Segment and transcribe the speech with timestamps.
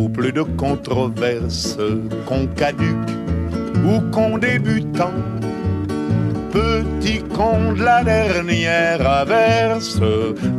[0.00, 1.76] ou plus de controverses,
[2.26, 3.10] qu'on caduque
[3.84, 5.12] ou qu'on débutant.
[6.50, 10.00] Petit con de la dernière averse,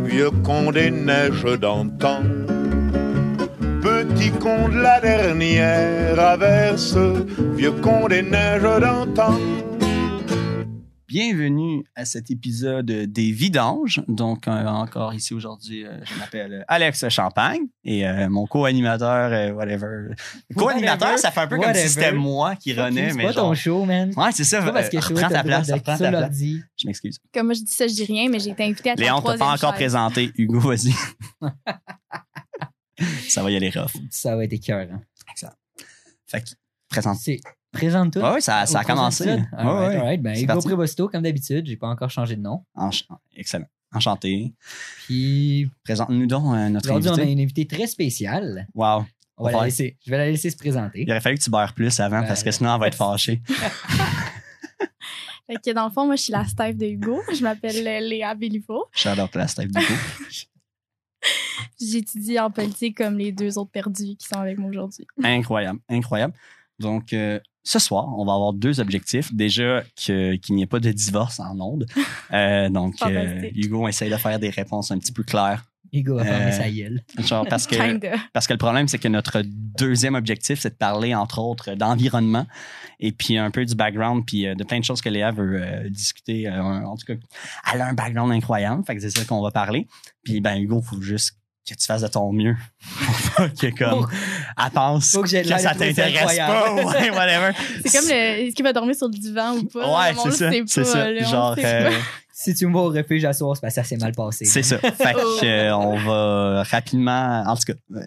[0.05, 2.21] vieux con des neiges d'antan.
[3.81, 6.97] Petit con de la dernière averse,
[7.58, 9.33] vieux con des neiges d'antan.
[11.12, 14.01] Bienvenue à cet épisode des Vidanges.
[14.07, 19.52] Donc, euh, encore ici aujourd'hui, euh, je m'appelle Alex Champagne et euh, mon co-animateur, euh,
[19.52, 20.16] whatever.
[20.55, 23.50] Co-animateur, ça fait un peu comme si c'était moi qui renais, C'est mais pas genre...
[23.50, 24.13] ton show, man.
[24.16, 24.62] Ouais, c'est ça.
[24.62, 26.39] Parce que je reprends ta place, reprends ta place.
[26.77, 27.20] Je m'excuse.
[27.34, 29.38] Comme moi, je dis ça, je dis rien, mais j'ai été invitée à Léon, t'as
[29.38, 30.31] pas encore présenté.
[30.38, 30.94] Hugo, vas-y.
[33.28, 33.98] ça va y aller rough.
[34.09, 34.88] Ça va être cœur.
[36.25, 36.52] Fait que,
[36.88, 37.17] présente.
[37.73, 38.23] C'est présente-toi.
[38.23, 39.23] Ouais, ouais, ça, ça a commencé.
[39.23, 39.39] épisode.
[39.39, 39.95] Ouais, Alright, ouais.
[39.98, 40.21] alright.
[40.21, 40.59] Ben, Hugo.
[40.61, 41.66] Prévosto, comme d'habitude.
[41.66, 42.63] J'ai pas encore changé de nom.
[42.75, 43.67] Ench- Excellent.
[43.94, 44.53] Enchanté.
[45.05, 47.31] Puis Présente-nous donc euh, notre aujourd'hui, on a invité.
[47.31, 48.67] une invitée très spéciale.
[48.73, 49.05] Wow.
[49.38, 51.02] On va la laisser, je vais la laisser se présenter.
[51.02, 52.95] Il aurait fallu que tu beurres plus avant Ben, parce que sinon, elle va être
[52.95, 53.41] fâchée.
[55.47, 57.19] Fait que dans le fond, moi, je suis la staff de Hugo.
[57.33, 58.85] Je m'appelle euh, Léa Béliveau.
[58.94, 59.81] J'adore la Steph coup.
[61.81, 65.06] J'étudie en politique comme les deux autres perdus qui sont avec moi aujourd'hui.
[65.23, 66.33] Incroyable, incroyable.
[66.80, 69.34] Donc, euh, ce soir, on va avoir deux objectifs.
[69.34, 71.86] Déjà, qu'il n'y ait pas de divorce en ondes.
[72.34, 73.50] Euh, donc, euh.
[73.56, 75.66] Hugo essaye de faire des réponses un petit peu claires.
[75.92, 77.03] Hugo va fermer Euh, sa gueule.
[77.18, 77.76] Genre, parce que,
[78.31, 82.45] parce que le problème, c'est que notre deuxième objectif, c'est de parler, entre autres, d'environnement
[83.02, 85.62] et puis un peu du background, puis euh, de plein de choses que Léa veut
[85.62, 86.48] euh, discuter.
[86.48, 87.16] Euh, en tout cas,
[87.73, 89.88] elle a un background incroyable, fait que c'est ça qu'on va parler.
[90.23, 92.56] Puis, ben, Hugo, faut juste que tu fasses de ton mieux
[93.59, 94.08] que, comme,
[94.64, 97.52] elle pense faut que ça t'intéresse pas, ouais, whatever.
[97.86, 98.14] C'est comme le.
[98.48, 100.00] Est-ce qu'il va dormir sur le divan ou pas?
[100.00, 100.52] Ouais, c'est ça.
[100.68, 101.12] C'est ça.
[101.12, 101.95] là, Genre, euh, pas.
[102.34, 104.45] Si tu me vois au refuge à soir, que ça s'est mal passé.
[104.45, 104.80] c'est ça.
[104.80, 105.38] Fait Oh.
[105.40, 108.02] que, euh, on va rapidement, en tout cas, euh,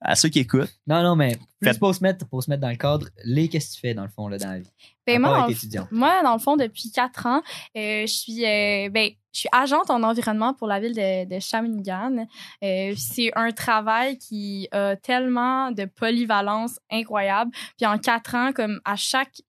[0.00, 2.60] à ceux qui écoutent, Non, non, mais plus Faites- pour se mettre, pour se mettre
[2.62, 4.70] dans le cadre, les qu'est-ce que tu fais dans le fond là, dans la vie?
[5.06, 5.48] Ben, moi,
[5.90, 7.42] moi, dans le fond, depuis quatre ans,
[7.76, 11.38] euh, je suis euh, ben, je suis agente en environnement pour la ville de, de
[11.38, 12.26] Shawinigan.
[12.64, 17.52] Euh, c'est un travail qui a tellement de polyvalence incroyable.
[17.76, 19.40] Puis en quatre ans, comme à chaque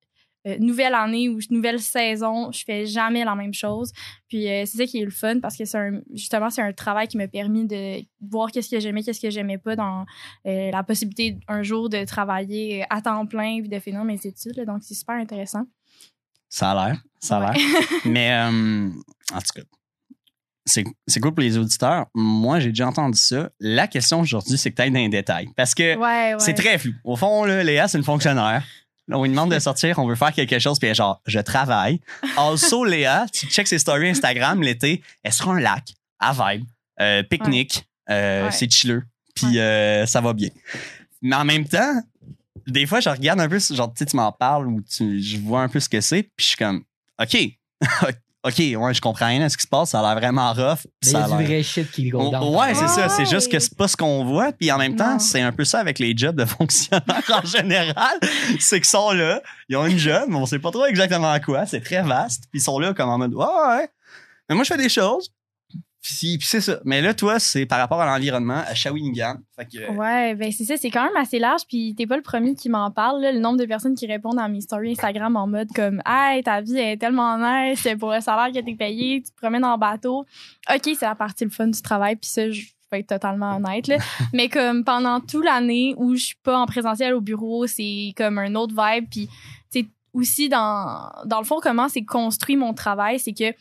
[0.45, 3.91] euh, nouvelle année ou nouvelle saison, je fais jamais la même chose.
[4.27, 6.71] Puis euh, c'est ça qui est le fun parce que c'est un, justement c'est un
[6.71, 10.05] travail qui m'a permis de voir qu'est-ce que j'aimais, qu'est-ce que j'aimais pas dans
[10.45, 14.55] euh, la possibilité un jour de travailler à temps plein puis de finir mes études.
[14.55, 14.65] là.
[14.65, 15.63] donc c'est super intéressant.
[16.47, 17.57] ça a l'air, ça a Ouais.
[17.57, 17.89] l'air.
[18.05, 18.89] Mais, euh,
[19.33, 19.61] en tout cas,
[20.69, 22.05] c'est cool pour les auditeurs.
[22.13, 23.49] Moi, j'ai déjà entendu ça.
[23.59, 25.47] La question aujourd'hui, c'est que tu ailles dans les détails.
[25.55, 26.39] Parce que Ouais, ouais.
[26.39, 26.93] c'est très flou.
[27.03, 28.63] Au fond, là, Léa, c'est une fonctionnaire.
[29.07, 31.21] Là, on lui demande de sortir, on veut faire quelque chose, puis elle est genre,
[31.25, 31.99] je travaille.
[32.37, 36.65] Also, Léa, tu checkes ses stories Instagram l'été, elle sera un lac, à vibe,
[37.01, 39.03] euh, pique-nique, euh, c'est chilleux,
[39.33, 40.49] puis euh, ça va bien.
[41.23, 42.01] Mais en même temps,
[42.67, 45.37] des fois, je regarde un peu, genre, tu sais, tu m'en parles ou tu, je
[45.39, 46.83] vois un peu ce que c'est, puis je suis comme,
[47.19, 47.35] OK,
[48.45, 50.85] OK, ouais, je comprends rien à ce qui se passe, ça a l'air vraiment rough.
[51.01, 52.55] il y ça a a du vrai shit qui go Oh, down.
[52.55, 53.09] ouais, c'est ça.
[53.09, 54.53] C'est juste que c'est pas ce qu'on voit.
[54.53, 58.17] Puis en même temps, c'est un peu ça avec les jobs de fonctionnaires en général.
[58.61, 61.41] C'est qu'ils sont là, ils ont une job, mais on sait pas trop exactement à
[61.41, 61.65] quoi.
[61.65, 62.43] C'est très vaste.
[62.51, 63.89] Puis ils sont là comme en mode, ouais, ouais.
[64.47, 65.29] Mais moi, je fais des choses.
[66.01, 66.79] Puis, puis c'est ça.
[66.85, 69.35] Mais là, toi, c'est par rapport à l'environnement, à Shawinigan.
[69.55, 72.21] Fait que, Ouais, ben c'est ça, c'est quand même assez large, puis t'es pas le
[72.21, 73.21] premier qui m'en parle.
[73.21, 73.31] là.
[73.31, 76.61] le nombre de personnes qui répondent à mes stories Instagram en mode comme Hey, ta
[76.61, 80.25] vie est tellement nice, pour le salaire que t'es payé, tu te promènes en bateau.
[80.73, 82.61] OK, c'est la partie le fun du travail, puis ça, je
[82.91, 83.87] vais être totalement honnête.
[83.87, 83.97] Là.
[84.33, 88.37] Mais comme pendant toute l'année où je suis pas en présentiel au bureau, c'est comme
[88.37, 89.29] un autre vibe, puis
[90.13, 93.53] aussi dans, dans le fond, comment c'est construit mon travail, c'est que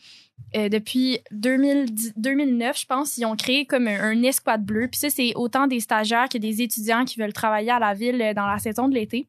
[0.55, 4.87] euh, depuis 2010 2009, je pense, ils ont créé comme un, escouade bleu.
[4.87, 8.21] Puis ça, c'est autant des stagiaires que des étudiants qui veulent travailler à la ville
[8.21, 9.27] euh, dans la saison de l'été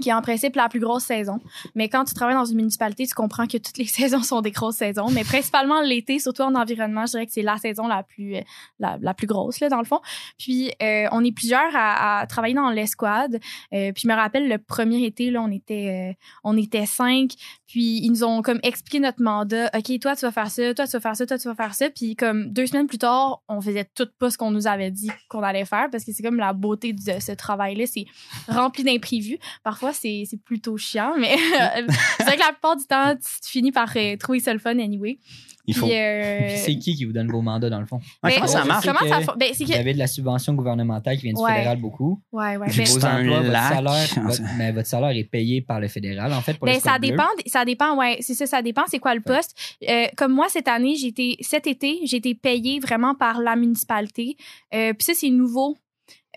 [0.00, 1.40] qui est en principe la plus grosse saison.
[1.74, 4.50] Mais quand tu travailles dans une municipalité, tu comprends que toutes les saisons sont des
[4.50, 5.10] grosses saisons.
[5.10, 8.40] Mais principalement l'été, surtout en environnement, je dirais que c'est la saison la plus, euh,
[8.78, 10.00] la, plus grosse, là, dans le fond.
[10.38, 13.40] Puis, euh, on est plusieurs à, travailler dans l'escouade.
[13.72, 16.14] Euh, puis, je me rappelle, le premier été, là, on était, euh,
[16.44, 17.32] on était cinq.
[17.66, 19.70] Puis, ils nous ont comme expliqué notre mandat.
[19.74, 21.74] OK, toi, tu vas faire ça, toi, tu vas faire ça, toi, tu vas faire
[21.74, 21.90] ça.
[21.90, 25.10] Puis, comme deux semaines plus tard, on faisait tout pas ce qu'on nous avait dit
[25.28, 27.86] qu'on allait faire parce que c'est comme la beauté de ce travail-là.
[27.86, 28.06] C'est
[28.48, 29.38] rempli d'imprévus.
[29.62, 31.36] Parfois, c'est c'est plutôt chiant, mais
[32.18, 34.58] c'est vrai que la plupart du temps, tu, tu finis par euh, trouver ça le
[34.58, 35.18] fun anyway.
[35.66, 35.86] il faut.
[35.86, 37.96] Puis, euh, Puis c'est qui qui vous donne vos mandats dans le fond?
[38.22, 38.86] Ouais, ben, comment ça marche?
[38.86, 41.52] Comment ça ben, Vous que avez de la subvention gouvernementale qui vient du Ouais.
[41.54, 42.20] fédéral beaucoup.
[42.32, 45.88] ouais ouais ben, Vos emplois, votre salaire, votre, mais votre salaire est payé par le
[45.88, 48.98] fédéral, en fait, pour Ben, ça dépend, ça dépend, ouais, c'est ça, ça dépend, c'est
[48.98, 49.56] quoi le poste.
[49.88, 53.56] Euh, comme moi, cette année, j'ai été, cet été, j'ai été payée vraiment par la
[53.56, 54.36] municipalité.
[54.74, 55.76] Euh, Puis ça, c'est nouveau.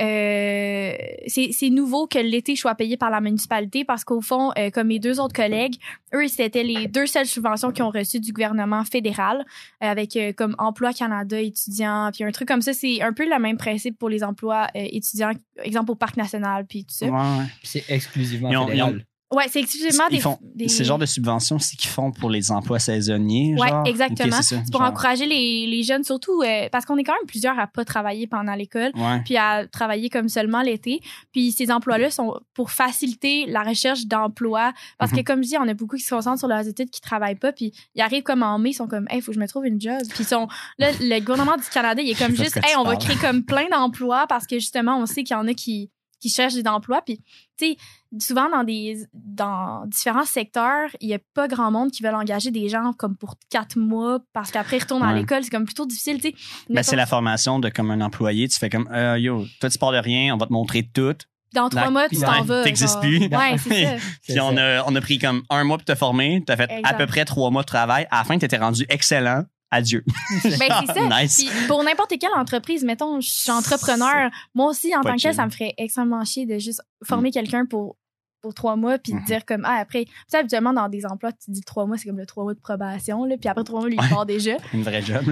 [0.01, 0.94] Euh,
[1.27, 5.00] c'est nouveau que l'été soit payé par la municipalité parce qu'au fond, euh, comme mes
[5.00, 5.75] deux autres collègues,
[6.13, 9.45] eux, c'était les deux seules subventions qu'ils ont reçues du gouvernement fédéral
[9.83, 12.74] euh, avec euh, comme Emploi Canada étudiants, puis un truc comme ça.
[12.74, 15.31] C'est un peu le même principe pour les emplois euh, étudiants,
[15.63, 17.07] exemple au Parc national, puis tout ça.
[17.07, 19.00] Ouais, C'est exclusivement Ils ont- ils ont-
[19.31, 20.21] Ouais, c'est exclusivement Ils des...
[20.21, 20.67] font, des...
[20.67, 23.55] C'est genre de subvention aussi qu'ils font pour les emplois saisonniers.
[23.59, 23.83] Ouais, genre?
[23.85, 24.37] exactement.
[24.37, 24.89] Ok, c'est C'est pour genre.
[24.89, 28.25] encourager les, les jeunes, surtout euh, parce qu'on est quand même plusieurs à pas travailler
[28.25, 28.91] pendant l'école.
[28.95, 29.21] Ouais.
[29.23, 31.01] puis à travailler comme seulement l'été.
[31.31, 34.73] Puis ces emplois-là sont pour faciliter la recherche d'emploi.
[34.97, 35.23] Parce que, Mhm.
[35.23, 37.51] comme je dis, on a beaucoup qui se concentrent sur leurs études, qui travaillent pas.
[37.51, 39.65] Puis ils arrivent comme en mai, ils sont comme, hey, faut que je me trouve
[39.67, 39.99] une job.
[40.09, 40.47] Puis ils sont,
[40.79, 43.67] là, le gouvernement du Canada, il est comme juste, hey, on va créer comme plein
[43.69, 47.01] d'emplois parce que justement, on sait qu'il y en a qui qui cherchent des emplois
[47.01, 47.18] puis
[47.57, 47.77] tu sais
[48.19, 52.51] souvent dans des dans différents secteurs il y a pas grand monde qui veulent engager
[52.51, 55.86] des gens comme pour quatre mois parce qu'après ils retournent à l'école c'est comme plutôt
[55.86, 56.36] difficile tu sais
[56.69, 58.48] Ben, c'est la formation de comme un employé.
[58.48, 61.16] Tu fais comme, euh, yo, toi, tu pars de rien, on va te montrer tout.
[61.54, 63.01] dans trois mois tu ouais, t'en vas t'existes genre.
[63.01, 63.19] plus.
[63.27, 65.95] ouais c'est ça C'est Puis on a, on a pris comme un mois pour te
[65.95, 66.44] former.
[66.45, 68.07] Tu as fait à peu près trois mois de travail.
[68.12, 69.44] À la fin, tu étais rendu excellent.
[69.71, 70.04] Adieu.
[70.44, 70.57] Ben, c'est
[70.94, 71.21] ça.
[71.21, 71.38] Nice.
[71.44, 75.21] Puis pour n'importe quelle entreprise, mettons, je suis entrepreneur, moi aussi, en Pas tant que
[75.21, 77.95] tel, ça me ferait extrêmement chier de juste former quelqu'un pour
[78.42, 81.33] pour trois mois puis de dire comme ah après tu sais habituellement dans des emplois
[81.33, 83.81] tu dis trois mois c'est comme le trois mois de probation là puis après trois
[83.81, 85.25] mois lui il part déjà Une vraie job.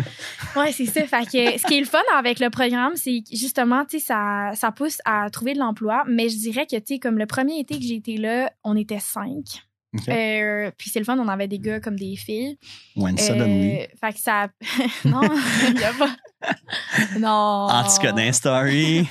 [0.57, 3.85] ouais c'est ça fait que ce qui est le fun avec le programme c'est justement
[3.85, 6.99] tu sais ça ça pousse à trouver de l'emploi mais je dirais que tu sais
[6.99, 9.66] comme le premier été que j'ai été là on était cinq
[10.07, 12.57] Euh, puis c'est le fun on avait des gars comme des filles
[12.95, 13.81] When suddenly.
[13.81, 14.47] euh, fait que ça.
[15.05, 15.21] non,
[15.69, 16.15] il y a pas.
[17.19, 17.67] Non.
[17.69, 19.07] En tout cas, dans Story,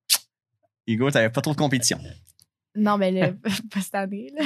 [0.86, 1.98] Hugo, t'avais pas trop de compétition.
[2.74, 3.36] Non, mais le,
[3.70, 4.44] pas cette année, là.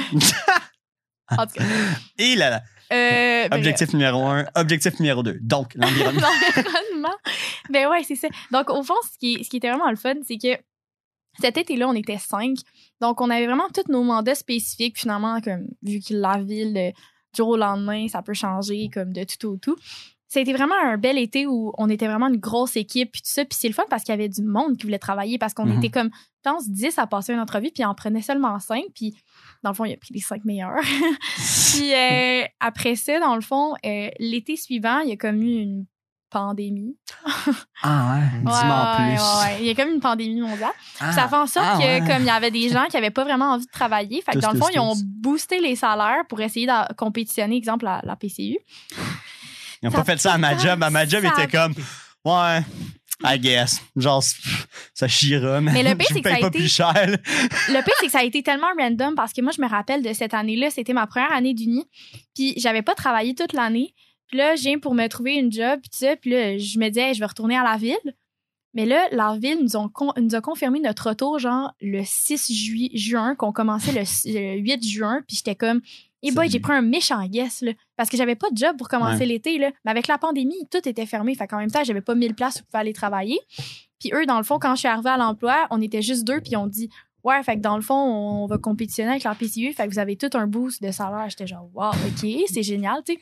[1.37, 1.63] En tout cas.
[2.17, 5.37] Et là, là, Euh, ben, objectif numéro un, objectif numéro deux.
[5.41, 6.27] Donc, l'environnement.
[6.55, 7.15] L'environnement.
[7.69, 8.27] Ben ouais, c'est ça.
[8.51, 10.61] Donc, au fond, ce qui, ce qui était vraiment le fun, c'est que
[11.39, 12.57] cet été-là, on était cinq.
[13.01, 14.99] Donc, on avait vraiment tous nos mandats spécifiques.
[14.99, 16.91] Finalement, comme vu que la ville, euh,
[17.33, 19.75] du jour au lendemain, ça peut changer comme de tout au tout.
[20.27, 23.43] C'était vraiment un bel été où on était vraiment une grosse équipe puis tout ça.
[23.43, 25.65] Puis c'est le fun parce qu'il y avait du monde qui voulait travailler parce qu'on
[25.65, 25.79] Mhm.
[25.79, 26.09] était comme,
[26.45, 28.83] je pense, 10 à passer une entrevue puis il en prenait seulement 5.
[28.95, 29.13] Puis
[29.61, 30.79] dans le fond, il a pris les 5 meilleurs.
[31.75, 35.61] Puis euh, après ça, dans le fond, euh, l'été suivant, il y a comme eu
[35.61, 35.85] une
[36.31, 36.95] pandémie.
[37.83, 39.21] Ah ouais, dis-moi Ouais, en plus.
[39.21, 39.57] ouais, ouais.
[39.61, 40.71] Il y a comme une pandémie mondiale.
[40.99, 41.99] Ah, ça fait en sorte ah, que ouais.
[41.99, 44.37] comme il y avait des gens qui avaient pas vraiment envie de travailler, fait que
[44.37, 45.03] Tous, dans le fond, tous, ils ont tous.
[45.05, 48.57] boosté les salaires pour essayer de compétitionner, exemple, la, la PCU.
[49.83, 50.81] Ils ont Ça pas fait ça à ma job.
[50.81, 51.73] À ma job, ça- était comme,
[52.25, 52.61] ouais,
[53.23, 53.81] I guess.
[53.95, 54.23] Genre,
[54.93, 56.59] ça chiera, mais, Mais le pire, je c'est vous que ça paye a pas été-
[56.59, 56.93] plus cher.
[57.05, 60.01] Le pire, c'est que ça a été tellement random parce que moi, je me rappelle
[60.03, 61.83] de cette année-là, c'était ma première année d'uni.
[62.35, 63.93] Puis j'avais pas travaillé toute l'année.
[64.31, 66.15] Puis là, je viens pour me trouver une job, puis ça.
[66.15, 67.97] Puis là, je me disais, hey, je vais retourner à la ville.
[68.73, 72.49] Mais là, la ville nous, ont con- nous a confirmé notre retour, genre, le 6
[72.51, 75.21] jui- juin, qu'on commençait le, le 8 juin.
[75.27, 75.81] Puis j'étais comme,
[76.23, 77.73] et boy, j'ai pris un méchant guess, là.
[77.97, 79.25] Parce que j'avais pas de job pour commencer Ouais.
[79.25, 79.71] l'été, là.
[79.83, 81.35] Mais avec la pandémie, tout était fermé.
[81.35, 83.39] Fait qu'en même temps, j'avais pas 1000 places où je pouvais aller travailler.
[83.99, 86.39] Puis eux, dans le fond, quand je suis arrivée à l'emploi, on était juste deux,
[86.39, 86.89] puis on dit,
[87.23, 89.99] ouais, fait que dans le fond, on va compétitionner avec la PCU, fait que vous
[89.99, 91.29] avez tout un boost de salaire.
[91.29, 93.19] J'étais genre, wow, OK, c'est génial, tu sais.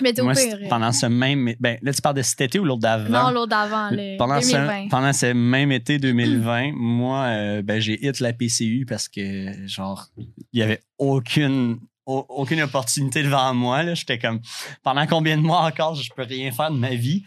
[0.00, 0.56] Mais tu au Moi, pire.
[0.60, 1.52] c'est- pendant ce même.
[1.58, 3.24] Ben, là, tu parles de cet été ou l'autre d'avant?
[3.24, 4.84] Non, l'autre d'avant, le pendant 2020.
[4.84, 9.66] Ce, pendant ce même été 2020, moi, euh, ben, j'ai hit la PCU parce que,
[9.66, 10.06] genre,
[10.52, 13.82] il y avait aucune, au- aucune opportunité devant moi.
[13.82, 13.94] là.
[13.94, 14.40] J'étais comme,
[14.84, 17.24] pendant combien de mois encore, je peux rien faire de ma vie?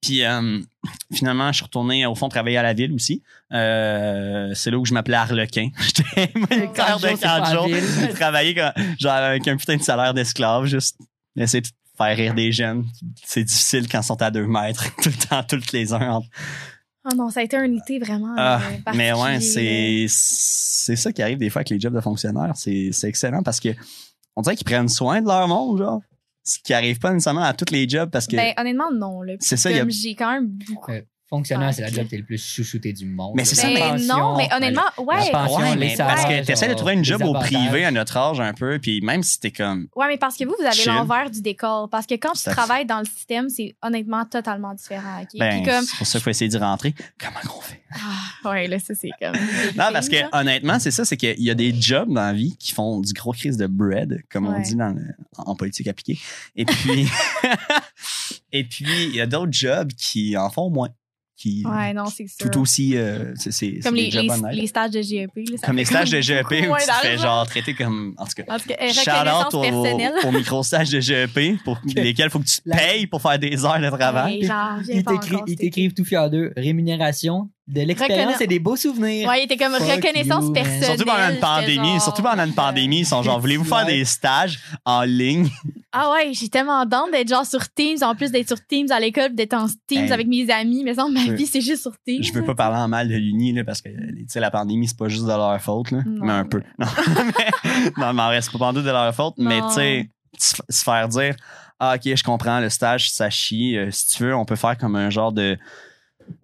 [0.00, 0.60] Puis euh,
[1.12, 3.22] finalement, je suis retourné au fond travailler à la ville aussi.
[3.52, 5.70] Euh, c'est là où je m'appelais Harlequin.
[5.80, 7.54] J'étais mon père de jours, c'est pas 4 la
[8.06, 8.14] jours.
[8.14, 10.96] travaillé comme- genre avec un putain de salaire d'esclave, juste
[11.36, 12.86] essayer de faire rire des jeunes.
[13.24, 16.28] C'est difficile quand ils sont à deux mètres, tout le temps, toutes les uns entre
[17.10, 18.34] Oh non, ça a été un été vraiment.
[18.36, 22.00] ah, euh, mais ouais, c'est c'est ça qui arrive des fois avec les jobs de
[22.00, 22.52] fonctionnaires.
[22.54, 23.70] C'est c'est excellent parce que
[24.36, 26.00] on dirait qu'ils prennent soin de leur monde, genre.
[26.48, 28.36] Ce qui arrive pas nécessairement à tous les jobs parce que.
[28.36, 29.20] Ben, honnêtement, non.
[29.22, 29.34] là.
[29.38, 30.92] C'est ça, il y a- Comme j'ai quand même beaucoup.
[31.30, 31.72] Euh, Fonctionnaire, Ouais.
[31.74, 33.32] c'est la job qui est le plus chouchouté du monde.
[33.36, 35.16] Mais c'est ça, La Ben, pension, non, mais honnêtement, ouais.
[35.30, 38.40] Ouais, mais parce que tu essaies de trouver une job au privé à notre âge
[38.40, 39.88] un peu, puis même si t'es comme.
[39.94, 41.88] Ouais, mais parce que vous, vous avez l'envers du décor.
[41.90, 45.22] Parce que quand tu Ça- travailles dans le système, c'est honnêtement totalement différent.
[45.38, 45.84] Ben, Puis comme.
[45.84, 46.94] c'est pour ça qu'il faut essayer d'y rentrer.
[47.20, 47.82] Comment qu'on fait?
[47.94, 49.34] Ah, ouais, là, ça, c'est comme.
[49.76, 52.56] Non, parce que honnêtement, c'est ça, c'est qu'il y a des jobs dans la vie
[52.58, 56.18] qui font du gros crise de bread, comme on dit dans le- en politique appliquée.
[56.56, 57.06] Et puis,
[58.52, 60.88] et puis il y a d'autres jobs qui en font moins,
[61.38, 62.50] qui Ouais, non, c'est sûr.
[62.50, 64.10] tout aussi, euh, c'est c'est- Comme c'est
[64.52, 65.36] les, stages de GEP.
[65.36, 68.24] là, ça comme les stages de GEP où tu te fais genre traiter comme en
[68.26, 68.44] tout cas.
[68.48, 70.12] En tout cas, euh, Shout reconnaissance out personnelle.
[70.24, 73.22] au, au micro stage de GEP pour lesquels il faut que tu te payes pour
[73.22, 74.42] faire des heures de travail.
[74.44, 75.02] J'en reviens
[75.46, 76.52] Ils t'écrivent tout fier d'eux.
[76.56, 79.28] Rémunération, de l'expérience et des beaux souvenirs.
[79.28, 80.84] Ouais, il était comme Fuck reconnaissance you, personnelle.
[80.84, 81.88] Surtout pendant une pandémie.
[81.92, 85.48] genre, Surtout pendant une pandémie, ils sont genre, voulez-vous faire des stages en ligne?
[85.92, 89.00] Ah ouais, j'ai tellement d'honte d'être genre sur Teams, en plus d'être sur Teams à
[89.00, 90.12] l'école, d'être en Teams Hey.
[90.12, 90.82] avec mes amis.
[90.84, 92.22] Mais ça, ma Je- vie, c'est juste sur Teams.
[92.22, 94.86] Je veux pas parler en mal de l'Uni, là, parce que, tu sais, la pandémie,
[94.88, 95.98] c'est pas juste de leur faute, là.
[96.06, 96.24] Non.
[96.26, 96.62] Mais un peu.
[96.78, 96.86] Non,
[97.38, 99.34] mais, non, mais en reste pas de leur faute.
[99.38, 99.68] Mais, Non.
[99.68, 101.34] tu sais, se se faire dire,
[101.80, 103.76] ah, ok, je comprends, le stage, ça chie.
[103.76, 105.56] Euh, si tu veux, on peut faire comme un genre de.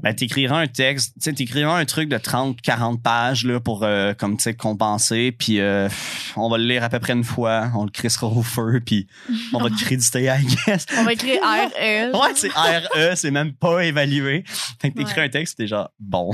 [0.03, 3.85] Ben, t'écriras un texte, tu sais, t'écriras un truc de 30, 40 pages, là, pour,
[3.85, 5.88] euh, comme, tu sais, compenser, puis euh,
[6.37, 9.07] on va le lire à peu près une fois, on le crissera au feu, puis
[9.53, 10.87] on va te créditer, I guess.
[10.99, 12.12] On va écrire RE.
[12.21, 14.45] Ouais, c'est RE, c'est même pas évalué.
[14.81, 15.26] Fait que t'écris Ouais.
[15.26, 16.33] un texte, t'es genre, bon,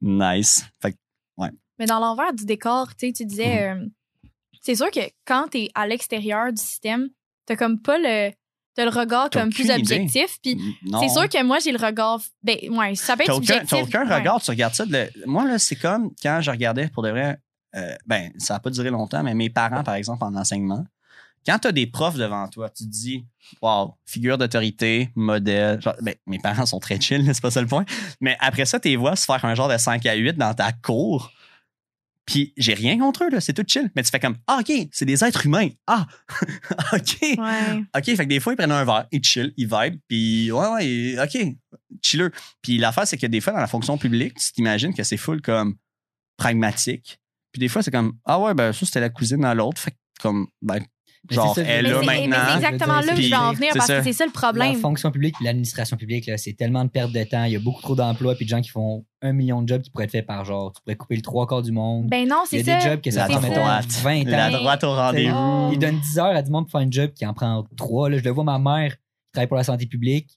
[0.00, 0.64] nice.
[0.82, 0.96] Fait que,
[1.78, 3.82] Mais dans l'envers du décor, tu sais, tu disais, Mhm.
[3.82, 3.86] euh,
[4.62, 7.08] c'est sûr que quand t'es à l'extérieur du système,
[7.46, 8.30] t'as comme pas le,
[8.74, 10.38] t'as le regard comme plus objectif.
[10.42, 10.58] Puis
[11.00, 13.68] c'est sûr que moi, j'ai le regard, ben, ouais, ça peut être subjectif.
[13.68, 14.14] t'as aucun ouais.
[14.16, 14.84] regard, tu regardes ça.
[14.88, 17.38] le- moi, là, c'est comme quand je regardais pour de vrai,
[17.76, 20.84] euh, ben, ça n'a pas duré longtemps, mais mes parents, par exemple, en enseignement,
[21.46, 23.26] quand tu as des profs devant toi, tu te dis,
[23.60, 25.80] wow, figure d'autorité, modèle.
[25.80, 27.84] Genre, ben, mes parents sont très chill, c'est pas ça le point.
[28.20, 30.54] Mais après ça, tu les vois se faire un genre de 5 à 8 dans
[30.54, 31.30] ta cour.
[32.26, 33.90] Puis j'ai rien contre eux, là, c'est tout chill.
[33.94, 35.68] Mais tu fais comme, ah, OK, c'est des êtres humains.
[35.86, 36.06] Ah,
[36.92, 37.18] OK.
[37.22, 37.82] Ouais.
[37.96, 40.68] OK, fait que des fois, ils prennent un verre, ils chill, ils vibe, puis ouais,
[40.68, 41.36] ouais, et- OK,
[42.02, 42.32] chilleux.
[42.62, 45.42] Puis l'affaire, c'est que des fois, dans la fonction publique, tu t'imagines que c'est full
[45.42, 45.76] comme
[46.36, 47.18] pragmatique.
[47.52, 49.80] Puis des fois, c'est comme, ah ouais, ben ça, c'était la cousine dans l'autre.
[49.80, 50.80] Fait que comme, ben,
[51.30, 52.36] genre, c'est ça, elle Mais là c'est- maintenant.
[52.48, 53.98] c'est exactement là que je vais en venir c'est parce ça.
[53.98, 54.74] que c'est ça le La problème.
[54.76, 57.44] fonction publique et l'administration publique, là, c'est tellement de perte de temps.
[57.44, 59.82] Il y a beaucoup trop d'emplois puis de gens qui font un million de jobs
[59.82, 60.72] qui pourraient être faits par genre.
[60.72, 62.06] Tu pourrais couper le trois quarts du monde.
[62.08, 62.84] Ben non, Il y c'est a ça.
[62.84, 63.86] des jobs que ça La prend, c'est mettons, droite.
[64.02, 64.50] 20 La ans.
[64.52, 65.70] droite au rendez-vous.
[65.72, 68.10] Il donne 10 heures à du monde pour faire un job qui en prend 3.
[68.10, 68.98] Là, je le vois, ma mère qui
[69.32, 70.30] travaille pour la santé publique.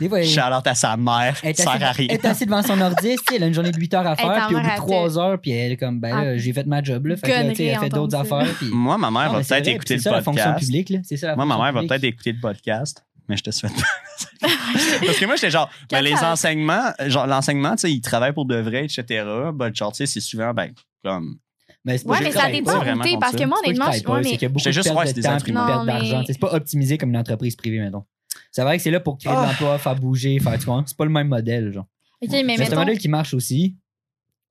[0.00, 2.06] Des fois, Charlotte à sa mère, elle est sert à assise, rien.
[2.10, 4.06] elle est assise devant son ordi, tu sais, elle a une journée de 8 heures
[4.06, 6.16] à faire, puis au bout de elle 3 heures, puis elle est comme, ben là,
[6.32, 7.16] Ah, j'ai fait ma job, là.
[7.16, 8.68] Fait que là, elle fait d'autres affaires, puis.
[8.72, 10.66] Moi, ma mère Non, va peut-être vrai, écouter c'est le ça, la fonction podcast.
[10.66, 10.98] publique, là.
[11.04, 13.74] C'est ça, la Moi, ma mère va peut-être écouter le podcast, mais je te souhaite
[13.74, 13.82] pas.
[15.06, 18.46] Parce que moi, j'étais genre, ben, les enseignements, genre, l'enseignement, tu sais, ils travaillent pour
[18.46, 19.24] de vrai, etc.
[19.54, 20.70] Ben, genre, tu sais, c'est souvent, ben,
[21.04, 21.36] comme,
[21.84, 24.90] Mais c'est Ouais, pas mais ça dépend où parce que moi, honnêtement, je- de juste,
[24.92, 26.22] ouais, c'est des temps perte d'argent.
[26.26, 28.04] C'est pas optimisé comme une entreprise privée, mettons.
[28.52, 29.46] C'est vrai que c'est là pour créer de Ah.
[29.46, 30.82] l'emploi, faire bouger, faire, tu vois.
[30.86, 31.86] C'est pas le même modèle, genre.
[32.22, 33.76] OK, mais C'est un modèle qui marche aussi,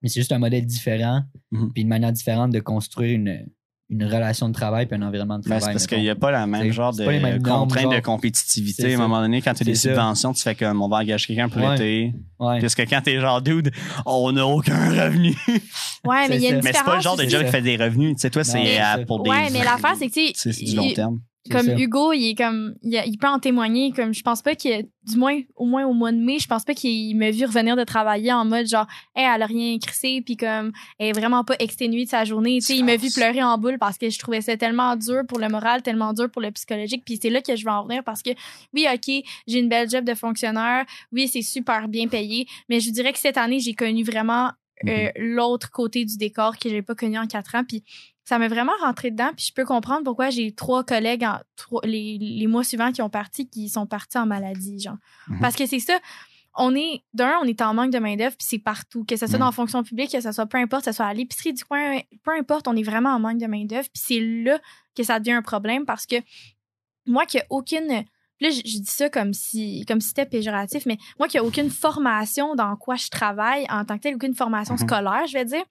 [0.01, 1.72] mais c'est juste un modèle différent, Mhm.
[1.74, 3.46] puis une manière différente de construire une,
[3.89, 5.63] une relation de travail puis un environnement de Ben, travail.
[5.65, 7.05] c'est parce qu'il n'y a pas la même genre de
[7.43, 8.93] contrainte de compétitivité.
[8.93, 11.27] À un moment donné, quand tu as des subventions, tu fais comme on va engager
[11.27, 11.72] quelqu'un pour Ouais.
[11.74, 12.13] l'été.
[12.39, 12.60] Ouais.
[12.62, 13.70] Parce que quand t'es genre dude,
[14.05, 15.36] on n'a aucun revenu.
[16.05, 16.70] ouais, mais il y a C'est une ça.
[16.70, 17.03] Mais c'est pas le différence.
[17.03, 18.15] genre de job qui fait des revenus.
[18.15, 19.29] Tu sais, toi, c'est pour des.
[19.29, 21.20] Ouais, mais l'affaire, c'est que, tu C'est sais, du long terme.
[21.50, 21.75] Comme ça.
[21.75, 24.81] Hugo, il est comme, il, a- il peut en témoigner, comme je pense pas que,
[24.83, 27.75] du moins, au moins au mois de mai, je pense pas qu'il m'a vu revenir
[27.75, 31.43] de travailler en mode genre, hey, elle a rien crissé, puis comme, elle est vraiment
[31.43, 32.60] pas exténuée de sa journée.
[32.60, 35.21] Tu sais, il m'a vu pleurer en boule parce que je trouvais ça tellement dur
[35.27, 37.86] pour le moral, tellement dur pour le psychologique, puis c'est là que je vais en
[37.88, 38.29] venir parce que,
[38.74, 42.91] oui, ok, j'ai une belle job de fonctionnaire, oui, c'est super bien payé, mais je
[42.91, 44.51] dirais que cette année, j'ai connu vraiment
[44.88, 47.83] euh, l'autre côté du décor que j'ai pas connu en quatre ans, puis
[48.32, 51.82] ça m'a vraiment rentré dedans, puis je peux comprendre pourquoi j'ai trois collègues en, trois-
[51.86, 54.96] les, les mois suivants qui ont parti, qui sont partis en maladie, genre.
[55.28, 55.40] Mhm.
[55.42, 56.00] Parce que c'est ça,
[56.56, 59.36] on est, d'un, on est en manque de main-d'œuvre, puis c'est partout, que ce soit
[59.36, 59.40] Mhm.
[59.42, 61.66] dans la fonction publique, que ce soit peu importe, que ce soit à l'épicerie du
[61.66, 64.60] coin, peu importe, on est vraiment en manque de main-d'œuvre, puis c'est là
[64.96, 66.16] que ça devient un problème parce que
[67.06, 68.04] moi qui a aucune
[68.41, 71.43] là, je, je dis ça comme si comme si c'était péjoratif, mais moi qui a
[71.43, 74.79] aucune formation dans quoi je travaille en tant que telle, aucune formation Mhm.
[74.88, 75.63] scolaire, je vais dire.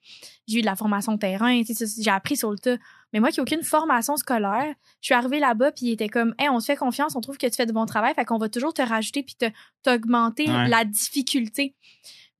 [0.47, 2.77] J'ai eu de la formation terrain, tu sais, ça, j'ai appris sur le tas.
[3.13, 6.33] Mais moi qui a aucune formation scolaire, je suis arrivée là-bas puis il était comme,
[6.39, 8.37] hey, on se fait confiance, on trouve que tu fais du bon travail, fait qu'on
[8.37, 9.45] va toujours te rajouter puis te
[9.83, 10.67] t'augmenter Ouais.
[10.69, 11.75] la difficulté.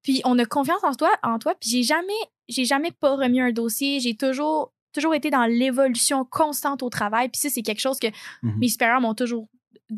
[0.03, 1.53] Puis on a confiance en toi, en toi.
[1.59, 2.13] Puis j'ai jamais,
[2.49, 3.99] j'ai jamais pas remis un dossier.
[3.99, 7.29] J'ai toujours, toujours été dans l'évolution constante au travail.
[7.29, 8.07] Puis ça, c'est quelque chose que
[8.41, 8.57] Mhm.
[8.59, 9.47] mes supérieurs m'ont toujours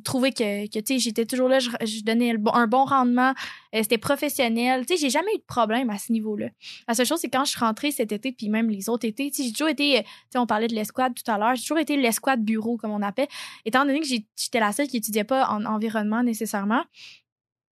[0.03, 3.33] trouvé que, que tu sais, j'étais toujours là, je, je donnais un bon rendement,
[3.75, 4.85] euh, c'était professionnel.
[4.85, 6.47] Tu sais, j'ai jamais eu de problème à ce niveau-là.
[6.87, 9.29] La seule chose, c'est quand je suis rentrée cet été, puis même les autres étés,
[9.29, 11.55] tu sais, j'ai toujours été, euh, tu sais, on parlait de l'escouade tout à l'heure,
[11.55, 13.27] j'ai toujours été l'escouade bureau, comme on appelle,
[13.65, 16.83] étant donné que j'étais la seule qui étudiait pas en environnement nécessairement.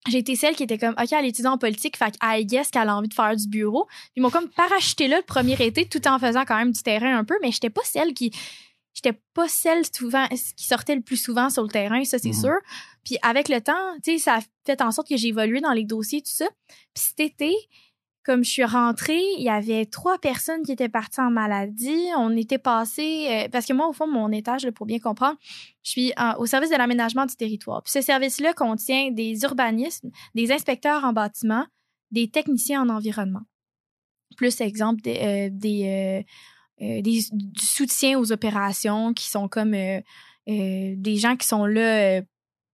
[0.09, 2.89] J'ai été celle qui était comme, OK, elle étudie en politique, fait I guess qu'elle
[2.89, 3.87] a envie de faire du bureau.
[4.17, 7.19] Ils m'ont comme parachuté là le premier été, tout en faisant quand même du terrain
[7.19, 8.33] un peu, mais j'étais pas celle qui,
[9.03, 12.35] j'étais pas celle souvent qui sortait le plus souvent sur le terrain, ça c'est Mhm.
[12.35, 12.57] sûr.
[13.05, 15.73] Puis avec le temps, tu sais, ça a fait en sorte que j'ai évolué dans
[15.73, 16.47] les dossiers tout ça.
[16.69, 17.55] Puis cet été,
[18.23, 22.05] comme je suis rentrée, il y avait trois personnes qui étaient parties en maladie.
[22.19, 25.39] On était passé euh, parce que moi au fond mon étage, là, pour bien comprendre,
[25.83, 27.83] je suis en- au service de l'aménagement du territoire.
[27.83, 31.67] Puis ce service-là contient des urbanismes, des inspecteurs en bâtiment,
[32.11, 33.43] des techniciens en environnement.
[34.37, 36.23] Plus exemple des, euh, des, euh,
[36.83, 40.01] euh, des- du soutien aux opérations qui sont comme euh,
[40.49, 42.23] euh, des gens qui sont là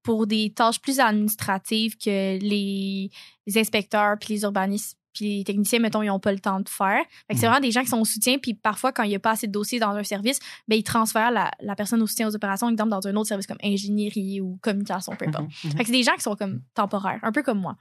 [0.02, 3.10] pour des tâches plus administratives que les,
[3.46, 6.68] les inspecteurs puis les urbanistes puis les techniciens, mettons, ils n'ont pas le temps de
[6.68, 7.00] faire.
[7.26, 7.52] Fait que c'est Mhm.
[7.52, 9.46] vraiment des gens qui sont au soutien, puis parfois, quand il n'y a pas assez
[9.46, 12.68] de dossiers dans un service, ben, ils transfèrent la, la personne au soutien aux opérations,
[12.68, 15.46] exemple, dans un autre service comme ingénierie ou communication, peu importe.
[15.64, 15.70] Mhm.
[15.72, 17.78] Fait que c'est des gens qui sont comme temporaires, un peu comme moi.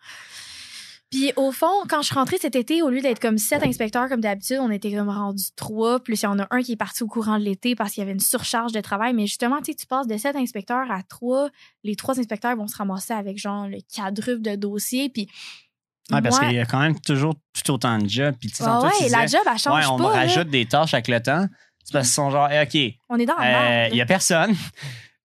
[1.12, 4.10] Puis au fond, quand je suis rentrée cet été, au lieu d'être comme sept inspecteurs
[4.10, 6.04] comme d'habitude, on était comme rendus trois.
[6.04, 8.02] Plus il y en a un qui est parti au courant de l'été parce qu'il
[8.02, 9.14] y avait une surcharge de travail.
[9.14, 11.50] Mais justement, tu sais, tu passes de sept inspecteurs à trois.
[11.84, 15.10] Les trois inspecteurs vont se ramasser avec genre le quadruple de dossiers.
[15.10, 15.30] Puis
[16.12, 18.36] Ouais, parce qu'il y a quand même toujours tout autant de jobs.
[18.40, 20.04] Puis, tu sais, Ah tantôt, tu ouais, la job, elle change ouais, on pas.
[20.12, 20.20] là.
[20.20, 21.48] rajoute des tâches avec le temps.
[21.84, 24.56] C'est parce qu'ils sont genre, eh, OK, On est dans euh, il y a personne.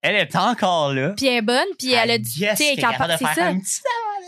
[0.02, 1.10] Elle est encore là.
[1.10, 2.30] Puis elle est bonne, puis elle a du.
[2.38, 3.46] Yes, tu capable capable- de faire ça.
[3.48, 3.80] un petit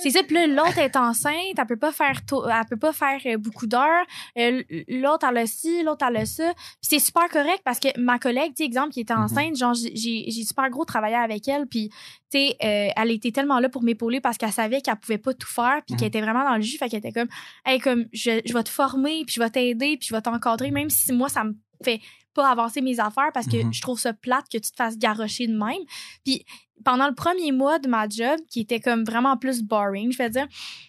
[0.03, 3.21] C'est ça, puis l'autre est enceinte, elle peut pas faire tôt- elle peut pas faire
[3.27, 4.05] euh, beaucoup d'heures.
[4.39, 6.53] Euh, l'autre elle a ci, l'autre elle a ça.
[6.55, 9.23] Puis c'est super correct parce que ma collègue, tu sais, exemple qui était Mhm.
[9.23, 11.89] enceinte, genre j'ai j'ai super gros travaillé avec elle puis
[12.31, 15.35] tu sais euh, elle était tellement là pour m'épauler parce qu'elle savait qu'elle pouvait pas
[15.35, 15.99] tout faire puis Mhm.
[15.99, 17.29] qu'elle était vraiment dans le jus, fait qu'elle était comme
[17.65, 20.71] hey comme je, je vais te former puis je vais t'aider puis je vais t'encadrer
[20.71, 21.55] même si moi ça me
[21.85, 22.01] fait
[22.35, 23.75] pas avancer mes affaires parce que Mhm.
[23.75, 25.83] je trouve ça plate que tu te fasses garrocher de même.
[26.25, 26.47] Puis
[26.85, 30.31] pendant le premier mois de ma job, qui était comme vraiment plus boring, je vais
[30.31, 30.47] dire,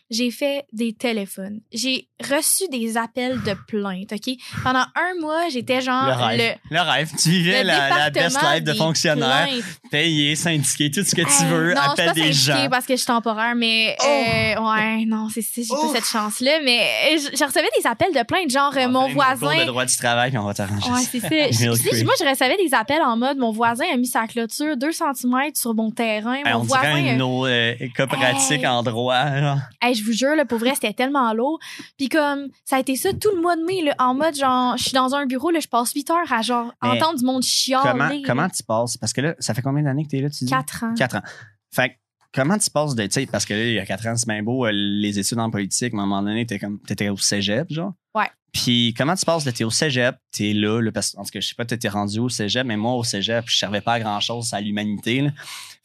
[0.10, 1.62] j'ai fait des téléphones.
[1.72, 4.36] J'ai reçu des appels de plainte, OK?
[4.64, 6.58] Pendant un mois, j'étais genre Le rêve.
[6.70, 7.12] le, Le rêve.
[7.18, 9.48] Tu vivais la, la best life de fonctionnaire.
[9.48, 9.64] plaintes.
[9.90, 11.74] Payé, syndiqué, tout ce que tu Hey, veux.
[11.74, 12.68] non, je suis appelle pas des gens.
[12.70, 14.06] parce que je suis temporaire, mais Oh!
[14.06, 15.88] euh, ouais, non, c'est ça, j'ai Oh!
[15.88, 16.60] pas cette chance-là.
[16.64, 16.80] Mais
[17.14, 19.58] euh, je, je recevais des appels de plainte, genre euh, On mon voisin.
[19.62, 21.28] de droit du travail, puis on va t'arranger Ouais, c'est ça.
[22.04, 25.52] Moi, je recevais des appels en mode mon voisin a mis sa clôture 2 cm
[25.56, 26.40] sur mon terrain.
[26.46, 26.96] Mon on voisin.
[27.02, 28.68] dirait une autre euh, cas pratique Hey.
[28.68, 29.40] en droit.
[29.40, 29.58] genre.
[29.82, 31.60] Hey, je vous jure, là, pour vrai, c'était tellement lourd.
[31.98, 34.78] Puis comme, ça a été ça tout le mois de mai, là, en mode genre,
[34.78, 37.26] je suis dans un bureau, là, je passe 8 heures à genre Mais entendre du
[37.26, 37.84] monde chialer.
[37.91, 38.15] Comment, là.
[38.26, 38.98] comment tu passes?
[38.98, 40.52] Parce que là, ça fait combien d'années que tu es là, tu dis?
[40.52, 40.93] 4 ans.
[40.98, 41.24] Quatre ans.
[41.72, 41.93] Fait que,
[42.34, 44.28] comment tu passes de, tu sais, parce que là, il y a quatre ans, c'est
[44.28, 47.10] bien beau, euh, les études en politique, mais à un moment donné, t'es comme, t'étais
[47.10, 47.93] au cégep, genre.
[48.15, 48.26] Ouais.
[48.52, 51.32] Puis, comment tu passes de, t'es au cégep, t'es là, là, parce que, en tout
[51.32, 53.93] cas, je sais pas, t'étais rendu au cégep, mais moi, au cégep, je servais pas
[53.93, 55.30] à grand chose à l'humanité, là.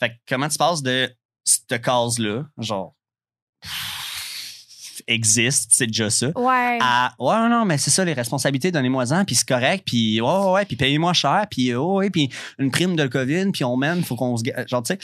[0.01, 1.11] Fait que, comment tu passes de
[1.45, 2.95] cette case-là, genre,
[5.07, 6.79] existe, c'est déjà ça, Ouais.
[6.83, 10.65] à ouais non mais c'est ça les responsabilités donnez-moi-en puis c'est correct puis ouais ouais,
[10.67, 14.17] puis payez-moi cher puis oh, ouais puis une prime de Covid puis on mène faut
[14.17, 14.99] qu'on se genre tu sais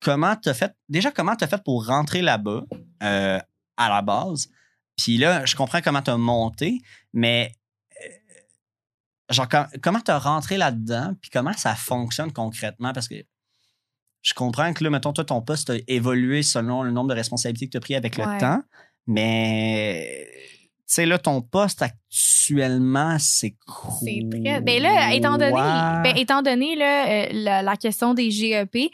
[0.00, 2.62] comment t'as fait déjà comment t'as fait pour rentrer là-bas
[3.02, 3.38] euh,
[3.76, 4.48] à la base?
[4.96, 6.80] Puis là je comprends comment t'as monté
[7.12, 7.52] mais
[8.02, 8.08] euh,
[9.34, 12.92] genre com- comment t'as rentré là-dedans puis comment ça fonctionne concrètement?
[12.94, 13.16] Parce que
[14.22, 17.66] je comprends que là mettons toi ton poste a évolué selon le nombre de responsabilités
[17.66, 18.38] que tu as pris avec le Ouais.
[18.38, 18.62] temps
[19.06, 20.26] mais
[20.88, 24.60] tu sais là ton poste actuellement c'est quoi C'est très.
[24.60, 28.90] Ben là, étant donné, ben, étant donné là, euh, la, la question des GEP,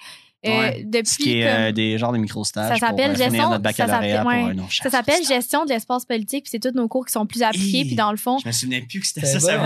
[0.47, 0.85] euh, Ouais.
[0.87, 3.51] depuis ce qui est comme- euh, des genres de micro-stages Ça pour s'appelle euh, gestion-
[3.51, 3.87] notre ça
[4.91, 5.25] s'appelle- ouais.
[5.27, 8.13] gestion de l'espace politique, puis c'est tous nos cours qui sont plus appliqués, puis dans
[8.13, 9.63] le fond, je me souvenais plus que c'était C'est ça ça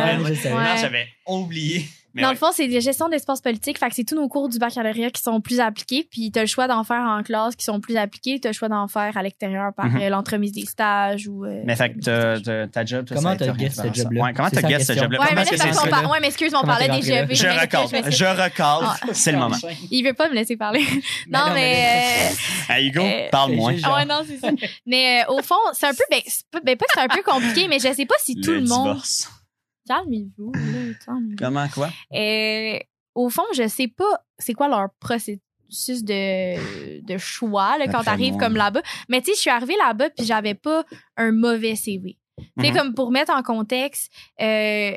[0.57, 0.77] Ouais.
[0.81, 2.35] j'avais oublié mais dans ouais.
[2.35, 3.79] le fond, c'est des gestions d'espace politique.
[3.79, 6.07] Fait que c'est tous nos cours du baccalauréat qui sont plus appliqués.
[6.11, 8.39] Puis t'as le choix d'en faire en classe qui sont plus appliqués.
[8.41, 10.01] T'as le choix d'en faire à l'extérieur par Mhm.
[10.03, 11.45] euh, l'entremise des stages ou.
[11.45, 13.75] euh, mais fait que t'as- t'as- ta job toi, Comment ça a été t'as guess
[13.77, 14.23] ce job-là?
[14.25, 15.19] ouais, comment C'est t'as ça la guess ce job-là?
[15.21, 17.03] Ouais, comment mais là, ouais, mais excuse, on parlait des?
[17.03, 17.35] GEP.
[17.35, 19.07] je mais recadre je recadre Ah.
[19.13, 19.57] c'est le moment
[19.91, 20.85] Il veut pas me laisser parler.
[21.31, 22.29] Non, mais.
[22.31, 22.35] euh,
[22.75, 24.49] hey Hugo parle-moi j'ai- Ah ouais, non, c'est ça.
[24.87, 26.05] Mais au fond, c'est un peu.
[26.11, 26.21] Ben,
[26.65, 29.01] ben, pas que c'est un peu compliqué, mais je sais pas si tout le, monde.
[29.87, 31.37] Calmez-vous, là, calmez-vous.
[31.39, 31.91] comment quoi?
[32.15, 32.79] Euh,
[33.15, 35.41] au fond, je sais pas c'est quoi leur processus
[36.05, 38.83] de, de choix là, quand t'arrives comme là-bas.
[39.09, 40.85] Mais tu sais, je suis arrivée là-bas puis j'avais pas
[41.17, 42.19] un mauvais CV.
[42.61, 42.77] Sais, Mhm.
[42.77, 44.93] comme pour mettre en contexte, euh,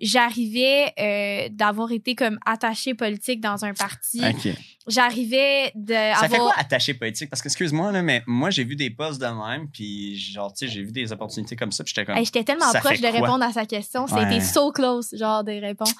[0.00, 4.20] j'arrivais euh, d'avoir été comme attachée politique dans un parti.
[4.24, 4.54] ok
[4.86, 7.28] J'arrivais de Ça fait avoir- quoi attaché politique?
[7.28, 10.66] Parce que, excuse-moi, là, mais moi, j'ai vu des postes de même, puis genre, tu
[10.66, 12.16] sais, j'ai vu des opportunités comme ça, puis j'étais comme.
[12.16, 14.06] Hey, J'étais tellement proche fait de répondre à sa question.
[14.06, 14.22] Ouais.
[14.22, 15.90] C'était so close, genre, de répondre.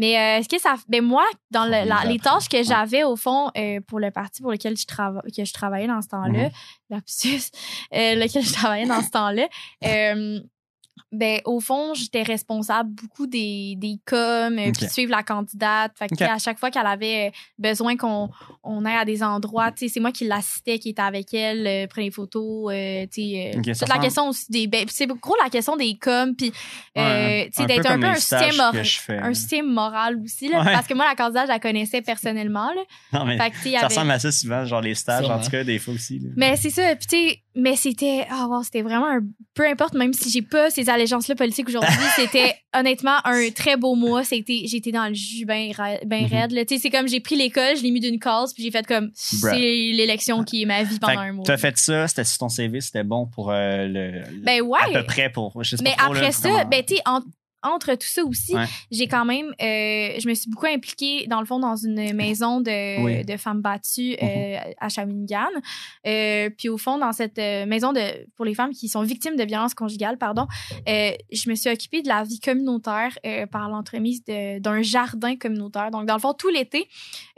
[0.00, 3.16] Mais euh, ce que ça ben moi dans le- la- les tâches que j'avais au
[3.16, 6.44] fond euh, pour le parti pour lequel je trava- que je travaillais dans ce temps-là
[6.44, 6.50] Mhm.
[6.88, 7.42] lapsus
[7.94, 9.46] euh, lequel je travaillais dans ce temps-là
[9.84, 10.40] euh,
[11.12, 14.16] ben au fond j'étais responsable beaucoup des des coms
[14.58, 14.74] euh, Ok.
[14.78, 18.30] puis de suivre la candidate fait que à chaque fois qu'elle avait euh, besoin qu'on
[18.62, 21.66] on aille à des endroits tu sais c'est moi qui l'assistais qui était avec elle
[21.66, 25.06] euh, prenait des photos euh, tu sais euh, toute la question aussi des ben, c'est
[25.08, 26.52] gros la question des coms puis
[26.96, 28.60] euh, Ouais, sais d'être un peu un système
[29.22, 30.72] un système moral aussi là, Ouais.
[30.72, 32.82] parce que moi la candidate je la connaissais personnellement là
[33.18, 35.50] Non, mais fait que ça avait- ressemble à ça souvent, genre les stages, en tout
[35.50, 36.18] cas, des fois aussi.
[36.20, 36.28] là.
[36.36, 39.20] mais c'est ça puis tu sais mais c'était ah wow, c'était vraiment un
[39.54, 43.76] peu importe même si j'ai pas ces allégeances là politiques aujourd'hui c'était honnêtement un très
[43.76, 44.22] beau mois.
[44.24, 45.72] C'était j'étais dans le jus ben
[46.06, 48.62] ben raide tu sais c'est comme j'ai pris l'école je l'ai mis d'une case puis
[48.62, 51.44] j'ai fait comme c'est l'élection qui est ma vie pendant Fait un mois.
[51.44, 54.78] T'as fait ça, c'était sur ton CV, c'était bon pour euh, le, le- ben ouais
[54.96, 55.62] à peu près pour.
[55.64, 57.20] Je sais mais pas trop, après là, ça comment- ben tu sais en-
[57.62, 58.64] entre tout ça aussi, Ouais.
[58.90, 62.60] j'ai quand même, euh, je me suis beaucoup impliquée dans le fond dans une maison
[62.60, 63.24] de, Oui.
[63.24, 64.74] de femmes battues euh, Mhm.
[64.78, 65.48] à Shawinigan.
[66.06, 68.00] Euh, puis au fond, dans cette euh, maison de
[68.36, 70.46] pour les femmes qui sont victimes de violences conjugales, pardon,
[70.88, 75.36] euh, je me suis occupée de la vie communautaire euh, par l'entremise de- d'un jardin
[75.36, 75.90] communautaire.
[75.90, 76.88] Donc dans le fond, tout l'été,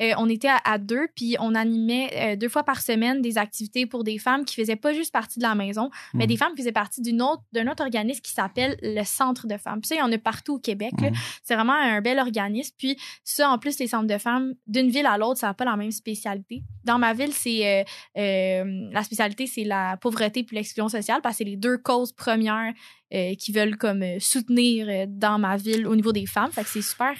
[0.00, 3.38] euh, on était à, à deux, puis on animait euh, deux fois par semaine des
[3.38, 6.28] activités pour des femmes qui faisaient pas juste partie de la maison, mais Mhm.
[6.28, 9.56] des femmes qui faisaient partie d'une autre d'un autre organisme qui s'appelle le Centre de
[9.56, 9.80] femmes.
[9.80, 10.92] Puis ça, il y en a partout au Québec.
[11.00, 11.12] Mhm.
[11.42, 12.74] C'est vraiment un bel organisme.
[12.78, 15.64] Puis ça, en plus, les centres de femmes, d'une ville à l'autre, ça n'a pas
[15.64, 16.62] la même spécialité.
[16.84, 17.84] Dans ma ville, c'est euh,
[18.18, 22.12] euh, la spécialité, c'est la pauvreté puis l'exclusion sociale, parce que c'est les deux causes
[22.12, 22.72] premières
[23.14, 26.50] euh, qui veulent comme soutenir dans ma ville au niveau des femmes.
[26.52, 27.14] Fait que c'est super.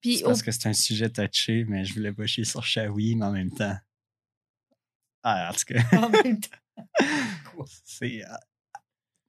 [0.00, 3.16] puis au- parce que c'est un sujet touché, mais je voulais pas chier sur Shawi,
[3.16, 3.76] mais en même temps.
[5.22, 6.56] Ah, en tout cas, En même temps.
[7.84, 8.20] c'est.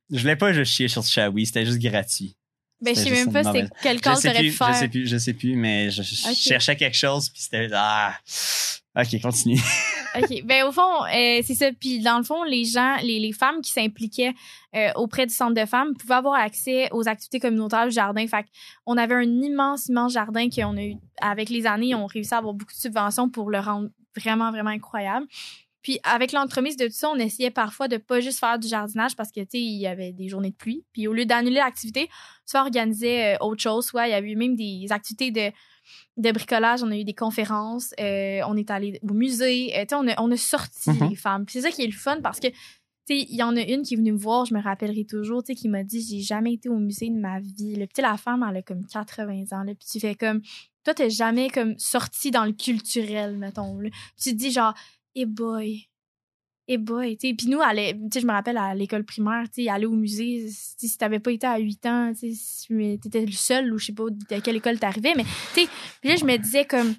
[0.10, 2.38] Je voulais pas juste chier sur Shawi, c'était juste gratuit.
[2.80, 4.74] Ben, je sais même pas c'était cause sais, t'aurais pu faire.
[4.74, 7.70] je sais plus, je sais plus, mais je, cherchais quelque chose, puis c'était.
[7.74, 8.14] Ah!
[8.96, 9.60] Ok, continue.
[10.18, 10.44] OK.
[10.44, 11.70] Ben, au fond, euh, c'est ça.
[11.80, 14.34] Puis, dans le fond, les gens, les, les femmes qui s'impliquaient
[14.76, 18.26] euh, auprès du centre de femmes pouvaient avoir accès aux activités communautaires du jardin.
[18.26, 18.46] Fait
[18.88, 22.38] on avait un immense, immense jardin qu'on a eu, avec les années, on réussi à
[22.38, 25.28] avoir beaucoup de subventions pour le rendre vraiment, vraiment incroyable.
[25.82, 29.16] Puis, avec l'entremise de tout ça, on essayait parfois de pas juste faire du jardinage
[29.16, 30.84] parce que, tu sais, il y avait des journées de pluie.
[30.92, 32.10] Puis, au lieu d'annuler l'activité,
[32.46, 35.52] soit on organisait euh, autre chose, soit il y avait eu même des activités de
[36.18, 40.06] de bricolage, on a eu des conférences, euh, on est allé au musée, euh, on
[40.10, 41.10] a, on a sorti Mhm.
[41.12, 41.46] les femmes.
[41.48, 42.48] C'est ça qui est le fun parce que,
[43.10, 45.54] il y en a une qui est venue me voir, je me rappellerai toujours, tu
[45.54, 47.76] sais, qui m'a dit, j'ai jamais été au musée de ma vie.
[47.78, 50.42] Le petit la femme, elle a comme 80 ans, là, puis tu fais comme,
[50.84, 53.90] toi, t'es jamais comme sorti dans le culturel, mettons, là.
[53.90, 54.74] Puis tu te dis genre,
[55.20, 55.88] eh boy,
[56.68, 57.34] eh boy, tu sais.
[57.34, 59.94] Puis nous, aller- tu sais, je me rappelle à l'école primaire, tu sais, aller au
[59.94, 63.86] musée, si t'avais pas été à 8 ans, tu sais, t'étais le seul ou je
[63.88, 65.68] sais pas de quelle école t'arrivais, mais tu sais,
[66.02, 66.94] puis là, je me disais comme,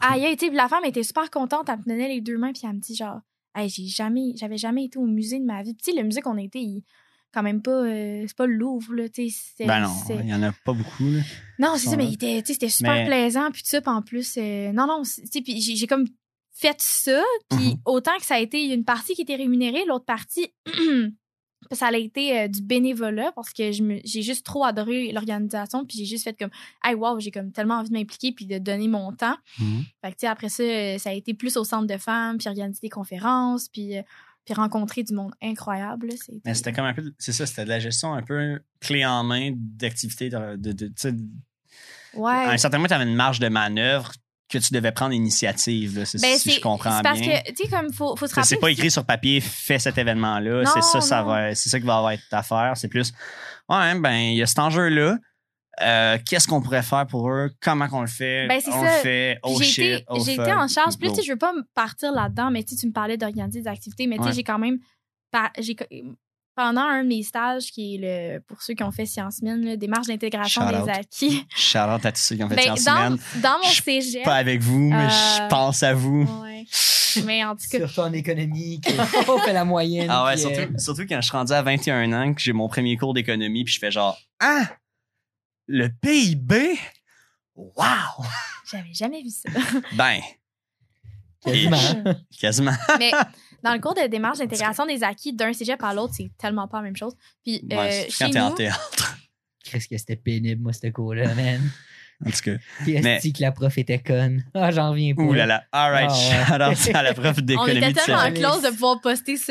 [0.00, 2.62] aïe, tu sais, la femme était super contente, elle me donnait les deux mains, puis
[2.64, 3.20] elle me dit genre,
[3.54, 5.74] hey, j'ai jamais, j'avais jamais été au musée de ma vie.
[5.74, 6.84] Puis tu sais, le musée qu'on été, il-
[7.32, 9.66] quand même pas, euh, c'est pas le Louvre, là, tu sais.
[9.66, 11.20] Ben non, il y en a pas beaucoup, là.
[11.58, 14.86] non, c'est ça, mais était, c'était super Mais- plaisant, puis ça, en plus, euh, non,
[14.86, 16.06] non, tu sais, puis j'ai comme
[16.60, 17.76] fait ça, puis Mhm.
[17.84, 20.52] autant que ça a été une partie qui était rémunérée, l'autre partie,
[21.72, 26.04] ça a été euh, du bénévolat, parce que j'ai juste trop adoré l'organisation, puis j'ai
[26.04, 26.50] juste fait comme,
[26.84, 29.36] hey, wow, j'ai comme tellement envie de m'impliquer, puis de donner mon temps.
[29.60, 29.84] Mhm.
[30.04, 32.38] Fait que, tu sais, après ça, euh, ça a été plus au centre de femmes,
[32.38, 34.02] puis organiser des conférences, puis, euh,
[34.44, 36.10] puis rencontrer du monde incroyable.
[36.12, 37.12] c'était- Mais c'était comme un peu.
[37.18, 40.30] C'est ça, c'était de la gestion un peu clé en main d'activités.
[40.30, 40.90] De, de,
[42.14, 42.32] Ouais.
[42.32, 44.12] À un certain moment, tu avais une marge de manœuvre
[44.48, 46.04] que tu devais prendre l'initiative, Ben,
[46.38, 47.40] si je comprends c'est parce bien.
[47.40, 48.48] que, tu sais, comme, faut, faut se rappeler.
[48.48, 50.64] C'est pas écrit sur papier, fais cet événement-là.
[50.66, 51.26] C'est ça, ça non.
[51.28, 52.72] va, c'est ça qui va avoir être ta affaire.
[52.76, 53.12] C'est plus,
[53.68, 55.16] ouais, ben, il y a cet enjeu-là.
[55.80, 57.50] Euh, Qu'est-ce qu'on pourrait faire pour eux?
[57.60, 58.48] Comment qu'on le fait?
[58.48, 58.96] Ben, c'est on ça.
[58.96, 59.38] le fait.
[59.44, 60.96] Oh j'ai été, oh été en charge.
[60.98, 63.68] Puis je veux pas me partir là-dedans, mais tu sais, tu me parlais d'organiser des
[63.68, 64.34] activités, mais tu sais, Ouais.
[64.34, 64.78] j'ai quand même.
[65.60, 65.76] j'ai
[66.58, 68.40] pendant un de mes stages, qui est le.
[68.40, 71.46] Pour ceux qui ont fait Sciences Mines, là, démarche d'intégration des acquis.
[71.54, 74.24] Shout out à tous ceux qui ont fait Ben, sciences dans, mon cégep.
[74.24, 76.24] Pas avec vous, mais Euh, je pense à vous.
[76.42, 76.66] Ouais.
[77.24, 78.90] Mais en tout cas, Surtout en économie, que-
[79.30, 80.08] on fait la moyenne.
[80.10, 82.52] Ah ouais, puis, euh, surtout, surtout quand je suis rendu à 21 ans, que j'ai
[82.52, 84.64] mon premier cours d'économie, puis je fais genre, ah,
[85.68, 86.76] le PIB?
[87.54, 88.24] Wow!
[88.68, 89.48] j'avais jamais vu ça.
[89.92, 90.20] Ben,
[91.40, 92.04] quasiment.
[92.40, 92.76] quasiment.
[92.98, 93.12] mais
[93.62, 96.78] dans le cours de démarche d'intégration des acquis d'un cégep à l'autre, c'est tellement pas
[96.78, 97.14] la même chose.
[97.44, 99.16] Puis euh, Ouais, c'est chez quand t'es en théâtre.
[99.64, 101.60] Qu'est-ce que c'était pénible, moi, ce cours-là, man.
[102.26, 102.56] En tout cas.
[102.82, 104.42] Puis Mais- est-ce que la prof était conne?
[104.52, 105.22] Ah, j'en reviens pas.
[105.22, 105.62] Ouh là là.
[105.70, 106.14] All right, Ah
[106.68, 106.74] ouais.
[106.74, 109.44] shout out à la prof on d'économie était de tellement close de pouvoir poster ce,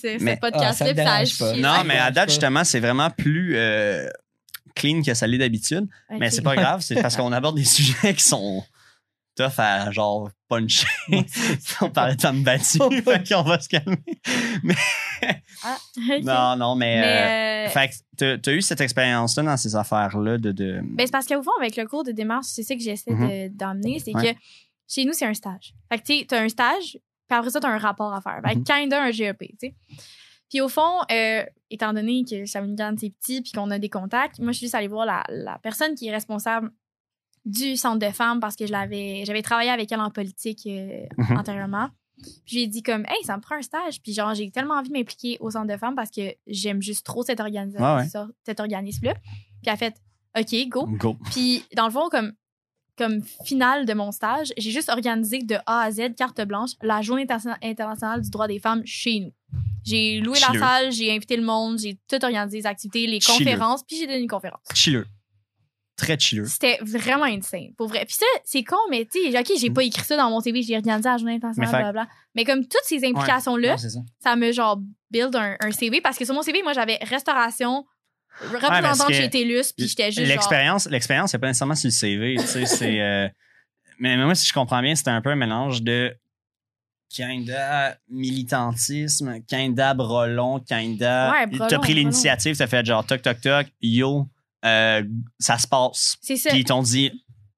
[0.00, 1.52] ce, ce Mais- podcast-là, ça puis ça a dérange pas.
[1.54, 1.62] chié.
[1.62, 4.08] Non, mais à date, justement, c'est vraiment plus euh,
[4.76, 5.88] clean que ça l'est d'habitude.
[6.16, 8.62] Mais c'est pas grave, c'est parce qu'on aborde des sujets qui sont
[9.34, 10.86] tough à genre puncher.
[11.80, 14.02] On parlait de femmes battues, fait qu'on va se calmer.
[15.64, 16.24] Ah, ok.
[16.24, 16.98] Non, non, mais.
[16.98, 20.50] euh, Mais, euh, Fait que t'as- t'as eu cette expérience-là dans ces affaires-là de.
[20.50, 20.80] de...
[20.82, 23.48] ben, c'est parce qu'au fond, avec le cours de démarche, c'est ça que j'essaie de-
[23.56, 24.34] d'emmener, c'est Ouais.
[24.34, 24.38] que
[24.88, 25.74] chez nous, c'est un stage.
[25.88, 28.40] Fait que, tu sais, t'as un stage, puis après ça, t'as un rapport à faire.
[28.44, 28.64] Fait que, Mhm.
[28.64, 29.74] kinda un GEP, tu sais.
[30.50, 34.38] Puis au fond, euh, étant donné que Shawinigan, c'est petit, puis qu'on a des contacts,
[34.40, 36.70] moi, je suis juste allée voir la, la personne qui est responsable
[37.44, 41.04] du centre de femmes parce que je l'avais, j'avais travaillé avec elle en politique euh,
[41.18, 41.38] Mhm.
[41.38, 41.88] antérieurement.
[42.22, 44.00] Puis j'ai dit comme, hey, ça me prend un stage.
[44.00, 47.04] Puis genre, j'ai tellement envie de m'impliquer au centre de femmes parce que j'aime juste
[47.04, 48.08] trop cette organisation, Ouais, ouais.
[48.08, 49.14] ça- cet organisme-là.
[49.14, 49.22] Puis
[49.66, 49.94] elle a fait,
[50.38, 50.86] OK, go.
[50.98, 51.16] Go.
[51.32, 52.32] Puis dans le fond, comme,
[52.96, 57.02] comme finale de mon stage, j'ai juste organisé de A à Z, carte blanche, la
[57.02, 59.32] journée interna- internationale du droit des femmes chez nous.
[59.84, 63.38] J'ai loué la salle, j'ai invité le monde, j'ai tout organisé les activités, les Chilleux.
[63.38, 64.60] conférences, puis j'ai donné une conférence.
[64.74, 65.06] Chilleux.
[65.96, 66.46] Très chilleux.
[66.46, 68.04] C'était vraiment insane, pour vrai.
[68.06, 69.74] Puis ça, c'est con, mais tu sais, OK, j'ai Mm.
[69.74, 72.08] pas écrit ça dans mon CV, j'ai organisé la journée internationale, blablabla.
[72.34, 73.88] Mais comme toutes ces implications-là, ça.
[74.22, 77.84] ça me genre build un, un CV parce que sur mon CV, moi, j'avais restauration,
[78.40, 80.28] représentante que chez TELUS, puis j'étais juste genre...
[80.28, 82.36] L'expérience, l'expérience, c'est pas nécessairement sur le CV.
[82.38, 83.00] tu sais, c'est.
[83.00, 83.28] euh,
[83.98, 86.16] mais moi, si je comprends bien, c'était un peu un mélange de
[87.10, 91.32] kinda militantisme, kinda brelon, kinda.
[91.50, 94.26] Ouais, T'as pris l'initiative, ça fait genre toc toc toc, yo,
[94.64, 95.02] euh,
[95.38, 96.16] ça se passe.
[96.22, 96.50] C'est ça.
[96.50, 97.10] Puis ils t'ont dit,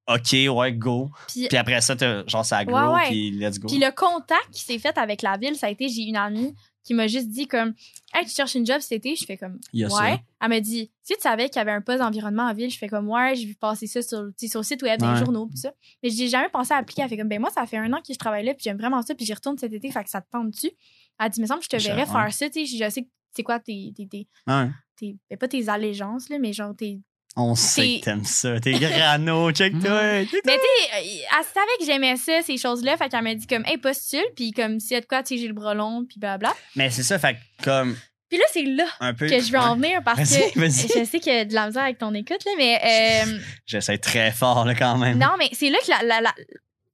[0.06, 1.10] OK, ouais, go.
[1.28, 3.06] Puis Puis après ça, t'as- genre, ça grow, Ouais, ouais.
[3.08, 3.68] puis let's go.
[3.68, 6.54] Puis le contact qui s'est fait avec la ville, ça a été, j'ai une amie
[6.82, 7.72] qui m'a juste dit comme,
[8.12, 9.16] hey, tu cherches une job cet été?
[9.16, 10.20] Je fais comme, ouais.
[10.42, 12.76] Elle m'a dit, si tu savais qu'il y avait un poste d'environnement en ville, je
[12.76, 15.12] fais comme, ouais, j'ai vu passer ça sur, sur le site web, Ouais.
[15.12, 15.72] les journaux, pis ça.
[16.02, 17.00] Mais j'ai jamais pensé à appliquer.
[17.00, 18.76] Elle fait comme, ben moi, ça fait un an que je travaille là, puis j'aime
[18.76, 20.72] vraiment ça, puis j'y retourne cet été, fait que ça te tente dessus.
[21.18, 23.08] Elle dit, mais semble que je te verrais faire ça, tu sais, je sais que
[23.36, 24.68] c'est quoi tes, tes, tes, Ouais.
[24.96, 27.00] tes- ben, pas tes allégeances, là, mais genre tes.
[27.36, 28.60] On sait que t'aimes ça.
[28.60, 30.02] T'es grano, check-toi.
[30.02, 33.46] Mais tu sais, euh, elle savait que j'aimais ça, ces choses-là, fait qu'elle m'a dit
[33.48, 35.74] comme, hey, postule, puis comme, si y a de quoi, tu sais, j'ai le bras
[35.74, 36.54] long, puis blabla.
[36.76, 37.96] Mais c'est ça, fait que comme
[38.28, 39.28] Puis là, c'est là un peu.
[39.28, 40.88] que je veux en venir parce que vas-y.
[41.00, 42.80] je sais qu'il y a de la misère avec ton écoute, là, mais
[43.26, 45.18] euh, J'essaie très fort, là, quand même.
[45.18, 46.34] non, mais c'est là que la, la- la-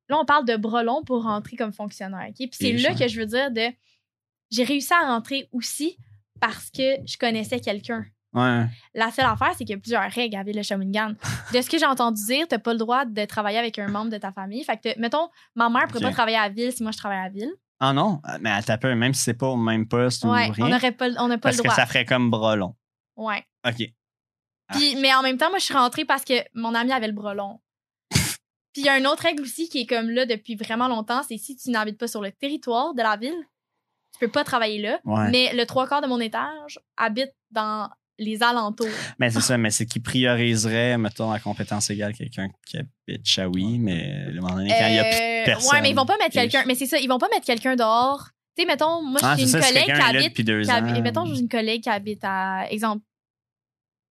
[0.08, 2.28] là, on parle de bras longs pour rentrer comme fonctionnaire.
[2.30, 2.36] ok?
[2.36, 3.68] Puis c'est là que je veux dire de.
[4.50, 5.96] J'ai réussi à rentrer aussi
[6.40, 8.04] parce que je connaissais quelqu'un.
[8.32, 8.64] Ouais.
[8.94, 11.14] La seule affaire, c'est qu'il y a plusieurs règles à Ville Shawinigan.
[11.52, 14.10] De ce que j'ai entendu dire, t'as pas le droit de travailler avec un membre
[14.10, 14.62] de ta famille.
[14.62, 17.28] Fait que, mettons, ma mère pourrait pas travailler à Ville si moi je travaille à
[17.28, 17.50] Ville.
[17.80, 18.20] Ah non?
[18.40, 20.66] Mais attends un peu, même si c'est pas au même poste Ouais, ou rien.
[20.66, 21.74] on n'aurait pas, on n'a pas parce le que droit.
[21.76, 22.76] ça ferait comme bras long.
[23.16, 23.42] Ouais.
[23.66, 23.82] OK.
[24.68, 24.74] Ah.
[24.76, 27.14] Puis, mais en même temps, moi, je suis rentrée parce que mon ami avait le
[27.14, 27.60] bras long.
[28.10, 31.22] Puis il y a une autre règle aussi qui est comme là depuis vraiment longtemps,
[31.26, 33.34] c'est si tu n'habites pas sur le territoire de la ville,
[34.12, 34.98] tu peux pas travailler là.
[35.04, 35.30] Ouais.
[35.30, 38.86] Mais le trois quarts de mon étage habite dans les alentours.
[39.18, 43.78] Mais c'est ça, mais c'est qui prioriserait, mettons, à compétence égale quelqu'un qui habite Shawi,
[43.78, 45.70] mais un moment donné, quand il y a plus Euh, de personne.
[45.72, 46.64] Ouais, mais ils vont pas mettre et- quelqu'un.
[46.66, 48.28] Mais c'est ça, ils vont pas mettre quelqu'un dehors.
[48.56, 50.34] Tu sais, mettons, moi, Ah, j'ai une collègue qui habite.
[50.34, 53.02] qui habite- mettons, j'ai une collègue qui habite à, exemple,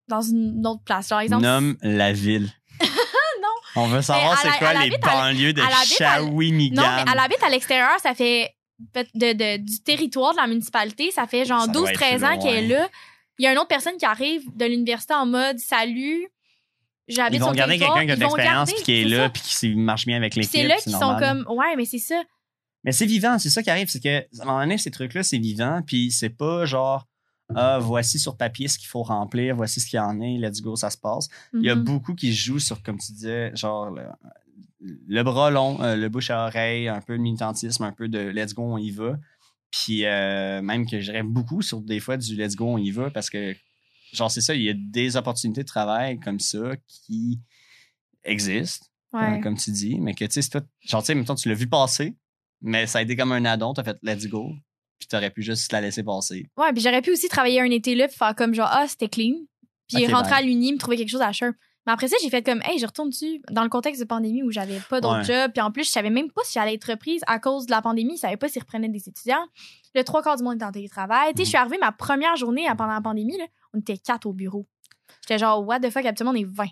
[0.07, 1.09] dans une autre place.
[1.09, 1.43] Genre, exemple.
[1.43, 2.49] Nomme la ville.
[3.41, 3.83] Non.
[3.83, 6.81] On veut savoir c'est quoi les banlieues de Shawinigan.
[6.81, 11.11] Non, mais elle habite à l'extérieur, ça fait de, de- du territoire de la municipalité,
[11.11, 12.89] ça fait genre Ça doit 12-13 être ans qu'elle est là.
[13.39, 16.27] Il y a une autre personne qui arrive de l'université en mode salut.
[17.07, 19.41] J'habite Ils vont sur garder quelqu'un qui a de l'expérience puis qui est là puis
[19.41, 20.51] qui marche bien avec l'équipe.
[20.51, 22.21] c'est là qu'ils sont comme ouais, mais c'est ça.
[22.83, 25.23] Mais c'est vivant, c'est ça qui arrive, c'est que à un moment donné, ces trucs-là,
[25.23, 27.05] c'est vivant, puis c'est pas genre
[27.55, 30.61] ah, voici sur papier ce qu'il faut remplir, voici ce qu'il y en est, let's
[30.61, 31.29] go, ça se passe.
[31.53, 31.83] Il y a Mhm.
[31.85, 33.89] beaucoup qui jouent sur, comme tu disais, genre
[34.79, 38.19] le, bras long, euh, le bouche à oreille, un peu de militantisme, un peu de
[38.19, 39.17] let's go, on y va.
[39.71, 42.91] Puis euh, même que je dirais beaucoup sur des fois du let's go, on y
[42.91, 43.55] va parce que,
[44.13, 47.39] genre, c'est ça, il y a des opportunités de travail comme ça qui
[48.23, 49.37] existent, Ouais.
[49.39, 51.67] euh, comme tu dis, mais que tu sais, genre, tu sais, mettons, tu l'as vu
[51.67, 52.15] passer,
[52.61, 54.51] mais ça a été comme un addon, t'as fait let's go,
[54.99, 56.49] puis t'aurais pu juste la laisser passer.
[56.57, 59.07] Ouais, puis j'aurais pu aussi travailler un été là puis faire comme genre ah, c'était
[59.09, 59.35] clean.
[59.87, 61.55] Puis rentrer à l'uni, me trouver quelque chose à Sherp.
[61.87, 64.43] Mais après ça, j'ai fait comme hey, je retourne dessus dans le contexte de pandémie
[64.43, 65.23] où j'avais pas d'autre Ouais.
[65.23, 67.71] job, puis en plus, je savais même pas si j'allais être reprise à cause de
[67.71, 69.45] la pandémie, je savais pas s'ils reprenaient des étudiants.
[69.95, 71.31] Le trois quarts du monde était en télétravail.
[71.33, 74.25] Tu sais, je suis arrivée ma première journée pendant la pandémie là, on était quatre
[74.27, 74.67] au bureau.
[75.21, 76.65] J'étais genre what the fuck, habituellement on est 20.
[76.65, 76.71] Tu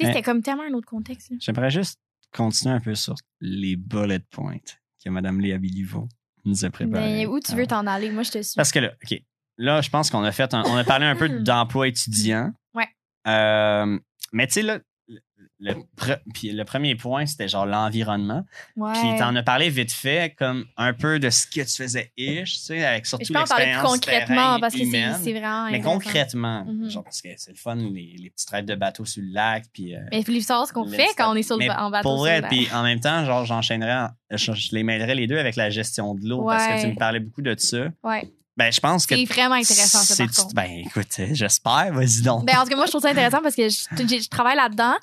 [0.00, 1.30] sais, c'était comme tellement un autre contexte.
[1.38, 2.00] J'aimerais juste
[2.36, 4.58] continuer un peu sur les bullet points
[5.04, 6.08] que Mme Léa Biliveau
[6.44, 7.04] nous a préparés.
[7.12, 8.56] Mais où tu veux t'en aller, moi je te suis.
[8.56, 9.22] Parce que là, OK.
[9.56, 12.52] Là, je pense qu'on a fait un- on a parlé un peu d'emploi étudiant.
[12.74, 12.88] Ouais.
[13.28, 13.98] Euh,
[14.34, 15.20] mais tu sais, là, le,
[15.60, 18.44] le pre- puis le premier point, c'était genre l'environnement.
[18.76, 18.92] Ouais.
[18.94, 22.52] Puis t'en as parlé vite fait, comme un peu de ce que tu faisais ish,
[22.54, 25.70] tu sais, avec surtout je peux en parler plus l'expérience concrètement parce que c'est vraiment
[25.70, 26.88] Mais concrètement, Mhm.
[26.90, 29.64] genre parce que c'est le fun, les, les petits trades de bateau sur le lac,
[29.72, 29.94] puis...
[29.94, 32.08] euh, Mais il faut savoir ce qu'on fait quand on est sur le, en bateau.
[32.08, 35.38] Pour vrai, puis en même temps, genre, j'enchaînerais, en- je, je les mêlerais les deux
[35.38, 37.88] avec la gestion de l'eau parce que tu me parlais beaucoup de ça.
[38.02, 38.28] Ouais.
[38.56, 39.16] Ben, je pense que.
[39.16, 40.54] C'est vraiment intéressant, ça, par contre.
[40.54, 42.44] Ben, écoute, j'espère, vas-y donc.
[42.44, 44.94] Ben, en tout cas, moi, je trouve ça intéressant parce que je travaille là-dedans.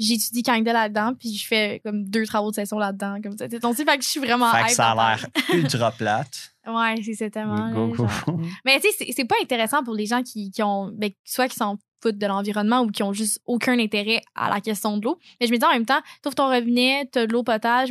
[0.00, 3.48] J'étudie Canada là-dedans, puis je fais comme deux travaux de session là-dedans, comme ça.
[3.48, 3.58] Fait
[3.98, 6.52] que je suis vraiment Fait que ça a l'air ultra plate.
[6.66, 7.70] Ouais, c'est- c'est tellement.
[7.72, 8.40] Go, go, go.
[8.66, 11.48] Mais tu sais, c'est- c'est pas intéressant pour les gens qui, qui ont, ben, soit
[11.48, 15.04] qui s'en foutent de l'environnement ou qui ont juste aucun intérêt à la question de
[15.04, 15.18] l'eau.
[15.40, 17.42] Mais je me dis en même temps, tu ton robinet, t'as de l'eau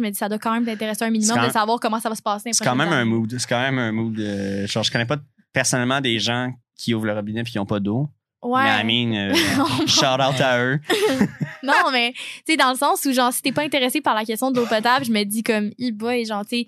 [0.04, 2.16] me dis ça doit quand même t'intéresser un minimum C'est de savoir comment ça va
[2.16, 2.52] se passer.
[2.54, 3.36] C'est quand même un mood.
[3.40, 4.18] C'est quand même un mood.
[4.20, 5.18] euh, genre, je connais pas
[5.52, 8.08] personnellement des gens qui ouvrent le robinet puis qui ont pas d'eau.
[8.42, 8.64] Ouais.
[8.64, 9.34] Mais I mean, euh,
[9.88, 10.80] shout out à eux.
[11.64, 14.24] non, mais tu sais, dans le sens où, genre, si t'es pas intéressé par la
[14.26, 16.68] question de l'eau potable, je me dis comme, e boy, genre, tu sais,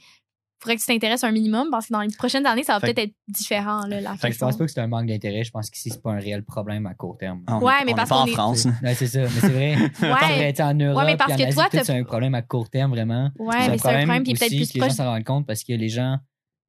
[0.59, 2.99] faudrait que tu t'intéresses un minimum parce que dans les prochaines années, ça va peut-être
[2.99, 5.43] être différent, là, la Fait que je pense pas que c'est un manque d'intérêt.
[5.43, 7.41] Je pense qu'ici, c'est pas un réel problème à court terme.
[7.47, 8.67] On Ouais, est- mais on parce est pas en qu'on est- France.
[8.83, 9.75] Ouais, c'est ça, mais c'est vrai.
[9.77, 9.89] Ouais.
[10.19, 12.91] T'aurais été en Europe, mais parce que Asie, toi, c'est un problème à court terme,
[12.91, 13.31] vraiment.
[13.39, 15.47] Ouais, mais c'est un problème qui est peut-être plus que les gens s'en rendent compte
[15.47, 16.17] parce que les gens,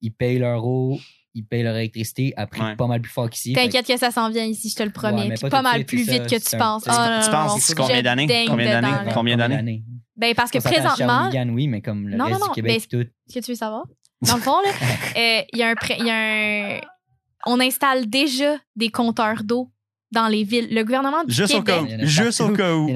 [0.00, 0.98] ils payent leur eau,
[1.34, 2.76] ils payent leur électricité à prix Ouais.
[2.76, 3.54] pas mal plus fort qu'ici.
[3.54, 5.28] Fait T'inquiète que ça s'en vient ici, je te le promets.
[5.28, 6.84] Ouais, puis pas mal plus vite que tu penses.
[6.86, 8.44] Oh, tu non, Tu non, penses combien d'années?
[8.48, 9.10] Combien d'années?
[9.14, 9.82] Combien d'années?
[10.16, 13.04] Ben, parce que présentement, oui, mais comme le Non, reste non, non, du Québec, tout.
[13.28, 13.84] ce que tu veux savoir,
[14.20, 14.68] dans le fond, là,
[15.16, 16.80] euh, il y a un, pré- il y a un,
[17.46, 19.70] on installe déjà des compteurs d'eau
[20.12, 20.68] dans les villes.
[20.70, 21.88] Le gouvernement du Juste au Québec.
[21.88, 22.06] cas où.
[22.06, 22.90] Juste au cas où.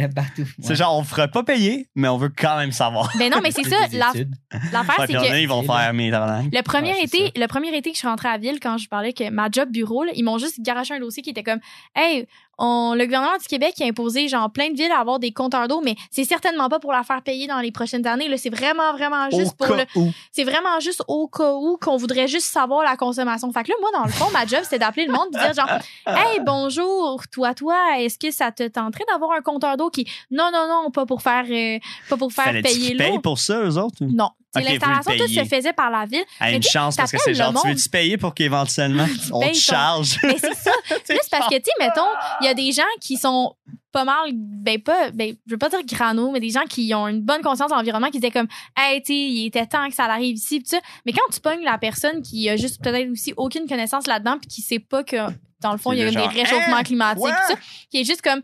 [0.60, 3.10] C'est genre, on ferait pas payer, mais on veut quand même savoir.
[3.18, 3.76] Ben non, mais c'est ça.
[3.92, 4.12] la-.
[4.72, 6.46] L'affaire, Fait c'est qu'il y en a, que ils vont faire mes tabarnak.
[6.52, 8.78] le premier Ouais, été, le premier été que je suis rentrée à la ville, quand
[8.78, 11.42] je parlais que ma job bureau, là, ils m'ont juste garaché un dossier qui était
[11.42, 11.60] comme,
[11.94, 12.26] hey,
[12.58, 15.68] on, le gouvernement du Québec a imposé genre plein de villes à avoir des compteurs
[15.68, 18.28] d'eau, mais c'est certainement pas pour la faire payer dans les prochaines années.
[18.28, 19.84] Là, c'est vraiment, vraiment juste Au pour le,
[20.32, 23.52] c'est vraiment juste au cas où qu'on voudrait juste savoir la consommation.
[23.52, 25.52] Fait que là, moi, dans le fond, ma job, c'était d'appeler le monde et dire
[25.54, 30.06] genre, hey, bonjour, toi, toi, est-ce que ça te tenterait d'avoir un compteur d'eau qui,
[30.30, 33.20] non, non, non, pas pour faire, euh, pas pour faire payer l'eau?
[33.20, 34.02] pour ça, eux autres?
[34.02, 34.10] ou?
[34.10, 34.30] Non.
[34.56, 36.24] C'est Ok, vous l'installation, tout se faisait par la ville.
[36.40, 40.18] Mais une chance parce que c'est genre, tu veux-tu payer pour qu'éventuellement on te charge?
[40.22, 40.72] Mais c'est ça.
[41.04, 42.06] C'est parce que, tu sais, mettons,
[42.40, 43.54] il y a des gens qui sont
[43.92, 47.08] pas mal, ben pas, ben, je veux pas dire grano, mais des gens qui ont
[47.08, 49.94] une bonne conscience de l'environnement, qui disaient comme, hey, tu sais, il était temps que
[49.94, 50.78] ça arrive ici, pis ça.
[51.06, 54.48] Mais quand tu pognes la personne qui a juste peut-être aussi aucune connaissance là-dedans, puis
[54.48, 55.16] qui sait pas que,
[55.60, 56.82] dans le fond, il y a Puis des réchauffements Hein?
[56.82, 57.58] climatiques, pis ça,
[57.90, 58.42] qui est juste comme,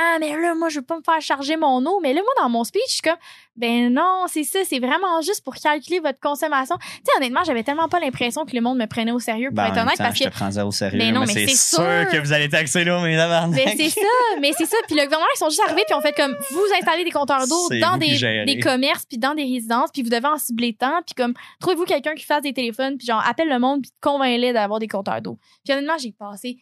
[0.00, 1.98] ah, mais là, moi, je veux pas me faire charger mon eau.
[2.00, 3.16] Mais là, moi, dans mon speech, je suis comme,
[3.56, 6.76] ben non, c'est ça, c'est vraiment juste pour calculer votre consommation.
[6.78, 9.56] Tu sais, honnêtement, j'avais tellement pas l'impression que le monde me prenait au sérieux, pour
[9.56, 10.98] Ben, en être honnête, temps, parce je que te prends ça au sérieux.
[10.98, 12.08] Mais non, mais mais c'est sûr sûr.
[12.12, 13.56] que vous allez taxer mes tabarnak.
[13.56, 14.06] mais c'est ça,
[14.40, 14.76] mais c'est ça.
[14.86, 17.48] Puis le gouvernement, ils sont juste arrivés puis ont fait comme vous installez des compteurs
[17.48, 21.02] d'eau dans des, des commerces puis dans des résidences puis vous devez en cibler tant
[21.04, 24.52] puis comme trouvez-vous quelqu'un qui fasse des téléphones puis genre appelle le monde puis convainc-les
[24.52, 25.38] d'avoir des compteurs d'eau.
[25.64, 26.58] Puis honnêtement, j'ai passé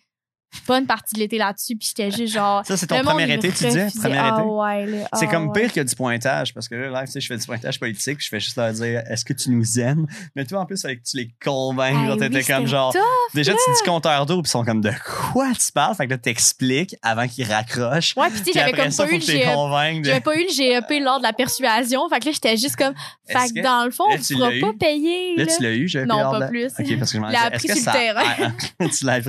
[0.66, 3.50] pas une partie de l'été là-dessus puis j'étais juste genre Ça, c'est ton premier été,
[3.52, 3.98] tu dis?
[4.00, 4.42] Premier Ah été?
[4.48, 5.04] ouais.
[5.14, 5.60] C'est Ah comme ouais.
[5.60, 8.16] pire que du pointage, parce que là, live, tu sais, je fais du pointage politique,
[8.18, 10.06] puis je fais juste leur dire, est-ce que tu nous aimes?
[10.34, 13.02] Mais toi, en plus, avec tu les convaincs, Hey, t'étais oui, comme genre, tough,
[13.34, 13.58] déjà, là.
[13.64, 14.92] tu dis compteur d'eau, puis ils sont comme, de
[15.32, 15.94] quoi tu parles?
[15.94, 18.14] Fait que là, t'expliques avant qu'ils raccrochent.
[18.16, 20.04] Ouais, puis tu sais, j'avais comme ça, pas eu le GEP.
[20.04, 22.08] J'avais pas eu le GEP lors de la persuasion.
[22.08, 22.94] Fait que là, j'étais juste comme,
[23.28, 25.36] fait que dans le fond, tu l'as pas payer.
[25.36, 26.72] Là, tu l'as eu, j'avais Non, pas de- plus.
[26.78, 27.92] Ok, parce que je m'en est-ce que sur ça.
[27.92, 28.52] le terrain.
[28.96, 29.20] Tu l'as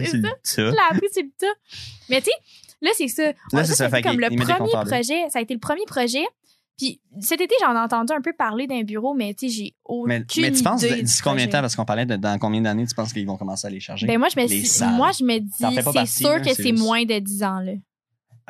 [1.11, 1.25] C'est.
[2.09, 2.31] Mais tu sais,
[2.81, 3.23] là, c'est ça.
[3.25, 3.33] Là,
[3.65, 5.29] ça, c'est ça, comme le premier projet.
[5.29, 6.23] Ça a été le premier projet.
[6.77, 9.75] Puis cet été, j'en ai entendu un peu parler d'un bureau, mais tu sais, j'ai
[9.83, 12.61] aucune Mais, mais tu penses, d'ici combien de temps, parce qu'on parlait de dans combien
[12.61, 14.05] d'années tu penses qu'ils vont commencer à les charger?
[14.05, 15.49] Ben moi, je me suis- moi, je me dis,
[16.05, 17.71] c'est sûr là, que c'est moins de 10 ans, là.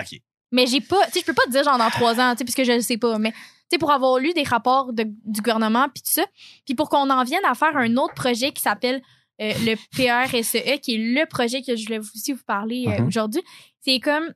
[0.02, 0.20] OK.
[0.52, 2.40] Mais j'ai pas, tu sais, je peux pas te dire genre dans trois ans, tu
[2.40, 3.38] sais, puisque je le sais pas, mais tu
[3.72, 6.26] sais, pour avoir lu des rapports de- du gouvernement puis tout ça,
[6.66, 9.02] puis pour qu'on en vienne à faire un autre projet qui s'appelle
[9.42, 13.08] euh, le PRSE, qui est le projet que je voulais aussi vous parler euh, Mhm.
[13.08, 13.42] aujourd'hui,
[13.82, 14.34] c'est comme dis,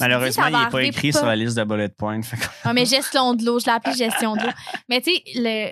[0.00, 2.20] Malheureusement, il n'est pas écrit pas- sur la liste de bullet points.
[2.22, 4.52] Fait que- Ah, mais gestion de l'eau, je l'ai appelé gestion de l'eau.
[4.88, 5.70] Mais tu sais, le,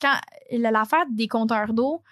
[0.00, 0.14] quand
[0.50, 2.02] l'affaire des compteurs d'eau,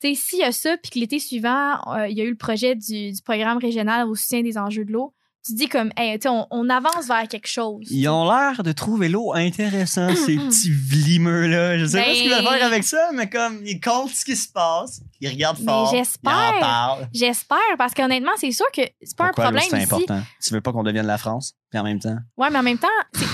[0.00, 2.30] tu sais, s'il y a ça, puis que l'été suivant, euh, il y a eu
[2.30, 5.12] le projet du, du programme régional au soutien des enjeux de l'eau,
[5.46, 7.86] tu dis comme, hey, tu sais, on, on avance vers quelque chose.
[7.90, 11.78] Ils ont l'air de trouver l'eau intéressant, ces petits vlimeux-là.
[11.78, 14.24] Je sais pas Ben- ce qu'ils veulent faire avec ça, mais comme ils comptent ce
[14.24, 17.08] qui se passe, ils regardent Mais fort, ils en parlent.
[17.14, 19.84] J'espère, parce qu'honnêtement, c'est sûr que c'est pas Pourquoi un problème c'est ici.
[19.84, 20.22] important?
[20.44, 22.18] Tu veux pas qu'on devienne la France, puis en même temps?
[22.36, 22.88] Ouais, mais en même temps,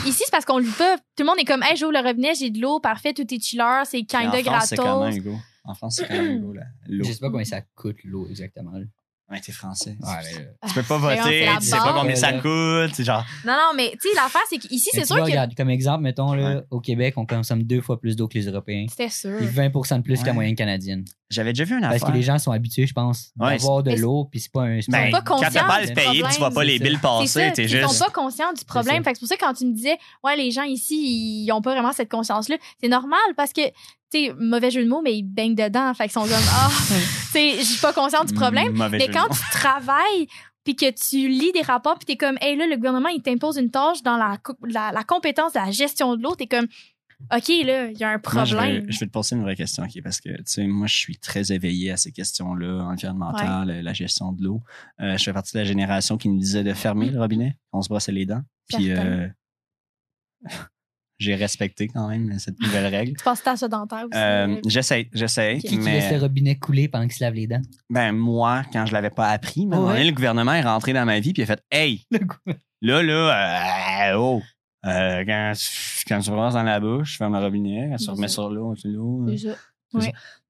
[0.06, 0.96] ici, c'est parce qu'on le pas.
[1.16, 3.42] Tout le monde est comme, hey, j'ouvre le robinet, j'ai de l'eau, parfait, tout est
[3.42, 5.16] chiller, c'est Puis en kinda France, c'est comment, gratos.
[5.16, 5.36] Hugo?
[5.64, 6.62] En France, c'est Hugo, là?
[6.88, 7.04] L'eau.
[7.06, 8.72] Je sais pas combien ça coûte l'eau exactement.
[9.30, 9.96] Ouais, t'es français.
[10.02, 13.24] Ouais, euh, Tu peux pas voter, tu sais pas combien ça coûte, c'est genre.
[13.46, 15.22] Non, non, mais tu sais, l'affaire, c'est qu'ici, c'est sûr que.
[15.22, 16.62] regarde, comme exemple, mettons, là, Ouais.
[16.70, 18.85] au Québec, on consomme deux fois plus d'eau que les Européens.
[18.90, 19.38] C'était sûr.
[19.38, 21.04] Puis 20% de plus que la moyenne canadienne.
[21.31, 22.08] J'avais déjà vu une Parce affaire.
[22.08, 24.79] que les gens sont habitués, je pense, Ouais, d'avoir de l'eau, puis c'est pas un.
[24.88, 26.98] Ben, un- pas quand t'as pas à le payer, tu vois pas problème, les billes
[26.98, 28.96] passer, ils sont pas conscients du problème.
[28.98, 29.04] ça.
[29.04, 31.50] Fait que c'est pour ça que quand tu me disais, ouais, les gens ici, ils
[31.50, 33.62] ont pas vraiment cette conscience-là, c'est normal parce que,
[34.15, 35.92] tu sais, mauvais jeu de mots, mais ils baignent dedans.
[35.94, 36.94] Fait qu'ils sont comme, ah, tu
[37.33, 38.73] sais, je suis pas consciente du problème.
[38.75, 40.27] Mauvais Mais quand tu travailles
[40.65, 43.58] puis que tu lis des rapports, puis t'es comme, hey, là, le gouvernement, il t'impose
[43.58, 46.67] une tâche dans la, co- la, la compétence de la gestion de l'eau, t'es comme,
[47.35, 48.87] OK, là, il y a un Moi, je vais, problème.
[48.90, 51.19] je vais te poser une vraie question, OK, parce que, tu sais, moi, je suis
[51.19, 54.62] très éveillé à ces questions-là, environnementales, la gestion de l'eau.
[55.00, 57.83] Euh, je fais partie de la génération qui nous disait de fermer le robinet, on
[57.83, 58.42] se brossait les dents.
[58.69, 59.29] Puis, euh,
[61.19, 63.17] j'ai respecté quand même cette nouvelle règle.
[63.17, 64.19] Tu passes ta dentaire aussi.
[64.19, 65.58] Euh, j'essaie, j'essaie.
[65.58, 67.62] Qui, qui mais laisse le robinet couler pendant qu'il se lave les dents?
[67.90, 69.98] ben moi, quand je l'avais pas appris, mais à un moment Ouais.
[69.98, 72.04] donné, le gouvernement est rentré dans ma vie puis il a fait Hey,
[72.83, 74.42] là, là, euh, oh,
[74.87, 78.04] euh, quand, tu- quand tu brosses dans la bouche, tu fermes le robinet, quand tu
[78.04, 78.35] C'est remets ça.
[78.35, 79.27] sur l'eau, tu l'eau.
[79.37, 80.00] Ça.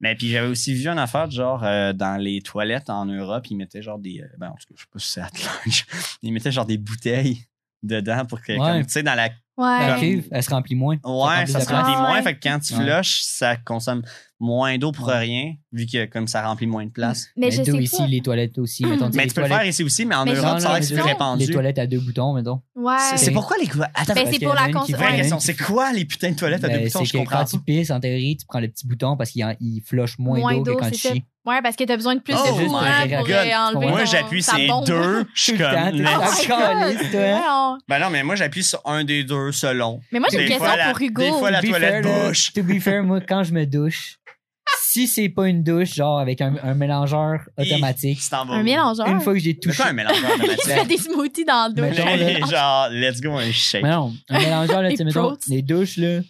[0.01, 3.45] Mais puis j'avais aussi vu une affaire de genre euh, dans les toilettes en Europe,
[3.51, 4.23] ils mettaient genre des.
[4.23, 5.87] euh, ben, en tout cas, je sais pas si c'est large.
[6.23, 7.45] Ils mettaient genre des bouteilles
[7.83, 8.83] dedans pour que, Ouais.
[8.85, 9.29] tu sais, dans la.
[9.57, 10.01] La Ouais.
[10.01, 10.97] cuve, elle se remplit moins.
[11.05, 12.13] Ouais, ça remplit se remplit moins.
[12.15, 12.23] Ouais.
[12.23, 12.81] Fait que quand tu Ouais.
[12.85, 14.03] flushes, ça consomme
[14.41, 15.19] moins d'eau pour Ouais.
[15.19, 17.29] rien, vu que comme ça remplit moins de place.
[17.37, 18.85] Mais je d'où sais ici, les toilettes aussi.
[18.85, 20.81] mettons, Mais tu peux le toilettes- faire ici aussi, mais en Mais Europe, ça a
[20.81, 21.47] l'air mais plus répandu.
[21.47, 22.61] Les toilettes à deux boutons, mettons.
[22.75, 22.97] Ouais.
[23.17, 23.69] C'est pourquoi les.
[23.95, 25.17] Attends, Ben, c'est pour la une cons- qui fait Vraie ouais.
[25.19, 26.99] question, c'est quoi les putains de toilettes à deux Ben, boutons?
[26.99, 29.83] c'est Je comprends quand tu pisses, en théorie, tu prends le petit bouton parce qu'il
[29.87, 31.25] flush moins, d'eau que d'eau, quand c'est tu chies.
[31.47, 33.75] Ouais, parce que t'as besoin de plus Oh de pour God.
[33.77, 34.87] enlever Moi, j'appuie bombe.
[34.87, 35.27] deux.
[35.35, 35.71] Je suis comme.
[35.71, 37.43] temps.
[37.47, 40.01] Oh on- Ben non, mais moi, j'appuie sur un des deux selon.
[40.13, 41.23] Mais moi, j'ai une Des question fois, la- pour Hugo.
[41.23, 42.53] des fois, la To be toilette fair, là, bouche.
[42.53, 44.17] To be fair, moi, quand je me douche,
[44.83, 48.55] si c'est pas une douche, genre avec un, un mélangeur automatique, C'est en bas.
[48.55, 49.07] Un mélangeur?
[49.09, 49.77] une fois que j'ai C'est touché.
[49.77, 50.65] quoi un mélangeur Il automatique?
[50.65, 51.83] fait des smoothies dans le dos.
[51.83, 52.47] Mettons, là.
[52.51, 53.83] genre, let's go, un shake.
[53.83, 55.37] Mais non, un mélangeur, là, tu sais, Les mettons, pros.
[55.49, 56.29] les douches, là, tu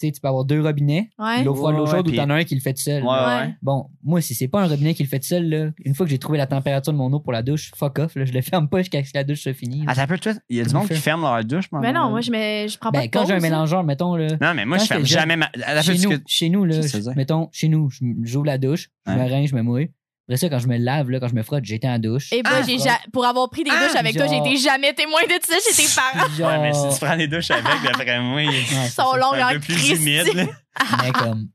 [0.00, 1.42] sais, tu peux avoir deux robinets, Ouais.
[1.44, 3.02] l'eau froide, l'eau Ouais, chaude, ouais, ou t'en as un qui le fait tout seul.
[3.02, 3.40] Ouais, là.
[3.40, 3.46] ouais.
[3.46, 3.54] Ouais.
[3.62, 6.06] Bon, moi, si c'est pas un robinet qui le fait tout seul, là, une fois
[6.06, 8.32] que j'ai trouvé la température de mon eau pour la douche, fuck off, là, je
[8.32, 9.84] le ferme pas jusqu'à ce que la douche se finisse.
[9.86, 11.66] Attends un peu, toi, il y a du monde qui ferme leur douche.
[11.72, 14.16] Mais non, moi, je, mets, je prends pas Ben, de quand j'ai un mélangeur, mettons,
[14.16, 15.50] là, Non, mais moi, je ferme jamais ma.
[15.82, 19.12] Chez nous, que- chez nous, là, ça mettons, chez nous, je- j'ouvre la douche, je
[19.12, 19.90] me rince, je me mouille.
[20.28, 22.32] Après ça, quand je me lave, là, quand je me frotte, j'étais en douche.
[22.32, 24.46] Et ben, Ah, j'ai ja- pour avoir pris des Ah, douches avec toi, j'ai genre-
[24.46, 26.28] été jamais témoin de ça chez tes parents.
[26.36, 28.88] Genre, Ouais, mais si tu prends les douches avec, d'après moi, il Ouais, est c'est
[28.90, 29.18] sont ça.
[29.18, 30.00] longs un en peu plus Christ.
[30.02, 30.34] humide.
[30.34, 30.44] là.
[31.04, 31.46] mais comme.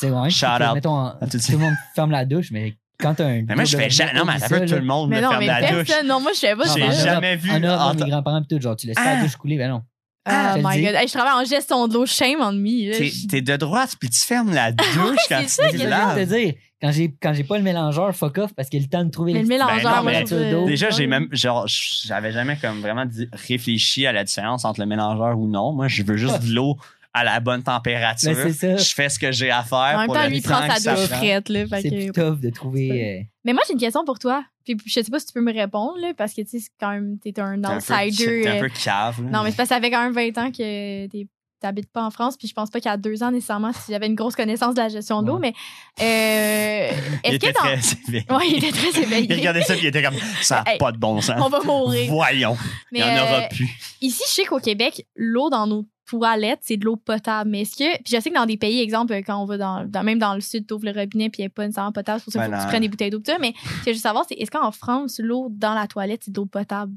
[0.00, 2.50] Tu sais, ouais, Shout que, out mettons, à tout de le monde ferme la douche,
[2.50, 3.42] mais quand t'as un.
[3.42, 4.14] Mais moi, je fais jamais.
[4.14, 5.86] Non, mais attends un peu, tout le monde Mais me non, mais la douche.
[5.88, 6.06] personne.
[6.06, 7.04] Non, moi, je fais pas J'ai ça.
[7.04, 9.14] jamais vu- En Europe, mes grands-parents, pis tout, genre, tu laisses pas Ah.
[9.16, 9.82] la douche couler, ben non.
[10.24, 10.84] Oh je te le my dis.
[10.84, 10.94] god.
[10.94, 12.90] Hey, je travaille en gestion de l'eau, shame on me.
[12.90, 12.96] là.
[12.98, 16.24] T'es t'es de droite, puis tu fermes la douche quand c'est tu ça te te
[16.24, 16.54] dire.
[16.80, 19.04] Quand j'ai, quand j'ai pas le mélangeur, fuck off, parce qu'il y a le temps
[19.04, 20.66] de trouver Mais les le mélangeur, Ben non, mais.
[20.66, 25.38] Déjà, j'ai même, genre, j'avais jamais comme vraiment réfléchi à la différence entre le mélangeur
[25.38, 25.72] ou non.
[25.72, 26.76] Moi, je veux juste de l'eau
[27.14, 28.34] à la bonne température.
[28.54, 28.76] Ça.
[28.76, 30.50] Je fais ce que j'ai à En faire même pour temps, le lui, il temps
[30.60, 31.52] prend sa douche frette,
[31.82, 32.90] C'est plus tough de trouver.
[33.20, 34.44] euh, Mais moi, j'ai une question pour toi.
[34.64, 36.90] Puis je sais pas si tu peux me répondre, là, parce que, tu sais, quand
[36.90, 38.42] même, t'es un outsider.
[38.42, 39.22] T'es un euh, peu cave.
[39.24, 39.30] là.
[39.30, 41.26] Non, mais c'est parce que ça fait quand même 20 ans que t'es-
[41.60, 43.92] t'habites pas en France, puis je pense pas qu'il y a deux ans nécessairement si
[43.92, 45.52] j'avais une grosse connaissance de la gestion de l'eau, mais
[46.00, 46.90] euh,
[47.24, 47.60] Il est-ce était que dans...
[47.60, 48.26] très éveillé.
[48.30, 49.26] Ouais, il était très éveillé.
[49.30, 51.40] Il regardait ça, puis il était comme, ça n'a Hey, pas de bon sens.
[51.40, 52.10] On va mourir.
[52.10, 52.56] Voyons.
[52.92, 53.68] Mais il n'y en aura euh, plus.
[54.00, 55.86] ici, je sais qu'au Québec, l'eau dans nos
[56.18, 57.50] toilettes, c'est de l'eau potable.
[57.50, 57.96] Mais est-ce que.
[58.02, 60.34] Puis je sais que dans des pays, exemple, quand on va dans, dans- même dans
[60.34, 62.38] le sud, tu ouvres le robinet, puis il n'est pas nécessairement potable, c'est pour ça
[62.40, 63.20] qu'il faut Ben que tu prennes des bouteilles d'eau.
[63.40, 66.30] Mais ce que je veux savoir, c'est est-ce qu'en France, l'eau dans la toilette, c'est
[66.32, 66.92] de l'eau potable?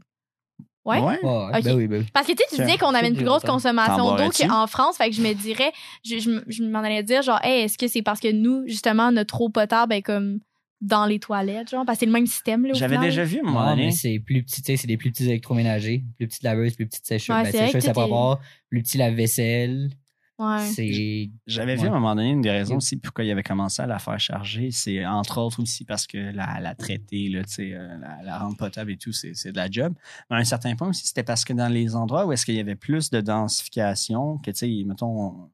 [0.85, 0.99] Ouais?
[1.01, 1.63] ouais, Ok.
[1.63, 2.05] Ben oui, ben oui.
[2.13, 4.67] Parce que tu sais, tu Tiens, disais qu'on avait une plus grosse consommation d'eau qu'en
[4.67, 4.97] France.
[4.97, 5.71] Fait que je me dirais,
[6.03, 9.11] je, je, je m'en allais dire, genre, hey, est-ce que c'est parce que nous, justement,
[9.11, 10.39] notre eau potable est comme
[10.85, 13.37] dans les toilettes, genre, parce que c'est le même système, là, au J'avais déjà vu,
[13.37, 13.85] à un moment Non, donné.
[13.87, 16.85] mais c'est plus petit, tu sais, c'est des plus petits électroménagers, plus petites laveuses, plus
[16.87, 17.35] petites sécheuses.
[17.35, 19.89] Ouais, ben, sécheuses, ça peut avoir, plus petit lave-vaisselle.
[20.37, 20.59] Ouais.
[20.65, 21.29] C'est.
[21.47, 21.87] J'avais vu Ouais.
[21.87, 24.19] à un moment donné une des raisons aussi pourquoi il avait commencé à la faire
[24.19, 28.21] charger, c'est entre autres aussi parce que la, la traiter, là, tu sais, euh, la,
[28.21, 29.93] la rendre potable et tout, c'est c'est de la job.
[30.29, 32.55] Mais à un certain point aussi, c'était parce que dans les endroits où est-ce qu'il
[32.55, 35.49] y avait plus de densification, que tu sais, mettons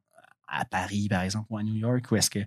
[0.48, 2.40] à Paris par exemple ou à New York, où est-ce que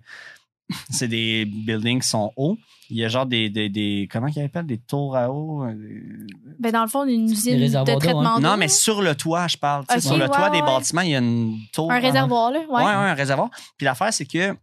[0.89, 2.57] c'est des buildings qui sont hauts,
[2.89, 4.65] il y a genre des, des, des comment qu'ils appellent?
[4.65, 5.63] Des tours à eau.
[5.63, 5.73] euh,
[6.59, 8.41] Ben, dans le fond, une usine de d'eau, traitement d'eau.
[8.41, 9.85] Non, mais sur le toit, je parle.
[9.99, 10.65] Sur le toit ouais, des ouais.
[10.65, 11.91] bâtiments, il y a une tour.
[11.91, 12.59] Un réservoir, là.
[12.59, 12.83] Ouais, Ouais.
[12.83, 13.49] ouais, un réservoir.
[13.77, 14.55] Puis l'affaire, c'est que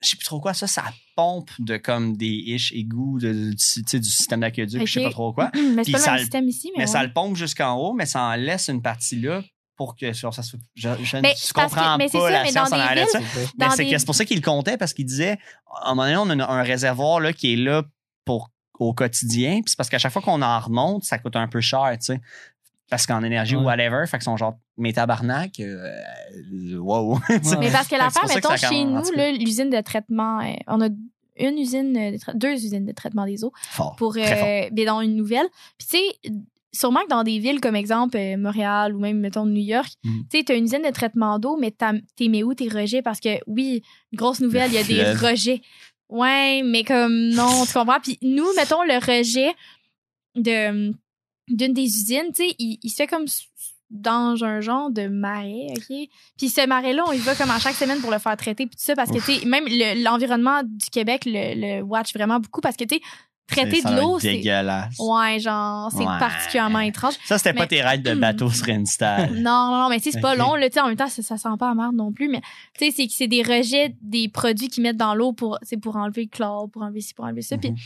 [0.00, 0.84] je sais plus trop quoi, ça, ça
[1.16, 5.50] pompe de comme des ish égouts de, du, système d'aqueduc, je sais pas trop quoi.
[5.74, 6.84] mais c'est pas ça le- système ici, mais.
[6.84, 9.42] Mais ça le pompe jusqu'en haut, mais ça en laisse une partie là
[9.78, 10.56] pour que genre, ça se.
[10.74, 12.76] Je, je Mais ne parce que- comprends mais c'est pas ça, la mais science dans
[12.76, 13.18] en des arrière de ça.
[13.20, 13.40] villes, ça.
[13.58, 15.38] Mais dans c'est des- que pour ça qu'il comptait, parce qu'il disait,
[15.82, 17.84] à un moment donné, on a un réservoir là, qui est là
[18.26, 19.54] pour au quotidien.
[19.62, 22.06] Puis c'est parce qu'à chaque fois qu'on en remonte, ça coûte un peu cher, tu
[22.12, 22.20] sais.
[22.90, 23.66] Parce qu'en énergie ou Ouais.
[23.66, 27.18] whatever, fait qu'ils sont genre, mais tabarnak, euh, wow.
[27.28, 27.34] Sais.
[27.34, 27.56] Ouais.
[27.60, 29.02] Mais parce que que l'affaire, que mettons, ça chez nous,
[29.38, 30.88] l'usine de traitement, euh, on a
[31.36, 33.94] une usine, deux usines de traitement des eaux Fort.
[33.96, 34.48] pour Très fort.
[34.78, 35.46] euh, dans une nouvelle.
[35.78, 36.32] Puis tu sais,
[36.78, 40.24] sûrement que dans des villes comme exemple euh, Montréal ou même mettons New York, Mhm.
[40.30, 41.72] tu sais, t'as une usine de traitement d'eau, mais
[42.16, 43.02] t'es mets où tes rejets?
[43.02, 43.82] Parce que oui,
[44.14, 44.84] grosse nouvelle, il y a
[45.18, 45.60] des rejets.
[46.08, 48.00] Ouais, mais comme non, tu comprends?
[48.02, 49.52] Puis nous, mettons le rejet.
[50.34, 50.92] de
[51.48, 53.24] d'une des usines, tu sais, il, il se fait comme
[53.90, 55.96] dans un genre de marais, OK?
[56.36, 58.76] Puis ce marais-là, on y va comme à chaque semaine pour le faire traiter, puis
[58.76, 62.38] tout ça, parce que, tu sais, même le- l'environnement du Québec le, le watch vraiment
[62.38, 63.00] beaucoup, parce que, tu sais,
[63.48, 64.32] traiter de l'eau, c'est...
[64.32, 64.94] dégueulasse.
[64.98, 66.18] Ouais, genre, c'est Ouais.
[66.18, 67.14] particulièrement étrange.
[67.24, 69.26] Ça, c'était pas tes raids de bateau sur Insta.
[69.32, 71.08] Non, non, non, mais tu sais, c'est pas long, là, tu sais, en même temps,
[71.08, 72.40] ça, ça sent pas la merde non plus, mais
[72.78, 75.76] tu sais, c'est que c'est des rejets des produits qu'ils mettent dans l'eau pour, c'est
[75.78, 77.76] pour enlever le chlore, pour enlever ci, pour enlever ça, puis Mhm.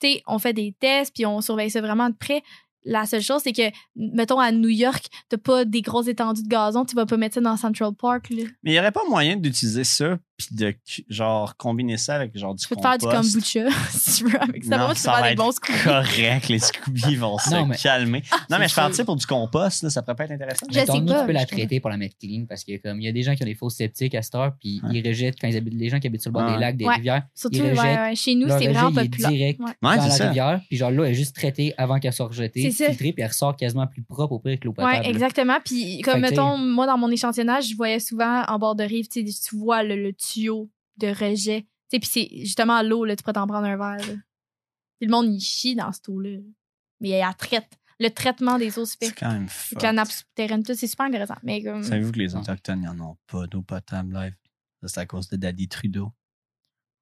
[0.00, 2.42] tu sais, on fait des tests, puis on surveille ça vraiment de près.
[2.84, 6.48] La seule chose, c'est que, mettons, à New York, t'as pas des grosses étendues de
[6.48, 8.44] gazon, tu vas pas mettre ça dans Central Park, là.
[8.62, 10.74] Mais il n'y aurait pas moyen d'utiliser ça puis de
[11.10, 13.32] genre combiner ça avec genre du Tu peux te faire du compost?
[13.34, 14.70] kombucha, si tu veux, avec ça.
[14.70, 15.82] Non, Vraiment, tu peux ça faire va des être bons scoops.
[15.84, 18.22] Correct, les Scooby vont se Non, mais- calmer.
[18.48, 20.64] non, mais je partais pour du compost, là, ça pourrait pas être intéressant.
[20.70, 21.58] Je sais Mettons, nous, pas, tu peux la justement.
[21.58, 23.46] traiter pour la mettre clean parce que comme il y a des gens qui ont
[23.46, 24.98] des fausses sceptiques à cette heure puis Ouais.
[24.98, 26.54] ils rejettent quand ils habitent les gens qui habitent sur le bord Ouais.
[26.54, 26.94] des lacs, des Ouais.
[26.94, 29.30] rivières, Surtout, Ils ouais, rejettent ouais, chez nous, leur c'est rejet, vraiment il est populaire.
[29.30, 29.66] direct Ouais.
[29.66, 30.26] Ouais, dans c'est la ça.
[30.28, 33.28] rivière puis genre l'eau est juste traitée avant qu'elle soit rejetée, C'est filtrée puis elle
[33.28, 34.96] ressort quasiment plus propre au pire que l'eau potable.
[34.98, 35.08] Ouais, là.
[35.08, 35.58] exactement.
[35.64, 39.08] Puis, comme Fait mettons, moi, dans mon échantillonnage, je voyais souvent en bord de rive,
[39.08, 41.62] tu vois le, le tuyau de rejet.
[41.62, 44.06] Tu sais, puis c'est justement l'eau, là, tu pourrais t'en prendre un verre.
[44.06, 44.14] là.
[44.98, 46.38] Puis le monde, il chie dans cette eau-là.
[47.00, 47.78] Mais il y a traite.
[47.98, 48.86] Le traitement des eaux.
[48.86, 49.46] C'est quand même
[49.82, 51.34] la nappe souterraine, tout, c'est super intéressant.
[51.42, 51.82] Mais comme.
[51.82, 54.34] Savez-vous que les Autochtones, ils en ont pas d'eau potable live?
[54.82, 56.10] Ça, c'est à cause de Daddy Trudeau.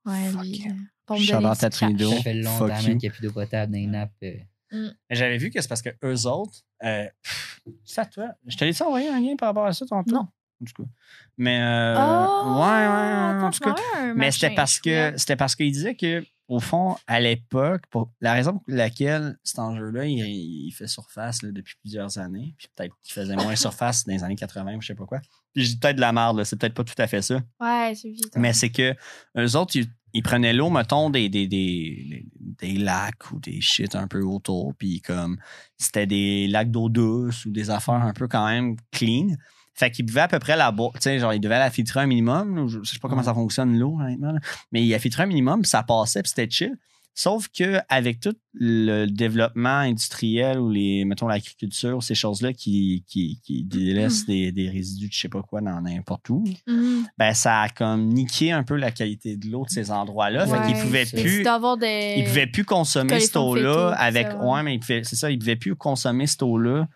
[0.05, 0.65] Ouais, Fuck lui.
[0.67, 1.71] euh, du à.
[1.71, 2.11] Trudeau.
[2.11, 4.25] Ça fait longtemps qu'il n'y a plus d'eau potable dans les nappes.
[4.73, 6.59] Mais J'avais vu que c'est parce que eux autres.
[6.85, 8.29] Euh, pff, à toi.
[8.47, 10.15] Je te laissé envoyer un lien par rapport à ça tantôt?
[10.15, 10.29] Non.
[10.61, 10.89] En tout cas.
[11.37, 11.61] Mais.
[11.61, 13.75] Euh, Oh, ouais, ouais, en tout cas.
[14.15, 17.83] Mais c'était parce que c'était parce qu'il disait que au fond à l'époque
[18.23, 22.69] la raison pour laquelle cet enjeu-là il, il fait surface là, depuis plusieurs années puis
[22.75, 25.21] peut-être qu'il faisait moins surface dans les années 80 ou je sais pas quoi
[25.53, 27.93] puis je dis peut-être de la merde c'est peut-être pas tout à fait ça Ouais,
[27.95, 28.33] c'est vite.
[28.35, 28.95] mais c'est que
[29.37, 33.95] eux autres ils, ils prenaient l'eau mettons des des, des des lacs ou des shit
[33.95, 35.39] un peu autour puis comme
[35.77, 39.37] c'était des lacs d'eau douce ou des affaires un peu quand même clean
[39.79, 40.93] fait qu'ils buvaient à peu près la boire.
[40.95, 42.67] Tu sais, genre, ils devaient la filtrer un minimum.
[42.67, 44.33] Je je sais pas comment ça fonctionne, l'eau, honnêtement.
[44.33, 44.41] là.
[44.73, 46.77] Mais il a filtré un minimum, puis ça passait, puis c'était chill.
[47.21, 53.41] Sauf que avec tout le développement industriel ou les, mettons, l'agriculture, ces choses-là qui, qui,
[53.43, 57.07] qui délaissent des, des résidus de je sais pas quoi dans n'importe où, Mhm.
[57.19, 60.47] ben ça a comme niqué un peu la qualité de l'eau de ces endroits-là.
[60.47, 61.43] Fait qu'ils pouvaient plus
[61.77, 62.15] des.
[62.19, 64.29] ils pouvaient plus consommer cette eau-là avec.
[64.29, 64.63] ça, ouais.
[64.63, 66.87] mais ils pouvaient- c'est ça, ils pouvaient plus consommer cette eau-là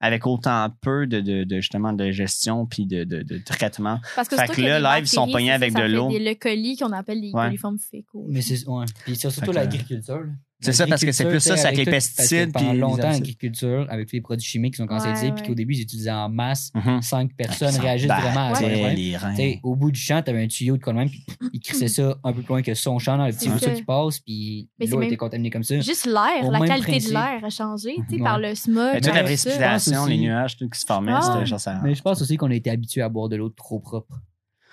[0.00, 4.00] avec autant peu de, de, de, justement de gestion puis de, de, de traitement.
[4.16, 6.08] Parce que Fait que là, live, ils sont pognés avec ça de l'eau.
[6.10, 7.44] Le colis qu'on appelle les Ouais.
[7.46, 8.26] coliformes fécaux.
[8.28, 8.86] Mais c'est ouais.
[9.04, 10.24] Puis c'est surtout que- l'agriculture.
[10.62, 12.72] C'est ça, parce que c'est plus ça, c'est avec les tout- parce que pesticides, Pendant
[12.74, 15.80] longtemps, l'agriculture, avec tous les produits chimiques qui sont cancérisés, Ouais, puis qu'au début, ils
[15.82, 16.70] utilisaient en masse.
[16.74, 17.00] Mhm.
[17.02, 18.64] Cinq personnes Ça réagissent vraiment à ça.
[18.66, 19.60] ouais.
[19.62, 22.32] au bout du champ, t'avais un tuyau de quoi même, puis il crissait ça un
[22.32, 23.70] peu plus loin que son champ dans le petit ça.
[23.70, 25.80] qui passe, puis l'eau était contaminée comme ça.
[25.80, 27.08] Juste l'air, la qualité principe.
[27.08, 28.22] de l'air a changé, tu sais, Ouais.
[28.22, 28.90] par le smog.
[28.94, 31.20] Mais toute la précipitation, Je pense les aussi- nuages tout qui se formaient, Ah.
[31.22, 31.80] c'était genre ça.
[31.82, 34.20] Mais je pense aussi qu'on a été habitué à boire de l'eau trop propre.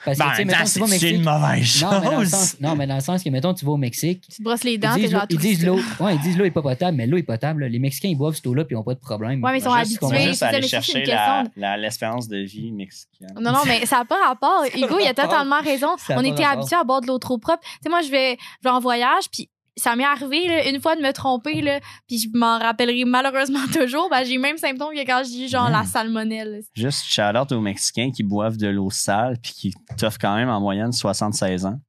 [0.05, 1.15] Parce que, Ben, tu sais, attends, mettons, tu vas au c'est Mexique.
[1.15, 2.29] une mauvaise Non mais, dans le chose.
[2.29, 4.63] sens, non, mais dans le sens que, mettons, tu vas au Mexique, Tu te brosses
[4.63, 6.61] les dents, ils t'es disent, genre ils disent l'eau, ouais, ils disent l'eau est pas
[6.61, 7.61] potable, mais l'eau est potable.
[7.61, 7.67] là.
[7.69, 9.43] Les Mexicains, ils boivent cette eau-là puis ils n'ont pas de problème.
[9.43, 9.97] Ouais, mais ils sont On va habitués.
[10.09, 12.37] juste- juste c'est ça, aller mais ça, c'est chercher une la- question la- l'espérance de
[12.37, 13.33] vie mexicaine.
[13.41, 14.63] Non, non, mais ça n'a pas rapport.
[14.75, 15.25] Hugo, il a rapport.
[15.29, 15.87] totalement raison.
[15.97, 16.59] Ça a On pas était rapport.
[16.61, 17.61] habitués à boire de l'eau trop propre.
[17.63, 20.81] Tu sais, moi, je vais, je vais en voyage, puis ça m'est arrivé là, une
[20.81, 24.09] fois de me tromper, là, puis je m'en rappellerai malheureusement toujours.
[24.09, 26.61] Ben, j'ai eu le même symptôme que quand j'ai eu genre la salmonelle.
[26.73, 30.59] Juste shout-out aux Mexicains qui boivent de l'eau sale puis qui t'offrent quand même en
[30.59, 31.79] moyenne 76 ans.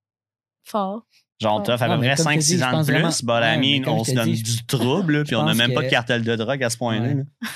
[0.65, 1.07] Fort.
[1.41, 1.63] Genre, Ouais.
[1.67, 2.93] t'offres à peu près comme je te 5-6 dis, je ans de plus.
[2.93, 5.55] vraiment- But I Ouais, mais mean, comme on se donne du trouble, puis on n'a
[5.55, 7.11] même pas de cartel de drogue à ce point-là.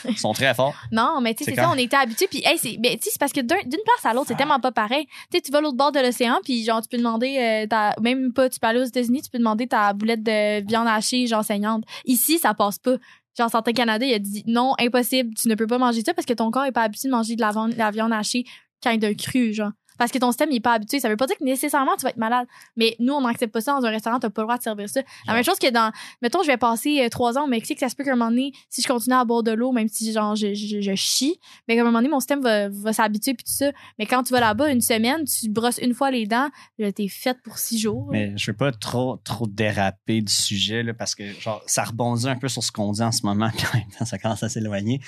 [0.09, 0.74] Ils sont très forts.
[0.93, 2.28] Non, mais tu sais, C'est ça, quand- on était habitués.
[2.30, 4.37] Puis, hey, c'est, ben, tu sais, c'est parce que d'un- d'une place à l'autre, c'est
[4.37, 5.07] tellement pas pareil.
[5.33, 7.66] Tu sais, tu vas à l'autre bord de l'océan, puis genre, tu peux demander, euh,
[7.66, 10.87] ta, même pas, tu peux aller aux États-Unis, tu peux demander ta boulette de viande
[10.87, 11.83] hachée, genre saignante.
[12.05, 12.95] Ici, ça passe pas.
[13.37, 16.26] Genre, Santé Canada, il a dit non, impossible, tu ne peux pas manger ça parce
[16.26, 18.45] que ton corps est pas habitué de manger de la, viande- la viande hachée
[18.83, 19.70] quand il est cru, genre.
[19.99, 21.01] Parce que ton système, il est pas habitué.
[21.01, 22.47] Ça veut pas dire que nécessairement tu vas être malade.
[22.76, 24.88] Mais nous, on n'accepte pas ça dans un restaurant, t'as pas le droit de servir
[24.88, 25.01] ça.
[25.26, 27.88] La même chose que dans, mettons, je vais passer euh, trois ans au Mexique, ça
[27.88, 30.12] se peut qu'à un moment donné, si je continue à boire de l'eau, même si
[30.12, 31.38] genre je, je, je chie,
[31.68, 33.70] mais qu'à un moment donné, mon système va, va s'habituer puis tout ça.
[33.99, 37.09] Mais quand tu vas là-bas une semaine, tu brosses une fois les dents, là, t'es
[37.09, 38.09] faite pour six jours.
[38.11, 42.28] Mais je veux pas trop, trop déraper du sujet, là, parce que genre, ça rebondit
[42.28, 44.43] un peu sur ce qu'on dit en ce moment, puis en même temps, ça commence
[44.43, 45.01] à s'éloigner.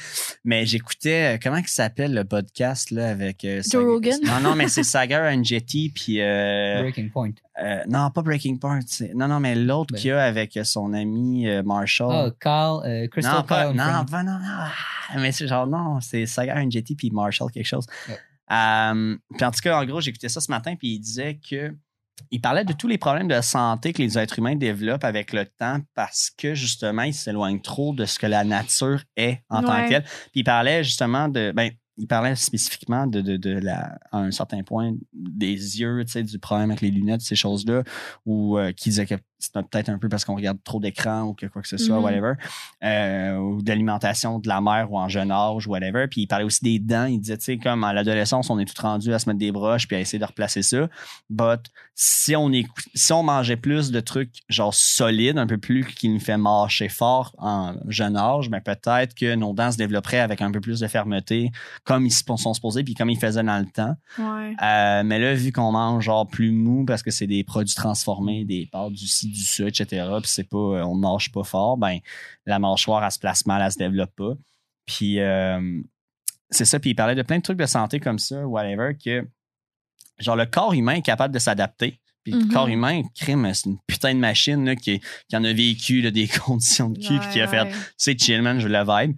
[0.45, 3.45] Mais j'écoutais, euh, comment il s'appelle le podcast là, avec.
[3.45, 4.18] euh, Joe Rogan?
[4.24, 6.20] Non, non, mais c'est Sagar Angetti, puis.
[6.20, 7.32] euh, Breaking Point.
[7.62, 8.80] euh, non, pas Breaking Point.
[8.87, 9.99] c'est- Non, non, mais l'autre Ben.
[10.01, 12.12] qu'il y a avec son ami euh, Marshall.
[12.12, 14.72] Ah, Carl, euh, Crystal non, pas, Kyle non, pas- non, non, ah,
[15.18, 17.87] mais c'est genre, non, c'est Sagar Angetti puis Marshall quelque chose.
[18.09, 18.14] Ouais.
[19.35, 21.74] Puis en tout cas, en gros, j'écoutais ça ce matin, puis il disait que
[22.30, 25.47] il parlait de tous les problèmes de santé que les êtres humains développent avec le
[25.47, 29.85] temps parce que justement, ils s'éloignent trop de ce que la nature est en tant
[29.85, 30.05] que telle.
[30.05, 31.53] Puis il parlait justement de.
[31.55, 36.12] Ben, il parlait spécifiquement de, de, de la, à un certain point des yeux, tu
[36.12, 37.84] sais, du problème avec les lunettes, ces choses-là,
[38.26, 39.14] ou euh, qui disait que
[39.45, 41.97] c'était peut-être un peu parce qu'on regarde trop d'écran ou que quoi que ce soit,
[41.99, 42.03] Mhm.
[42.05, 42.32] whatever,
[42.82, 46.07] euh, ou de l'alimentation de la mère ou en jeune âge, whatever.
[46.09, 47.07] Puis il parlait aussi des dents.
[47.07, 49.53] Il disait, tu sais, comme à l'adolescence, on est tout rendu à se mettre des
[49.53, 50.88] broches puis à essayer de replacer ça.
[51.30, 51.61] But
[51.95, 56.09] si on, écou- si on mangeait plus de trucs genre solides, un peu plus qui
[56.09, 60.42] nous fait marcher fort en jeune âge, mais peut-être que nos dents se développeraient avec
[60.42, 61.51] un peu plus de fermeté,
[61.84, 63.95] comme ils se- sont supposés, puis comme ils faisaient dans le temps.
[64.18, 64.55] Ouais.
[64.62, 68.45] Euh, mais là, vu qu'on mange genre plus mou parce que c'est des produits transformés,
[68.45, 69.87] des pâtes du du ça, etc.,
[70.22, 71.99] puis c'est pas, euh, on mange pas fort, ben
[72.47, 74.32] la mâchoire, elle se place mal, elle se développe pas.
[74.87, 75.80] Puis euh,
[76.51, 79.26] c'est ça, puis il parlait de plein de trucs de santé comme ça, whatever, que
[80.18, 82.01] genre le corps humain est capable de s'adapter.
[82.22, 82.53] Puis le Mhm.
[82.53, 86.11] corps humain, crime, c'est une putain de machine là, qui, qui en a vécu là,
[86.11, 87.72] des conditions de cul, puis qui a fait Ouais, ouais.
[87.99, 89.16] c'est chill, man, je veux la vibe.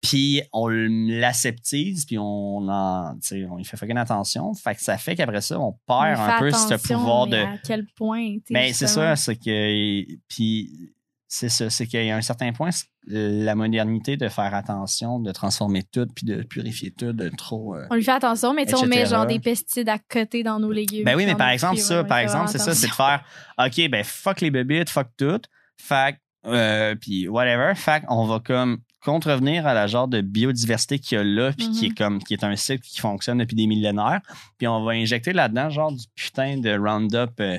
[0.00, 4.54] Puis on l'aseptise, puis on en, tu sais, on y fait fucking attention.
[4.54, 7.42] Fait que ça fait qu'après ça, on On perd un peu ce pouvoir mais de.
[7.42, 8.36] À quel point.
[8.50, 9.14] Mais c'est justement.
[9.14, 10.04] ça, c'est que.
[10.28, 10.92] Puis
[11.26, 15.18] c'est ça, c'est qu'il y a un certain point, c'est la modernité de faire attention,
[15.18, 17.74] de transformer tout, puis de purifier tout, de trop.
[17.74, 20.72] euh, On lui fait attention, mais on met genre des pesticides à côté dans nos
[20.72, 21.04] légumes.
[21.04, 23.24] Ben oui, mais par exemple, ça, par exemple, c'est ça, c'est de faire
[23.58, 25.40] OK, ben fuck les bébites, fuck tout.
[25.76, 27.74] Fait euh, puis whatever.
[27.74, 28.78] Fait on va comme
[29.08, 31.94] contrevenir à la genre de biodiversité qu'il y a là, puis qui est Mhm.
[31.94, 34.20] comme qui est un cycle qui fonctionne depuis des millénaires.
[34.58, 37.58] Puis on va injecter là-dedans genre du putain de Roundup euh,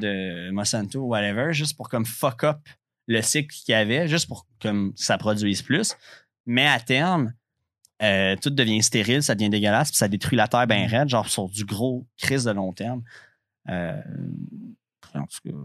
[0.00, 2.58] de Monsanto ou whatever, juste pour comme fuck up
[3.08, 5.94] le cycle qu'il y avait, juste pour comme ça produise plus.
[6.46, 7.32] Mais à terme,
[8.02, 11.28] euh, tout devient stérile, ça devient dégueulasse, puis ça détruit la terre bien raide, genre
[11.28, 13.02] sur du gros crise de long terme.
[13.68, 14.00] Euh,
[15.14, 15.56] en tout cas,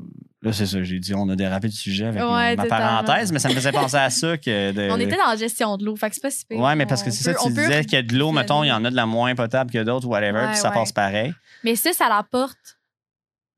[0.41, 3.39] là, c'est ça, j'ai dit, on a dérapé du sujet avec Ouais, ma parenthèse, mais
[3.39, 4.89] ça me faisait penser à ça que de.
[4.91, 6.59] On était dans la gestion de l'eau, fait que c'est pas si pire.
[6.59, 8.63] Ouais, mais parce que c'est ça, tu peut- disais qu'il y a de l'eau, mettons,
[8.63, 10.75] il y en a de la moins potable que d'autres, whatever, Ouais, puis ça ouais.
[10.75, 11.33] passe pareil.
[11.63, 12.77] Mais ça, ça l'apporte.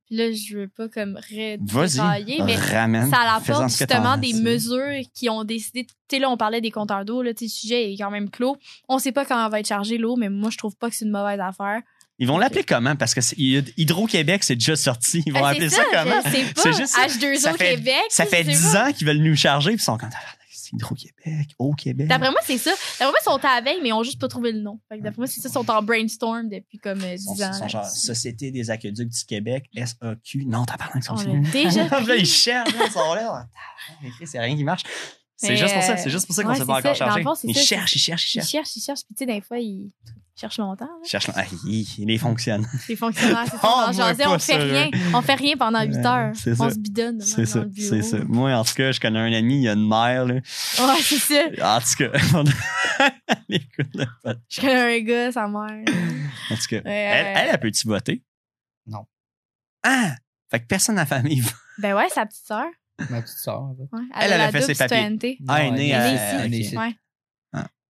[0.08, 1.18] Puis là, je veux pas comme
[1.62, 3.10] Vas-y, redétailler, mais ramène.
[3.10, 5.86] ça l'apporte justement des mesures qui ont décidé.
[5.86, 8.58] Tu sais, là, on parlait des compteurs d'eau, là, le sujet est quand même clos.
[8.90, 11.06] On sait pas quand va être chargée l'eau, mais moi, je trouve pas que c'est
[11.06, 11.82] une mauvaise affaire.
[12.20, 12.96] Ils vont l'appeler comment?
[12.96, 15.24] Parce que c'est- Hydro-Québec, c'est déjà sorti.
[15.26, 16.22] Ils vont Ben, appeler c'est ça, comment?
[16.22, 16.30] Pas.
[16.32, 17.06] C'est juste ça.
[17.08, 17.96] H2O Ça fait- Québec.
[18.10, 18.90] Ça fait sais 10 pas.
[18.90, 20.10] ans qu'ils veulent nous charger, puis ils sont comme,
[20.52, 22.08] c'est Hydro-Québec, au Québec.
[22.08, 22.70] D'après moi, c'est ça.
[23.00, 24.80] D'après moi, ils sont à la veille, mais ils ont juste pas trouvé le nom.
[24.92, 27.44] Que d'après moi, c'est ça, ils sont en brainstorm depuis comme euh, 10 Ils sont,
[27.44, 27.52] ans.
[27.66, 30.46] ils genre Société des aqueducs du Québec, SAQ.
[30.46, 33.22] Non, t'as parlé On ça l'a déjà Là, ils cherchent, ils sont là.
[33.24, 34.84] Tabarnak, C'est rien qui marche.
[35.36, 37.24] C'est juste pour ça, euh, c'est juste pour ça qu'on s'est c'est pas encore chargé.
[37.24, 38.52] fond, c'est Ils cherchent, ils cherchent, ils Ils cherchent.
[38.52, 39.04] cherchent, ils cherchent.
[39.04, 39.92] Puis tu sais, des fois, ils
[40.40, 40.86] cherchent longtemps.
[40.86, 40.92] là.
[41.04, 41.30] Ils cherchent.
[41.36, 42.66] Ah, il, il les fonctionne.
[42.90, 43.60] Les fonctionnaires, c'est ça.
[43.64, 44.90] Oh, on fait ça, rien.
[45.14, 46.32] On fait rien pendant 8 Ouais, heures.
[46.36, 46.70] c'est On ça.
[46.72, 48.18] se bidonne C'est ça, c'est ça.
[48.26, 50.34] Moi, en tout cas, je connais un ami, il y a une mère, là.
[50.36, 51.76] Ouais, c'est ça.
[51.78, 52.12] En tout cas,
[53.28, 54.42] elle écoute le podcast.
[54.50, 55.84] Je connais un gars, sa mère.
[56.50, 58.24] En tout cas, Ouais, elle, elle, elle peut-tu voter?
[58.88, 59.06] Non.
[59.84, 60.16] Ah!
[60.52, 61.52] Fait que personne dans la famille va.
[61.80, 62.66] Ben ouais, sa petite sœur.
[63.10, 63.96] Ma petite sœur, en fait.
[63.96, 64.04] Ouais.
[64.16, 64.84] Elle, elle a la fait ses papiers.
[64.98, 65.38] citoyenneté.
[65.48, 66.24] Ah, elle est née elle à- est ici.
[66.34, 66.64] Elle est née ok.
[66.66, 66.78] ici.
[66.78, 66.96] Ouais.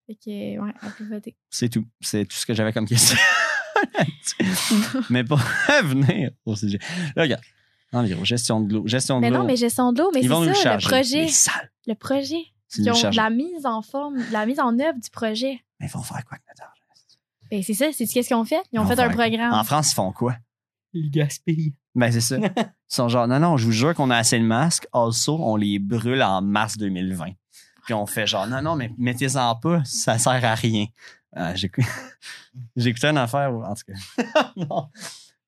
[0.07, 1.35] Fait que, ouais, elle peut voter.
[1.49, 1.85] C'est tout.
[2.01, 3.17] C'est tout ce que j'avais comme question.
[5.09, 6.79] mais pour revenir au sujet.
[7.15, 7.43] Là, regarde.
[7.91, 8.87] Environ, gestion de l'eau.
[8.87, 9.39] Gestion de Mais l'eau.
[9.39, 10.87] non, mais gestion de l'eau, mais Ils c'est ça, le charger.
[10.87, 11.21] projet.
[11.21, 11.71] Les salles.
[11.87, 12.43] Le projet.
[12.77, 15.59] Ils ont la mise en forme, la mise en œuvre du projet.
[15.79, 16.81] Mais ils vont faire quoi avec notre argent?
[17.51, 18.61] Ben, c'est ça, c'est qu'est-ce qu'ils ont fait?
[18.71, 19.53] Ils ont Ils fait un programme.
[19.53, 20.35] En France, ils font quoi?
[20.93, 21.75] Il gaspille.
[21.93, 22.37] Ben, c'est ça.
[22.93, 24.87] Ils sont genre, non, non, je vous jure qu'on a assez de masques.
[24.91, 27.25] Also, on les brûle en mars 2020.
[27.85, 30.85] Puis on fait genre, non, non, mais mettez-en pas, ça sert à rien.
[31.35, 31.71] Ah, j'ai
[32.75, 34.51] j'ai écouté une affaire, en tout cas.
[34.55, 34.89] non.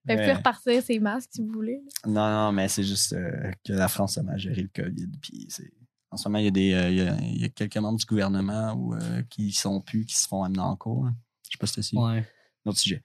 [0.06, 1.82] Mais- vous pouvez repartir ces masques si vous voulez.
[2.06, 5.08] non, non, mais c'est juste euh, que la France a mal géré le COVID.
[5.22, 5.72] Puis c'est.
[6.12, 7.76] En ce moment, il y, a des, euh, il, y a, il y a quelques
[7.78, 11.06] membres du gouvernement où, euh, qui sont plus, qui se font amener en cours.
[11.06, 11.12] là.
[11.44, 11.98] Je sais pas si c'est.
[11.98, 12.26] Ouais.
[12.66, 13.04] Autre sujet.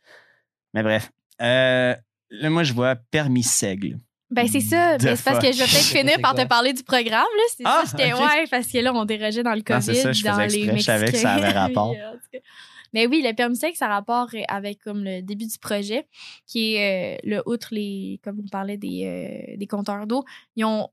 [0.75, 1.11] Mais bref.
[1.41, 1.97] Euh,
[2.31, 3.99] là, moi, je vois permis seigle.
[4.31, 4.97] Ben, c'est ça.
[4.99, 7.43] Ben, c'est parce que je vais peut-être finir par te parler du programme, là.
[7.57, 8.21] C'est Ah, ça, j'étais, ok.
[8.21, 9.73] ouais, parce que là, on dérogeait dans le COVID.
[9.79, 11.95] Ah, c'est ça, je dans faisais les je savais que ça avait rapport.
[12.93, 16.07] Mais oui, le permis sec, ça a rapport avec comme le début du projet,
[16.47, 19.05] qui est euh, le outre les, comme on parlait des,
[19.53, 20.25] euh, des compteurs d'eau,
[20.57, 20.89] ils ont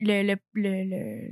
[0.00, 0.84] le, le, le,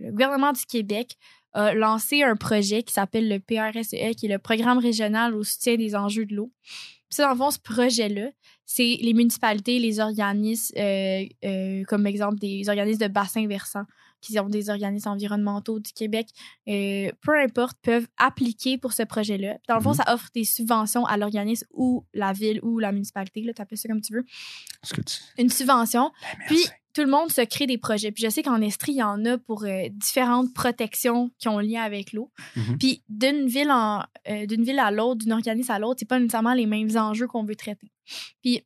[0.07, 1.17] le- gouvernement du Québec
[1.53, 5.77] a lancé un projet qui s'appelle le PRSE, qui est le programme régional au soutien
[5.77, 6.53] des enjeux de l'eau.
[6.63, 8.29] Puis ça, dans le fond, ce projet-là,
[8.67, 13.85] c'est les municipalités, les organismes, euh, euh, comme exemple des organismes de bassin versant,
[14.21, 16.29] qui ont des organismes environnementaux du Québec,
[16.69, 19.59] euh, peu importe, peuvent appliquer pour ce projet-là.
[19.69, 19.97] Dans le fond, Mhm.
[19.97, 23.77] ça offre des subventions à l'organisme ou la ville ou la municipalité, là, tu appelles
[23.77, 24.25] ça comme tu veux,
[24.83, 25.17] Est-ce que tu.
[25.37, 26.11] une subvention.
[26.23, 26.59] Ben, Puis.
[26.95, 28.13] Tout le monde se crée des projets.
[28.13, 31.59] Puis je sais qu'en Estrie, il y en a pour euh, différentes protections qui ont
[31.59, 32.31] lien avec l'eau.
[32.57, 32.79] Mhm.
[32.79, 36.19] Puis d'une ville en euh, d'une ville à l'autre, d'une organisme à l'autre, c'est pas
[36.21, 37.91] nécessairement les mêmes enjeux qu'on veut traiter.
[38.43, 38.63] Puis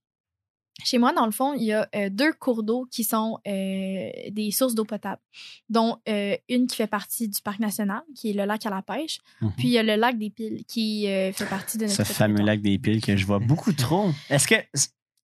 [0.84, 4.50] chez moi, dans le fond, il y a euh, deux cours d'eau qui sont des
[4.52, 5.20] sources d'eau potable,
[5.68, 9.18] dont une qui fait partie du parc national, qui est le lac à la pêche,
[9.40, 9.52] Mhm.
[9.56, 12.42] puis il y a le lac des Piles qui fait partie de notre Ce fameux
[12.44, 14.10] lac des piles que je vois beaucoup trop.
[14.30, 14.54] Est-ce que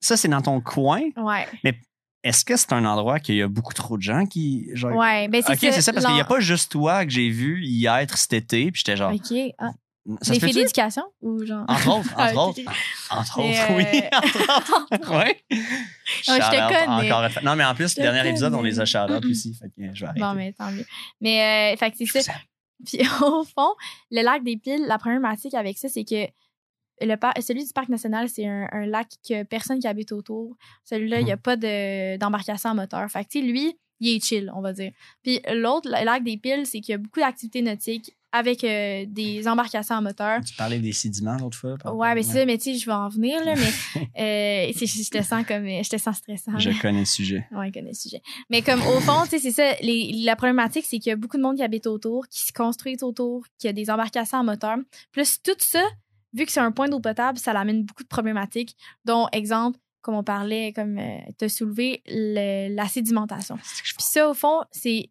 [0.01, 1.03] ça, c'est dans ton coin?
[1.17, 1.47] Ouais,
[2.25, 4.69] Est-ce que c'est un endroit qu'il y a beaucoup trop de gens qui.
[4.73, 4.97] Genre...
[4.97, 7.29] ouais, ben c'est Ok, c'est ça, parce qu'il n'y a pas juste toi que j'ai
[7.29, 9.13] vu y être cet été, puis j'étais genre.
[9.13, 9.73] Ok, ah,
[10.23, 11.65] Ça se filles d'éducation ou genre?
[11.69, 12.61] Entre autres, Ah, entre autres.
[12.61, 12.67] ok.
[13.11, 14.01] Entre autres, oui.
[14.03, 15.19] euh, Entre autres.
[15.19, 15.45] ouais.
[15.51, 17.13] je te connais.
[17.13, 17.43] Encore.
[17.45, 18.99] Non, mais en plus, le dernier épisode, on les a shout
[19.31, 19.55] aussi.
[19.55, 20.21] Fait que je vais arrêter.
[20.21, 20.87] Bon, mais tant mieux.
[21.21, 22.33] Mais, euh, fait que c'est ça.
[22.87, 23.75] Puis au fond,
[24.11, 26.27] le lac des Piles, la problématique avec ça, c'est que
[27.01, 30.57] le par- celui du parc national, c'est un, un lac que personne qui habite autour.
[30.85, 33.09] Celui-là, il n'y a pas de- d'embarcation à moteur.
[33.11, 34.93] Fait que, lui, il est chill, on va dire.
[35.23, 39.05] Puis l'autre, le lac des Piles, c'est qu'il y a beaucoup d'activités nautiques avec euh,
[39.07, 40.41] des embarcations à moteur.
[40.45, 41.77] Tu parlais des sédiments l'autre fois.
[41.81, 44.01] par Ouais, mais c'est ça, mais tu sais, je vais en venir, là, mais
[44.69, 46.59] euh, je te sens comme, je te sens stressant.
[46.59, 46.77] Je là.
[46.83, 47.47] connais le sujet.
[47.53, 48.21] Ouais, il connaît le sujet.
[48.51, 49.75] Mais comme au fond, tu sais, c'est ça.
[49.83, 52.53] les- la problématique, c'est qu'il y a beaucoup de monde qui habite autour, qui se
[52.53, 54.79] construisent autour, qui a des embarcations à moteur.
[55.13, 55.83] Plus tout ça,
[56.35, 60.17] vu que c'est un point d'eau potable, ça l'amène beaucoup de problématiques, dont, exemple, comme
[60.17, 61.01] on parlait, comme
[61.39, 63.57] tu as soulevé, le- la sédimentation.
[63.57, 65.09] Puis ça, au fond, c'est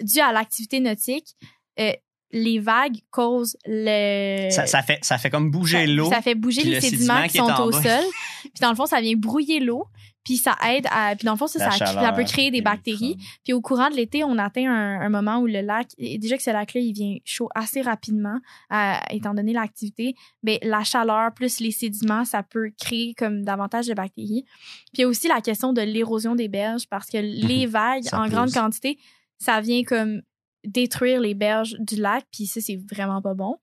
[0.00, 1.34] dû à l'activité nautique.
[1.80, 1.92] Euh,
[2.32, 4.48] les vagues causent le.
[4.50, 6.10] Ça, ça fait, ça fait comme bouger l'eau.
[6.10, 7.82] Ça fait bouger les le sédiments sédiment qui sont au bas.
[7.82, 8.04] sol.
[8.42, 9.86] Puis dans le fond, ça vient brouiller l'eau.
[10.26, 11.14] Puis ça aide à.
[11.14, 13.16] Puis dans le fond, ça, ça, peut créer des bactéries.
[13.44, 16.36] Puis au courant de l'été, on atteint un, un moment où le lac, et déjà
[16.36, 18.40] que ce lac-là, il vient chaud assez rapidement,
[18.72, 23.86] euh, étant donné l'activité, mais la chaleur plus les sédiments, ça peut créer comme davantage
[23.86, 24.44] de bactéries.
[24.92, 28.06] Puis il y a aussi la question de l'érosion des berges parce que les vagues,
[28.12, 28.98] en grande quantité,
[29.38, 30.22] ça vient comme
[30.64, 33.58] détruire les berges du lac, puis ça, c'est vraiment pas bon.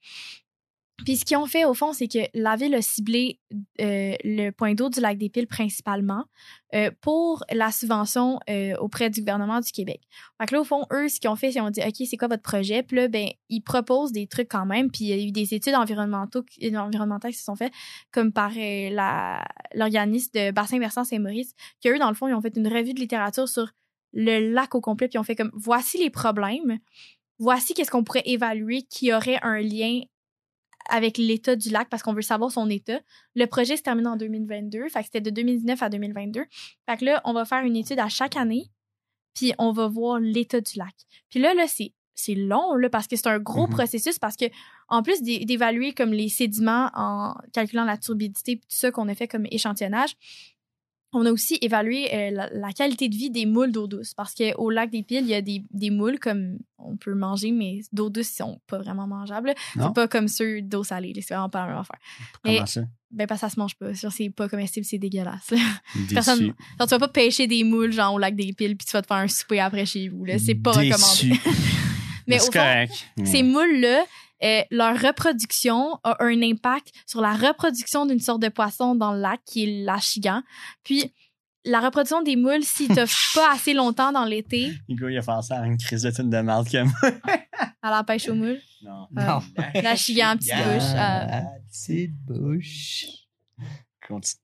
[1.05, 3.39] Puis ce qu'ils ont fait, au fond, c'est que la ville a ciblé
[3.81, 6.25] euh, le point d'eau du lac des Piles principalement
[6.75, 10.01] euh, pour la subvention euh, auprès du gouvernement du Québec.
[10.39, 12.07] Fait que là, au fond, eux, ce qu'ils ont fait, c'est qu'ils ont dit, OK,
[12.07, 12.83] c'est quoi votre projet?
[12.83, 14.91] Puis là, ben, ils proposent des trucs quand même.
[14.91, 17.73] Puis il y a eu des études environnementaux, environnementales qui se sont faites,
[18.11, 18.89] comme par euh,
[19.73, 22.93] l'organisme de Bassin Versant Saint-Maurice, qui eux, dans le fond, ils ont fait une revue
[22.93, 23.71] de littérature sur
[24.13, 26.77] le lac au complet, puis ils ont fait comme, voici les problèmes,
[27.39, 30.01] voici qu'est-ce qu'on pourrait évaluer qui aurait un lien
[30.89, 32.99] avec l'état du lac parce qu'on veut savoir son état.
[33.35, 36.45] Le projet se termine en 2022, fait que c'était de 2019 à 2022.
[36.89, 38.69] Fait que là, on va faire une étude à chaque année,
[39.33, 40.93] puis on va voir l'état du lac.
[41.29, 43.73] Puis là, là, c'est c'est long là parce que c'est un gros Mhm.
[43.73, 44.45] processus parce que
[44.87, 49.07] en plus d'é- d'évaluer comme les sédiments en calculant la turbidité puis tout ça qu'on
[49.09, 50.13] a fait comme échantillonnage
[51.13, 54.33] on a aussi évalué euh, la, la qualité de vie des moules d'eau douce parce
[54.33, 57.79] qu'au lac des Piles, il y a des, des moules comme on peut manger, mais
[57.91, 59.53] d'eau douce, ils sont pas vraiment mangeables.
[59.75, 61.13] C'est pas comme ceux d'eau salée.
[61.21, 61.99] C'est vraiment pas la même affaire.
[62.43, 62.81] Comment Mais- ça?
[63.11, 63.93] Ben, parce que ça se mange pas.
[63.93, 65.53] Genre, C'est pas comestible, c'est dégueulasse.
[66.11, 68.91] Personne- Genre, tu vas pas pêcher des moules, genre, au lac des Piles, puis tu
[68.93, 70.25] vas te faire un souper après chez vous.
[70.25, 70.39] là.
[70.39, 71.39] C'est pas recommandé.
[72.27, 73.05] Mais c'est au fond, correct.
[73.25, 74.05] ces moules-là,
[74.43, 79.19] euh, leur reproduction a un impact sur la reproduction d'une sorte de poisson dans le
[79.19, 80.41] lac, qui est l'achigan.
[80.83, 81.13] Puis,
[81.65, 85.59] la reproduction des moules, s'ils t'offrent pas assez longtemps dans l'été, Hugo, il a ça
[85.61, 87.11] à une crise de tune de marde moi.
[87.81, 89.07] à la pêche aux moules, Non.
[89.11, 89.39] Non.
[89.81, 90.93] l'achigan, petite bouche.
[90.95, 91.41] euh,
[91.71, 93.05] petite bouche.
[94.05, 94.41] Continue.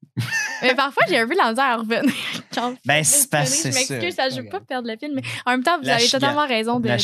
[0.62, 2.14] Mais parfois, j'ai un peu la misère à revenir.
[2.54, 4.30] Quand Ben, c'est parce je m'excuse, ça.
[4.30, 6.20] je veux pas perdre le film, mais en même temps, vous La avez chigan.
[6.20, 6.88] totalement raison de.
[6.88, 7.02] La de-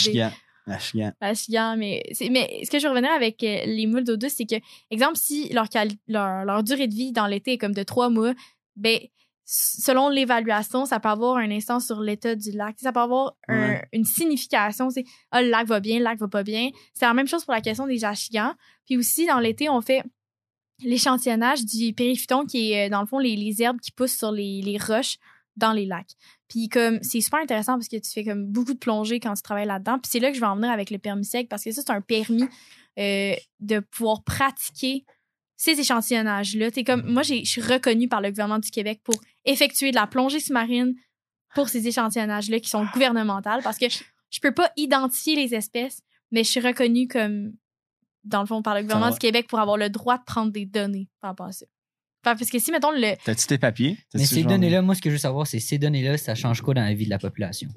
[1.22, 2.01] la chigan, mais,
[2.32, 4.55] mais ce que je revenir avec euh, les moules d'eau douce, c'est que,
[4.89, 5.68] exemple, si leur,
[6.07, 8.34] leur, leur durée de vie dans l'été est comme de trois mois,
[8.76, 8.99] ben,
[9.45, 12.76] selon l'évaluation, ça peut avoir un instant sur l'état du lac.
[12.80, 14.89] Ça peut avoir un- une signification.
[14.89, 16.70] C'est, ah, le lac va bien, le lac va pas bien.
[16.95, 18.53] C'est la même chose pour la question des jachigans.
[18.88, 20.01] Puis aussi, dans l'été, on fait
[20.84, 24.32] l'échantillonnage du périphyton qui est, euh, dans le fond, les, les herbes qui poussent sur
[24.32, 25.18] les, les roches
[25.55, 26.11] dans les lacs.
[26.48, 29.41] Puis comme c'est super intéressant parce que tu fais comme beaucoup de plongées quand tu
[29.41, 30.00] travailles là-dedans.
[30.00, 31.82] Puis c'est là que je vais en venir avec le permis sec parce que ça,
[31.86, 32.48] c'est un permis
[33.00, 35.06] euh, de pouvoir pratiquer
[35.58, 36.72] ces échantillonnages-là.
[36.72, 39.16] T'es comme moi, je suis reconnue par le gouvernement du Québec pour
[39.46, 40.93] effectuer de la plongée sous-marine
[41.56, 46.02] pour ces échantillonnages-là qui sont gouvernementales parce que je, je peux pas identifier les espèces,
[46.32, 47.54] mais je suis reconnue comme
[48.26, 50.66] dans le fond par le gouvernement du Québec pour avoir le droit de prendre des
[50.66, 51.66] données par rapport à ça.
[52.26, 53.97] Enfin, parce que si, mettons, le, T'as-tu tes papiers?
[54.15, 56.61] Mais ces genre- données-là, moi, ce que je veux savoir, c'est ces données-là, ça change
[56.61, 57.69] quoi dans la vie de la population?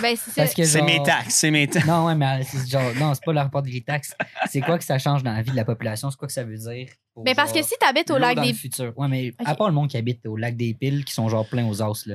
[0.00, 0.54] Ben, c'est Parce ça.
[0.54, 1.86] que C'est genre- mes taxes, c'est mes taxes.
[1.86, 4.14] Non, ouais, mais c'est genre, non, c'est pas le rapport des taxes.
[4.50, 6.10] C'est quoi que ça change dans la vie de la population?
[6.10, 6.88] C'est quoi que ça veut dire?
[7.12, 8.48] pour, Ben, parce que si t'habites au lac dans des.
[8.48, 8.94] le futur?
[8.96, 11.46] Ouais, mais à part le monde qui habite au lac des piles, qui sont genre
[11.46, 12.14] pleins aux os, là.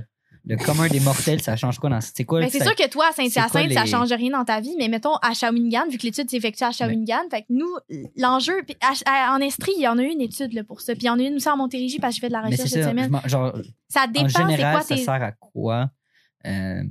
[0.50, 2.02] Le commun des mortels, ça change quoi dans.
[2.02, 2.40] C'est quoi?
[2.42, 4.76] Ben, c'est ça- sûr que toi, à Saint-Hyacinthe, ça les- change rien dans ta vie,
[4.80, 7.70] mais mettons à Shawinigan, vu que l'étude s'effectue à Shawinigan, fait que nous,
[8.18, 8.62] l'enjeu,
[9.08, 11.10] en Estrie, il y en a eu une étude là, pour ça, puis il y
[11.12, 12.90] en a une aussi en Montérégie parce que j'ai fait de la recherche cette ça.
[12.90, 13.22] je semaine.
[13.28, 13.56] genre,
[13.88, 15.04] Ça en dépend, c'est quoi ça tes.
[15.04, 15.90] sert à quoi?
[16.48, 16.84] euh,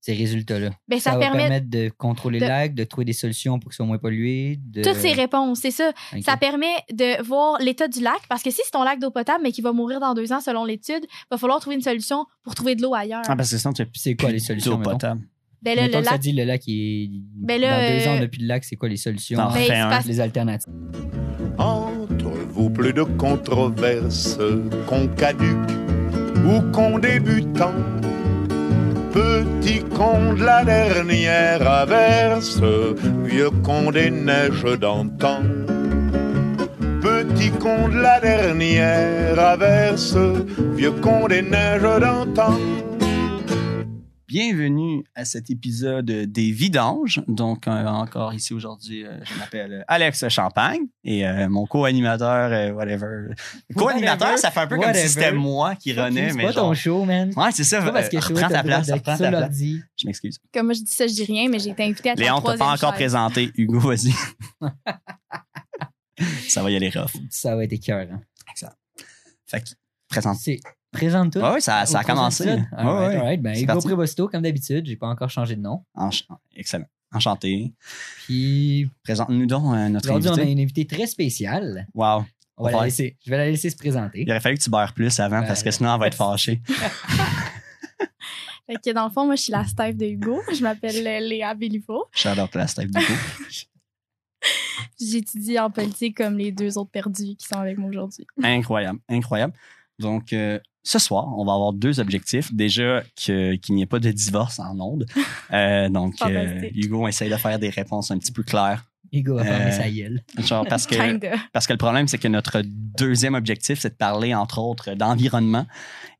[0.00, 0.70] ces résultats-là.
[0.88, 3.70] Ben, ça, va permet permettre de contrôler de- le lac, de trouver des solutions pour
[3.70, 4.58] qu'ils soient moins pollués.
[4.64, 4.82] De...
[4.82, 5.92] toutes ces réponses, c'est ça.
[6.24, 9.40] Ça permet de voir l'état du lac, parce que si c'est ton lac d'eau potable,
[9.42, 12.54] mais qui va mourir dans deux ans selon l'étude, va falloir trouver une solution pour
[12.54, 13.22] trouver de l'eau ailleurs.
[13.28, 14.76] Ah, parce que sinon, tu c'est quoi les solutions?
[14.76, 15.20] d'eau potable.
[15.62, 16.20] ben là, le que ça lac.
[16.20, 17.10] dit le lac est.
[17.36, 19.36] Ben là, dans deux ans, on n'a plus de lac, c'est quoi les solutions?
[19.36, 20.72] T'en Ben, parce- Les alternatives.
[21.58, 24.38] Entre vous, plus de controverses
[24.86, 25.58] qu'on caduque
[26.46, 27.74] ou qu'on débutant.
[29.12, 32.60] Petit con de la dernière averse,
[33.24, 35.42] vieux con des neiges d'antan.
[37.02, 40.16] Petit con de la dernière averse,
[40.76, 42.54] vieux con des neiges d'antan.
[44.30, 47.20] Bienvenue à cet épisode des Vidanges.
[47.26, 52.70] Donc, euh, encore ici aujourd'hui, euh, je m'appelle Alex Champagne et euh, mon co-animateur, euh,
[52.70, 53.34] whatever.
[53.76, 56.68] Co-animateur, ça fait un peu comme si c'était moi qui renais, c'est mais pas genre...
[56.68, 57.32] ton show, man.
[57.36, 57.82] Ouais, c'est ça.
[57.90, 59.58] Parce que reprends ta place, reprends ta place.
[59.96, 60.38] Je m'excuse.
[60.54, 62.56] Comme moi, je dis ça, je dis rien, mais j'ai été invitée à Léon, t'as
[62.56, 63.14] pas encore chaise.
[63.14, 63.50] présenté.
[63.56, 64.14] Hugo, vas-y.
[66.48, 67.16] ça va y aller rough.
[67.30, 68.20] Ça va être écœurant.
[69.48, 69.70] Fait que,
[70.08, 70.38] présente.
[70.92, 70.98] C'est...
[70.98, 71.42] Présente-toi.
[71.42, 72.44] Ouais, ouais, ça, ça a commencé.
[72.44, 72.60] épisode.
[72.60, 73.16] Ouais, Alright, ouais.
[73.16, 73.42] alright.
[73.42, 73.80] Ben, Hugo.
[73.80, 74.86] Prévosto, comme d'habitude.
[74.86, 75.84] J'ai pas encore changé de nom.
[75.96, 76.86] Ench- Excellent.
[77.12, 77.72] Enchanté.
[78.24, 80.52] Puis Présente-nous donc euh, notre aujourd'hui, on a invité.
[80.52, 81.86] une invitée très spéciale.
[81.94, 82.24] Wow.
[82.56, 83.16] On va la laisser.
[83.24, 84.22] Je vais la laisser se présenter.
[84.22, 86.14] Il aurait fallu que tu beurres plus avant Ben, parce que sinon, elle va être
[86.16, 86.60] fâchée.
[88.66, 90.40] Fait que dans le fond, moi, je suis la staff de Hugo.
[90.54, 92.04] Je m'appelle euh, Léa Béliveau.
[92.24, 93.00] Out la Steph coup.
[95.00, 98.26] J'étudie en politique comme les deux autres perdus qui sont avec moi aujourd'hui.
[98.42, 99.54] Incroyable, incroyable.
[99.98, 102.52] Donc, euh, ce soir, on va avoir deux objectifs.
[102.54, 105.06] Déjà, que- qu'il n'y ait pas de divorce en ondes.
[105.52, 106.60] Euh, donc, euh.
[106.76, 108.84] Hugo essaye de faire des réponses un petit peu claires.
[109.12, 110.22] Hugo va fermer Euh, sa gueule.
[110.38, 110.94] Genre, parce que,
[111.52, 115.66] parce que le problème, c'est que notre deuxième objectif, c'est de parler, entre autres, d'environnement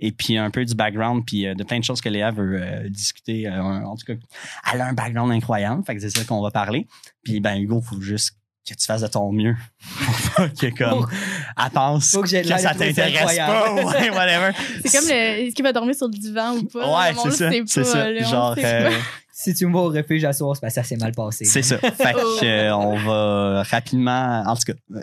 [0.01, 2.61] et puis un peu du background, puis euh, de plein de choses que Léa veut
[2.61, 3.47] euh, discuter.
[3.47, 4.15] Euh, en tout cas,
[4.75, 6.89] elle a un background incroyable, fait que c'est ça qu'on va parler.
[7.23, 8.37] Puis, ben, Hugo, faut juste
[8.69, 9.57] que tu fasses de ton mieux.
[9.81, 14.53] Faut pas que, comme, elle pense Faut que ça t'intéresse pas, ouais, whatever.
[14.85, 15.15] C'est comme le.
[15.47, 16.99] Est-ce qu'il va dormir sur le divan ou pas?
[17.01, 17.51] Ouais, c'est ça.
[17.67, 18.11] C'est ça.
[18.11, 18.91] là, Genre, euh.
[19.33, 20.35] Si tu me vois au refuge à
[20.69, 21.47] que ça s'est mal passé.
[21.47, 21.79] c'est ça.
[21.79, 22.37] Fait Oh.
[22.39, 25.01] que, euh, on va rapidement, en tout cas, euh,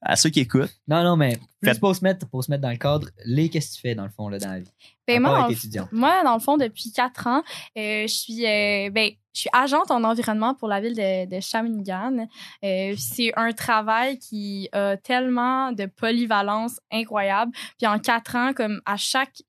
[0.00, 2.62] à ceux qui écoutent, Non, non, mais plus Faites- pour se mettre, pour se mettre
[2.62, 4.70] dans le cadre, les qu'est-ce que tu fais dans le fond là, dans la vie?
[5.08, 5.48] Ben, moi.
[5.90, 7.42] Moi, dans le fond, depuis quatre ans,
[7.76, 11.40] euh, je suis euh, ben, je suis agente en environnement pour la ville de, de
[11.40, 12.26] Shawinigan.
[12.64, 17.52] Euh, c'est un travail qui a tellement de polyvalence incroyable.
[17.78, 19.42] Puis en quatre ans, comme à chaque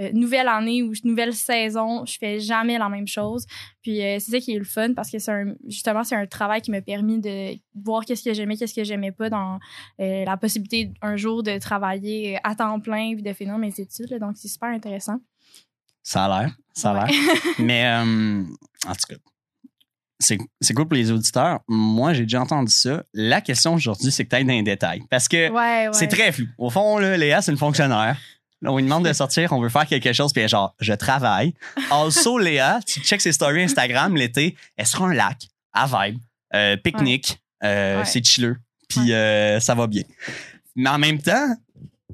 [0.00, 3.44] euh, nouvelle année ou nouvelle saison, je fais jamais la même chose.
[3.82, 6.26] Puis euh, c'est ça qui est le fun parce que c'est un, justement c'est un
[6.26, 9.58] travail qui m'a permis de voir qu'est-ce que j'aimais, qu'est-ce que j'aimais pas dans
[10.00, 14.08] euh, la possibilité un jour de travailler à temps plein puis de finir mes études.
[14.10, 14.20] là.
[14.20, 15.18] donc c'est super intéressant.
[16.02, 17.10] ça a l'air, ça a Ouais.
[17.10, 17.20] l'air.
[17.58, 18.42] Mais, euh,
[18.86, 19.14] en tout cas,
[20.22, 21.60] c'est cool pour les auditeurs.
[21.68, 23.02] Moi, j'ai déjà entendu ça.
[23.12, 25.02] La question aujourd'hui, c'est que tu ailles dans les détails.
[25.10, 25.92] Parce que Ouais, ouais.
[25.92, 26.46] c'est très flou.
[26.58, 28.16] Au fond, là, Léa, c'est une fonctionnaire.
[28.62, 30.92] Là, on lui demande de sortir, on veut faire quelque chose, puis elle genre, je
[30.92, 31.52] travaille.
[31.90, 36.20] Also, Léa, tu checkes ses stories Instagram l'été, elle sera un lac, à vibe,
[36.54, 38.56] euh, pique-nique, euh, c'est chilleux,
[38.88, 40.04] puis euh, ça va bien.
[40.76, 41.56] Mais en même temps,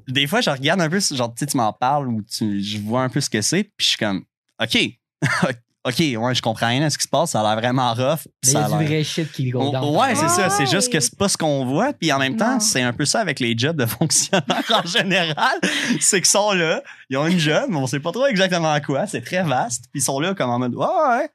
[0.07, 2.79] des fois, je regarde un peu, genre, tu sais, tu m'en parles ou tu, je
[2.79, 4.23] vois un peu ce que c'est, puis je suis comme,
[4.59, 4.75] OK,
[5.89, 8.21] OK, ouais, je comprends rien à ce qui se passe, ça a l'air vraiment rough.
[8.43, 9.95] il y ça a a du vrai shit qui go Oh, down.
[9.97, 10.49] ouais, c'est ça.
[10.49, 11.93] C'est juste que c'est pas ce qu'on voit.
[11.93, 15.59] Puis en même temps, c'est un peu ça avec les jobs de fonctionnaires en général.
[15.99, 18.79] C'est qu'ils sont là, ils ont une job, mais on sait pas trop exactement à
[18.81, 19.07] quoi.
[19.07, 19.85] C'est très vaste.
[19.91, 21.29] Puis ils sont là comme en mode, ouais, ouais.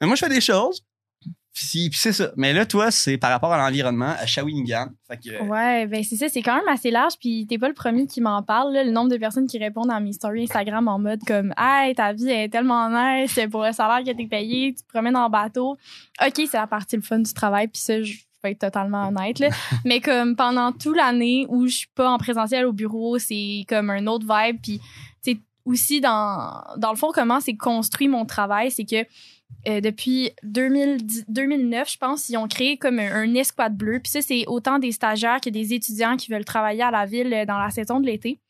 [0.00, 0.82] Mais moi, je fais des choses.
[1.72, 2.30] Puis, c'est ça.
[2.36, 4.88] Mais là, toi, c'est par rapport à l'environnement, à Shawinigan.
[5.06, 7.74] Fait que, Ouais, ben c'est ça, c'est quand même assez large, puis t'es pas le
[7.74, 8.72] premier qui m'en parle.
[8.72, 8.84] là.
[8.84, 12.12] le nombre de personnes qui répondent à mes stories Instagram en mode comme Hey, ta
[12.12, 15.76] vie est tellement nice, pour le salaire que t'es payé, tu te promènes en bateau.
[16.24, 19.38] OK, c'est la partie le fun du travail, puis ça, je vais être totalement honnête.
[19.38, 19.48] Là.
[19.84, 23.90] Mais comme pendant toute l'année où je suis pas en présentiel au bureau, c'est comme
[23.90, 24.58] un autre vibe.
[24.62, 24.80] Puis
[25.20, 29.04] c'est aussi dans, dans le fond, comment c'est construit mon travail, c'est que
[29.68, 34.00] euh, depuis 2010 2009, je pense, ils ont créé comme un, escouade bleu.
[34.00, 37.32] Puis ça, c'est autant des stagiaires que des étudiants qui veulent travailler à la ville
[37.32, 38.40] euh, dans la saison de l'été.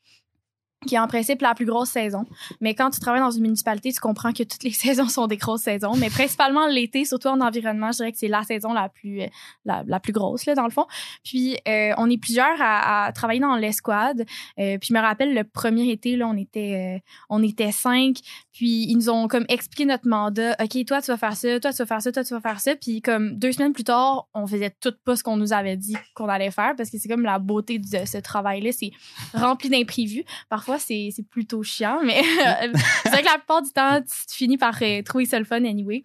[0.87, 2.25] Qui est en principe la plus grosse saison.
[2.59, 5.37] Mais quand tu travailles dans une municipalité, tu comprends que toutes les saisons sont des
[5.37, 5.95] grosses saisons.
[5.95, 9.27] Mais principalement l'été, surtout en environnement, je dirais que c'est la saison la plus euh,
[9.65, 10.87] la, plus grosse là dans le fond.
[11.23, 14.25] Puis euh, on est plusieurs à, à travailler dans l'escouade.
[14.59, 18.17] Euh, puis je me rappelle le premier été là, on était euh, on était cinq.
[18.51, 20.55] Puis ils nous ont comme expliqué notre mandat.
[20.61, 22.59] Ok, toi tu vas faire ça, toi tu vas faire ça, toi tu vas faire
[22.59, 22.75] ça.
[22.75, 25.95] Puis comme deux semaines plus tard, on faisait tout pas ce qu'on nous avait dit
[26.15, 28.91] qu'on allait faire parce que c'est comme la beauté de ce travail là, c'est
[29.35, 30.25] rempli d'imprévus.
[30.49, 32.21] Parfois c'est c'est plutôt chiant, mais
[33.03, 35.45] c'est vrai que la plupart du temps tu, tu finis par euh, trouver ça le
[35.45, 36.03] fun anyway.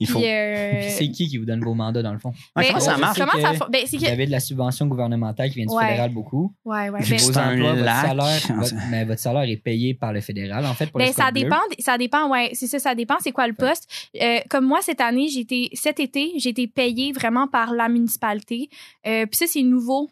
[0.00, 0.20] Il faut.
[0.20, 2.32] Puis, euh, Puis c'est qui qui vous donne vos mandats, dans le fond?
[2.54, 3.18] Ben, comment ça marche?
[3.18, 5.86] Comment ça ben, Vous avez de la subvention gouvernementale qui vient du Ouais.
[5.88, 6.54] fédéral beaucoup.
[6.64, 7.00] ouais ouais.
[7.00, 10.64] Ben- C'est Vos emplois, votre salaire, votre, mais votre salaire est payé par le fédéral,
[10.66, 13.48] en fait, pour Ben, ça dépend, ça dépend, ouais, c'est ça, ça dépend, c'est quoi
[13.48, 13.88] le poste.
[14.22, 17.88] Euh, comme moi, cette année, j'ai été, cet été, j'ai été payée vraiment par la
[17.88, 18.68] municipalité.
[19.04, 20.08] Euh, Puis ça, c'est nouveau.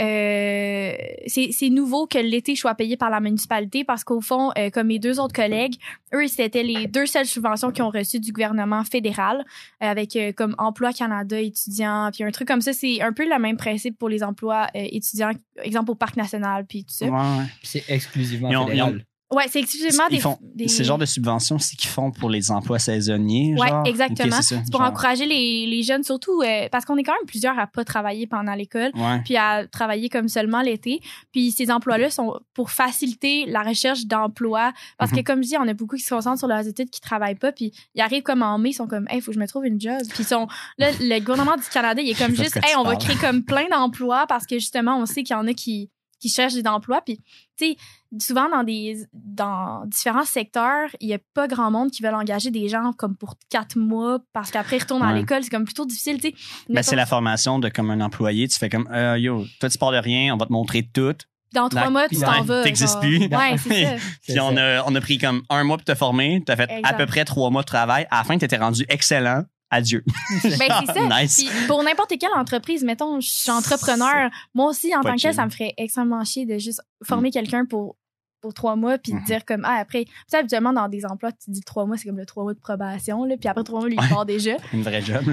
[0.00, 0.92] Euh,
[1.26, 4.70] c'est c'est nouveau que l'été je sois payé par la municipalité parce qu'au fond, euh,
[4.70, 5.74] comme mes deux autres collègues,
[6.14, 9.44] eux, c'était les deux seules subventions qu'ils ont reçues du gouvernement fédéral
[9.82, 12.72] euh, avec euh, comme Emploi Canada étudiant, puis un truc comme ça.
[12.72, 15.32] C'est un peu le même principe pour les emplois euh, étudiants,
[15.62, 17.06] exemple au Parc national, puis tout ça.
[17.06, 17.44] Ouais, ouais.
[17.62, 19.04] C'est exclusivement Ils ont- fédéral.
[19.30, 20.68] Ouais, c'est exclusivement des, font- des...
[20.68, 23.54] C'est le genre de subvention aussi qu'ils font pour les emplois saisonniers.
[23.58, 23.86] Ouais, genre?
[23.86, 24.36] exactement.
[24.36, 24.88] Ok, c'est C'est pour genre.
[24.90, 28.26] encourager les, les jeunes, surtout euh, parce qu'on est quand même plusieurs à pas travailler
[28.26, 29.20] pendant l'école, Ouais.
[29.26, 31.00] puis à travailler comme seulement l'été.
[31.30, 34.72] Puis ces emplois-là sont pour faciliter la recherche d'emploi.
[34.96, 35.18] Parce Mhm.
[35.18, 37.34] que comme je dis, on a beaucoup qui se concentrent sur leurs études, qui travaillent
[37.34, 39.46] pas, puis ils arrivent comme en mai, ils sont comme, hey, faut que je me
[39.46, 39.98] trouve une job.
[40.14, 40.46] Puis sont,
[40.78, 43.66] là, le gouvernement du Canada, il est comme juste, hey, on va créer comme plein
[43.70, 47.00] d'emplois parce que justement, on sait qu'il y en a qui qui cherchent des emplois
[47.02, 47.18] puis
[47.56, 47.76] tu sais
[48.18, 52.50] souvent dans des dans différents secteurs il y a pas grand monde qui veulent engager
[52.50, 55.84] des gens comme pour quatre mois parce qu'après ils retournent à l'école c'est comme plutôt
[55.86, 56.34] difficile tu sais
[56.68, 58.48] Ben, c'est la formation de comme un employé.
[58.48, 61.14] Tu fais comme, euh, yo, toi, tu pars de rien, on va te montrer tout.
[61.52, 63.26] dans trois mois tu t'en vas t'existes plus.
[63.26, 63.90] ouais c'est ça
[64.22, 64.80] C'est Puis on ça.
[64.80, 66.42] a, on a pris comme un mois pour te former.
[66.44, 68.06] Tu as fait à peu près trois mois de travail.
[68.10, 69.42] À la fin, tu étais rendu excellent.
[69.70, 70.02] Adieu.
[70.06, 70.56] ben c'est
[70.86, 71.36] ça nice.
[71.44, 75.22] Puis pour n'importe quelle entreprise, mettons, je suis entrepreneur, moi aussi, en Pas tant que
[75.22, 77.96] tel, ça me ferait extrêmement chier de juste former quelqu'un pour
[78.40, 79.20] pour trois mois puis Mhm.
[79.20, 81.96] de dire comme ah après tu sais habituellement dans des emplois tu dis trois mois
[81.96, 84.24] c'est comme le trois mois de probation là puis après trois mois lui il part
[84.26, 85.24] déjà Une vraie job.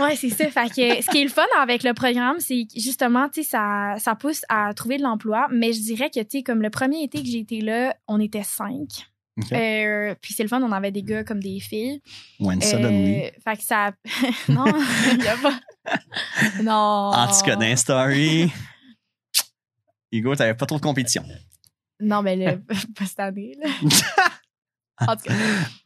[0.00, 3.28] ouais c'est ça fait que ce qui est le fun avec le programme c'est justement
[3.28, 6.42] tu sais ça ça pousse à trouver de l'emploi mais je dirais que tu sais
[6.42, 9.06] comme le premier été que j'ai été là on était cinq
[9.42, 9.52] Ok.
[9.52, 12.00] Euh, puis c'est le fun on avait des gars comme des filles
[12.38, 13.24] When suddenly.
[13.26, 13.92] euh, fait que ça.
[14.48, 15.60] non, il a pas.
[16.62, 17.10] Non.
[17.14, 18.52] Anticonin story.
[20.12, 21.24] Hugo, t'avais pas trop de compétition.
[22.00, 22.60] Non, mais le,
[22.94, 23.70] pas cette année, là.
[25.06, 25.34] En tout cas.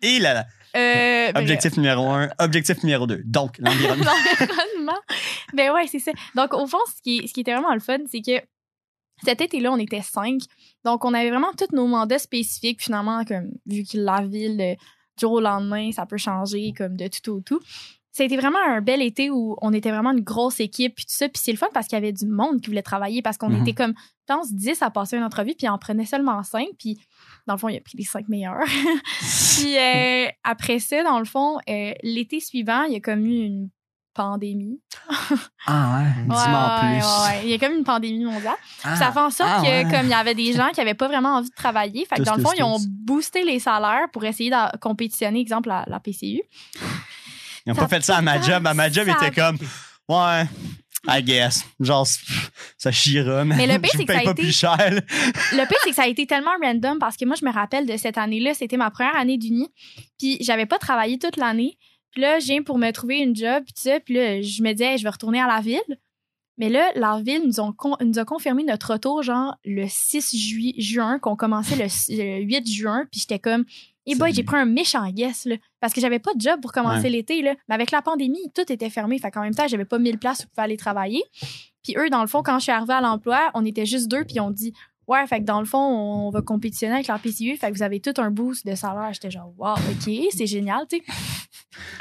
[0.03, 0.47] Et là, là,
[0.77, 3.23] Euh, ben, objectif numéro un, objectif numéro deux.
[3.25, 4.11] Donc, l'environnement.
[4.41, 5.01] L'environnement.
[5.53, 6.11] Ben ouais, c'est ça.
[6.35, 8.45] Donc, au fond, ce qui, ce qui était vraiment le fun, c'est que
[9.25, 10.41] cet été-là, on était cinq.
[10.85, 12.83] Donc, on avait vraiment tous nos mandats spécifiques.
[12.83, 16.97] Finalement, comme vu que la ville, euh, du jour au lendemain, ça peut changer, comme
[16.97, 17.61] de tout au tout.
[18.11, 21.29] C'était vraiment un bel été où on était vraiment une grosse équipe, puis tout ça.
[21.29, 23.49] Puis c'est le fun parce qu'il y avait du monde qui voulait travailler, parce qu'on
[23.51, 23.63] Mhm.
[23.63, 23.93] était comme,
[24.29, 26.67] je pense, 10 à passer une entrevue, puis en prenait seulement 5.
[26.79, 26.99] Puis,
[27.49, 28.61] dans le fond, il a pris les 5 meilleurs.
[29.59, 33.45] Puis euh, après ça, dans le fond, euh, l'été suivant, il y a comme eu
[33.47, 33.69] une
[34.15, 34.81] pandémie.
[35.67, 37.07] Ah ouais, dis-moi Ouais, en plus.
[37.07, 37.41] ouais, ouais.
[37.45, 38.55] Il y a comme une pandémie mondiale.
[38.85, 39.83] Ah, ça fait en sorte ah, que ouais.
[39.91, 42.21] comme il y avait des gens qui avaient pas vraiment envie de travailler, fait que
[42.23, 42.87] Tous, dans le fond, tous, ils ont tous.
[42.89, 46.41] boosté les salaires pour essayer de compétitionner, exemple, la, la PCU.
[47.67, 48.67] Ils ont ça pas fait ça à ma job.
[48.67, 49.59] À ma job, ça était comme,
[50.09, 50.45] ouais,
[51.09, 51.65] I guess.
[51.81, 52.07] Genre,
[52.79, 54.59] ça chiera, mais, Mais le pire, je c'est que ça paye a pas été- plus
[54.59, 54.77] cher.
[54.77, 55.01] là.
[55.53, 57.87] Le pire, c'est que ça a été tellement random parce que moi, je me rappelle
[57.87, 59.69] de cette année-là, c'était ma première année d'uni.
[60.19, 61.77] Puis j'avais pas travaillé toute l'année.
[62.15, 64.01] Puis là, je viens pour me trouver une job, puis ça.
[64.01, 65.81] Puis là, je me disais, Hey, je vais retourner à la ville.
[66.57, 70.37] Mais là, la ville nous, ont con- nous a confirmé notre retour, genre, le 6
[70.37, 73.07] jui- juin, qu'on commençait le, le 8 juin.
[73.11, 73.65] Puis j'étais comme,
[74.07, 75.57] et boy, j'ai pris un méchant guess, là.
[75.81, 77.11] Parce que j'avais pas de job pour commencer Ouais.
[77.11, 77.55] l'été, là.
[77.69, 79.19] Mais avec la pandémie, tout était fermé.
[79.19, 81.25] Fait qu'en même temps, j'avais pas 1000 places où je pouvais aller travailler.
[81.83, 84.25] Puis eux, dans le fond, quand je suis arrivée à l'emploi, on était juste deux,
[84.25, 84.73] puis on dit,
[85.09, 87.83] ouais, fait que dans le fond, on va compétitionner avec la PCU, fait que vous
[87.83, 89.11] avez tout un boost de salaire.
[89.13, 91.03] J'étais genre, wow, OK, c'est génial, tu sais.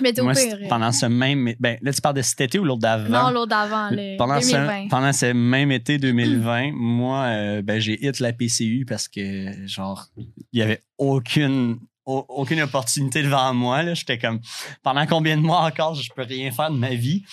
[0.02, 0.58] Mais au Moi, pire.
[0.62, 1.54] c'est- pendant ce même.
[1.60, 3.10] Ben, là, tu parles de cet été ou l'autre d'avant?
[3.26, 4.84] Non, l'autre d'avant, le pendant 2020.
[4.84, 9.66] Ce, pendant ce même été 2020, moi, euh, ben, j'ai hit la PCU parce que,
[9.68, 13.82] genre, il y avait aucune, au- aucune opportunité devant moi.
[13.82, 13.94] là.
[13.96, 14.40] J'étais comme,
[14.84, 17.24] pendant combien de mois encore, je peux rien faire de ma vie?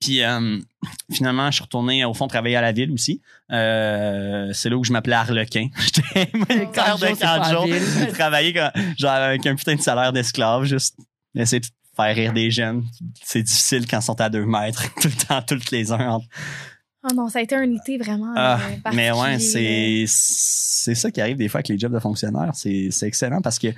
[0.00, 0.58] Puis euh,
[1.10, 3.22] finalement, je suis retourné au fond travailler à la ville aussi.
[3.50, 5.68] Euh, c'est là où je m'appelais Arlequin.
[5.78, 7.64] J'étais père de jours, c'est pas 4 la jours.
[7.64, 7.82] ville.
[8.00, 10.96] J'ai travaillé comme- genre avec un putain de salaire d'esclave, juste
[11.34, 11.66] essayer de
[11.96, 12.84] faire rire des jeunes.
[13.24, 16.20] C'est difficile quand ils sont à deux mètres, tout le temps, toutes les heures.
[17.08, 18.34] Oh non, ça a été un été vraiment.
[18.36, 22.00] Ah, euh, mais ouais, c'est c'est ça qui arrive des fois avec les jobs de
[22.00, 22.50] fonctionnaires.
[22.54, 23.68] C'est c'est excellent parce que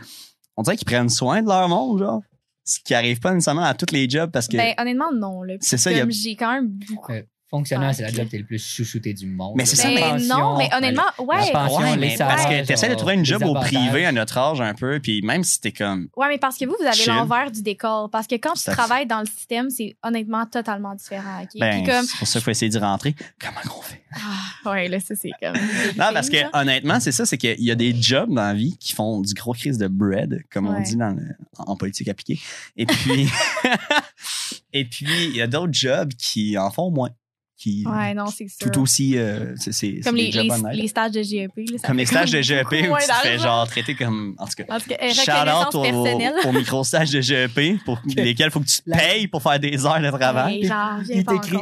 [0.57, 2.23] on dirait qu'ils prennent soin de leur monde, genre.
[2.69, 4.59] Ce qui arrive pas nécessairement à tous les jobs parce que.
[4.59, 5.43] Ben, honnêtement, non.
[5.43, 5.55] Là.
[5.61, 7.13] C'est ça, il y a- j'ai quand même beaucoup.
[7.51, 7.95] Fonctionnaire, Ouais.
[7.95, 9.55] c'est la job qui est le plus chouchouté du monde.
[9.57, 11.47] Mais c'est ça, mais Ben, pension, non, mais honnêtement, ouais.
[11.47, 14.05] la pension, Ouais, les mais parce que tu essaies de trouver une job au privé
[14.05, 16.09] à notre âge un peu, puis même si t'es comme.
[16.17, 18.11] Ouais, mais parce que vous, vous avez l'envers du décor.
[18.11, 21.43] Parce que quand tu travailles dans le système, c'est honnêtement totalement différent.
[21.59, 22.05] Ben, Puis comme.
[22.05, 23.15] c'est pour ça qu'il faut essayer d'y rentrer.
[23.41, 24.03] Comment qu'on fait?
[24.15, 25.55] Ah, ouais, là, ça, c'est comme.
[25.99, 28.77] Non, parce que honnêtement, c'est ça, c'est qu'il y a des jobs dans la vie
[28.79, 32.39] qui font du gros crise de bread, comme on dit dans le- en politique appliquée.
[32.77, 33.29] Et puis,
[34.73, 37.11] et puis il y a d'autres jobs qui en font moins,
[37.59, 38.71] qui Ouais, non, c'est sûr.
[38.71, 41.53] tout aussi, euh, c'est c'est- Comme c'est les, les, stages de GEP.
[41.57, 44.53] là, comme les stages de GEP où tu te fais genre traiter comme en tout
[44.57, 44.65] cas.
[44.75, 48.67] En tout cas, Shout out au, au micro-stage de GEP pour lesquels il faut que
[48.67, 50.63] tu te payes pour faire des heures de travail.
[50.63, 51.01] Ouais, genre,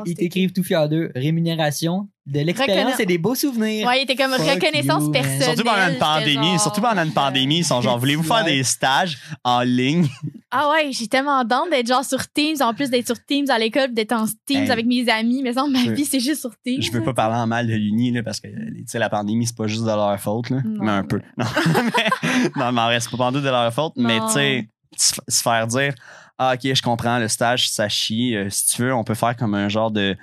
[0.06, 1.10] Ils t'écrivent tout fier d'eux.
[1.14, 3.86] Rémunération, de l'expérience et des beaux souvenirs.
[3.86, 5.42] Ouais, il était comme Fuck reconnaissance you, personnelle.
[5.44, 8.64] Surtout pendant une pandémie, genre, surtout pendant une pandémie, ils sont genre, voulez-vous faire des
[8.64, 10.08] stages en ligne?
[10.50, 13.58] Ah ouais, j'ai tellement d'honte d'être genre sur Teams, en plus d'être sur Teams à
[13.58, 14.70] l'école, d'être en Teams Hey.
[14.70, 15.42] avec mes amis.
[15.42, 16.80] Mais ça, ma Je- vie, c'est juste sur Teams.
[16.82, 19.46] Je veux pas parler en mal de l'Uni, là, parce que, tu sais, la pandémie,
[19.46, 20.58] c'est pas juste de leur faute, là.
[20.64, 20.84] Non.
[20.84, 21.20] Mais un peu.
[21.36, 21.44] Non,
[22.56, 23.92] mais, non, reste pas pantoute de leur faute.
[23.96, 24.26] Mais, Non.
[24.26, 25.94] tu sais, se se faire dire,
[26.38, 28.34] ah, ok, je comprends, le stage, ça chie.
[28.36, 30.16] Euh, si tu veux, on peut faire comme un genre de.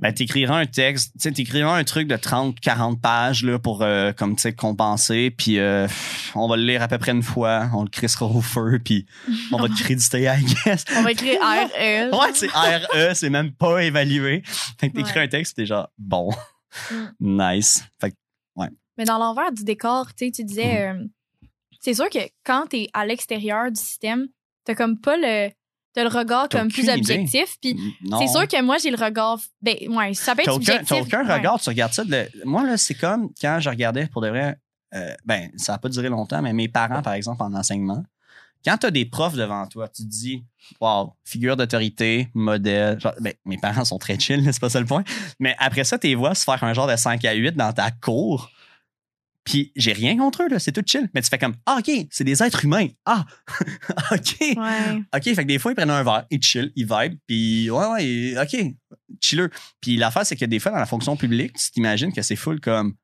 [0.00, 3.82] Ben, t'écriras un texte, tu sais, t'écriras un truc de 30, 40 pages, là, pour,
[3.82, 5.30] euh, comme, tu sais, compenser.
[5.30, 5.86] Puis, euh,
[6.34, 9.06] on va le lire à peu près une fois, on le crissera au feu, puis
[9.52, 10.84] on va te créditer, I guess.
[10.96, 12.16] On va écrire RE.
[12.18, 14.42] Ouais, c'est RE, c'est même pas évalué.
[14.80, 15.24] Fait que t'écris Ouais.
[15.24, 16.30] un texte, t'es genre, bon,
[17.20, 17.84] nice.
[18.00, 18.16] Fait que,
[18.98, 21.00] Mais dans l'envers du décor, tu sais, tu disais, Mm.
[21.00, 21.04] euh,
[21.80, 24.26] c'est sûr que quand t'es à l'extérieur du système,
[24.64, 25.50] t'as comme pas le,
[25.94, 27.56] t'as le regard comme plus objectif.
[27.60, 27.76] Puis
[28.18, 30.88] c'est sûr que moi, j'ai le regard, ben, ouais, ça peut être subjectif.
[30.88, 31.34] t'as aucun ouais.
[31.34, 32.04] regard, tu regardes ça.
[32.06, 34.56] le- moi, là, c'est comme quand je regardais pour de vrai,
[34.94, 38.02] euh, ben, ça n'a pas duré longtemps, mais mes parents, par exemple, en enseignement,
[38.64, 40.44] quand tu as des profs devant toi, tu te dis,
[40.80, 43.00] wow, figure d'autorité, modèle.
[43.00, 45.02] Genre, ben, mes parents sont très chill, c'est pas ça le point.
[45.40, 47.90] Mais après ça, tes vois se faire un genre de 5 à 8 dans ta
[47.90, 48.50] cour.
[49.44, 51.10] Puis j'ai rien contre eux, là, c'est tout chill.
[51.14, 52.88] Mais tu fais comme, ah, OK, c'est des êtres humains.
[53.04, 53.24] Ah,
[54.12, 54.36] OK.
[54.40, 55.02] Ouais.
[55.14, 57.86] OK, fait que des fois, ils prennent un verre, ils chill, ils vibe, puis ouais,
[57.86, 58.74] ouais, OK,
[59.20, 59.50] chilleux.
[59.80, 62.60] Puis l'affaire, c'est que des fois, dans la fonction publique, tu t'imagines que c'est full
[62.60, 62.94] comme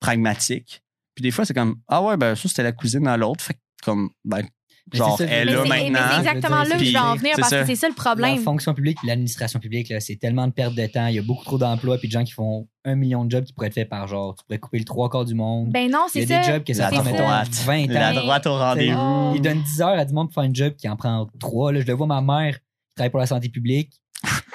[0.00, 0.82] pragmatique.
[1.14, 3.42] Puis des fois, c'est comme, ah ouais, ben ça, c'était la cousine à l'autre.
[3.42, 4.46] Fait que comme, ben,
[4.92, 6.18] genre, elle Mais là c'est- mais c'est maintenant.
[6.18, 7.60] exactement là que je vais en venir c'est parce ça.
[7.62, 8.38] que c'est ça le La problème.
[8.38, 11.06] fonction publique et l'administration publique, là, c'est tellement de perte de temps.
[11.08, 13.44] Il y a beaucoup trop d'emplois puis de gens qui font un million de jobs
[13.44, 14.34] qui pourraient être faits par genre.
[14.36, 15.70] Tu pourrais couper le trois quarts du monde.
[15.70, 16.46] Ben non, Il y c'est a ça.
[16.48, 17.48] des jobs que ça La prend, mettons, droite.
[17.64, 18.14] 20 La ans.
[18.14, 19.32] droite au rendez-vous.
[19.34, 21.72] Il donne 10 heures à du monde pour faire un job qui en prend 3.
[21.72, 23.92] Là, je le vois, ma mère qui travaille pour la santé publique.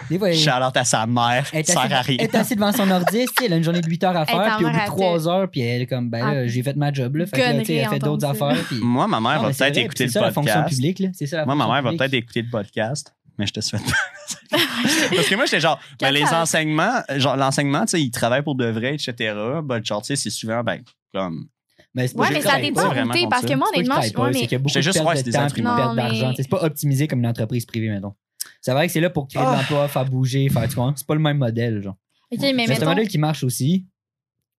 [0.10, 2.18] Des fois, elle, Charlotte à sa mère, elle est sert à assise, rien.
[2.20, 4.58] elle est assise devant son ordi, elle a une journée de 8 heures à faire,
[4.58, 6.64] puis au bout de elle 3 heures, puis elle est comme, ben là, Ah, j'ai
[6.64, 7.26] fait ma job, là.
[7.28, 8.58] Fait que là, elle fait d'autres affaires.
[8.68, 10.76] puis- Moi, ma mère Non, va peut-être vrai, écouter c'est le ça, la fonction podcast.
[10.76, 11.10] publique, là.
[11.14, 13.84] C'est ça, la Moi, ma mère va peut-être écouter le podcast, mais je te souhaite
[13.86, 13.92] pas.
[15.16, 18.56] Parce que moi, j'étais genre, ben, les enseignements, genre, l'enseignement, tu sais, ils travaillent pour
[18.56, 19.34] de vrai, etc.
[19.64, 20.82] Ben, genre, tu sais, c'est souvent, ben,
[21.14, 21.46] comme,
[21.94, 22.88] Mais c'est pas Ouais, mais je ça dépend pas.
[22.90, 26.34] vraiment où parce que moi, honnêtement, je- de juste, ouais, c'est des temps perte d'argent.
[26.36, 28.14] C'est pas optimisé comme une entreprise privée, mettons.
[28.62, 29.56] C'est vrai que c'est là pour créer de Ah.
[29.58, 30.94] l'emploi, faire bouger, faire, tu vois.
[30.96, 31.96] C'est pas le même modèle, genre.
[32.32, 32.38] Mais
[32.68, 33.86] C'est un modèle qui marche aussi,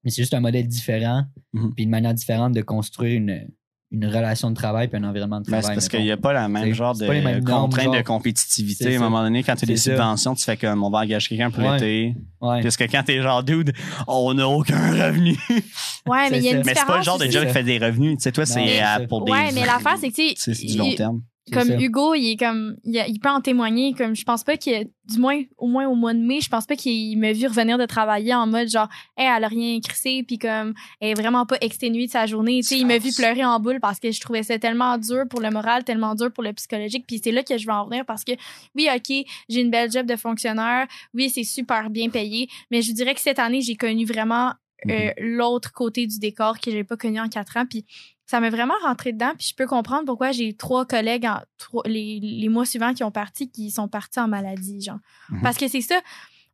[0.05, 1.75] mais c'est juste un modèle différent, Mhm.
[1.75, 3.49] puis une manière différente de construire une,
[3.93, 5.65] une relation de travail puis un environnement de Ben, travail.
[5.67, 7.07] c'est parce qu'il n'y a pas la même genre de
[7.45, 8.95] contrainte de compétitivité.
[8.95, 11.29] À un moment donné, quand tu as des subventions, tu fais comme on va engager
[11.29, 11.75] quelqu'un pour Ouais.
[11.75, 12.15] l'été.
[12.41, 12.63] Ouais.
[12.63, 13.73] Parce que quand t'es genre dude,
[14.09, 15.37] on n'a aucun revenu.
[16.07, 16.71] ouais, mais il y a C'est une ça.
[16.71, 18.17] Mais c'est pas le différence genre de job qui fait des revenus.
[18.17, 19.33] Tu sais, toi, c'est pour des.
[19.33, 21.23] Ouais, mais l'affaire, c'est que, tu C'est du long terme.
[21.51, 21.77] Comme ça.
[21.77, 24.89] Hugo, il est comme, il, a- il peut en témoigner, comme je pense pas qu'il,
[25.07, 27.79] du moins, au moins au mois de mai, je pense pas qu'il m'a vu revenir
[27.79, 31.45] de travailler en mode genre, hey, elle a rien crissé, puis comme, elle est vraiment
[31.45, 32.61] pas exténuée de sa journée.
[32.61, 35.25] Tu sais, il m'a vu pleurer en boule parce que je trouvais ça tellement dur
[35.29, 37.85] pour le moral, tellement dur pour le psychologique, puis c'est là que je vais en
[37.87, 38.33] revenir parce que,
[38.77, 42.93] oui, ok, j'ai une belle job de fonctionnaire, oui, c'est super bien payé, mais je
[42.93, 44.53] dirais que cette année, j'ai connu vraiment
[44.91, 47.85] euh, l'autre côté du décor que j'ai pas connu en quatre ans, puis
[48.27, 49.33] ça m'a vraiment rentré dedans.
[49.39, 53.05] Puis je peux comprendre pourquoi j'ai trois collègues en, trois- les, les mois suivants qui
[53.05, 54.99] ont parti, qui sont partis en maladie, genre.
[55.31, 55.43] Mhm.
[55.43, 56.01] Parce que c'est ça.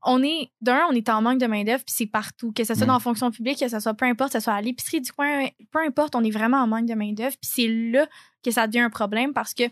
[0.03, 2.53] On est, d'un, on est en manque de main-d'œuvre, puis c'est partout.
[2.53, 2.89] Que ce soit Mhm.
[2.89, 5.13] dans la fonction publique, que ce soit peu importe, que ce soit à l'épicerie du
[5.13, 7.37] coin, peu importe, on est vraiment en manque de main-d'œuvre.
[7.41, 8.07] Puis c'est là
[8.45, 9.65] que ça devient un problème parce que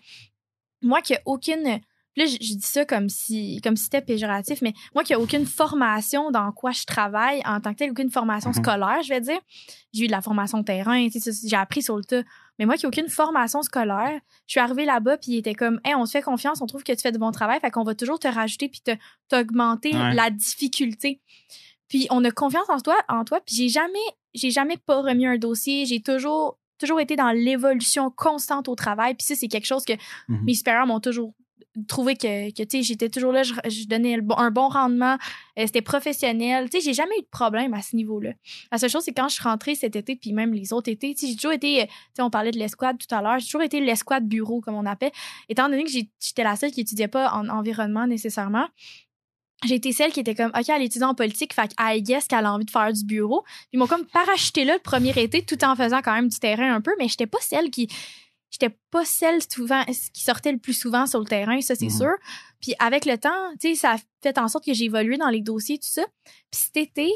[0.83, 1.81] moi, qui a aucune.
[2.17, 5.21] Là, je, je dis ça comme si comme si c'était péjoratif, mais moi qui a
[5.21, 8.57] aucune formation dans quoi je travaille en tant que telle, aucune formation Mhm.
[8.65, 9.39] scolaire, je vais dire.
[9.93, 12.23] J'ai eu de la formation terrain, j'ai appris sur le tas.
[12.59, 15.79] Mais moi qui n'ai aucune formation scolaire, je suis arrivée là-bas, puis il était comme,
[15.85, 17.85] hey, on se fait confiance, on trouve que tu fais de bon travail, fait qu'on
[17.85, 18.93] va toujours te rajouter puis te
[19.29, 20.15] t'augmenter Ouais.
[20.15, 21.21] la difficulté.
[21.89, 23.41] Puis on a confiance en toi, en toi.
[23.47, 23.99] Puis j'ai jamais,
[24.35, 25.85] j'ai jamais pas remis un dossier.
[25.87, 29.15] J'ai toujours, toujours été dans l'évolution constante au travail.
[29.15, 29.93] Puis ça, c'est quelque chose que
[30.29, 30.45] Mhm.
[30.45, 31.33] mes supérieurs m'ont toujours
[31.89, 35.17] trouvé que, que tu sais, j'étais toujours là, je, je donnais un bon rendement,
[35.59, 36.71] euh, c'était professionnel.
[36.71, 38.33] Tu sais, j'ai jamais eu de problème à ce niveau-là.
[38.73, 41.15] La seule chose, c'est quand je suis rentrée cet été, puis même les autres étés,
[41.15, 43.39] tu sais, j'ai toujours été, euh, tu sais, on parlait de l'escouade tout à l'heure,
[43.39, 45.13] j'ai toujours été l'escouade bureau, comme on appelle,
[45.49, 48.67] étant donné que j'étais la seule qui étudiait pas en environnement nécessairement.
[49.65, 52.53] J'ai été celle qui était comme, OK, elle étudie en politique, fait I qu'elle a
[52.53, 53.43] envie de faire du bureau.
[53.73, 56.75] Ils m'ont comme parachuté là le premier été, tout en faisant quand même du terrain
[56.75, 57.89] un peu, mais j'étais pas celle qui,
[58.59, 61.91] j'étais pas celle souvent qui sortait le plus souvent sur le terrain, ça c'est Mhm.
[61.91, 62.13] sûr.
[62.61, 63.31] Puis avec le temps,
[63.61, 66.05] tu sais, ça a fait en sorte que j'ai évolué dans les dossiers tout ça.
[66.51, 67.11] Puis cet été,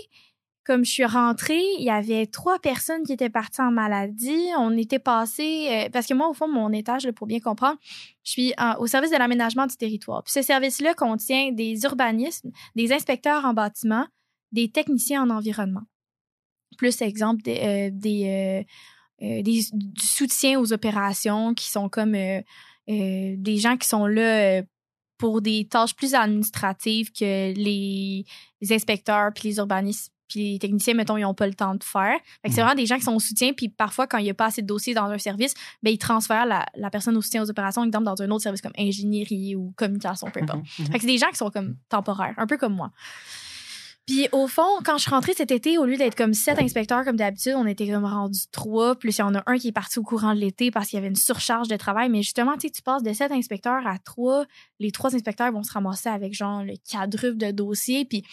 [0.65, 4.47] comme je suis rentrée, il y avait trois personnes qui étaient parties en maladie.
[4.59, 7.79] On était passé euh, parce que moi au fond mon étage là, pour bien comprendre,
[8.23, 10.23] je suis en- au service de l'aménagement du territoire.
[10.23, 14.07] Puis ce service-là contient des urbanismes, des inspecteurs en bâtiment,
[14.53, 15.83] des techniciens en environnement.
[16.77, 18.65] Plus exemple des, euh, des, euh, euh,
[19.21, 22.41] des- du soutien aux opérations qui sont comme euh,
[22.89, 24.23] euh, des gens qui sont là
[24.59, 24.63] euh,
[25.19, 28.25] pour des tâches plus administratives que les,
[28.61, 31.83] les inspecteurs puis les urbanistes puis les techniciens, mettons, ils n'ont pas le temps de
[31.83, 32.15] faire.
[32.41, 32.67] Fait que c'est Mhm.
[32.69, 34.63] vraiment des gens qui sont au soutien, puis parfois, quand il n'y a pas assez
[34.63, 37.83] de dossiers dans un service, ben, ils transfèrent la, la personne au soutien aux opérations,
[37.83, 40.61] exemple, dans un autre service comme ingénierie ou communication, peu importe.
[40.79, 40.87] Mhm.
[40.87, 42.93] Fait que c'est des gens qui sont comme temporaires, un peu comme moi.
[44.11, 47.05] Puis au fond, quand je suis rentrée cet été, au lieu d'être comme sept inspecteurs
[47.05, 48.97] comme d'habitude, on était comme rendu trois.
[48.97, 50.97] Plus il y en a un qui est parti au courant de l'été parce qu'il
[50.97, 52.09] y avait une surcharge de travail.
[52.09, 54.47] Mais justement, tu sais, tu passes de sept inspecteurs à trois.
[54.81, 58.05] Les trois inspecteurs vont se ramasser avec genre le quadruple de dossiers.
[58.05, 58.25] Puis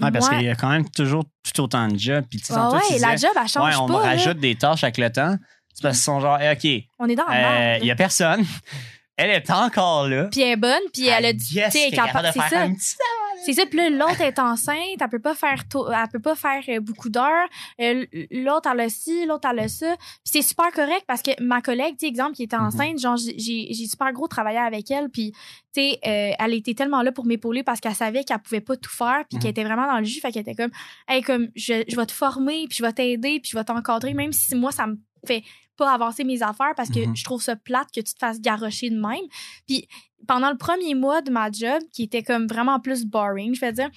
[0.00, 2.24] Ouais, parce qu'il y a quand même toujours tout autant de jobs.
[2.28, 3.98] Puis, Ah ouais, la job, elle change ouais, on pas.
[3.98, 4.08] me là.
[4.08, 5.36] rajoute des tâches avec le temps.
[5.74, 8.44] C'est parce qu'ils sont genre, eh, OK, On est dans euh, il y a personne.
[9.16, 10.24] Elle est encore là.
[10.24, 11.44] Puis elle est bonne, puis elle a du.
[11.54, 12.62] Yes, tu capable de faire ça.
[12.62, 12.96] un petit
[13.44, 16.34] C'est ça, puis là, l'autre est enceinte, elle peut pas faire tôt- elle peut pas
[16.34, 17.48] faire euh, beaucoup d'heures.
[17.80, 19.96] Euh, l'autre elle a ci, l'autre elle a ça.
[19.96, 22.64] Puis c'est super correct parce que ma collègue, tu exemple, qui était Mhm.
[22.66, 23.34] enceinte, genre j'ai
[23.72, 27.26] j'ai super gros travaillé avec elle, puis tu sais, euh, elle était tellement là pour
[27.26, 29.42] m'épauler parce qu'elle savait qu'elle pouvait pas tout faire, puis Mhm.
[29.42, 30.70] qu'elle était vraiment dans le jus, fait qu'elle était comme,
[31.08, 34.14] hey, comme je, je vais te former, puis je vais t'aider, puis je vais t'encadrer,
[34.14, 34.96] même si moi ça me
[35.26, 35.42] fait
[35.76, 37.16] pas avancer mes affaires parce que Mhm.
[37.16, 39.26] je trouve ça plate que tu te fasses garrocher de même.
[39.66, 39.88] Puis
[40.26, 43.72] pendant le premier mois de ma job, qui était comme vraiment plus boring, je vais
[43.72, 43.88] dire,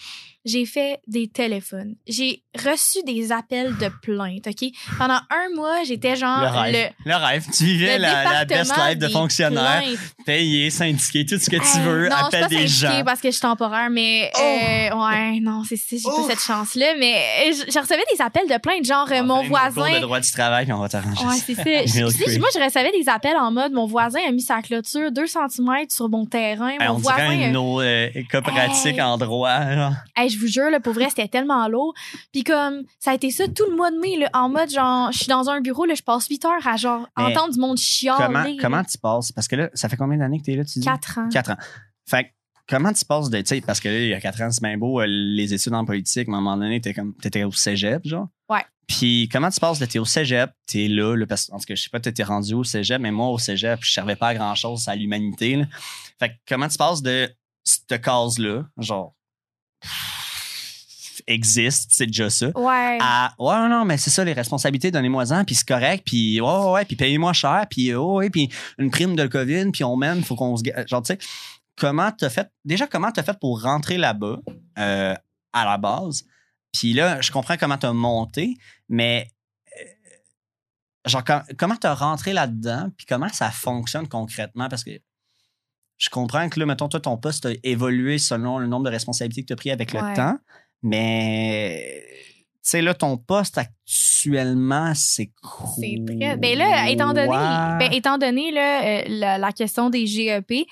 [0.45, 1.95] j'ai fait des téléphones.
[2.08, 4.70] J'ai reçu des appels de plainte, OK?
[4.98, 6.94] Pendant un mois, j'étais genre Le rêve.
[7.06, 7.45] Le, rêve.
[7.54, 9.82] Tu vivais la, la best life de fonctionnaire.
[9.84, 9.99] plaintes.
[10.26, 12.08] Payé, syndiqué, tout ce que tu Hey, veux.
[12.08, 13.04] non, je suis appelle pas des gens.
[13.06, 14.40] parce que je suis temporaire, mais Oh!
[14.41, 16.22] euh, ouais, non, c'est j'ai Oh!
[16.28, 16.94] pas cette chance-là.
[16.98, 17.16] Mais
[17.48, 19.95] euh, je, je recevais des appels de plainte, genre euh, On mon voisin.
[19.95, 21.64] de droit du travail, puis on va t'arranger Ouais, c'est ça.
[22.40, 25.86] Moi, je recevais des appels en mode mon voisin a mis sa clôture 2 cm
[25.90, 26.69] sur mon terrain.
[26.69, 27.30] Hey, Mon on voisin.
[27.31, 29.02] dirait une eau euh, cas pratique Hey.
[29.02, 29.73] en droit.
[29.76, 29.94] genre.
[30.15, 31.94] Hey, je vous jure, là, pour vrai, c'était tellement lourd.
[32.34, 35.11] Puis comme, ça a été ça tout le mois de mai, là, en mode genre,
[35.11, 37.60] je suis dans un bureau, là, je passe 8 heures à genre Mais entendre du
[37.60, 38.18] monde chialer.
[38.26, 39.31] Comment, comment tu passes?
[39.31, 40.85] Parce que là, ça fait combien d'années que tu es là, tu dis?
[40.85, 41.30] 4 ans.
[41.31, 41.57] 4 ans.
[42.10, 42.30] Fait que,
[42.69, 44.64] comment tu passes de, tu sais, parce que là, il y a 4 ans, c'est
[44.64, 47.44] bien beau, euh, les études en politique, mais à un moment donné, t'es comme, t'étais
[47.44, 48.27] au cégep, genre.
[48.88, 51.66] Puis, comment tu passes de, t'es au cégep, t'es là, là, parce que, en tout
[51.66, 54.30] cas, je sais pas, t'étais rendu au cégep, mais moi, au cégep, je servais pas
[54.30, 55.62] à grand chose à l'humanité.
[56.20, 57.30] Fait que, comment tu passes de
[57.64, 59.14] cette case-là, genre,
[61.26, 62.98] existe, c'est déjà ça, Ouais.
[63.02, 66.72] à ouais non mais c'est ça les responsabilités donnez-moi-en puis c'est correct puis ouais ouais,
[66.72, 70.24] ouais puis payez-moi cher puis oh, ouais puis une prime de Covid puis on mène
[70.24, 71.20] faut qu'on se genre tu sais
[71.76, 74.40] comment t'as fait déjà comment t'as fait pour rentrer là-bas
[74.80, 75.16] euh,
[75.52, 76.24] à la base
[76.73, 78.56] puis là je comprends comment t'as monté
[78.89, 79.27] mais
[79.80, 84.68] euh, genre com- comment t'as rentré là-dedans puis comment ça fonctionne concrètement?
[84.69, 84.91] Parce que
[85.98, 89.41] je comprends que là mettons toi ton poste a évolué selon le nombre de responsabilités
[89.41, 90.14] que tu as pris avec le Ouais.
[90.14, 90.38] temps
[90.84, 92.03] mais
[92.64, 96.38] tu sais là ton poste actuellement c'est quoi C'est très.
[96.38, 100.65] Ben là, étant donné, ben, étant donné là, euh, la, la question des GEP,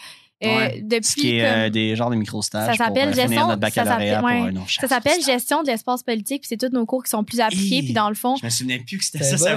[0.47, 0.81] Ouais.
[0.83, 3.47] depuis ce qui est comme- euh, des genres de micro-stages Ça s'appelle euh, gestion-
[4.81, 7.81] ça s'appelle- gestion de l'espace politique, puis c'est tous nos cours qui sont plus appliqués,
[7.83, 9.37] puis dans le fond, Je me souvenais plus que c'était C'est ça.
[9.37, 9.55] ça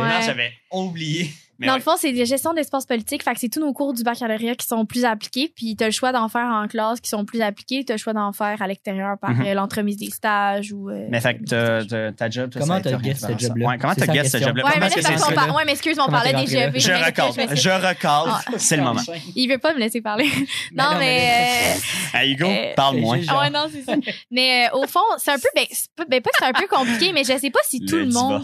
[0.00, 0.22] Ouais.
[0.24, 1.30] j'avais oublié.
[1.58, 1.78] Mais dans ouais.
[1.78, 4.54] le fond, c'est des gestions d'espace politique, fait que c'est tous nos cours du baccalauréat
[4.56, 7.40] qui sont plus appliqués, puis t'as le choix d'en faire en classe qui sont plus
[7.40, 9.46] appliqués, t'as le choix d'en faire à l'extérieur par Mhm.
[9.46, 10.90] euh, l'entremise des stages ou.
[10.90, 13.48] euh, Mais fait que ta job, toi, Comment ça a été t'as guess orienté ce
[13.48, 13.68] job-là?
[13.68, 14.64] Ouais, comment C'est t'as ça la guess ce job-là?
[14.64, 16.46] Ouais, mais là, par- Ouais, mais excuse, on parlait des?
[16.46, 16.78] GEP.
[16.78, 17.34] Je mais raccorde.
[17.54, 17.68] je.
[18.06, 18.40] Ah.
[18.58, 19.00] C'est le moment.
[19.36, 20.28] Il veut pas me laisser parler.
[20.74, 21.74] non, mais.
[22.14, 23.20] Hey, Hugo, Euh, parle moins.
[23.28, 23.94] Ah ouais, non, c'est ça.
[24.30, 25.48] Mais euh, au fond, c'est un peu.
[25.54, 25.66] Ben,
[25.96, 28.06] pas, ben, pas que c'est un peu compliqué, mais je sais pas si tout le,
[28.06, 28.42] monde.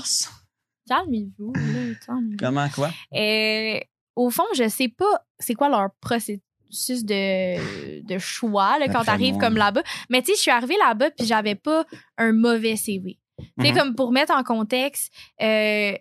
[0.96, 1.52] Calmez-vous.
[1.54, 2.36] là, calmez-vous.
[2.38, 2.90] Comment, quoi?
[3.14, 3.78] Euh,
[4.16, 9.36] au fond, je sais pas c'est quoi leur processus de, de choix là, quand t'arrives
[9.38, 9.82] comme là-bas.
[10.10, 11.84] Mais tu sais, je suis arrivée là-bas puis j'avais pas
[12.18, 13.18] un mauvais CV.
[13.60, 13.76] Sais, Mhm.
[13.76, 15.12] comme pour mettre en contexte,
[15.42, 15.92] euh,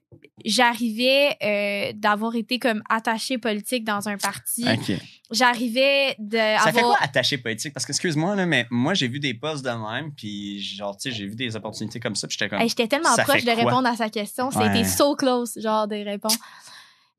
[0.45, 4.65] j'arrivais euh, d'avoir été comme attachée politique dans un parti.
[4.67, 4.97] OK.
[5.31, 7.73] J'arrivais de Ça fait quoi attaché politique?
[7.73, 11.09] Parce que, excuse-moi, là, mais moi, j'ai vu des postes de même, puis genre, tu
[11.09, 12.59] sais, j'ai vu des opportunités comme ça, puis j'étais comme.
[12.61, 14.49] Hey, J'étais tellement proche de répondre à sa question.
[14.49, 14.65] Ouais.
[14.67, 16.35] C'était so close, genre, de répondre.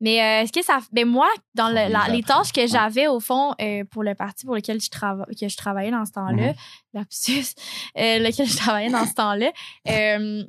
[0.03, 3.19] Mais euh, ce que ça ben moi dans le- la- les tâches que j'avais au
[3.19, 6.49] fond euh, pour le parti pour lequel je trava- que je travaillais dans ce temps-là
[6.49, 6.53] Mhm.
[6.93, 7.45] lapsus
[7.97, 9.51] euh, lequel je travaillais dans ce temps-là
[9.89, 10.43] euh,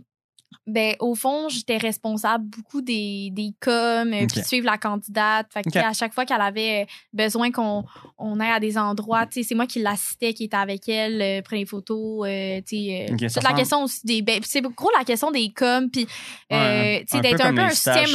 [0.66, 3.70] ben au fond j'étais responsable beaucoup des des coms
[4.12, 4.28] euh, Ok.
[4.32, 7.84] puis de suivre la candidate fait que à chaque fois qu'elle avait euh, besoin qu'on
[8.16, 11.20] on aille à des endroits tu sais c'est moi qui l'assistais qui était avec elle
[11.20, 14.62] euh, prenait des photos euh, tu sais euh, ça la question aussi des ben, c'est
[14.62, 16.06] gros la question des coms puis
[16.52, 18.14] euh, Ouais, sais d'être un peu un système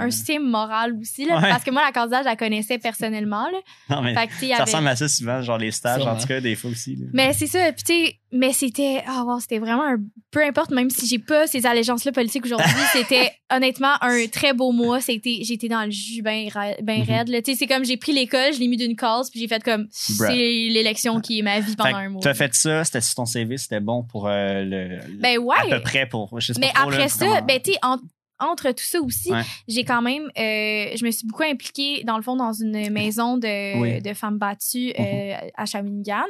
[0.00, 1.48] un système moral aussi là, Ouais.
[1.50, 3.58] parce que moi la candidate je la connaissais personnellement là
[3.90, 6.26] Non, mais fait que, ça avait- ressemble à ça souvent, genre les stages, en tout
[6.26, 6.96] cas, des fois aussi.
[6.96, 7.06] là.
[7.12, 9.96] mais c'est ça puis tu sais mais c'était ah wow, c'était vraiment un
[10.30, 14.52] peu importe même si j'ai pas ces allégeances là politiques aujourd'hui c'était honnêtement un très
[14.52, 15.00] beau mois.
[15.00, 16.48] C'était j'étais dans le jus ben
[16.82, 19.40] ben raide tu sais c'est comme j'ai pris l'école je l'ai mis d'une case puis
[19.40, 22.20] j'ai fait comme c'est l'élection qui est ma vie Fait pendant un mois.
[22.22, 25.76] t'as fait ça, c'était sur ton CV, c'était bon pour euh, le, ben ouais à
[25.76, 26.38] peu près pour.
[26.40, 27.98] Je sais Mais pas trop, là, après ça, ben, tu en-
[28.38, 29.42] entre tout ça aussi, Ouais.
[29.68, 33.36] j'ai quand même, euh, je me suis beaucoup impliquée, dans le fond, dans une maison
[33.38, 34.02] de, Oui.
[34.02, 35.50] de femmes battues euh, Mhm.
[35.56, 36.24] à Shawinigan.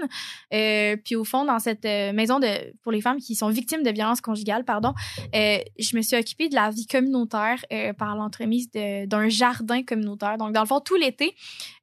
[0.55, 2.47] Euh, puis au fond, dans cette euh, maison de,
[2.83, 4.95] pour les femmes qui sont victimes de violences conjugales, pardon,
[5.35, 10.39] euh, je me suis occupée de la vie communautaire euh, par l'entremise d'un jardin communautaire.
[10.39, 11.35] Donc, dans le fond, tout l'été,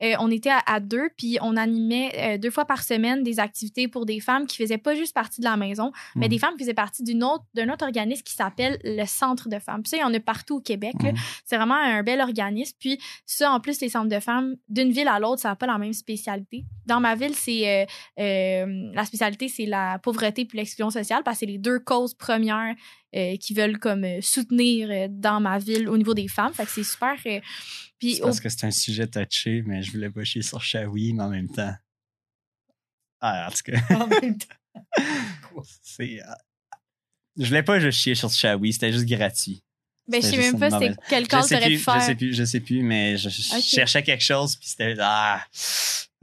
[0.02, 3.40] euh, on était à, à deux, puis on animait euh, deux fois par semaine des
[3.40, 6.30] activités pour des femmes qui faisaient pas juste partie de la maison, mais Mhm.
[6.30, 9.60] des femmes qui faisaient partie d'une autre, d'un autre organisme qui s'appelle le Centre de
[9.60, 9.82] femmes.
[9.84, 10.94] Puis ça, il y en a partout au Québec.
[11.02, 11.14] Mhm.
[11.46, 12.76] C'est vraiment un bel organisme.
[12.80, 15.68] Puis ça, en plus, les centres de femmes, d'une ville à l'autre, ça n'a pas
[15.68, 16.66] la même spécialité.
[16.86, 17.86] Dans ma ville, c'est euh,
[18.20, 22.14] euh, la spécialité, c'est la pauvreté puis l'exclusion sociale, parce que c'est les deux causes
[22.14, 22.76] premières
[23.16, 26.54] euh, qui veulent comme soutenir dans ma ville au niveau des femmes.
[26.54, 27.16] Fait que c'est super.
[28.00, 31.14] puis au- parce que c'est un sujet touché, mais je voulais pas chier sur Shawi,
[31.14, 31.74] mais en même temps.
[33.22, 34.56] Ah, en tout cas, En même temps.
[35.82, 36.20] c'est.
[37.38, 39.64] Je voulais pas juste chier sur Shawi, c'était juste gratuit.
[40.08, 42.02] Ben, je sais même pas c'était quel sais, t'aurais pu plus, je faire.
[42.02, 44.96] sais plus, je sais plus, mais je, cherchais quelque chose, puis c'était.
[45.00, 45.42] Ah!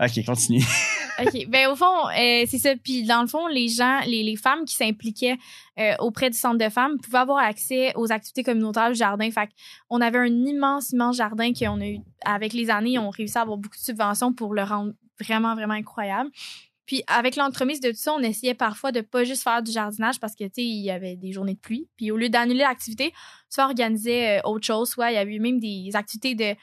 [0.02, 0.62] Ok, continue.
[1.20, 1.46] OK.
[1.48, 2.74] Ben, au fond, euh, c'est ça.
[2.82, 5.36] Puis, dans le fond, les gens, les, les femmes qui s'impliquaient
[5.78, 9.30] euh, auprès du centre de femmes pouvaient avoir accès aux activités communautaires du jardin.
[9.30, 9.50] Fait
[9.90, 13.42] on avait un immense, immense jardin qu'on a eu, avec les années, on réussi à
[13.42, 16.30] avoir beaucoup de subventions pour le rendre vraiment, vraiment incroyable.
[16.90, 20.18] Puis, avec l'entremise de tout ça, on essayait parfois de pas juste faire du jardinage
[20.18, 21.86] parce que, tu sais, il y avait des journées de pluie.
[21.96, 23.12] Puis, au lieu d'annuler l'activité,
[23.48, 26.56] soit on organisait euh, autre chose, soit il y avait eu même des activités de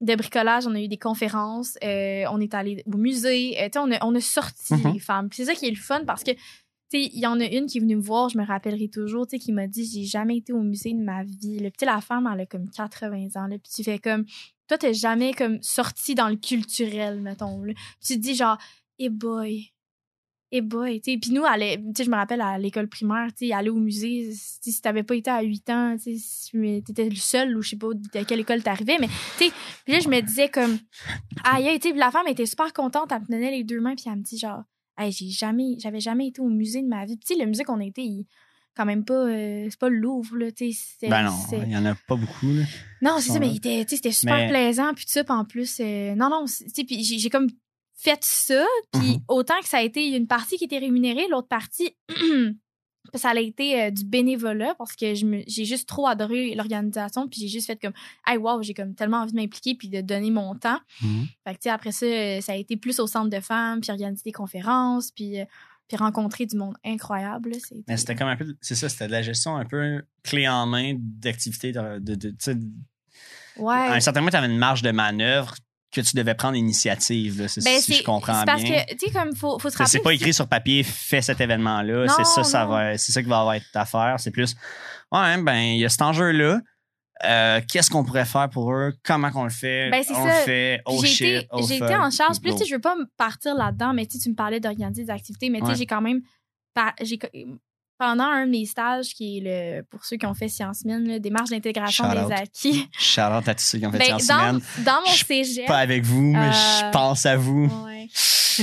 [0.00, 3.74] de bricolage, on a eu des conférences, euh, on est allé au musée, euh, tu
[3.74, 4.92] sais, on a, on a sorti Mhm.
[4.94, 5.28] les femmes.
[5.28, 6.32] Puis c'est ça qui est le fun parce que,
[6.92, 9.36] il y en a une qui est venue me voir, je me rappellerai toujours, tu
[9.36, 11.58] sais, qui m'a dit, j'ai jamais été au musée de ma vie.
[11.58, 14.24] tu sais, la femme, elle a comme 80 ans, là, puis tu fais comme,
[14.66, 17.62] toi, t'es jamais comme sorti dans le culturel, mettons.
[17.62, 17.72] là.
[17.74, 18.58] Puis tu te dis genre,
[19.00, 19.72] eh boy,
[20.52, 21.18] eh boy, tu sais.
[21.18, 23.76] Puis nous, aller- tu sais, je me rappelle à l'école primaire, tu sais, aller au
[23.78, 27.70] musée, si t'avais pas été à 8 ans, tu sais, t'étais le seul ou je
[27.70, 29.08] sais pas de quelle école t'arrivais, mais
[29.38, 29.52] tu sais,
[29.84, 30.78] puis là, je me disais comme,
[31.44, 34.04] aïe, tu sais, la femme était super contente, elle me donnait les deux mains, puis
[34.06, 34.62] elle me dit genre,
[34.98, 37.16] hey, j'ai jamais, j'avais jamais été au musée de ma vie.
[37.16, 38.26] Puis tu sais, le musée qu'on a été, il-
[38.76, 40.80] quand même pas, euh, c'est pas le Louvre, là, tu sais.
[41.00, 41.32] c'est- Ben non,
[41.64, 42.62] il y en a pas beaucoup, là.
[43.02, 43.52] non, c'est ça, mais
[43.86, 46.84] c'était super Mais- plaisant, puis tout ça, puis en plus, euh, non, non, tu sais,
[46.84, 47.48] puis j'ai comme
[48.02, 49.18] fait ça, puis Mhm.
[49.28, 51.94] autant que ça a été une partie qui était rémunérée, l'autre partie,
[53.14, 57.48] ça a été euh, du bénévolat, parce que j'ai juste trop adoré l'organisation, puis j'ai
[57.48, 57.92] juste fait comme,
[58.26, 60.78] hey, wow, j'ai comme tellement envie de m'impliquer, puis de donner mon temps.
[61.02, 61.26] Mhm.
[61.46, 63.80] Fait que, tu sais, après ça, euh, ça a été plus au centre de femmes,
[63.80, 65.44] puis organiser des conférences, puis, euh,
[65.88, 67.54] puis rencontrer du monde incroyable.
[67.56, 68.54] c'était- Mais c'était comme un peu.
[68.60, 71.72] C'est ça, c'était de la gestion un peu clé en main d'activités.
[71.72, 72.56] De, de, de- tu sais,
[73.56, 73.74] Ouais.
[73.74, 75.54] À un certain moment, tu avais une marge de manœuvre
[75.92, 78.84] que tu devais prendre l'initiative, Ben, si c'est je comprends c'est parce bien.
[78.84, 79.90] que, tu sais, comme, faut, faut se rappeler.
[79.90, 82.06] C'est pas écrit sur papier, fais cet événement-là.
[82.16, 82.70] C'est ça, ça non.
[82.70, 84.14] va, c'est ça qui va avoir être ta affaire.
[84.18, 84.54] C'est plus,
[85.12, 86.60] ouais, ben, il y a cet enjeu-là.
[87.24, 88.94] Euh, Qu'est-ce qu'on pourrait faire pour eux?
[89.04, 89.90] Comment qu'on le fait?
[89.90, 90.38] Ben, c'est on ça.
[90.38, 90.80] le fait?
[90.86, 92.40] Oh j'ai été, oh été en charge.
[92.40, 94.58] Puis tu sais, je veux pas me partir là-dedans, mais tu sais, tu me parlais
[94.60, 95.76] d'organiser des activités, mais tu sais, Ouais.
[95.78, 96.20] j'ai quand même.
[97.02, 97.18] j'ai
[98.00, 99.82] pendant un de mes stages, qui est le.
[99.82, 102.32] Pour ceux qui ont fait Sciences Mines, là, démarche d'intégration des out.
[102.32, 102.88] acquis.
[102.98, 104.60] Shout out à tous ceux qui ont fait Ben, sciences dans, humaines.
[104.84, 105.66] dans mon Je cégep.
[105.66, 107.66] Pas avec vous, mais Euh, je pense à vous.
[107.84, 108.08] Ouais.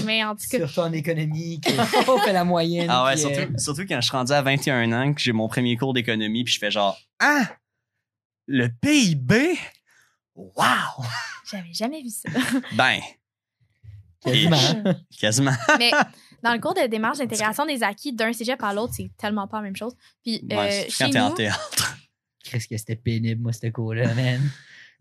[0.06, 1.70] Mais en tout cas, Surtout en économie, que-
[2.12, 2.88] on fait la moyenne.
[2.90, 5.32] Ah ouais, puis, euh, surtout, surtout quand je suis rendu à 21 ans, que j'ai
[5.34, 7.44] mon premier cours d'économie, puis je fais genre, ah!
[8.48, 9.58] le PIB,
[10.36, 10.66] wow!
[11.50, 12.30] J'avais jamais vu ça.
[12.74, 13.00] Ben,
[14.22, 14.58] Quasiment.
[15.20, 15.52] quasiment.
[15.80, 15.92] Mais
[16.44, 19.58] dans le cours de démarche d'intégration des acquis d'un cégep à l'autre, c'est tellement pas
[19.58, 19.94] la même chose.
[20.24, 21.98] Puis euh, Ouais, chez quand t'es en théâtre.
[22.44, 24.42] Qu'est-ce que c'était pénible, moi, ce cours-là, man.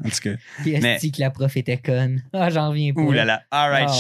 [0.05, 0.31] En tout cas.
[0.63, 2.23] Puis Mais- est-ce que la prof était conne?
[2.33, 3.01] Ah, j'en reviens pas.
[3.01, 3.43] Ouh là là.
[3.51, 3.89] All right.
[3.89, 3.93] Ah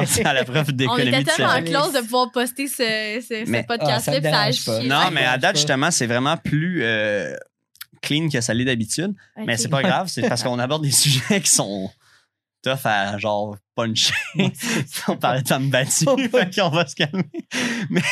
[0.00, 0.06] ouais.
[0.06, 2.74] shout out à la prof on d'économie était de tellement close de pouvoir poster ce,
[3.22, 4.82] ce, podcast-là, Ah, ça.
[4.82, 5.58] Non, Ça mais à date, pas.
[5.58, 7.34] justement, c'est vraiment plus euh,
[8.02, 9.14] clean que ça l'est d'habitude.
[9.38, 11.90] Mais c'est pas grave, c'est parce qu'on aborde des sujets qui sont
[12.62, 14.14] tough à genre puncher.
[15.08, 17.30] on parlait de femmes battues, fait qu'on va se calmer.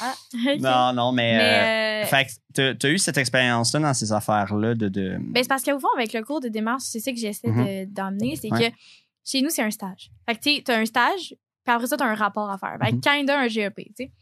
[0.00, 0.60] Ah, ok.
[0.60, 1.34] Non, non, mais.
[1.34, 4.88] euh, Mais, euh, fait que t'as- eu cette expérience-là dans ces affaires-là de.
[4.88, 5.16] de...
[5.20, 7.84] ben, c'est parce qu'au fond, avec le cours de démarche, c'est ça que j'essaie de-
[7.86, 8.70] d'emmener, c'est Ouais.
[8.70, 8.76] que
[9.24, 10.10] chez nous, c'est un stage.
[10.28, 11.34] Fait que, tu sais, t'as un stage,
[11.64, 12.76] puis après ça, t'as un rapport à faire.
[12.80, 14.12] Fait que, kinda un GEP, tu sais.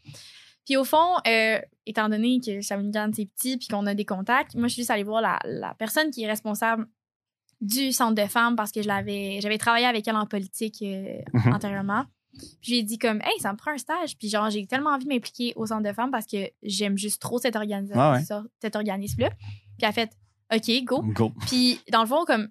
[0.65, 4.55] Puis au fond, euh, étant donné que Shawinigan, c'est petit, puis qu'on a des contacts,
[4.55, 6.87] moi, je suis juste allée voir la, la personne qui est responsable
[7.61, 11.19] du centre de femmes parce que je l'avais j'avais travaillé avec elle en politique euh,
[11.33, 11.53] Mhm.
[11.53, 12.05] antérieurement.
[12.61, 14.17] Puis j'ai dit comme hey, ça me prend un stage.
[14.17, 17.19] Puis genre j'ai tellement envie de m'impliquer au centre de femmes parce que j'aime juste
[17.21, 18.23] trop cette organisation Ouais, ouais.
[18.23, 19.29] ça- cet organisme là.
[19.31, 19.39] Puis
[19.81, 20.11] elle a fait
[20.53, 21.01] OK, go.
[21.13, 21.31] Go.
[21.47, 22.47] Puis dans le fond comme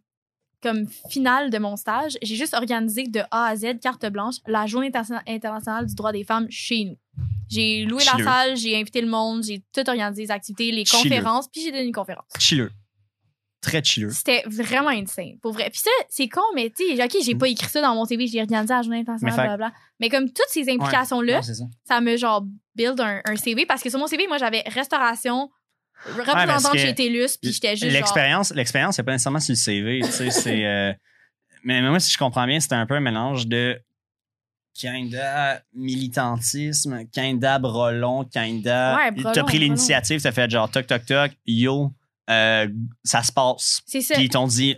[0.63, 4.67] comme finale de mon stage, j'ai juste organisé de A à Z carte blanche la
[4.67, 6.97] journée interna- internationale du droit des femmes chez nous.
[7.49, 8.25] J'ai loué Chilleux.
[8.25, 11.03] la salle, j'ai invité le monde, j'ai tout organisé les activités, les Chilleux.
[11.03, 12.27] conférences, puis j'ai donné une conférence.
[12.41, 12.73] Chilleux.
[13.63, 14.11] Très chilleux.
[14.11, 15.71] C'était vraiment insane, pour vrai.
[15.71, 17.39] Puis ça, c'est con, mais tu sais, OK, j'ai Mm.
[17.39, 19.73] pas écrit ça dans mon CV, j'ai organisé la journée internationale, blablabla.
[19.99, 21.53] Mais comme toutes ces implications-là, ça.
[21.89, 25.51] ça me genre build un, un CV parce que sur mon CV, moi, j'avais restauration,
[26.05, 27.93] parce représentante que chez TELUS, puis j'étais juste genre...
[27.93, 30.01] L'expérience, l'expérience, c'est pas nécessairement sur le CV.
[30.05, 30.65] tu sais, c'est.
[30.67, 30.93] euh,
[31.65, 33.81] mais moi, si je comprends bien, c'était un peu un mélange de
[34.75, 38.97] kinda militantisme, kinda brelon, kinda.
[38.97, 41.91] Ouais, brelon, T'as pris l'initiative, t'as fait genre toc toc toc, yo,
[42.31, 42.69] euh,
[43.05, 43.83] ça se passe.
[43.87, 44.15] C'est ça.
[44.15, 44.77] Puis ils t'ont dit,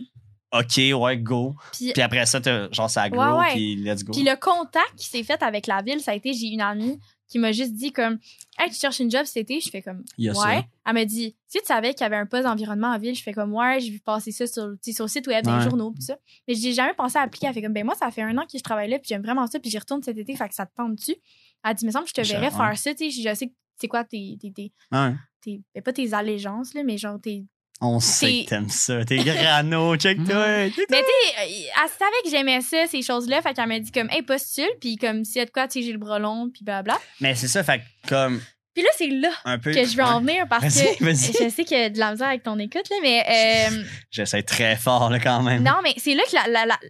[0.53, 1.55] OK, ouais, go.
[1.73, 2.41] Puis, Puis après ça,
[2.73, 3.53] genre ça grow, Ouais, ouais.
[3.53, 4.13] puis let's go.
[4.13, 6.99] puis le contact qui s'est fait avec la ville, ça a été, j'ai une amie
[7.31, 8.19] qui m'a juste dit comme,
[8.59, 9.61] hey, tu cherches une job cet été?
[9.61, 10.33] Je fais comme, ouais.
[10.33, 10.63] ça.
[10.87, 13.23] Elle m'a dit, si tu savais qu'il y avait un poste d'environnement en ville, je
[13.23, 15.59] fais comme, ouais, j'ai vu passer ça sur, sur le site web, Ouais.
[15.59, 16.17] les journaux, puis ça.
[16.47, 17.49] Mais j'ai jamais pensé à appliquer.
[17.49, 19.21] Elle fait comme, ben moi, ça fait un an que je travaille là, puis j'aime
[19.23, 21.17] vraiment ça, puis j'y retourne cet été, fait que ça te tente dessus.
[21.63, 23.53] Elle dit, me semble que je te verrais faire ça, tu sais, je sais que
[23.81, 25.13] c'est quoi tes, tes, tes, Ouais.
[25.43, 27.45] tes- ben, pas tes allégeances, là, mais genre tes.
[27.81, 29.05] On sait que t'aimes ça.
[29.05, 30.47] T'es grano, check-toi.
[30.49, 30.91] Mais tu sais,
[31.39, 34.97] elle savait que j'aimais ça, ces choses-là, fait qu'elle m'a dit comme, hey, postule, puis
[34.97, 36.99] comme, s'il y a de quoi, tu sais, j'ai le bras long, puis blabla.
[37.21, 38.41] Mais c'est ça, fait que comme
[38.75, 39.73] Puis là, c'est là un peu.
[39.73, 41.33] que je veux en venir parce Vas-y, que vas-y.
[41.45, 43.25] je sais qu'il y a de la misère avec ton écoute, là, mais.
[43.71, 45.63] euh, J'essaie très fort, là, quand même.
[45.63, 46.81] Non, mais c'est là que la, la- la-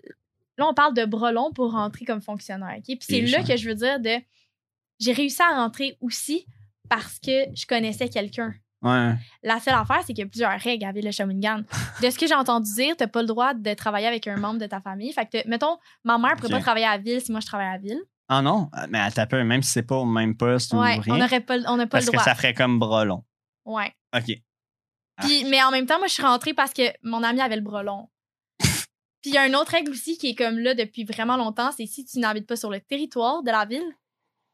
[0.56, 2.76] là, on parle de bras longs pour rentrer comme fonctionnaire.
[2.78, 2.84] ok?
[2.86, 4.16] Puis c'est Et là que je veux dire de.
[5.00, 6.46] J'ai réussi à rentrer aussi
[6.88, 8.54] parce que je connaissais quelqu'un.
[8.80, 9.14] Ouais.
[9.42, 11.62] La seule affaire, c'est qu'il y a plusieurs règles à Ville de Shawinigan.
[12.02, 14.60] De ce que j'ai entendu dire, t'as pas le droit de travailler avec un membre
[14.60, 15.12] de ta famille.
[15.12, 17.78] Fait que, mettons, ma mère pourrait pas travailler à Ville si moi je travaille à
[17.78, 18.00] Ville.
[18.28, 21.14] Ah non, mais à taper, même si c'est pas au même poste Ouais, ou rien?
[21.14, 22.24] on n'aurait pas, on n'a pas parce le que droit.
[22.24, 23.24] ça ferait comme bras long.
[23.64, 23.92] Ouais.
[24.16, 24.30] OK.
[25.16, 25.22] Ah.
[25.24, 27.62] Puis, mais en même temps, moi, je suis rentrée parce que mon ami avait le
[27.62, 28.08] bras long.
[28.60, 31.72] Puis il y a une autre règle aussi qui est comme là depuis vraiment longtemps,
[31.76, 33.82] c'est si tu n'habites pas sur le territoire de la ville,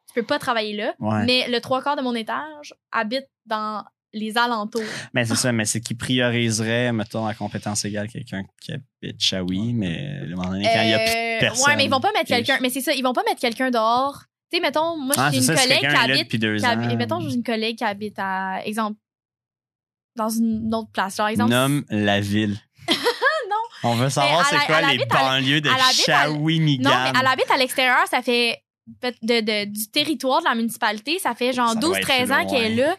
[0.09, 0.95] tu peux pas travailler là.
[1.01, 1.25] Ouais.
[1.25, 4.81] Mais le trois quarts de mon étage habite dans les alentours.
[5.13, 9.73] Mais c'est ça, mais c'est qui prioriserait, mettons, à compétence égale quelqu'un qui habite Shawi,
[9.75, 11.67] mais à un moment donné, quand il y a plus Euh, personne.
[11.67, 12.59] Ouais, mais ils vont pas mettre que- quelqu'un.
[12.63, 14.23] Mais c'est ça, ils vont pas mettre quelqu'un dehors.
[14.53, 16.19] Tu sais, mettons, moi, Ah, j'ai une ça, collègue qui habite.
[16.25, 18.99] depuis deux qui habite- mettons, j'ai une collègue qui habite à, exemple,
[20.17, 21.17] dans une autre place.
[21.17, 21.51] Genre, exemple.
[21.51, 22.57] Nomme la ville.
[23.51, 23.91] Non.
[23.91, 26.89] On veut savoir c'est quoi les banlieues de Shawinigan.
[26.89, 31.19] Non, mais elle habite à l'extérieur, ça fait de, de- du territoire de la municipalité,
[31.19, 32.97] ça fait genre Ça doit être 12-13 ans qu'elle est là.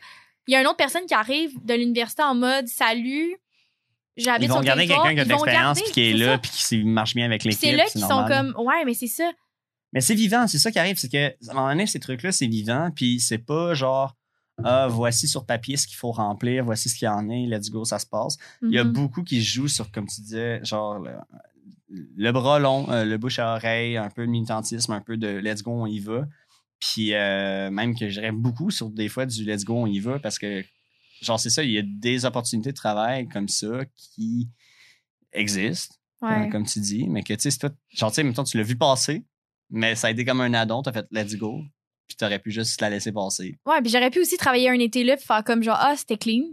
[0.48, 3.36] Il y a une autre personne qui arrive de l'université en mode salut.
[4.18, 6.50] J'habite Ils vont sur garder quelqu'un qui a de l'expérience puis qui est là puis
[6.52, 7.60] qui marche bien avec l'équipe.
[7.60, 9.30] c'est là qu'ils sont comme ouais, mais c'est ça.
[9.94, 12.32] Mais c'est vivant, c'est ça qui arrive, c'est que à un moment donné, ces trucs-là,
[12.32, 14.16] c'est vivant, puis c'est pas genre
[14.64, 17.70] ah, voici sur papier ce qu'il faut remplir, voici ce qu'il y en est, let's
[17.70, 18.38] go, ça se passe.
[18.62, 18.94] Il y a Mhm.
[18.94, 21.06] beaucoup qui jouent sur, comme tu disais, genre
[21.90, 25.28] le, bras long, euh, le bouche à oreille, un peu de militantisme, un peu de
[25.28, 26.26] let's go, on y va.
[26.80, 30.00] Puis euh, même que je dirais beaucoup sur des fois du let's go, on y
[30.00, 30.64] va parce que,
[31.22, 34.50] genre, c'est ça, il y a des opportunités de travail comme ça qui
[35.32, 36.48] existent, Ouais.
[36.48, 38.78] euh, comme tu dis, mais que tu sais, genre, tu sais, mettons, tu l'as vu
[38.78, 39.24] passer,
[39.70, 41.62] mais ça a été comme un addon, t'as fait let's go,
[42.08, 43.58] puis t'aurais pu juste la laisser passer.
[43.66, 46.18] Ouais, puis j'aurais pu aussi travailler un été là puis faire comme genre ah, c'était
[46.18, 46.44] clean.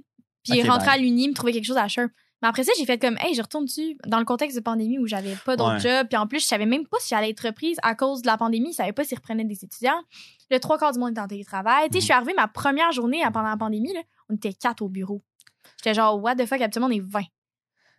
[0.44, 0.94] Puis rentrer bye.
[0.94, 2.10] à l'uni, me trouver quelque chose à Sherp.
[2.42, 4.98] Mais après ça, j'ai fait comme hey, je retourne dessus dans le contexte de pandémie
[4.98, 5.78] où j'avais pas d'autre Ouais.
[5.80, 8.26] job, puis en plus, je savais même pas si j'allais être reprise à cause de
[8.26, 10.02] la pandémie, je savais pas s'ils reprenaient des étudiants.
[10.50, 11.88] Le trois quarts du monde était en télétravail.
[11.88, 14.82] Tu sais, je suis arrivée ma première journée pendant la pandémie là, on était quatre
[14.82, 15.22] au bureau.
[15.78, 17.20] J'étais genre what the fuck, habituellement on est 20.
[17.22, 17.28] Tu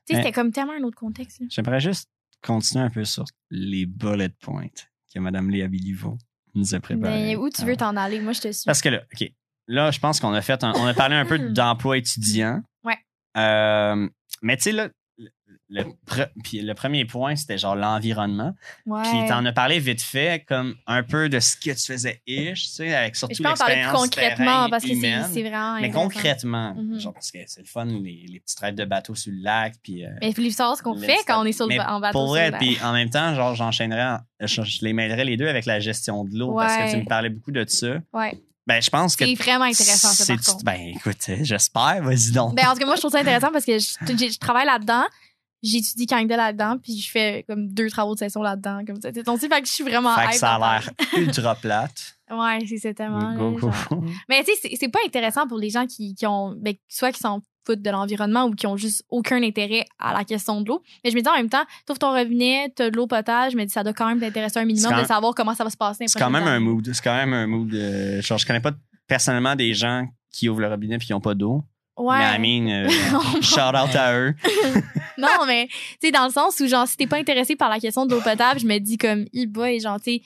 [0.10, 1.42] sais, c'était comme tellement un autre contexte.
[1.50, 2.10] J'aimerais juste
[2.46, 4.68] continuer un peu sur les bullet points
[5.14, 6.18] que Mme Léa Biliveau
[6.56, 7.14] nous a préparés.
[7.24, 8.20] Mais où tu veux t'en aller?
[8.20, 8.66] Moi, je te suis.
[8.66, 9.32] Parce que là, OK.
[9.68, 12.62] Là, je pense qu'on a fait un- on a parlé un peu d'emploi étudiant.
[12.84, 12.98] Ouais.
[13.38, 14.10] Euh,
[14.44, 15.30] mais tu sais, là, le,
[15.70, 18.56] le pre- puis le premier point, c'était genre l'environnement.
[18.88, 19.02] Ouais.
[19.04, 22.64] Puis t'en as parlé vite fait, comme un peu de ce que tu faisais ish,
[22.64, 25.80] tu sais, avec surtout je peux en parler plus l'expérience concrètement parce que c'est vraiment.
[25.82, 27.00] Mais concrètement, Mhm.
[27.00, 29.76] genre, parce que c'est le fun, les, les petits traits de bateau sur le lac,
[29.84, 30.04] puis...
[30.06, 32.00] euh, Mais il faut savoir ce qu'on fait quand on est sur le mais en
[32.00, 32.20] bateau.
[32.20, 35.48] Pour vrai, puis en même temps, genre, j'enchaînerais, en- je, je les mêlerais les deux
[35.48, 38.00] avec la gestion de l'eau, parce que tu me parlais beaucoup de ça.
[38.14, 38.42] Ouais.
[38.66, 39.26] Ben, je pense que...
[39.26, 40.64] C'est vraiment intéressant, ça, par c'est- contre.
[40.64, 42.56] Ben, écoute, euh, j'espère, vas-y donc.
[42.56, 44.66] Ben, en tout cas, moi, je trouve ça intéressant parce que je, je- je travaille
[44.66, 45.04] là-dedans.
[45.62, 49.10] J'étudie Canada là-dedans, puis je fais comme deux travaux de session là-dedans, comme ça.
[49.14, 52.16] C'est ton fait que je suis vraiment fait que ça a l'air ultra plate.
[52.40, 53.36] Ouais, c'est tellement.
[53.36, 53.72] Go, go.
[54.30, 57.20] Mais tu sais, c'est- pas intéressant pour les gens qui, qui ont, ben, soit qui
[57.20, 60.82] s'en foutent de l'environnement ou qui ont juste aucun intérêt à la question de l'eau.
[61.04, 63.58] Mais je me dis en même temps, tu ton robinet, t'as de l'eau potable, je
[63.58, 65.78] me dis ça doit quand même t'intéresser un minimum de savoir comment ça va se
[65.78, 66.06] passer.
[66.08, 66.90] C'est quand même un mood.
[66.94, 67.74] C'est quand même un mood.
[67.74, 68.72] euh, genre, je connais pas
[69.08, 71.64] personnellement des gens qui ouvrent le robinet puis qui n'ont pas d'eau.
[71.96, 72.18] Ouais.
[72.18, 72.90] Mais I mean, euh,
[73.42, 74.34] shout out à eux.
[75.18, 77.80] non, mais tu sais, dans le sens où, genre, si t'es pas intéressé par la
[77.80, 80.22] question de l'eau potable, je me dis comme, e boy, genre, tu sais,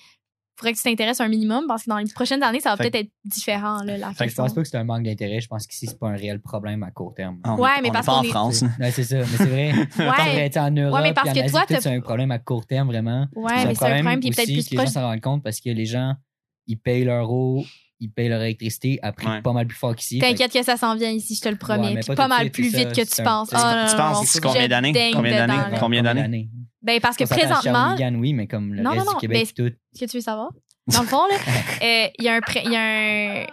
[0.57, 2.89] faudrait que tu t'intéresses un minimum parce que dans les prochaines années, ça va Fait
[2.89, 5.39] peut-être être différent, là, la Fait que je pense pas que c'est un manque d'intérêt.
[5.39, 7.39] Je pense qu'ici, c'est pas un réel problème à court terme.
[7.45, 8.63] On Ouais, est- mais on parce est pas en qu'on est- France.
[8.79, 9.71] Ouais, c'est ça, mais c'est vrai.
[9.99, 10.49] Ouais.
[10.49, 10.57] Ouais.
[10.57, 13.27] en Europe, mais parce en que Asie, toi, c'est un problème à court terme, vraiment.
[13.35, 14.93] Ouais, mais c'est un problème qui est peut-être plus que les gens proche.
[14.93, 16.15] s'en rendent compte parce que les gens,
[16.65, 17.63] ils payent leur eau,
[17.99, 19.41] ils payent leur électricité à prix Ouais.
[19.41, 20.19] pas mal plus fort qu'ici.
[20.19, 21.93] Fait T'inquiète que ça s'en vient ici, je te le promets.
[21.95, 23.49] Ouais, pas pas, mal plus vite que tu penses.
[23.51, 25.11] Oh, tu non, Tu non, penses combien d'années?
[25.13, 25.77] Combien d'années?
[25.79, 26.49] Combien d'années?
[26.87, 29.11] Ben, parce que On s'entend à présentement, Shawinigan, oui, mais comme le Non, reste non,
[29.11, 29.69] non, du Québec, tout.
[29.93, 30.49] ce que tu veux savoir,
[30.87, 31.35] dans le fond, là,
[31.83, 33.45] euh, il y a un, pré- il y a un,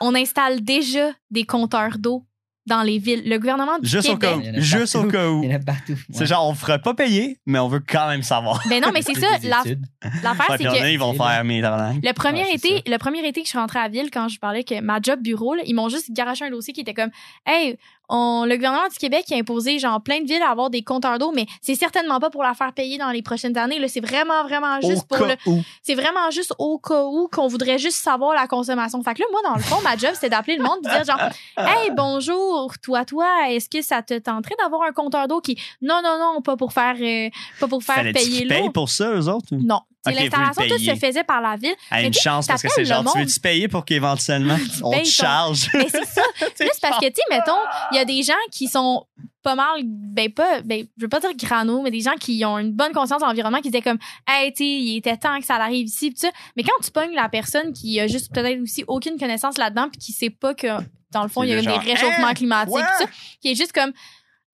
[0.00, 2.24] on installe déjà des compteurs d'eau
[2.66, 3.22] dans les villes.
[3.24, 4.40] Le gouvernement du Juste au cas où.
[4.40, 5.12] Il y en a Juste au partout.
[5.12, 5.42] cas où.
[5.44, 5.96] Il y en a partout.
[6.10, 8.60] C'est genre, on ne fera pas payer, mais on veut quand même savoir.
[8.68, 9.28] Ben non, mais c'est ça.
[9.44, 9.62] La-.
[10.24, 13.40] L'affaire, c'est il que ils vont faire mes le premier, Ouais, été, le premier été
[13.40, 15.62] que je suis rentrée à la ville, quand je parlais que ma job bureau, là,
[15.64, 17.10] ils m'ont juste garaché un dossier qui était comme
[17.46, 17.78] Hey,
[18.08, 21.18] on, le gouvernement du Québec a imposé genre plein de villes à avoir des compteurs
[21.18, 23.78] d'eau, mais c'est certainement pas pour la faire payer dans les prochaines années.
[23.78, 23.88] là.
[23.88, 25.62] C'est vraiment, vraiment Au juste pour cas le.
[25.82, 29.02] C'est vraiment juste au cas où qu'on voudrait juste savoir la consommation.
[29.02, 31.04] Fait que là, moi, dans le fond, ma job, c'est d'appeler le monde et dire
[31.04, 35.58] genre Hey, bonjour, toi, toi, est-ce que ça te tenterait d'avoir un compteur d'eau qui.
[35.82, 37.28] Non, non, non, pas pour faire, euh,
[37.60, 38.70] pas pour faire payer l'eau.
[38.70, 39.48] pour ça, eux autres?
[39.52, 39.60] ou?
[39.62, 39.80] Non.
[40.06, 41.74] C'est Ok, vous L'installation, tout se faisait par la ville.
[41.90, 45.04] Ah, une chance, parce que c'est genre, tu veux-tu payer pour qu'éventuellement, on te ton-
[45.04, 45.68] charge?
[45.74, 46.22] Mais c'est ça.
[46.54, 47.52] C'est parce que, tu sais, mettons,
[47.92, 49.04] il y a des gens qui sont
[49.42, 52.58] pas mal, ben pas, ben, je veux pas dire grano, mais des gens qui ont
[52.58, 55.46] une bonne conscience de l'environnement, qui disaient comme, hey, tu sais, il était temps que
[55.46, 56.30] ça arrive ici, pis ça.
[56.56, 59.98] Mais quand tu pognes la personne qui a juste peut-être aussi aucune connaissance là-dedans, puis
[60.00, 60.66] qui sait pas que,
[61.12, 62.34] dans le fond, il y a C'est des genre, réchauffements Hein?
[62.34, 63.10] climatiques, pis ça,
[63.40, 63.92] qui est juste comme,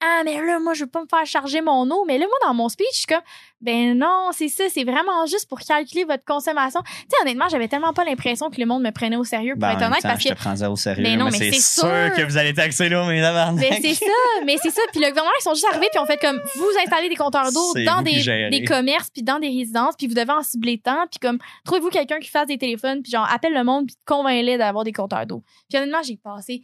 [0.04, 2.04] ah, mais là, moi, je veux pas me faire charger mon eau.
[2.06, 3.22] Mais là, moi, dans mon speech, je suis comme,
[3.60, 6.80] ben non, c'est ça, c'est vraiment juste pour calculer votre consommation.
[6.82, 9.60] Tu sais, honnêtement, j'avais tellement pas l'impression que le monde me prenait au sérieux, pour
[9.60, 11.04] Ben, en être honnête, temps, parce je que te prends au sérieux.
[11.04, 12.16] Mais non, mais mais c'est sûr sûr.
[12.16, 13.20] que vous allez taxer là, mais.
[13.54, 14.12] Mais c'est ça,
[14.44, 14.82] mais c'est ça.
[14.90, 17.52] Puis le gouvernement, ils sont juste arrivés puis ont fait comme vous installez des compteurs
[17.52, 21.06] d'eau dans des, des commerces puis dans des résidences puis vous devez en cibler tant
[21.10, 24.58] puis comme trouvez-vous quelqu'un qui fasse des téléphones puis genre appelle le monde puis convainc-les
[24.58, 25.42] d'avoir des compteurs d'eau.
[25.68, 26.62] Puis honnêtement, j'ai passé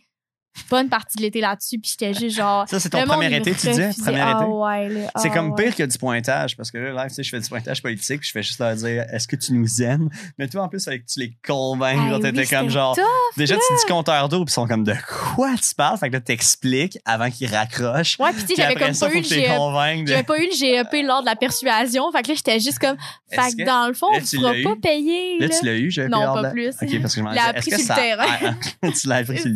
[0.71, 3.69] bonne partie de l'été là-dessus puis j'étais juste genre Ça, c'est ton premier été, tu
[3.71, 4.03] dis?
[4.03, 4.51] Premier Ah été?
[4.51, 5.11] ouais, là.
[5.17, 5.65] C'est Ah comme ouais.
[5.65, 8.21] pire que du pointage, parce que là, live, tu sais, je fais du pointage politique,
[8.21, 10.09] puis je fais juste leur dire, est-ce que tu nous aimes?
[10.39, 13.05] Mais toi, en plus, avec tu les convaincs, Hey, genre, t'étais oui, comme genre, tough,
[13.37, 13.61] déjà, là.
[13.67, 14.95] tu dis compteur d'eau, puis ils sont comme, de
[15.35, 15.97] quoi tu parles?
[15.99, 18.17] Fait que là, t'expliques avant qu'ils raccrochent.
[18.19, 20.39] Ouais, puis tu sais, j'avais comme ça, pas eu le tu convainques de- J'avais pas
[20.39, 22.11] eu le GEP lors de la persuasion.
[22.13, 22.97] Fait que là, j'étais juste comme,
[23.31, 25.39] fait que dans le fond, là, on tu l'as pas payer.
[25.39, 25.57] Là, là.
[25.59, 26.71] tu l'as eu, j'ai Non, pas plus.
[26.83, 28.57] Ok, parce que je m'en l'ai disais, appris sur le terrain.
[28.99, 29.55] Tu l'as appris sur le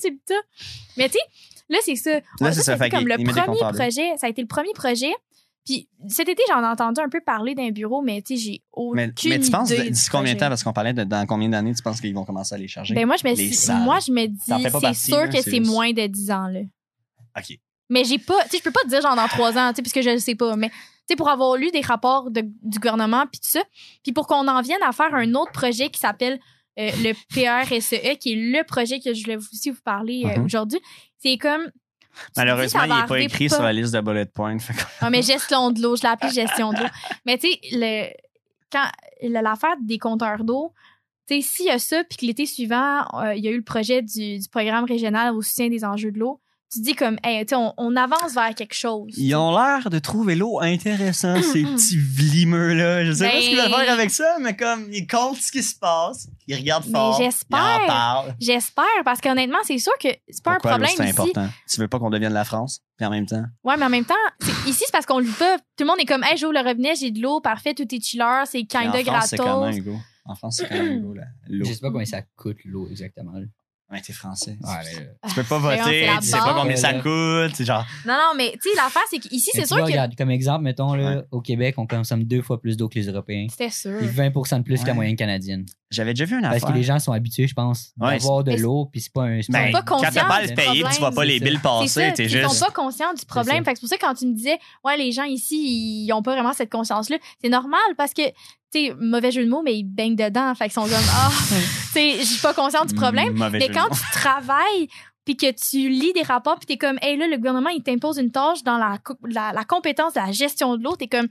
[0.00, 0.34] sur le tas.
[0.96, 1.18] Mais tu sais,
[1.68, 2.10] là, c'est ça.
[2.40, 4.12] Là, c'est ça, fait comme le premier projet.
[4.18, 5.12] Ça a été le premier projet.
[5.64, 8.62] Puis cet été, j'en ai entendu un peu parler d'un bureau, mais tu sais, j'ai
[8.70, 11.48] aucune Mais, mais tu penses, d'ici combien de temps, parce qu'on parlait de dans combien
[11.48, 12.94] d'années tu penses qu'ils vont commencer à les charger?
[12.94, 14.38] Ben moi, je me, suis- moi, je me dis,
[14.92, 16.60] c'est sûr là, que c'est moins de 10 ans, là.
[17.38, 17.58] OK.
[17.88, 19.76] Mais j'ai pas, tu sais, je peux pas te dire genre dans trois ans, tu
[19.76, 20.54] sais, puisque je le sais pas.
[20.56, 20.74] Mais tu
[21.08, 23.62] sais, pour avoir lu des rapports de- du gouvernement puis tout ça,
[24.02, 26.38] puis pour qu'on en vienne à faire un autre projet qui s'appelle
[26.78, 30.44] euh, le PRSE, qui est le projet que je voulais aussi vous parler euh, Mhm.
[30.46, 30.80] aujourd'hui,
[31.18, 31.70] c'est comme dis,
[32.36, 34.56] Malheureusement, il n'est pas écrit pas- sur la liste de bullet points.
[34.58, 34.62] Que-
[35.00, 36.88] Ah, mais gestion de l'eau, je l'ai appelé gestion de l'eau.
[37.26, 38.06] Mais tu sais, le,
[38.70, 38.86] quand
[39.22, 40.72] l'affaire des compteurs d'eau,
[41.26, 43.56] tu sais, s'il y a ça, puis que l'été suivant, euh, il y a eu
[43.56, 46.40] le projet du, du programme régional au soutien des enjeux de l'eau,
[46.72, 49.12] tu dis comme, hey, tu sais, on, on avance vers quelque chose.
[49.16, 53.04] Ils ont l'air de trouver l'eau intéressant, ces petits vlimeux-là.
[53.04, 55.52] Je sais pas ce qu'ils veulent Ben- faire avec ça, mais comme, ils comptent ce
[55.52, 58.34] qui se passe, ils regardent Mais fort, ils en parlent.
[58.40, 61.48] J'espère, parce qu'honnêtement, c'est sûr que c'est pas Pourquoi un problème c'est important?
[61.70, 62.80] Tu veux pas qu'on devienne la France?
[62.96, 63.44] Puis en même temps?
[63.62, 64.14] Ouais, mais en même temps,
[64.66, 65.56] ici, c'est parce qu'on le peut.
[65.76, 68.00] Tout le monde est comme, hey, j'ouvre le robinet, j'ai de l'eau, parfait, tout est
[68.04, 69.76] chiller, c'est Puis en kinda France, c'est comment, gratos.
[69.76, 69.96] Hugo?
[70.26, 71.24] En France, c'est comment, Hugo, là?
[71.48, 71.66] L'eau.
[71.66, 73.32] Je sais pas combien ça coûte l'eau exactement.
[73.92, 74.56] Ouais, t'es français.
[74.62, 77.84] Ouais, mais, euh, Tu peux pas voter, tu sais pas combien ça coûte, c'est genre.
[78.06, 79.82] Non, non, mais tu sais, l'affaire, c'est qu'ici, c'est sûr que.
[79.82, 81.22] regarde, comme exemple, mettons, là, Ouais.
[81.30, 83.46] au Québec, on consomme deux fois plus d'eau que les Européens.
[83.50, 83.98] C'était sûr.
[83.98, 85.66] Puis 20% de plus que la moyenne canadienne.
[85.90, 86.70] J'avais déjà vu une Parce affaire.
[86.70, 89.40] que les gens sont habitués, je pense, Ouais, d'avoir de l'eau, puis c'est pas un.
[89.48, 92.12] Ben, pas quand t'as pas à le payer, tu vois pas problème, les billes passer,
[92.18, 93.64] ils sont pas conscients du problème.
[93.64, 96.12] Fait que c'est pour ça que quand tu me disais, ouais, les gens ici, ils
[96.12, 98.22] ont pas vraiment cette conscience-là, c'est normal parce que,
[98.74, 100.54] tu sais, mauvais jeu de mots, mais ils baignent dedans.
[100.54, 101.54] Fait qu'ils sont comme, ah, tu
[101.92, 103.34] sais, je suis pas consciente du problème.
[103.34, 104.88] Mm, mauvais Mais quand tu travailles,
[105.24, 108.18] puis que tu lis des rapports, puis t'es comme, hey, là, le gouvernement, il t'impose
[108.18, 108.98] une tâche dans la,
[109.28, 111.28] la, la compétence de la gestion de l'eau, t'es comme,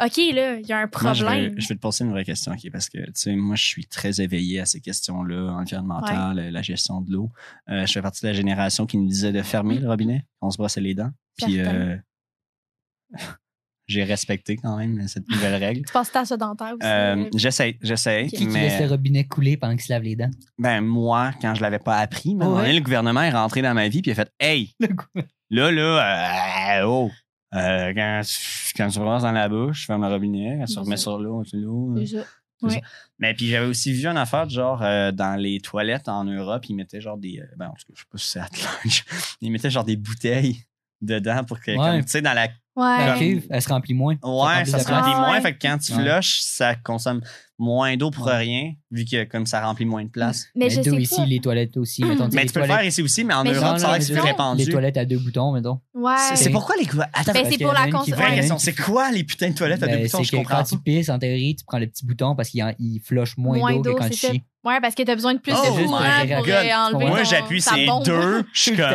[0.00, 1.54] OK, là, il y a un Moi, je vais, problème.
[1.58, 3.86] je vais te poser une vraie question, OK, parce que, tu sais, moi, je suis
[3.86, 7.30] très éveillé à ces questions-là, environnementales, la gestion de l'eau.
[7.68, 10.50] Euh, je fais partie de la génération qui nous disait de fermer le robinet, on
[10.50, 11.10] se brossait les dents.
[11.36, 11.96] Puis, euh,
[13.92, 15.84] j'ai respecté quand même cette nouvelle règle.
[15.84, 16.86] Tu passes ta dentaire aussi.
[16.88, 18.26] Euh, j'essaie, j'essaie.
[18.28, 20.30] Qui, qui mais laisse le robinet couler pendant qu'il se lave les dents?
[20.58, 22.72] ben moi, quand je l'avais pas appris, mais à Ouais.
[22.72, 24.74] le gouvernement est rentré dans ma vie puis il a fait Hey,
[25.50, 27.10] là, là, euh, oh,
[27.54, 30.72] euh, quand, tu- quand tu brosses dans la bouche, tu fermes le robinet, quand tu
[30.72, 31.02] C'est remets ça.
[31.02, 31.94] sur l'eau, tu l'eau.
[32.06, 32.24] Ça.
[33.18, 36.64] Mais puis j'avais aussi vu une affaire de genre euh, dans les toilettes en Europe,
[36.68, 37.40] ils mettaient genre des.
[37.40, 39.04] euh, ben, en tout cas, je sais pas si c'est large.
[39.40, 40.58] Ils mettaient genre des bouteilles
[41.00, 41.76] dedans pour que, Ouais.
[41.76, 42.46] comme, tu sais, dans la.
[42.74, 43.18] La Ouais.
[43.18, 44.14] cuve, elle se remplit moins.
[44.22, 45.32] Ouais, remplit ça se remplit Ah, moins.
[45.34, 45.40] ouais.
[45.42, 46.02] Fait que quand tu Ouais.
[46.02, 47.20] flushes, ça consomme
[47.58, 48.38] moins d'eau pour Ouais.
[48.38, 50.46] rien, vu que comme ça remplit moins de place.
[50.56, 52.02] Mais, je d'où sais ici, les toilettes aussi.
[52.02, 53.98] mettons, sais, Mais tu peux le faire ici aussi, mais en Mais Europe, ça a
[53.98, 54.22] question.
[54.22, 54.64] répandu.
[54.64, 55.80] Les toilettes à deux boutons, mettons.
[55.94, 56.14] Ouais.
[56.34, 56.88] C'est pourquoi les.
[57.12, 58.34] Attends, Ben, c'est pour la une qui cons- fait- vraie ouais.
[58.36, 60.18] question, c'est quoi les putains de toilettes à deux Ben, boutons?
[60.18, 63.00] c'est Je comprends quand tu pisses, en théorie, tu prends le petit bouton parce qu'il
[63.04, 64.42] flush moins, d'eau que quand c'est tu chies.
[64.64, 66.54] Ouais, parce que t'as besoin de plus Oh de courant pour God.
[66.94, 68.04] enlever Moi, j'appuie bombe.
[68.04, 68.44] deux.
[68.52, 68.86] Je suis comme.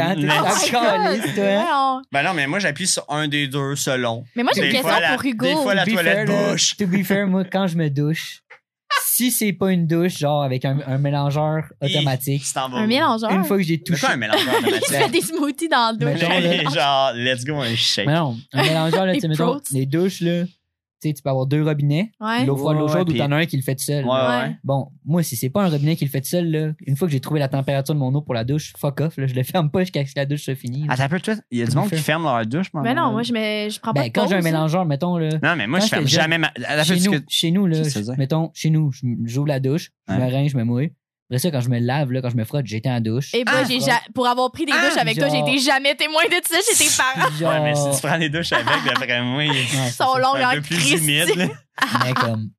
[1.69, 4.23] Oh Ben non, mais moi, j'appuie sur un des deux selon.
[4.35, 5.45] Mais moi, j'ai une Des question fois, la- pour Hugo.
[5.45, 6.77] des fois, la To be toilette fair, là, bouche.
[6.77, 8.41] To be fair, moi, quand je me douche,
[9.05, 12.43] si c'est pas une douche, genre avec un, un mélangeur automatique.
[12.55, 13.31] Un mélangeur?
[13.31, 13.99] une fois que j'ai touché.
[13.99, 14.87] quoi un mélangeur Tu automatique?
[14.89, 16.05] fais des smoothies dans le.
[16.05, 16.69] Mettons, là.
[16.73, 18.05] genre, let's go, un shake.
[18.07, 19.61] Mais non, un mélangeur, là, tu sais, Les mettons, pros.
[19.71, 20.51] les douches, là, tu
[21.01, 22.45] tu peux avoir deux robinets, Ouais.
[22.45, 24.03] l'eau froide, l'eau chaude, ou t'en as un qui le fait tout seul.
[24.05, 24.55] Ouais.
[24.63, 27.07] Bon, moi, si c'est pas un robinet qui le fait tout seul, là, une fois
[27.07, 29.35] que j'ai trouvé la température de mon eau pour la douche, fuck off, là, je
[29.35, 30.87] le ferme pas jusqu'à ce que la douche soit finie.
[30.87, 30.93] là.
[30.93, 32.67] Attends un peu, toi, il y a du monde qui ferme leur douche.
[32.73, 33.23] moi, Mais non, moi.
[33.23, 35.67] je, me, je prends pas Ben, de quand j'ai un mélangeur, mettons, là, Non, mais
[35.67, 36.51] moi, je ferme jamais ma.
[36.83, 40.13] Chez nous, que- chez nous, là, ça mettons, chez nous, je- j'ouvre la douche, je
[40.15, 40.91] me rince, je me mouille.
[41.29, 43.33] Après ça, quand je me lave, là, quand je me frotte, j'étais en douche.
[43.33, 43.85] Et bah, Ah, j'ai ouais.
[43.85, 46.85] ja- pour avoir pris des Ah, douches avec toi, été jamais témoin de ça chez
[46.85, 47.29] tes parents.
[47.37, 50.13] Genre, Ouais, mais si tu prends les douches avec, d'après moi, est c'est Ils sont
[50.13, 50.19] ça.
[50.19, 51.03] longs un peu plus Christ.
[51.03, 51.35] humide.
[51.35, 51.47] là.
[52.05, 52.49] Mais comme.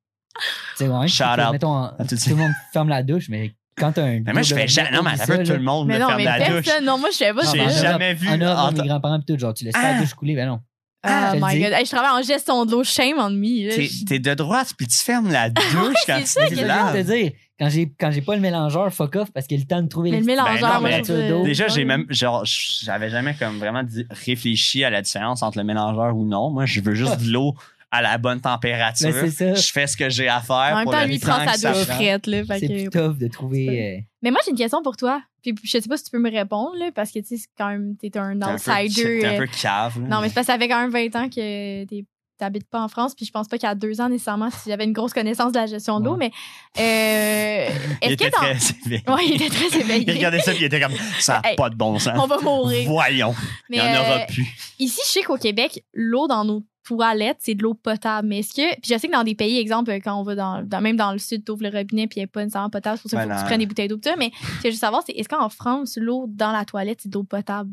[0.77, 4.03] Tu sais, ouais, Shout out mettons, tout le monde ferme la douche, mais quand t'as
[4.03, 4.19] un.
[4.21, 4.91] Mais moi, je fais jamais.
[4.91, 6.65] Non, mais attends un peu, tout le monde Mais me non, ferme mais la douche.
[6.65, 6.85] personne.
[6.85, 7.81] Non, moi, je sais pas J'ai ça.
[7.91, 8.29] Jamais vu.
[8.29, 9.93] En Europe, mes grands-parents, tout, genre, tu laisses pas Ah.
[9.95, 10.59] la douche couler, ben non.
[11.03, 11.61] Ah, le my dis.
[11.61, 11.71] god.
[11.73, 13.69] Hey, je travaille en gestion de l'eau, shame on me.
[13.73, 16.49] T'es Je- t'es de droite, puis tu fermes la douche quand c'est tu ça, C'est
[16.49, 17.05] te de te laves.
[17.05, 17.31] dire.
[17.59, 19.81] Quand j'ai, quand j'ai pas le mélangeur, fuck off, parce qu'il y a le temps
[19.81, 21.43] de trouver Mais les le mélangeur, Ben non, moi, mais.
[21.45, 26.15] Déjà, j'ai même, genre, j'avais jamais comme vraiment réfléchi à la différence entre le mélangeur
[26.15, 26.51] ou non.
[26.51, 27.55] Moi, je veux juste de l'eau
[27.91, 29.11] à la bonne température.
[29.11, 29.53] Ben, ça.
[29.55, 31.27] Je fais ce que j'ai à faire En même pour temps, le lui, il temps
[31.39, 33.67] prend sa douche frette, C'est que- plus tough de trouver.
[33.97, 35.21] euh, Mais moi, j'ai une question pour toi.
[35.41, 37.69] Puis je sais pas si tu peux me répondre, là, parce que tu sais, quand
[37.69, 39.19] même, t'es un outsider.
[39.21, 40.01] T'es un euh, peu cave.
[40.01, 40.07] là.
[40.07, 42.05] Non, mais c'est parce que ça fait quand même 20 ans que t'es-
[42.37, 44.69] t'habites pas en France, puis je pense pas qu'il y a deux ans nécessairement si
[44.69, 46.31] j'avais une grosse connaissance de la gestion de l'eau, mais
[46.79, 47.69] euh,
[48.01, 48.37] Il est-ce était que dans...
[48.37, 48.51] très
[48.85, 49.03] éveillé.
[49.09, 50.05] Ouais, il était très éveillé.
[50.07, 52.17] Il regardait ça, puis il était comme, ça n'a Hey, pas de bon sens.
[52.21, 52.89] On va mourir.
[52.89, 53.35] Voyons,
[53.69, 54.47] Mais il n'y en aura euh, plus.
[54.79, 56.63] ici, je sais qu'au Québec, l'eau dans nos
[56.95, 58.27] toilettes, c'est de l'eau potable.
[58.27, 58.73] Mais est-ce que.
[58.81, 61.11] Puis je sais que dans des pays, exemple, quand on va dans, dans- même dans
[61.11, 63.17] le sud, tu ouvres le robinet, puis il n'est pas nécessairement potable, c'est pour ça
[63.17, 64.15] qu'il faut Ben que tu prennes des bouteilles d'eau, pis tout ça.
[64.17, 67.09] Mais ce que je veux savoir, c'est est-ce qu'en France, l'eau dans la toilette, c'est
[67.09, 67.71] de l'eau potable?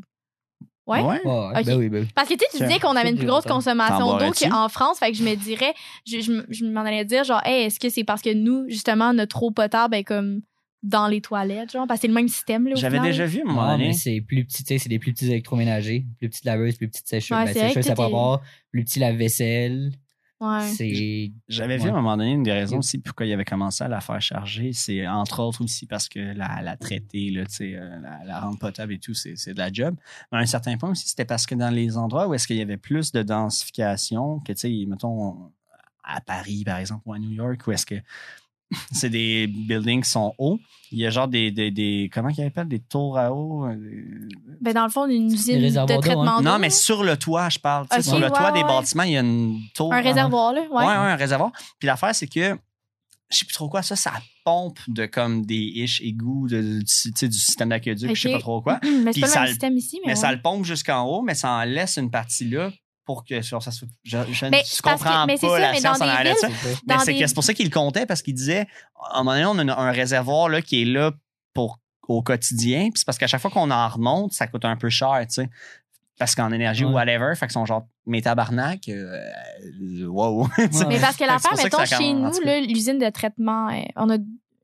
[0.86, 1.02] Ouais?
[1.02, 1.64] ouais, Ok.
[1.64, 2.08] Ben oui, ben oui.
[2.14, 4.68] Parce que tu sais, tu Tiens, disais qu'on avait une plus grosse consommation d'eau qu'en
[4.68, 4.98] France.
[5.00, 5.74] Fait que je me dirais,
[6.06, 9.42] je, je m'en allais dire, genre, hey, est-ce que c'est parce que nous, justement, notre
[9.42, 10.42] eau potable est comme
[10.86, 11.86] dans les toilettes, genre?
[11.86, 12.72] Parce que c'est le même système, là.
[12.74, 13.88] au J'avais déjà vu, à un moment Non, donné.
[13.88, 16.88] mais c'est plus petit, tu sais, c'est des plus petits électroménagers, plus petites laveuses, plus
[16.88, 17.36] petites sécheuses.
[17.36, 18.40] Ouais, ben, que ça peut avoir,
[18.70, 19.92] plus petit lave-vaisselle.
[20.38, 20.60] Ouais.
[20.68, 21.32] C'est.
[21.48, 21.88] J'avais vu Ouais.
[21.88, 24.20] à un moment donné une des raisons aussi pourquoi il avait commencé à la faire
[24.20, 24.72] charger.
[24.74, 28.40] C'est entre autres aussi parce que la, la traiter, là, tu sais, euh, la, la
[28.40, 29.96] rendre potable et tout, c'est c'est de la job.
[30.30, 32.56] Mais à un certain point aussi, c'était parce que dans les endroits où est-ce qu'il
[32.56, 35.50] y avait plus de densification, que tu sais, mettons
[36.04, 37.96] à Paris par exemple ou à New York, où est-ce que
[38.92, 40.58] c'est des buildings qui sont hauts.
[40.92, 43.66] Il y a genre des, des, des comment qu'ils appellent, des tours à eau.
[43.66, 43.74] euh,
[44.60, 46.42] Ben, dans le fond, une usine de d'eau, traitement d'eau.
[46.42, 47.86] Non, mais sur le toit, je parle.
[48.00, 49.92] Sur le ouais, toit des bâtiments, il y a une tour.
[49.92, 50.60] Un réservoir, là.
[50.62, 50.84] Ouais, Ouais.
[50.84, 51.50] ouais, un réservoir.
[51.78, 52.56] Puis l'affaire, c'est que
[53.28, 54.12] je sais plus trop quoi, ça, ça
[54.44, 58.78] pompe de comme des ish égouts de, du, système d'aqueduc, je sais pas trop quoi.
[59.02, 61.34] mais c'est pas ça le système ici, mais, Mais ça le pompe jusqu'en haut, mais
[61.34, 62.70] ça en laisse une partie là
[63.06, 63.86] pour que genre, ça se.
[64.04, 66.04] Je, je Mais ne parce que- comprends mais c'est pas ça, la mais science dans
[66.04, 66.48] en des arrière de ça.
[66.48, 66.80] C'est ça.
[66.86, 68.66] Mais Dans c'est des- que c'est pour ça qu'il le comptait, parce qu'il disait,
[69.12, 71.12] à un moment donné, on a un, réservoir là, qui est là
[71.54, 71.78] pour
[72.08, 72.82] au quotidien.
[72.90, 75.34] Puis c'est parce qu'à chaque fois qu'on en remonte, ça coûte un peu cher, tu
[75.34, 75.48] sais.
[76.18, 79.20] Parce qu'en énergie ou whatever, fait qu'ils sont genre, mais tabarnak, euh,
[80.06, 80.48] wow.
[80.56, 80.62] sais.
[80.62, 80.86] Ouais.
[80.88, 83.82] Mais parce que que l'affaire, que mettons, ça chez nous, là, l'usine de traitement, euh,
[83.96, 84.16] on a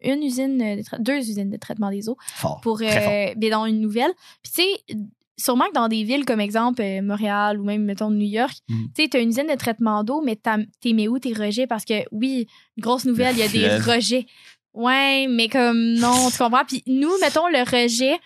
[0.05, 2.61] une usine, deux usines de traitement des eaux Fort.
[2.61, 3.13] pour Très fort.
[3.45, 4.11] euh, dans une nouvelle.
[4.43, 4.97] Puis tu sais,
[5.43, 8.89] sûrement que dans des villes comme exemple euh, Montréal ou même mettons New York, Mhm.
[8.95, 11.67] tu sais, t'as une usine de traitement d'eau, mais t'es mets où tes rejets?
[11.67, 12.47] Parce que oui,
[12.79, 14.27] grosse nouvelle, il y a des rejets.
[14.75, 16.65] Ouais, mais comme non, tu comprends?
[16.67, 18.19] Puis nous, mettons le rejet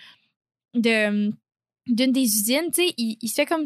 [0.74, 1.32] de
[1.88, 3.64] d'une des usines, tu sais, il, il se fait comme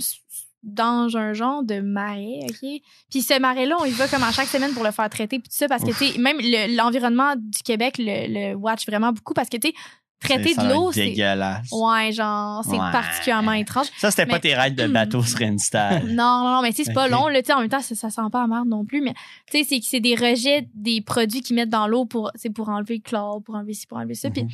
[0.62, 2.68] dans un genre de marais, OK?
[3.10, 5.48] Puis ce marais-là, on y va comme à chaque semaine pour le faire traiter, puis
[5.48, 9.10] tout ça, parce que, tu sais, même le- l'environnement du Québec le, le watch vraiment
[9.12, 9.74] beaucoup, parce que, tu sais,
[10.20, 11.06] traiter de l'eau, c'est...
[11.06, 11.68] dégueulasse.
[11.72, 12.92] Ouais, genre, c'est Ouais.
[12.92, 13.86] particulièrement étrange.
[13.98, 16.00] Ça, c'était pas tes raids de bateau sur Insta.
[16.04, 17.80] Non, non, non, mais tu sais, c'est pas long, là, tu sais, en même temps,
[17.80, 19.14] ça, ça sent pas la merde non plus, mais
[19.50, 22.68] tu sais, c'est c'est des rejets des produits qu'ils mettent dans l'eau pour, c'est pour
[22.68, 24.48] enlever le chlore, pour enlever ci, pour enlever ça, puis Mhm.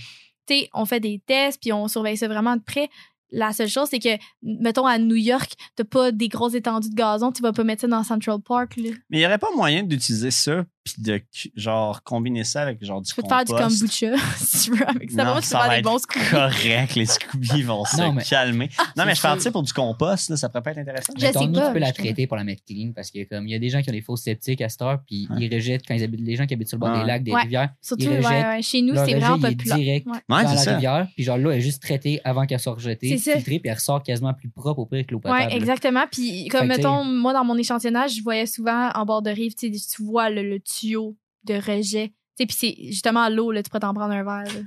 [0.47, 2.89] tu sais, on fait des tests, puis on surveille ça vraiment de près.
[3.33, 6.95] La seule chose, c'est que, mettons, à New York, t'as pas des grosses étendues de
[6.95, 8.91] gazon, tu vas pas mettre ça dans Central Park, là.
[9.11, 11.21] Mais il n'y aurait pas moyen d'utiliser ça puis de
[11.57, 14.89] genre combiner ça avec genre du Tu peux te faire du kombucha, si tu veux,
[14.89, 15.25] avec ça.
[15.25, 16.31] Non, tu peux ça faire va des être bons scoops.
[16.31, 18.69] Correct, les Scooby vont se Non, mais- calmer.
[18.97, 19.53] non, mais je sûr.
[19.53, 21.13] pour du compost, là, ça pourrait pas être intéressant.
[21.19, 22.05] Je Mettons, sais nous, pas, tu peux la justement.
[22.05, 23.93] traiter pour la mettre clean parce que comme il y a des gens qui ont
[23.93, 25.39] des fausses sceptiques à cette heure puis Ouais.
[25.47, 27.01] ils rejettent quand ils habitent les gens qui habitent sur le bord Ouais.
[27.01, 27.43] des lacs, des Ouais.
[27.43, 27.71] rivières.
[27.83, 29.77] Surtout, Ils ouais, rejettent ouais, chez nous, leur c'est rejet, vraiment il est populaire.
[29.79, 30.13] direct Ouais.
[30.13, 30.75] Ouais, dans c'est la ça.
[30.75, 33.37] rivière puis genre l'eau est juste traitée avant qu'elle soit rejetée, C'est ça.
[33.37, 35.41] filtrée puis elle ressort quasiment plus propre au pire que l'eau potable.
[35.45, 35.57] Ouais, là.
[35.57, 36.05] exactement.
[36.11, 39.55] Puis, comme Fait mettons, moi, dans mon échantillonnage, je voyais souvent en bord de rive,
[39.55, 39.71] tu
[40.01, 42.09] vois le, le tuyau de rejet.
[42.39, 44.53] Tu sais, puis c'est justement l'eau, là, tu pourrais t'en prendre un verre.
[44.55, 44.61] là.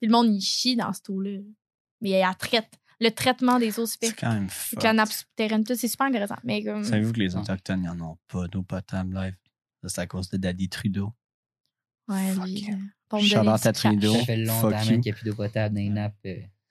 [0.00, 1.38] Puis le monde, il chie dans cette eau-là.
[2.00, 2.70] Mais elle traite.
[3.02, 4.10] Le traitement des eaux super.
[4.10, 4.82] C'est quand même fuck.
[4.82, 6.36] la nappe souterraine, tout, c'est super intéressant.
[6.44, 6.84] Mais comme.
[6.84, 9.34] Savez-vous que les Autochtones, ils n'en ont pas d'eau potable live?
[9.82, 11.12] Ça, c'est à cause de Daddy Trudeau.
[12.08, 12.74] Ouais, Fuck lui, euh,
[13.12, 13.72] à cash.
[13.72, 14.12] Trudeau.
[14.14, 16.14] Ça fait longtemps qu'il n'y a plus d'eau potable dans les nappes.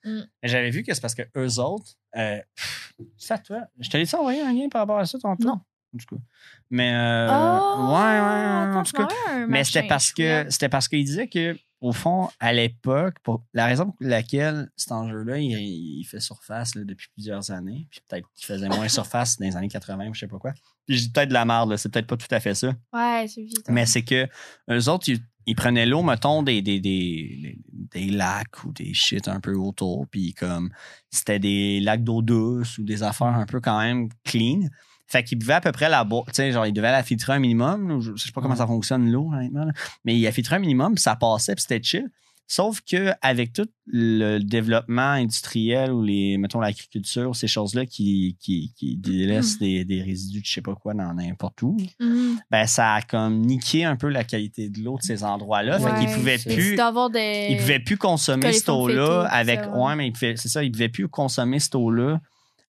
[0.04, 1.92] Mais J'avais vu que c'est parce que eux autres.
[2.16, 3.60] Euh, pff, ça, toi.
[3.78, 5.46] Je te laissé envoyer un lien par rapport à ça tantôt?
[5.46, 5.60] Non.
[5.94, 6.22] En tout cas.
[6.70, 6.92] Mais.
[6.94, 9.08] Euh, Oh, ouais, ouais, en tout cas.
[9.48, 13.64] Mais c'était parce que c'était parce qu'il disait que au fond à l'époque pour la
[13.64, 18.28] raison pour laquelle cet enjeu-là il, il fait surface là, depuis plusieurs années puis peut-être
[18.34, 20.52] qu'il faisait moins surface dans les années 80 ou je sais pas quoi
[20.86, 23.24] puis je dis peut-être de la merde c'est peut-être pas tout à fait ça Ouais,
[23.28, 23.64] c'est vite.
[23.70, 24.28] mais c'est que
[24.70, 27.49] eux autres ils, ils prenaient l'eau mettons des des, des
[27.92, 30.70] des lacs ou des shit un peu autour puis comme
[31.10, 34.68] c'était des lacs d'eau douce ou des affaires un peu quand même clean
[35.10, 36.26] fait qu'ils buvaient à peu près la boire.
[36.26, 38.00] Tu sais, genre, ils devaient la filtrer un minimum.
[38.00, 39.64] Je je sais pas comment ça fonctionne, l'eau, honnêtement.
[39.64, 39.72] là.
[40.04, 42.08] Mais il a filtré un minimum, puis ça passait, puis c'était chill.
[42.52, 48.72] Sauf que avec tout le développement industriel ou les, mettons, l'agriculture, ces choses-là qui, qui,
[48.76, 52.40] qui délaissent des, des résidus de je sais pas quoi dans n'importe où, Mhm.
[52.50, 55.78] ben ça a comme niqué un peu la qualité de l'eau de ces endroits-là.
[55.78, 55.98] Fait Ouais.
[56.06, 56.74] qu'ils pouvaient plus.
[57.12, 57.48] Des.
[57.52, 59.60] Ils pouvaient plus consommer cette eau-là avec.
[59.60, 59.94] ça, ouais.
[59.94, 62.20] Mais c'est ça, ils pouvaient plus consommer cette eau-là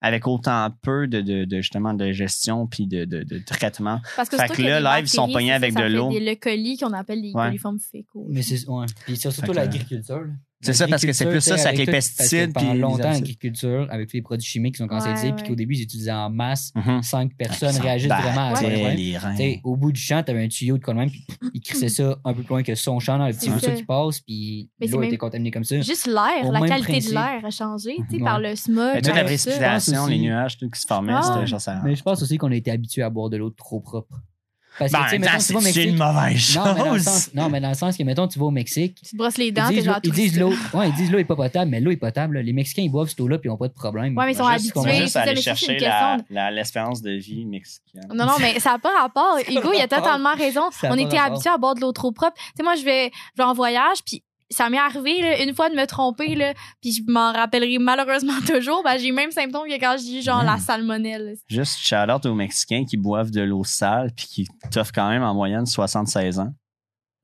[0.01, 4.01] avec autant peu de, de, de, justement de gestion puis de, de, de traitement.
[4.17, 6.11] Parce que Fait que là, live, ils sont pognés c'est avec ça, de l'eau.
[6.11, 7.47] Des colies qu'on appelle les Ouais.
[7.47, 8.27] coliformes fécaux.
[8.31, 8.87] Mais c'est ouais.
[9.07, 10.27] Puis surtout que- l'agriculture.
[10.63, 12.67] C'est ça, parce que c'est plus ça, c'est avec les tout- parce que pesticides, Pendant
[12.67, 15.55] puis les longtemps, l'agriculture, avec tous les produits chimiques qui sont Ouais, cancérisés, puis qu'au
[15.55, 17.03] début, ils utilisaient en masse, Mhm.
[17.03, 18.67] cinq personnes Ils réagissent s'en vraiment à ça.
[18.67, 19.61] ouais.
[19.65, 21.25] au bout du champ, t'avais un tuyau de même, puis
[21.55, 23.73] il crissait ça un peu plus loin que son champ dans le petit ruisseau ça.
[23.73, 25.81] qui passe, puis l'eau était contaminée comme ça.
[25.81, 27.11] Juste l'air, Au la qualité principe.
[27.11, 28.97] de l'air a changé, tu sais, par le smog.
[29.03, 31.23] Toute la précipitation, Je pense les aussi- nuages tout qui se formaient, Ah.
[31.23, 31.81] c'était genre ça.
[31.85, 34.15] Mais je pense aussi qu'on a été habitué à boire de l'eau trop propre.
[34.79, 35.89] Parce que, Ben, tu sais, attends, mettons, tu vas au c'est Mexique.
[35.89, 37.03] une mauvaise Non mais, dans le chose.
[37.05, 39.37] sens, non, mais dans le sens que, mettons, tu vas au Mexique, Tu te brosses
[39.37, 41.25] les ils dents, t'es disent, l'eau, genre ils disent l'eau, ouais, ils disent l'eau est
[41.25, 42.37] pas potable, mais l'eau est potable.
[42.37, 42.43] là.
[42.43, 44.17] Les Mexicains, ils boivent cette eau-là, puis ils n'ont pas de problème.
[44.17, 45.03] Ouais, mais ils sont Juste- on va habitués.
[45.03, 47.45] juste c'est ça, aller mais ça, c'est chercher une la- question la- l'espérance de vie
[47.47, 48.07] mexicaine.
[48.15, 49.37] Non, non, mais ça n'a pas rapport.
[49.51, 50.63] Hugo, il a totalement raison.
[50.71, 51.33] Ça a On pas était rapport.
[51.35, 52.37] habitués à boire de l'eau trop propre.
[52.37, 55.55] Tu sais, moi, je vais, je vais en voyage, puis ça m'est arrivé là, une
[55.55, 58.83] fois de me tromper, là, puis je m'en rappellerai malheureusement toujours.
[58.83, 61.37] Ben, j'ai eu le même symptôme que quand j'ai eu genre la salmonelle.
[61.49, 65.35] Juste shout-out aux Mexicains qui boivent de l'eau sale puis qui t'offrent quand même en
[65.35, 66.53] moyenne 76 ans.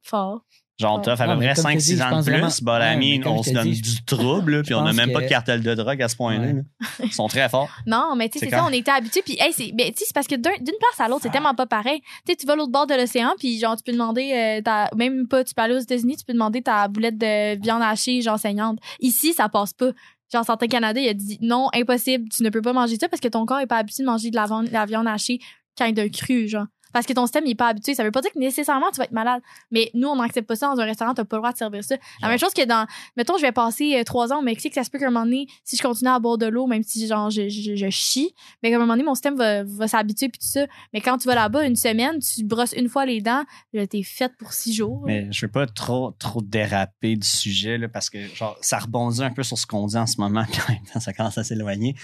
[0.03, 0.44] Fort.
[0.78, 2.48] Genre, t'as à peu près comme je te 5-6 dis, je ans de plus, vraiment-
[2.62, 5.23] bah, la Ouais, comme on se donne du trouble, là, puis on n'a même pas
[5.23, 6.47] de cartel de drogue à ce point-là.
[6.53, 6.62] Ouais.
[7.05, 7.70] Ils sont très forts.
[7.86, 8.69] Non, mais tu sais, C'est ça, quand?
[8.69, 9.23] on était habitués.
[9.24, 11.31] Puis, hey, c'est, ben, tu sais, c'est parce que d'un- d'une place à l'autre, c'est
[11.31, 12.01] tellement pas pareil.
[12.27, 14.61] Tu sais, tu vas à l'autre bord de l'océan, puis genre, tu peux demander, euh,
[14.62, 17.82] ta, même pas, tu peux aller aux États-Unis, tu peux demander ta boulette de viande
[17.82, 18.78] hachée, genre saignante.
[19.01, 19.93] Ici, ça passe pas.
[20.31, 23.20] Genre, Santé Canada, il a dit non, impossible, tu ne peux pas manger ça parce
[23.20, 25.39] que ton corps est pas habitué de manger de la, viande- la viande hachée
[25.78, 26.66] quand il est cru, genre.
[26.97, 27.94] Parce que ton système il est pas habitué.
[27.94, 29.43] Ça veut pas dire que nécessairement tu vas être malade.
[29.70, 31.85] Mais nous, on n'accepte pas ça dans un restaurant, t'as pas le droit de servir
[31.85, 31.97] ça.
[32.23, 32.86] La même chose que dans,
[33.18, 35.27] mettons, je vais passer euh, trois ans au Mexique, ça se peut qu'à un moment
[35.27, 38.35] donné, si je continue à boire de l'eau, même si genre je, je, je chie,
[38.62, 40.66] mais qu'à un moment donné, mon système va, va s'habituer puis tout ça.
[40.94, 43.44] Mais quand tu vas là-bas une semaine, tu brosses une fois les dents,
[43.90, 45.02] t'es faite pour six jours.
[45.05, 49.23] Mais je veux pas trop, trop déraper du sujet, là, parce que genre, ça rebondit
[49.23, 51.36] un peu sur ce qu'on dit en ce moment, puis en même temps, ça commence
[51.36, 51.94] à s'éloigner.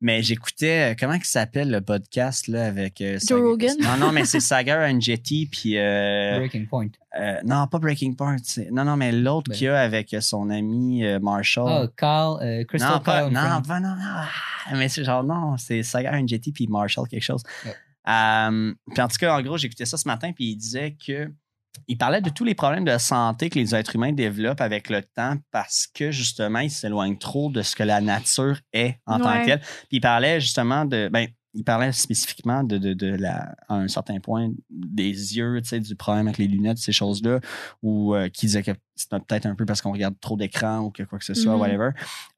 [0.00, 3.00] Mais j'écoutais, euh, comment il s'appelle le podcast, là, avec...
[3.00, 3.76] euh, Joe Rogan?
[3.80, 5.78] Non, non, mais c'est Sagar Angetti, puis...
[5.78, 6.88] euh, Breaking Point.
[7.18, 8.36] euh, non, pas Breaking Point.
[8.42, 9.56] c'est- Non, non, mais l'autre Ben.
[9.56, 11.68] qu'il y a avec son ami euh, Marshall.
[11.68, 13.96] Ah, Carl, euh, Crystal non, pas, Kyle non, non, non.
[14.00, 14.28] Ah,
[14.74, 17.42] mais c'est genre, non, c'est Sagar Angetti puis Marshall quelque chose.
[17.64, 17.74] Ouais.
[18.04, 21.30] Puis en tout cas, en gros, j'écoutais ça ce matin, puis il disait que
[21.86, 25.02] il parlait de tous les problèmes de santé que les êtres humains développent avec le
[25.02, 29.40] temps parce que justement, ils s'éloignent trop de ce que la nature est en tant
[29.40, 29.60] que telle.
[29.60, 31.08] Puis il parlait justement de.
[31.12, 35.68] Ben, il parlait spécifiquement de, de, de la, à un certain point des yeux, tu
[35.68, 37.40] sais, du problème avec les lunettes, ces choses-là,
[37.82, 41.02] ou euh, qui que c'était peut-être un peu parce qu'on regarde trop d'écran ou que
[41.02, 41.60] quoi que ce soit, Mhm.
[41.60, 41.90] whatever,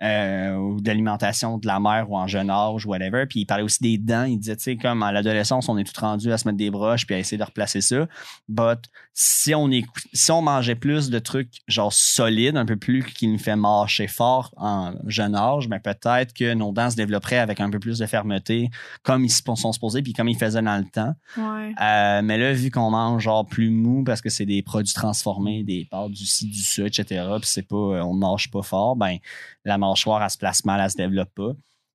[0.03, 3.27] euh, ou de l'alimentation de la mère ou en jeune âge, whatever.
[3.27, 4.25] Puis il parlait aussi des dents.
[4.25, 6.71] Il disait, tu sais, comme à l'adolescence, on est tout rendu à se mettre des
[6.71, 8.07] broches puis à essayer de replacer ça.
[8.49, 8.79] But
[9.15, 13.29] si on écou- si on mangeait plus de trucs genre solides, un peu plus qui
[13.29, 17.61] nous fait marcher fort en jeune âge, ben peut-être que nos dents se développeraient avec
[17.61, 18.71] un peu plus de fermeté,
[19.03, 21.15] comme ils se- sont supposés puis comme ils faisaient dans le temps.
[21.37, 21.75] Ouais.
[21.83, 25.63] Euh, mais là, vu qu'on mange genre plus mou parce que c'est des produits transformés,
[25.63, 27.05] des pâtes, du ci, du ça, etc.,
[27.41, 29.17] puis c'est pas, euh, on mange pas fort, ben
[29.65, 31.53] la mâchoire, elle se place mal, elle se développe pas.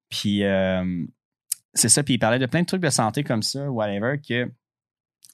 [0.09, 1.05] Puis euh,
[1.73, 4.51] c'est ça, puis il parlait de plein de trucs de santé comme ça, whatever, que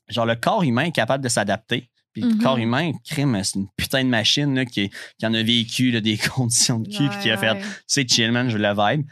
[0.10, 1.90] genre le corps humain est capable de s'adapter.
[2.12, 2.42] Puis le Mhm.
[2.44, 6.00] corps humain, crime, c'est une putain de machine là, qui, qui en a vécu là,
[6.02, 7.64] des conditions de cul, puis qui a fait Ouais, ouais.
[7.88, 9.08] c'est chill, man, je veux la vibe.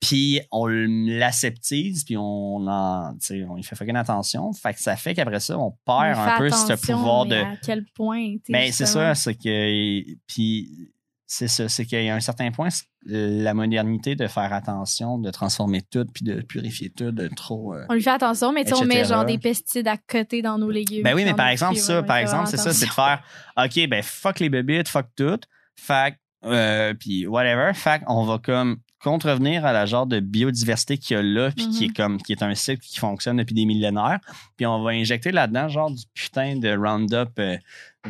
[0.00, 3.16] Puis on l'aseptise, puis on en,
[3.48, 4.52] on y fait fucking attention.
[4.52, 7.36] Fait que ça fait qu'après ça, on On perd un peu ce pouvoir mais de.
[7.36, 9.14] À quel point, Mais c'est justement.
[9.14, 10.14] ça, c'est que.
[10.26, 10.90] Puis
[11.26, 15.18] c'est ça, c'est qu'il y a un certain point, c'est la modernité de faire attention,
[15.18, 17.74] de transformer tout, puis de purifier tout, de trop.
[17.74, 20.70] euh, On lui fait attention, mais on met genre des pesticides à côté dans nos
[20.70, 21.02] légumes.
[21.02, 23.22] Ben oui, mais par exemple, ça, par exemple, c'est ça, c'est de faire
[23.56, 25.40] OK, ben fuck les bébites, fuck tout.
[25.74, 27.72] Fait euh, puis whatever.
[27.74, 28.78] Fait on va comme
[29.10, 31.90] contrevenir à la genre de biodiversité qu'il y a là, puis qui Mhm.
[31.90, 34.18] est comme qui est un cycle qui fonctionne depuis des millénaires.
[34.56, 37.56] Puis on va injecter là-dedans genre du putain de Roundup euh,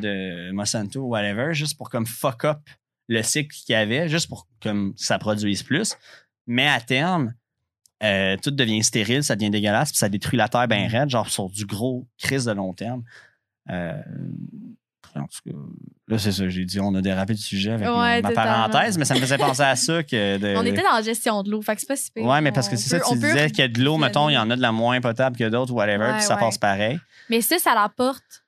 [0.01, 2.59] de Monsanto ou whatever, juste pour comme fuck up
[3.09, 5.94] le cycle qu'il y avait, juste pour comme ça produise plus.
[6.47, 7.35] Mais à terme,
[8.02, 11.28] euh, tout devient stérile, ça devient dégueulasse, puis ça détruit la terre bien raide, genre
[11.28, 13.02] sur du gros crise de long terme.
[13.70, 14.01] Euh,
[15.18, 15.56] en tout cas,
[16.09, 19.05] là, c'est ça, j'ai dit, on a dérapé du sujet avec Ouais, ma- parenthèse, mais
[19.05, 20.56] ça me faisait penser à ça que de.
[20.56, 22.24] On était dans la gestion de l'eau, fait que c'est pas si pire.
[22.24, 23.82] Ouais, mais parce On que c'est ça, tu on peut- disais qu'il y a de
[23.82, 26.36] l'eau, mettons, il y en a de la moins potable que d'autres, whatever, puis ça
[26.36, 26.98] passe pareil.
[27.30, 28.44] Mais ça, ça l'apporte.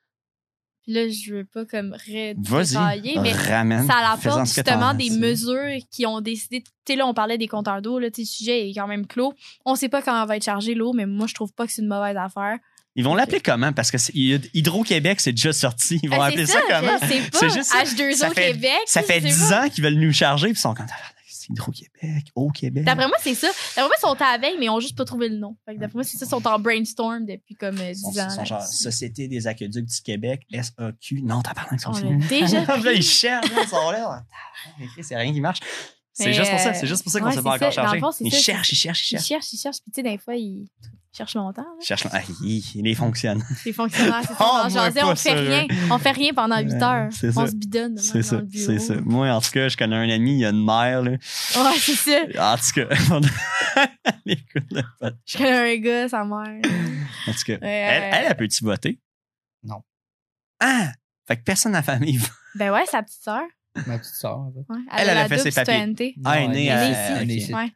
[0.83, 3.85] Puis là, je veux pas comme ré- Vas-y, détailler, mais ramène.
[3.85, 4.01] ça
[4.41, 6.61] que justement des mesures qui ont décidé.
[6.61, 9.33] Tu sais, là, on parlait des compteurs d'eau, là, le sujet est quand même clos.
[9.65, 11.81] On sait pas quand va être chargée l'eau, mais moi, je trouve pas que c'est
[11.83, 12.57] une mauvaise affaire.
[12.99, 13.71] Ils vont l'appeler comment?
[13.71, 13.97] Parce que
[14.53, 15.99] Hydro-Québec, c'est déjà sorti.
[16.03, 16.99] Ils vont Ben, appeler ça, comment?
[16.99, 17.07] Pas.
[17.07, 17.83] C'est juste ça.
[17.83, 18.71] H2O Ça fait- Québec.
[18.87, 19.65] Ça fait je sais 10 pas.
[19.65, 20.85] ans qu'ils veulent nous charger, puis ils sont comme,
[21.27, 22.83] c'est Hydro-Québec, au Québec.
[22.83, 23.47] D'après moi, c'est ça.
[23.47, 25.55] D'après moi, ils sont à la veille, mais ils ont juste pas trouvé le nom.
[25.67, 28.27] D'après moi, c'est ça, ils sont en brainstorm depuis comme euh, 10 Ils sont, ans.
[28.29, 31.21] ils sont genre Société des aqueducs du Québec, SAQ.
[31.23, 34.25] Non, t'as parlé On ça l'a déjà Là, ils cherchent, ils sont là.
[34.77, 35.59] Tabarnak, C'est rien qui marche.
[36.11, 37.99] C'est juste pour ça, euh, c'est juste pour ça qu'on s'est pas encore chargé.
[38.01, 39.27] fond, c'est Ils cherchent, ils cherchent, ils Ils cherchent.
[39.27, 39.77] cherchent, ils cherchent.
[39.81, 40.67] Puis tu sais, des fois, ils
[41.17, 41.61] cherchent longtemps.
[41.63, 41.67] là.
[41.81, 42.07] Ils cherchent.
[42.11, 43.43] Ah, il, il les fonctionne.
[43.65, 44.37] Les fonctionnaires, c'est ça.
[44.39, 44.67] Oh,
[45.03, 45.67] on fait rien.
[45.91, 47.09] On fait rien pendant 8 Ouais, heures.
[47.11, 47.47] c'est On ça.
[47.47, 47.97] se bidonne.
[47.97, 48.95] C'est ça, c'est ça.
[49.01, 51.11] Moi, en tout cas, je connais un ami, il y a une mère, là.
[51.11, 52.53] Ouais, c'est ça.
[52.53, 52.87] En tout cas,
[54.25, 54.81] écoute le.
[55.25, 56.61] Je connais un gars, sa mère.
[57.27, 58.09] En tout cas, Ouais, elle, ouais.
[58.13, 58.99] elle, elle peut-tu voter?
[59.63, 59.81] Non.
[60.59, 60.91] Ah!
[61.27, 62.27] Fait que personne dans la famille va.
[62.55, 63.43] Ben ouais, sa petite sœur.
[63.87, 64.59] Ma petite sœur, en fait.
[64.73, 64.79] Ouais.
[64.91, 66.15] Elle, elle a la fait ses papiers.
[66.25, 67.01] Ah, elle est née elle à- est ici.
[67.21, 67.41] Elle est ok.
[67.41, 67.53] ici.
[67.53, 67.71] Ouais.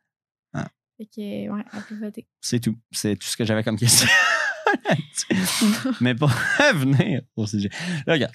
[0.54, 0.68] Ah.
[0.98, 2.28] Fait que, ouais, elle peut voter.
[2.42, 2.76] C'est tout.
[2.92, 4.08] C'est tout ce que j'avais comme question.
[6.02, 6.30] mais pour
[6.60, 7.70] revenir au sujet.
[8.06, 8.34] Là, regarde.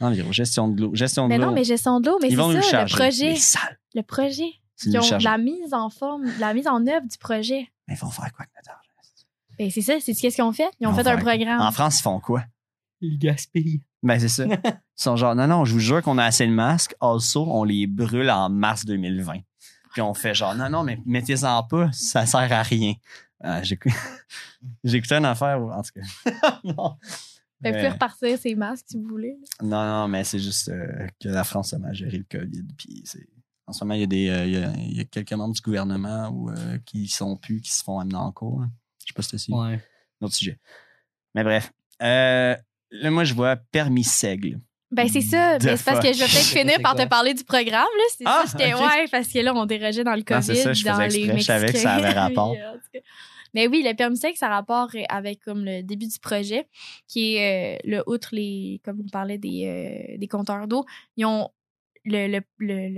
[0.00, 0.94] Environ, gestion de l'eau.
[0.94, 1.46] Gestion de Mais l'eau.
[1.46, 2.94] non, mais gestion de l'eau, mais Ils vont nous c'est ça, le charger.
[3.34, 3.34] projet.
[3.94, 4.52] Le projet.
[4.86, 7.68] Ils ont la mise en forme, la mise en œuvre du projet.
[7.86, 8.88] Mais ils vont faire quoi avec notre argent?
[9.58, 10.70] Ben, c'est ça, c'est qu'est-ce qu'ils ont fait?
[10.80, 11.60] Ils ont Ils fait un programme.
[11.60, 12.44] En France, ils font quoi?
[13.02, 13.82] Il gaspille.
[14.02, 14.44] Ben, c'est ça.
[15.00, 16.94] Ils sont genre, non, non, je vous jure qu'on a assez de masques.
[17.00, 19.34] Also, on les brûle en mars 2020.
[19.92, 22.94] Puis on fait genre, non, non, mais mettez-en pas, ça sert à rien.
[23.62, 23.78] J'ai
[24.84, 26.60] j'ai écouté une affaire, en tout cas.
[26.64, 26.96] non.
[27.62, 29.36] Mais- plus repartir ses masques si vous voulez.
[29.62, 32.64] non, non, mais c'est juste euh, que la France a mal géré le COVID.
[32.76, 33.26] Puis c'est.
[33.66, 35.32] En ce moment, il y, a des, euh, il, y a, il y a quelques
[35.32, 38.62] membres du gouvernement où, euh, qui sont plus, qui se font amener en cours.
[38.62, 38.66] là.
[39.00, 39.80] Je sais pas si c'est Ouais.
[40.20, 40.58] un autre sujet.
[41.34, 41.72] Mais bref.
[42.02, 42.56] Euh,
[42.90, 44.58] là, moi, je vois permis seigle.
[44.90, 45.58] Ben, c'est ça.
[45.58, 48.04] Ben, c'est parce que je vais peut-être finir par te parler du programme, là.
[48.16, 48.80] C'est Ah, ça, j'étais, ok.
[48.80, 50.38] ouais, parce que là, on dérogeait dans le COVID.
[50.38, 52.56] Ah, c'est ça, je dans faisais les exprès, je savais que ça avait rapport.
[53.54, 56.66] Mais oui, le permis sec, ça a rapport avec comme le début du projet,
[57.08, 59.64] qui est euh, le outre les, comme on parlait des,
[60.14, 60.84] euh, des compteurs d'eau,
[61.16, 61.48] ils ont
[62.04, 62.88] le, le, le,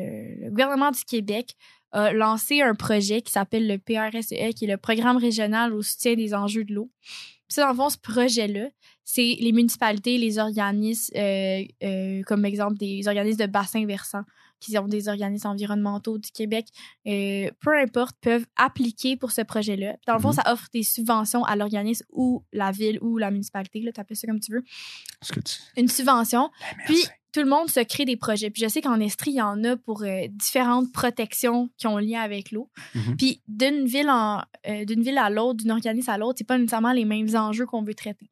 [0.44, 1.55] le- gouvernement du Québec
[1.93, 6.14] a lancé un projet qui s'appelle le PRSE, qui est le Programme régional au soutien
[6.14, 6.90] des enjeux de l'eau.
[7.02, 8.69] Puis ça, dans le fond, ce projet-là,
[9.04, 14.22] c'est les municipalités, les organismes, euh, euh, comme exemple des organismes de bassin versant,
[14.60, 16.66] qui ont des organismes environnementaux du Québec,
[17.08, 19.96] euh, peu importe, peuvent appliquer pour ce projet-là.
[20.06, 20.34] Dans le fond, Mhm.
[20.34, 24.28] ça offre des subventions à l'organisme ou la ville ou la municipalité, là, t'appelles ça
[24.28, 25.56] comme tu veux, que tu.
[25.76, 26.48] une subvention.
[26.60, 27.04] Ben, Puis.
[27.32, 28.50] Tout le monde se crée des projets.
[28.50, 31.98] Puis je sais qu'en Estrie, il y en a pour euh, différentes protections qui ont
[31.98, 32.70] lien avec l'eau.
[32.94, 33.16] Mhm.
[33.16, 36.59] Puis d'une ville en euh, d'une ville à l'autre, d'un organisme à l'autre, c'est pas
[36.59, 38.30] nécessairement les mêmes enjeux qu'on veut traiter.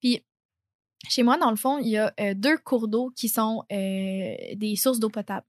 [0.00, 0.22] Puis
[1.08, 4.74] chez moi, dans le fond, il y a euh, deux cours d'eau qui sont des
[4.76, 5.44] sources d'eau potable,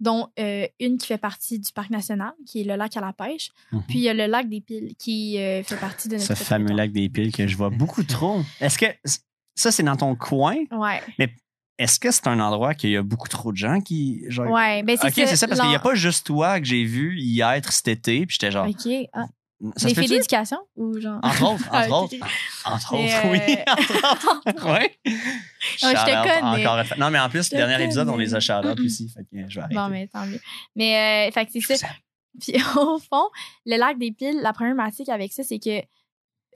[0.00, 3.50] dont une qui fait partie du parc national, qui est le lac à la pêche,
[3.72, 3.82] Mhm.
[3.88, 6.66] puis il y a le lac des Piles qui fait partie de notre Ce fameux
[6.66, 6.76] territoire.
[6.86, 8.40] lac des piles que je vois beaucoup trop.
[8.60, 8.86] Est-ce que
[9.54, 10.56] ça, c'est dans ton coin?
[10.72, 11.00] Ouais,
[11.78, 14.24] Est-ce que c'est un endroit qu'il y a beaucoup trop de gens qui.
[14.28, 14.50] Genre...
[14.50, 16.84] ouais, ben c'est Ok, c'est ça, parce qu'il n'y a pas juste toi que j'ai
[16.84, 18.66] vu y être cet été, puis j'étais genre.
[18.68, 19.26] Ok, ah,
[19.76, 21.20] Ça se filles d'éducation ou genre?
[21.22, 22.14] Entre autres, entre autres.
[22.64, 23.56] Entre autres, oui.
[23.56, 24.72] euh, Entre autres.
[24.72, 24.98] ouais.
[25.04, 26.66] je te connais.
[26.66, 26.98] Encore.
[26.98, 28.24] Non, mais en plus, Je le dernier te épisode, on connais.
[28.24, 29.08] les a shout aussi.
[29.14, 29.74] Fait que je vais arrêter.
[29.76, 30.40] Bon, mais tant mieux.
[30.74, 31.86] Mais, euh, fait que c'est ça.
[32.40, 33.28] Puis au fond,
[33.66, 35.80] le lac des Piles, la problématique avec ça, c'est que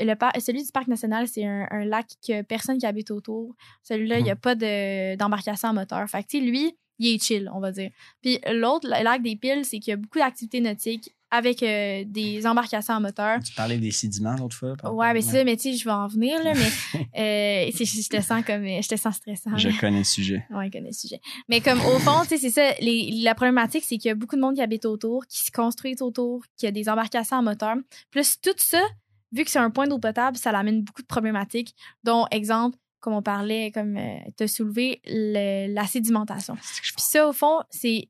[0.01, 3.55] le par- celui du parc national, c'est un, un lac que personne qui habite autour.
[3.83, 6.09] Celui-là, il n'y a pas de- d'embarcation à moteur.
[6.09, 7.91] Fait que, lui, il est chill, on va dire.
[8.21, 12.05] Puis l'autre, le lac des Piles, c'est qu'il y a beaucoup d'activités nautiques avec euh,
[12.07, 13.41] des embarcations à moteur.
[13.43, 14.77] Tu parlais des sédiments l'autre fois.
[14.77, 16.99] par Ouais, mais c'est ça, mais tu sais, je vais en venir, là, mais
[17.69, 19.57] euh, je te sens comme, je te sens stressant.
[19.57, 19.75] Je là.
[19.81, 20.45] connais le sujet.
[20.51, 21.21] Ouais, il connaît le sujet.
[21.49, 22.73] Mais comme au fond, tu sais, c'est ça.
[22.81, 25.51] Les, la problématique, c'est qu'il y a beaucoup de monde qui habite autour, qui se
[25.51, 27.77] construisent autour, qui a des embarcations à moteur.
[28.11, 28.83] Plus tout ça,
[29.33, 33.15] vu que c'est un point d'eau potable, ça l'amène beaucoup de problématiques, dont, exemple, comme
[33.15, 33.99] on parlait, comme
[34.37, 36.55] tu as soulevé, le- la sédimentation.
[36.55, 38.09] Puis ça, au fond, c'est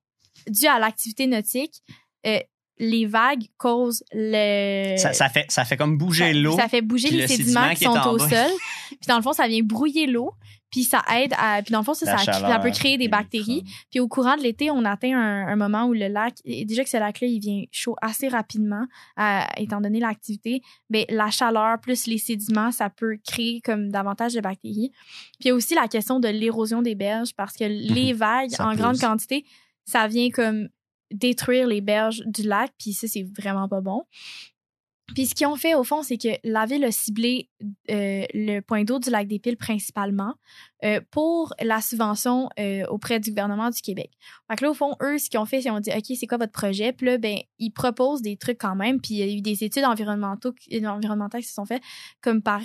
[0.49, 1.82] dû à l'activité nautique.
[2.27, 2.39] Euh,
[2.78, 4.97] les vagues causent le.
[4.97, 6.57] Ça, ça fait, ça fait comme bouger l'eau.
[6.57, 8.28] Ça fait bouger les le sédiments sédiment qui sont au bas.
[8.28, 8.51] sol.
[8.89, 10.32] Puis dans le fond, ça vient brouiller l'eau.
[10.73, 11.62] Puis ça aide à.
[11.62, 12.16] Puis dans le fond, ça,
[12.61, 13.62] peut créer des bactéries.
[13.90, 16.82] Puis au courant de l'été, on atteint un, un moment où le lac, et déjà
[16.82, 18.86] que ce lac-là, il vient chaud assez rapidement,
[19.20, 24.35] euh, étant donné l'activité, mais la chaleur plus les sédiments, ça peut créer comme davantage
[24.35, 24.90] de bactéries.
[25.39, 28.32] Puis il y a aussi la question de l'érosion des berges parce que les vagues,
[28.59, 28.66] Mhm.
[28.66, 29.44] En grande quantité,
[29.85, 30.69] ça vient comme
[31.11, 34.05] détruire les berges du lac, puis ça, c'est vraiment pas bon.
[35.15, 37.51] Puis ce qu'ils ont fait, au fond, c'est que la ville a ciblé
[37.91, 40.35] euh, le point d'eau du lac des Piles principalement
[40.85, 44.11] euh, pour la subvention euh, auprès du gouvernement du Québec.
[44.49, 46.16] Fait que là, au fond, eux, ce qu'ils ont fait, c'est qu'ils ont dit, OK,
[46.19, 46.93] c'est quoi votre projet?
[46.93, 49.01] Puis là, ben, ils proposent des trucs quand même.
[49.01, 51.83] Puis il y a eu des études environnementales qui se sont faites,
[52.23, 52.61] comme par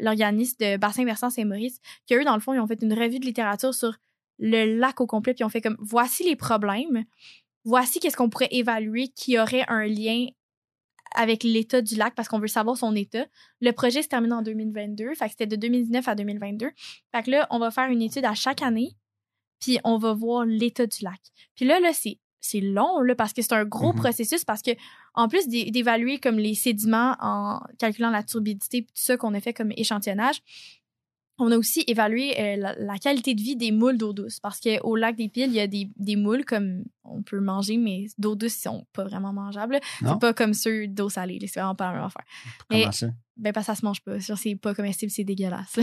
[0.00, 3.18] l'organisme de Bassin Versant Saint-Maurice, qui eux, dans le fond, ils ont fait une revue
[3.18, 3.96] de littérature sur
[4.38, 7.04] le lac au complet, puis ils ont fait comme, voici les problèmes,
[7.64, 10.26] voici qu'est-ce qu'on pourrait évaluer qui aurait un lien
[11.14, 13.26] avec l'état du lac parce qu'on veut savoir son état.
[13.60, 16.70] Le projet se termine en 2022, fait que c'était de 2019 à 2022.
[17.14, 18.92] Fait que là, on va faire une étude à chaque année,
[19.60, 21.20] puis on va voir l'état du lac.
[21.54, 23.98] Puis là, là, c'est c'est long là parce que c'est un gros Mhm.
[23.98, 24.70] processus parce que
[25.14, 29.34] en plus d'é- d'évaluer comme les sédiments en calculant la turbidité puis tout ça qu'on
[29.34, 30.40] a fait comme échantillonnage
[31.38, 34.58] on a aussi évalué euh, la, la qualité de vie des moules d'eau douce parce
[34.60, 38.06] qu'au lac des Piles, il y a des, des moules comme on peut manger, mais
[38.18, 39.78] d'eau douce, ils sont pas vraiment mangeables.
[40.00, 41.38] C'est pas comme ceux d'eau salée.
[41.46, 42.24] C'est vraiment pas la même affaire.
[42.70, 43.06] Mais- Comment ça?
[43.36, 44.18] Ben, parce que ça se mange pas.
[44.18, 45.78] C'est pas comestible, c'est dégueulasse.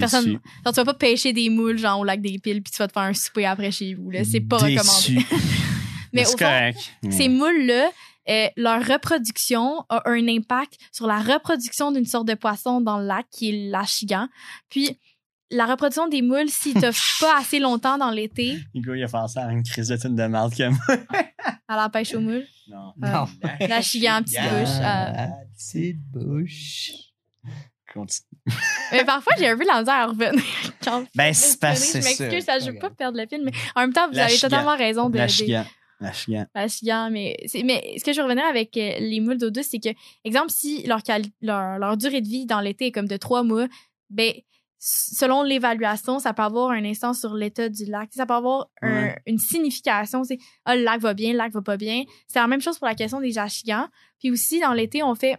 [0.00, 2.78] Personne- Genre, tu vas pas pêcher des moules, genre, au lac des Piles, puis tu
[2.78, 4.10] vas te faire un souper après chez vous.
[4.10, 4.24] là.
[4.24, 5.24] C'est pas recommandé.
[6.12, 6.78] Mais au fond, correct.
[7.10, 7.90] ces moules-là,
[8.28, 13.06] euh, leur reproduction a un impact sur la reproduction d'une sorte de poisson dans le
[13.06, 14.28] lac qui est l'achigan.
[14.68, 14.98] Puis,
[15.50, 19.16] la reproduction des moules, s'ils t'offrent pas assez longtemps dans l'été, Hugo, il a fait
[19.28, 20.76] ça à une crise de tune de Malcolm.
[21.68, 22.92] à la pêche aux moules, Non.
[22.98, 23.26] Non.
[23.60, 24.78] l'achigan, petite bouche.
[24.82, 25.26] euh,
[25.56, 26.90] petite bouche.
[27.94, 28.26] Continue.
[28.92, 30.44] Mais parfois, j'ai un peu la misère à revenir.
[30.84, 33.92] Quand Ben, je c'est m'excuse, ça, je veux pas perdre le film, mais en même
[33.94, 34.48] temps, vous La avez chigan.
[34.48, 35.16] totalement raison de.
[35.16, 35.32] La de-
[36.54, 39.80] la chigan, mais, mais ce que je revenir avec euh, les moules d'eau douce, c'est
[39.80, 39.88] que,
[40.24, 41.00] exemple, si leur,
[41.40, 43.66] leur, leur durée de vie dans l'été est comme de trois mois,
[44.10, 44.32] ben,
[44.78, 48.10] selon l'évaluation, ça peut avoir un instant sur l'état du lac.
[48.12, 50.22] Ça peut avoir un- une signification.
[50.22, 52.04] C'est, ah, le lac va bien, le lac va pas bien.
[52.28, 53.88] C'est la même chose pour la question des jachigans.
[54.20, 55.36] Puis aussi, dans l'été, on fait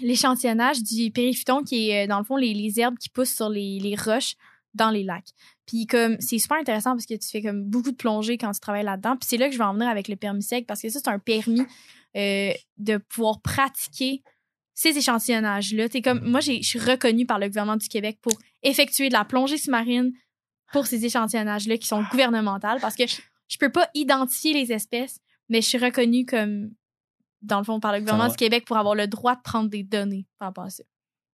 [0.00, 3.48] l'échantillonnage du périphyton qui est, euh, dans le fond, les, les herbes qui poussent sur
[3.48, 4.34] les, les roches
[4.74, 5.28] dans les lacs.
[5.72, 8.60] Puis comme c'est super intéressant parce que tu fais comme beaucoup de plongées quand tu
[8.60, 9.16] travailles là-dedans.
[9.16, 11.00] Puis c'est là que je vais en venir avec le permis sec parce que ça,
[11.02, 11.62] c'est un permis
[12.14, 14.22] euh, de pouvoir pratiquer
[14.74, 15.88] ces échantillonnages-là.
[15.88, 19.24] T'es comme moi, je suis reconnue par le gouvernement du Québec pour effectuer de la
[19.24, 20.12] plongée sous-marine
[20.74, 25.20] pour ces échantillonnages-là qui sont gouvernementales parce que je, je peux pas identifier les espèces,
[25.48, 26.70] mais je suis reconnue comme
[27.40, 29.84] dans le fond par le gouvernement du Québec pour avoir le droit de prendre des
[29.84, 30.82] données par rapport à ça.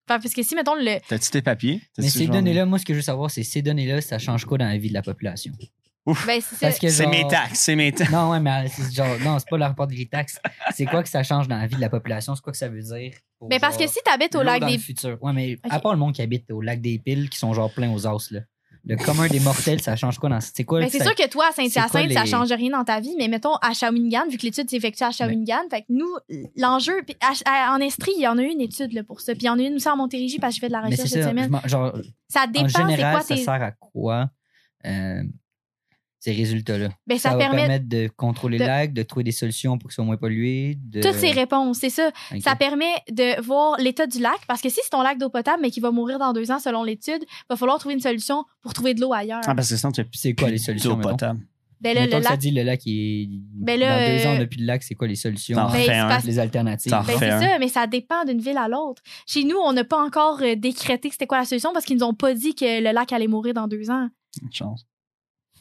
[0.08, 1.82] Enfin, parce que si mettons le T'as-tu tes papiers?
[1.98, 4.44] Mais ces genre- données-là, moi, ce que je veux savoir, c'est ces données-là, ça change
[4.44, 5.52] quoi dans la vie de la population?
[6.06, 6.56] ben, c'est ça.
[6.62, 8.10] Parce que C'est genre- mes taxes, c'est mes taxes.
[8.10, 10.38] Non, ouais, mais euh, c'est genre, non, c'est pas le rapport des taxes.
[10.74, 12.34] C'est quoi que ça change dans la vie de la population?
[12.34, 13.12] C'est quoi que ça veut dire?
[13.50, 15.18] Mais parce que si tu habites au lac dans des le futur?
[15.22, 17.70] Ouais, mais à part le monde qui habite au lac des piles, qui sont genre
[17.72, 18.40] pleins aux os, là.
[18.88, 20.40] Le commun des mortels, ça change quoi dans.
[20.40, 20.80] C'est quoi?
[20.80, 23.14] Ben, c'est ça- sûr que toi, à Saint-Hyacinthe, ça les- change rien dans ta vie,
[23.18, 26.08] mais mettons à Shawinigan, vu que l'étude s'effectue à Shawinigan, fait que nous,
[26.56, 27.02] l'enjeu,
[27.46, 29.50] en Estrie, il y en a eu une étude là, pour ça, puis il y
[29.50, 31.28] en a une aussi en Montérégie parce que j'ai fait de la recherche cette ça.
[31.28, 31.50] semaine.
[31.64, 31.92] je genre,
[32.28, 33.44] Ça en dépend, c'est quoi ça tes.
[33.44, 34.30] sert à quoi?
[34.86, 35.22] euh,
[36.20, 36.88] ces résultats-là.
[37.06, 39.78] Ben, ça, Ça, va permet permettre de contrôler de- le lac, de trouver des solutions
[39.78, 40.76] pour qu'ils soient moins pollués.
[40.82, 41.00] De...
[41.00, 42.10] toutes ces réponses, c'est ça.
[42.40, 45.60] Ça permet de voir l'état du lac, parce que si c'est ton lac d'eau potable,
[45.62, 48.74] mais qui va mourir dans deux ans selon l'étude, va falloir trouver une solution pour
[48.74, 49.42] trouver de l'eau ailleurs.
[49.46, 50.94] Ah, parce que sinon, tu c'est quoi les solutions?
[50.96, 51.40] d'eau potable.
[51.80, 53.28] ben là, le que ça dit le lac est.
[53.54, 55.54] Ben là, dans deux ans, on n'a plus de lac, c'est quoi les solutions?
[55.70, 56.90] Ben, parce- Les alternatives.
[56.90, 57.40] Ben, c'est un.
[57.40, 59.00] ça, mais ça dépend d'une ville à l'autre.
[59.24, 62.04] Chez nous, on n'a pas encore euh, décrété c'était quoi la solution parce qu'ils nous
[62.04, 64.08] ont pas dit que le lac allait mourir dans deux ans.
[64.42, 64.84] Une chance.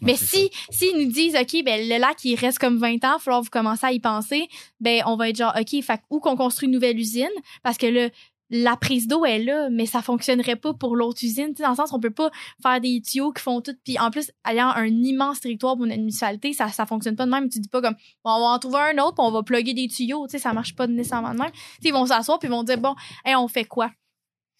[0.02, 2.88] Non, Mais c'est si, s'ils nous disent, OK, ben, le lac, il reste comme 20
[2.90, 4.48] ans, il va falloir vous commencer à y penser,
[4.80, 7.28] ben, on va être genre, OK, fait, ou qu'on construit une nouvelle usine,
[7.64, 8.10] parce que là,
[8.50, 11.50] la prise d'eau est là, mais ça fonctionnerait pas pour l'autre usine.
[11.50, 13.76] Tu sais, dans le sens, on peut pas faire des tuyaux qui font tout.
[13.84, 17.32] Puis en plus, ayant un immense territoire pour une municipalité, ça, ça fonctionne pas de
[17.32, 17.50] même.
[17.50, 19.74] Tu dis pas comme, bon, on va en trouver un autre, puis on va plugger
[19.74, 20.28] des tuyaux.
[20.28, 21.52] Tu sais, ça marche pas nécessairement de même.
[21.52, 22.96] Tu sais, ils vont s'asseoir, puis ils vont dire, bon,
[23.26, 23.92] hey, on fait quoi?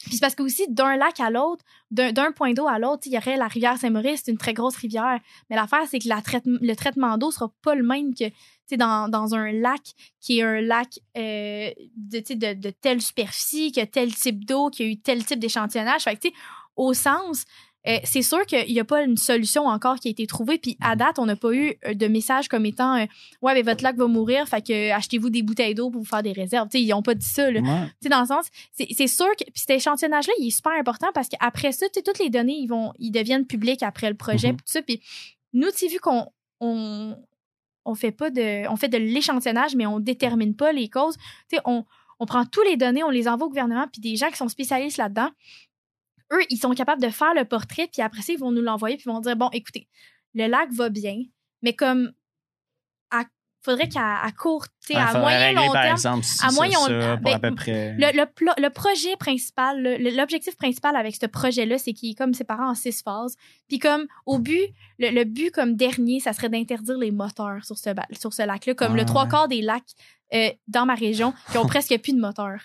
[0.06, 3.14] Puis c'est parce que aussi, d'un lac à l'autre, d'un point d'eau à l'autre, il
[3.14, 5.20] y aurait la rivière Saint-Maurice, c'est une très grosse rivière.
[5.50, 8.26] Mais l'affaire, c'est que le traitement d'eau sera pas le même que
[8.76, 9.82] dans, un lac
[10.20, 14.70] qui est un lac euh, de, de, de telle superficie, qui a tel type d'eau,
[14.70, 16.04] qui a eu tel type d'échantillonnage.
[16.04, 16.28] Fait que,
[16.76, 17.46] au sens,
[17.88, 20.58] euh, c'est sûr qu'il n'y a pas une solution encore qui a été trouvée.
[20.58, 23.06] Puis à date, on n'a pas eu euh, de message comme étant euh,
[23.42, 26.24] Ouais, mais votre lac va mourir, fait que achetez-vous des bouteilles d'eau pour vous faire
[26.24, 26.68] des réserves.
[26.74, 27.50] Ils n'ont pas dit ça.
[27.50, 27.62] Là.
[27.62, 28.10] Ouais.
[28.10, 31.72] Dans le sens, c'est sûr que puis cet échantillonnage-là, il est super important parce qu'après
[31.72, 34.58] ça, toutes les données, ils vont, ils deviennent publiques après le projet, Mhm.
[34.58, 34.82] puis tout ça.
[34.82, 35.02] Puis
[35.54, 36.28] nous, vu qu'on
[36.60, 37.16] on,
[37.86, 41.16] on fait pas de, on fait de l'échantillonnage, mais on détermine pas les causes.
[41.50, 41.86] Tu sais, on,
[42.20, 44.50] on prend tous les données, on les envoie au gouvernement, puis des gens qui sont
[44.50, 45.30] spécialistes là-dedans,
[46.34, 48.98] eux, ils sont capables de faire le portrait, puis après ça, ils vont nous l'envoyer,
[48.98, 49.88] puis ils vont dire bon, écoutez,
[50.34, 51.24] le lac va bien,
[51.62, 52.12] mais comme
[53.12, 53.24] à,
[53.64, 57.34] faudrait qu'à à court, Ouais, à moyen long terme, exemple, si à moyen- ça, ben,
[57.36, 57.94] à peu près.
[57.98, 59.82] le, le, plo- le projet principal,
[60.16, 63.36] l'objectif principal avec ce projet-là, c'est qu'il est comme séparé en six phases.
[63.68, 67.78] Puis comme au but, le, le but comme dernier, ça serait d'interdire les moteurs sur
[67.78, 69.30] ce, sur ce lac-là, comme le trois ouais.
[69.30, 69.84] quarts des lacs
[70.34, 72.62] euh, dans ma région qui ont presque plus de moteurs.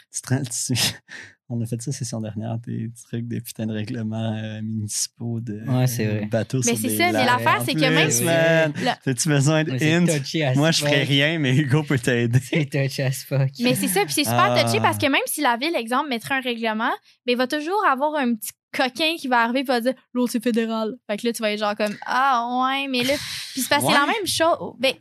[1.53, 4.61] Tu tu- On a fait ça session dernière, des trucs, des putains de règlements euh,
[4.63, 6.27] municipaux de Ouais, c'est vrai.
[6.27, 10.57] bateaux Mais c'est ça, mais l'affaire, c'est que même- man, Le- T'as-tu besoin de hint?
[10.57, 12.39] Moi, je ferais rien, mais Hugo peut t'aider.
[12.43, 13.51] C'est touché as fuck.
[13.61, 14.65] Mais c'est ça, puis c'est super Ah.
[14.65, 16.91] touché parce que même si la ville, exemple, mettrait un règlement,
[17.27, 20.33] ben, il va toujours avoir un petit coquin qui va arriver et va dire l'autre
[20.33, 20.95] c'est fédéral.
[21.07, 23.15] Fait que là, tu vas être genre comme Ah ouais, mais là.
[23.53, 24.75] Puis c'est parce que c'est la même chose.
[24.79, 24.95] Ben,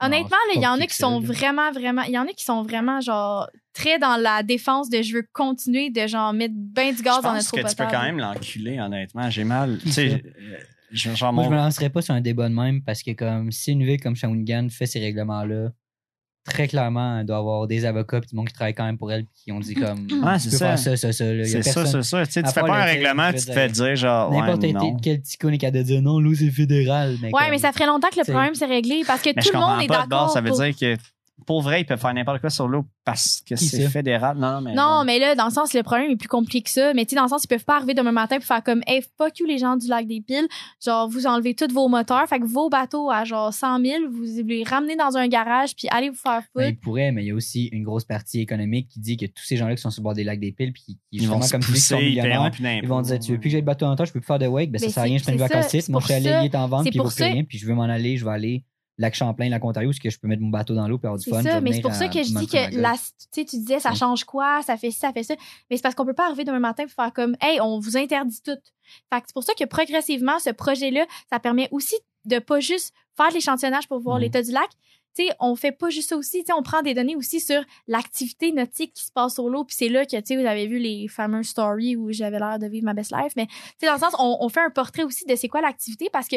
[0.00, 2.02] honnêtement, là, il y en a qui que sont vraiment, vraiment.
[2.02, 5.26] Il y en a qui sont vraiment genre très dans la défense de je veux
[5.32, 7.84] continuer de genre mettre ben du gaz Je dans pense notre que eau tu peux
[7.84, 7.90] potable.
[7.92, 9.30] quand même l'enculer, honnêtement.
[9.30, 9.78] J'ai mal.
[9.82, 10.56] Tu sais, euh,
[10.90, 13.52] je- genre, Moi, je me lancerais pas sur un débat de même parce que comme
[13.52, 15.70] si une ville comme Shawinigan fait ces règlements-là,
[16.48, 19.12] très clairement, elle doit avoir des avocats et du monde qui travaille quand même pour
[19.12, 20.76] elle puis qui ont dit comme Ouais, tu c'est ça.
[20.76, 22.26] ça, ça, C'est ça, c'est ça.
[22.26, 24.30] Tu sais, tu fais pas un le- règlement, tu te fais dire genre.
[24.32, 24.96] N'importe ouais, quel non.
[24.96, 27.16] quel petit con est capable de dire non, l'eau c'est fédéral.
[27.22, 29.42] Mais Ouais, comme- mais ça ferait longtemps que le problème s'est réglé parce que Mais
[29.42, 30.08] tout je le monde est pas de base.
[30.08, 30.30] d'accord.
[30.32, 30.96] Ça veut pour- dire que
[31.46, 33.88] pour vrai, ils peuvent faire n'importe quoi sur l'eau parce que c'est ça?
[33.90, 34.36] fédéral.
[34.36, 34.74] Non, non, mais.
[34.74, 36.92] Non, mais là, dans le sens, le problème est plus compliqué que ça.
[36.94, 38.82] Mais tu sais, dans le sens, ils peuvent pas arriver demain matin pour faire comme,
[38.86, 40.46] hey, fuck you, les gens du lac des piles.
[40.84, 42.26] Genre, vous enlevez tous vos moteurs.
[42.28, 45.88] Fait que vos bateaux à genre 100 000, vous les ramenez dans un garage puis
[45.90, 46.68] allez vous faire Ben, foutre.
[46.68, 49.44] il pourrait, mais il y a aussi une grosse partie économique qui dit que tous
[49.44, 51.40] ces gens-là qui sont sur le bord des lacs des piles, puis qui, Ils vont
[51.40, 52.56] comme pousser, ils d'impôts.
[52.82, 54.26] ils vont dire Tu veux plus que j'aille le bateau en temps, je peux plus
[54.26, 56.00] faire de wake, ben ça Ben, sert à rien, je prends une vacances ça, mon
[56.00, 57.74] chalet ça- il est en vente, puis il vaut plus ça- rien, puis je veux
[57.74, 58.64] m'en aller, je vais aller
[58.98, 61.18] lac Champlain, lac Ontario, parce que je peux mettre mon bateau dans l'eau puis avoir
[61.18, 61.38] du C'est fun.
[61.38, 62.98] je ça, mais c'est pour ça que je dis que la, tu
[63.30, 65.34] sais, tu disais ça change quoi, ça fait ci, ça fait ça.
[65.70, 67.96] Mais c'est parce qu'on peut pas arriver demain matin pour faire comme, hey, on vous
[67.96, 68.58] interdit tout.
[69.12, 71.94] Fait que c'est pour ça que progressivement, ce projet-là, ça permet aussi
[72.24, 74.22] de pas juste faire de l'échantillonnage pour voir Mhm.
[74.22, 74.68] l'état du lac.
[75.16, 77.40] Tu sais, on fait pas juste ça aussi, tu sais, on prend des données aussi
[77.40, 80.78] sur l'activité nautique qui se passe sur l'eau, puis c'est là que, vous avez vu
[80.78, 83.46] les fameux stories où j'avais l'air de vivre ma best life, mais,
[83.82, 86.36] dans le sens, on, on fait un portrait aussi de c'est quoi l'activité, parce que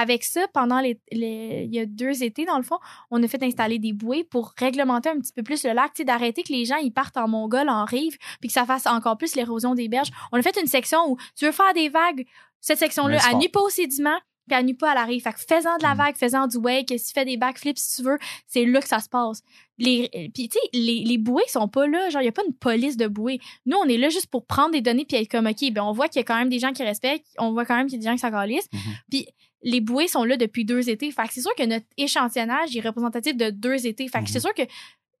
[0.00, 2.78] avec ça, pendant les, les- il y a deux étés, dans le fond,
[3.10, 5.98] on a fait installer des bouées pour réglementer un petit peu plus le lac, tu
[6.02, 8.86] sais, d'arrêter que les gens, ils partent en mongol, en rive, puis que ça fasse
[8.86, 10.10] encore plus l'érosion des berges.
[10.32, 12.24] On a fait une section où tu veux faire des vagues,
[12.60, 14.18] cette section-là, nuit pas au sédiment,
[14.48, 15.22] puis elle nuit pas à la rive.
[15.22, 15.98] Fait que faisant de la Mm.
[15.98, 18.88] vague, faisant du wake, si tu fais des backflips, si tu veux, c'est là que
[18.88, 19.42] ça se passe.
[19.76, 22.08] Les, puis, tu sais, les, les bouées sont pas là.
[22.10, 23.40] Genre, il y a pas une police de bouées.
[23.66, 25.92] Nous, on est là juste pour prendre des données puis être comme, OK, ben, on
[25.92, 27.26] voit qu'il y a quand même des gens qui respectent.
[27.38, 28.80] On voit quand même qu'il y a des gens qui s'en Mhm.
[29.10, 29.26] Puis,
[29.62, 31.10] les bouées sont là depuis deux étés.
[31.10, 34.08] Fait que c'est sûr que notre échantillonnage est représentatif de deux étés.
[34.08, 34.28] Fait que Mhm.
[34.28, 34.62] c'est sûr que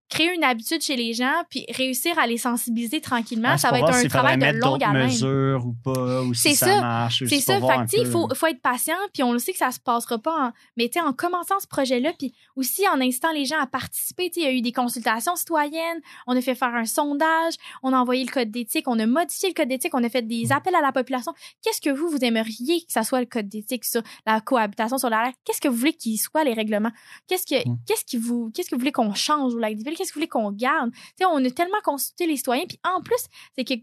[0.08, 3.78] créer une habitude chez les gens puis réussir à les sensibiliser tranquillement, Ouais, ça va
[3.80, 5.06] être un travail de longue haleine.
[5.06, 6.80] mesures ou pas, ou si C'est ça, ça.
[6.80, 7.24] marche.
[7.28, 7.60] C'est ça.
[7.60, 7.66] Fait
[7.96, 10.46] que, il faut, faut être patient, puis on le sait que ça se passera pas.
[10.48, 10.52] En...
[10.76, 14.42] Mais, tu en commençant ce projet-là, puis aussi en incitant les gens à participer, il
[14.42, 18.24] y a eu des consultations citoyennes, on a fait faire un sondage, on a envoyé
[18.24, 20.28] le code d'éthique, on a modifié le code d'éthique, on a fait Mm.
[20.28, 21.32] des appels à la population.
[21.62, 25.10] Qu'est-ce que vous, vous aimeriez que ça soit le code d'éthique sur la cohabitation sur
[25.10, 26.92] la Qu'est-ce que vous voulez qu'il soit les règlements?
[27.26, 27.76] Qu'est-ce que, Mm.
[27.86, 29.96] qu'est-ce qui vous, qu'est-ce que vous voulez qu'on change au lac des Villes?
[29.98, 30.90] Qu'est-ce que vous voulez qu'on garde?
[31.20, 33.26] On a tellement consulté les citoyens, puis en plus,
[33.56, 33.74] c'est que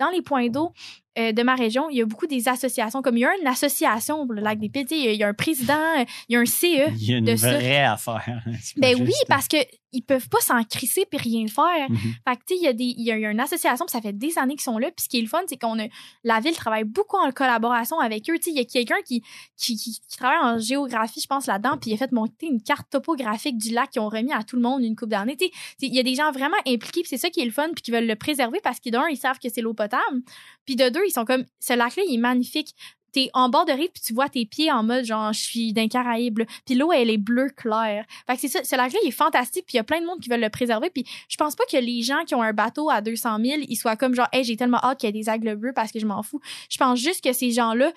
[0.00, 0.72] dans les points d'eau,
[1.18, 3.02] euh, de ma région, il y a beaucoup des associations.
[3.02, 5.18] Comme il y a une association pour le lac des sais, il y a- il
[5.18, 6.90] y, a un président, euh, il y a un CE.
[6.96, 7.54] Il y a une de ça.
[7.54, 8.42] vraie affaire.
[8.76, 9.56] Ben oui, parce que
[9.92, 11.90] ils peuvent pas s'en crisser puis rien faire.
[11.90, 11.96] Mhm.
[11.98, 13.40] Fait que, tu sais, il y, a des- il y a il y a une
[13.40, 14.86] association, puis ça fait des années qu'ils sont là.
[14.92, 15.86] Puis ce qui est le fun, c'est qu'on a.
[16.22, 18.36] La ville travaille beaucoup en collaboration avec eux.
[18.36, 19.20] Tu sais, il y a quelqu'un qui,
[19.56, 22.62] qui, qui, qui travaille en géographie, je pense, là-dedans, puis il a fait monter une
[22.62, 25.36] carte topographique du lac qu'ils ont remis à tout le monde une coupe d'années.
[25.36, 27.50] Tu sais, il y a des gens vraiment impliqués, puis c'est ça qui est le
[27.50, 30.20] fun, puis qui veulent le préserver parce que d'un, ils savent que c'est l'eau potable.
[30.66, 31.44] Puis de deux, ils sont comme.
[31.58, 32.74] Ce lac-là, il est magnifique.
[33.12, 35.72] T'es en bord de rive, puis tu vois tes pieds en mode genre, je suis
[35.72, 36.42] d'un Caraïbe.
[36.64, 38.04] Puis l'eau, elle est bleue claire.
[38.28, 40.06] Fait que c'est ça, ce lac-là, il est fantastique, puis il y a plein de
[40.06, 40.90] monde qui veulent le préserver.
[40.90, 43.76] Puis je pense pas que les gens qui ont un bateau à 200 000, ils
[43.76, 45.98] soient comme genre, hey, j'ai tellement hâte qu'il y ait des algues bleues parce que
[45.98, 46.40] je m'en fous.
[46.68, 47.92] Je pense juste que ces gens-là,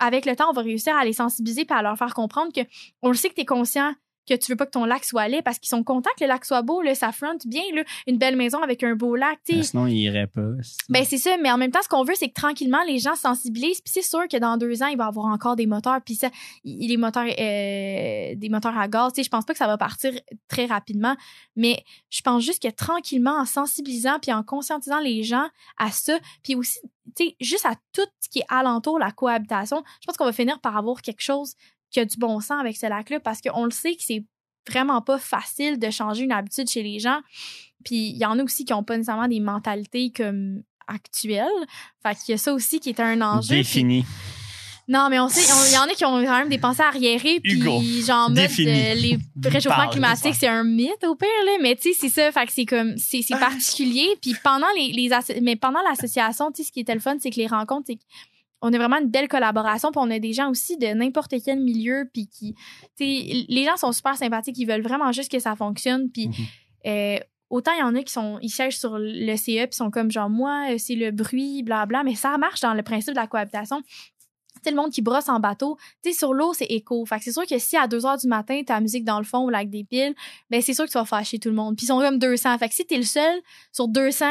[0.00, 2.62] avec le temps, on va réussir à les sensibiliser puis à leur faire comprendre que
[3.00, 3.94] on le sait que tu es conscient
[4.28, 6.28] que tu veux pas que ton lac soit laid parce qu'ils sont contents que le
[6.28, 9.38] lac soit beau, là, ça fronte bien, là, une belle maison avec un beau lac.
[9.48, 10.42] Ben, Sinon, il irait pas.
[10.88, 13.14] Ben c'est ça, mais en même temps, ce qu'on veut, c'est que tranquillement, les gens
[13.14, 13.80] se sensibilisent.
[13.80, 16.00] Puis c'est sûr que dans deux ans, il va y avoir encore des moteurs.
[16.04, 16.30] Puis ça,
[16.64, 19.12] les moteurs, euh, des moteurs à gaz.
[19.12, 20.12] Tu sais, je pense pas que ça va partir
[20.48, 21.16] très rapidement,
[21.56, 26.18] mais je pense juste que tranquillement, en sensibilisant puis en conscientisant les gens à ça,
[26.42, 26.78] puis aussi,
[27.16, 30.32] tu sais, juste à tout ce qui est alentour la cohabitation, je pense qu'on va
[30.32, 31.54] finir par avoir quelque chose
[31.92, 34.24] qui a du bon sens avec ce lac-là parce qu'on le sait que c'est
[34.68, 37.20] vraiment pas facile de changer une habitude chez les gens.
[37.84, 41.46] Puis il y en a aussi qui ont pas nécessairement des mentalités comme actuelles.
[42.02, 43.48] Fait qu'il y a ça aussi qui est un enjeu.
[43.48, 44.04] Puis- Défini.
[44.88, 47.40] non, mais on sait, il y en a qui ont quand même des pensées arriérées,
[47.40, 51.76] puis genre en mode euh, les réchauffements climatiques, c'est un mythe au pire là, mais
[51.76, 55.08] tu sais c'est ça, fait que c'est comme c'est c'est particulier, puis pendant les
[55.40, 57.98] mais pendant l'association, tu sais ce qui était le fun, c'est que les rencontres, c'est
[58.62, 61.58] on a vraiment une belle collaboration, puis on a des gens aussi de n'importe quel
[61.60, 62.54] milieu, puis qui,
[62.98, 66.34] les gens sont super sympathiques, ils veulent vraiment juste que ça fonctionne, puis Mhm.
[66.86, 67.18] euh,
[67.50, 70.10] autant il y en a qui sont ils siègent sur le CE puis sont comme
[70.10, 73.26] genre moi euh, c'est le bruit blabla mais ça marche dans le principe de la
[73.26, 77.04] cohabitation tu sais, le monde qui brosse en bateau, tu sais, sur l'eau, c'est écho.
[77.04, 79.18] Fait que c'est sûr que si à 2 heures du matin, t'as la musique dans
[79.18, 80.14] le fond au lac des piles,
[80.50, 81.74] ben c'est sûr que tu vas fâcher tout le monde.
[81.76, 82.58] Puis ils sont comme 200.
[82.58, 83.40] Fait que si t'es le seul
[83.72, 84.24] sur 200,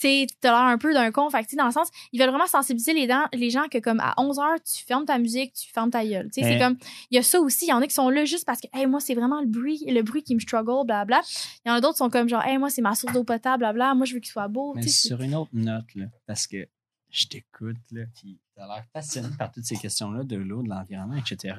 [0.00, 1.28] tu t'as l'air un peu d'un con.
[1.30, 4.00] Fait que, dans le sens, ils veulent vraiment sensibiliser les, dents- les gens que, comme,
[4.00, 6.30] à 11 heures, tu fermes ta musique, tu fermes ta gueule.
[6.32, 6.76] Tu sais, c'est comme,
[7.10, 7.66] il y a ça aussi.
[7.66, 9.46] Il y en a qui sont là juste parce que, hey, moi, c'est vraiment le
[9.46, 11.20] bruit, le bruit qui me struggle, blabla.
[11.64, 13.24] Il y en a d'autres qui sont comme, genre, hey, moi, c'est ma source d'eau
[13.24, 13.94] potable, blabla.
[13.94, 14.72] Moi, je veux qu'il soit beau.
[14.76, 16.68] Mais sur une autre note, là, parce que
[17.10, 21.16] je t'écoute, là, puis t'as l'air fasciné par toutes ces questions-là de l'eau, de l'environnement,
[21.16, 21.54] etc.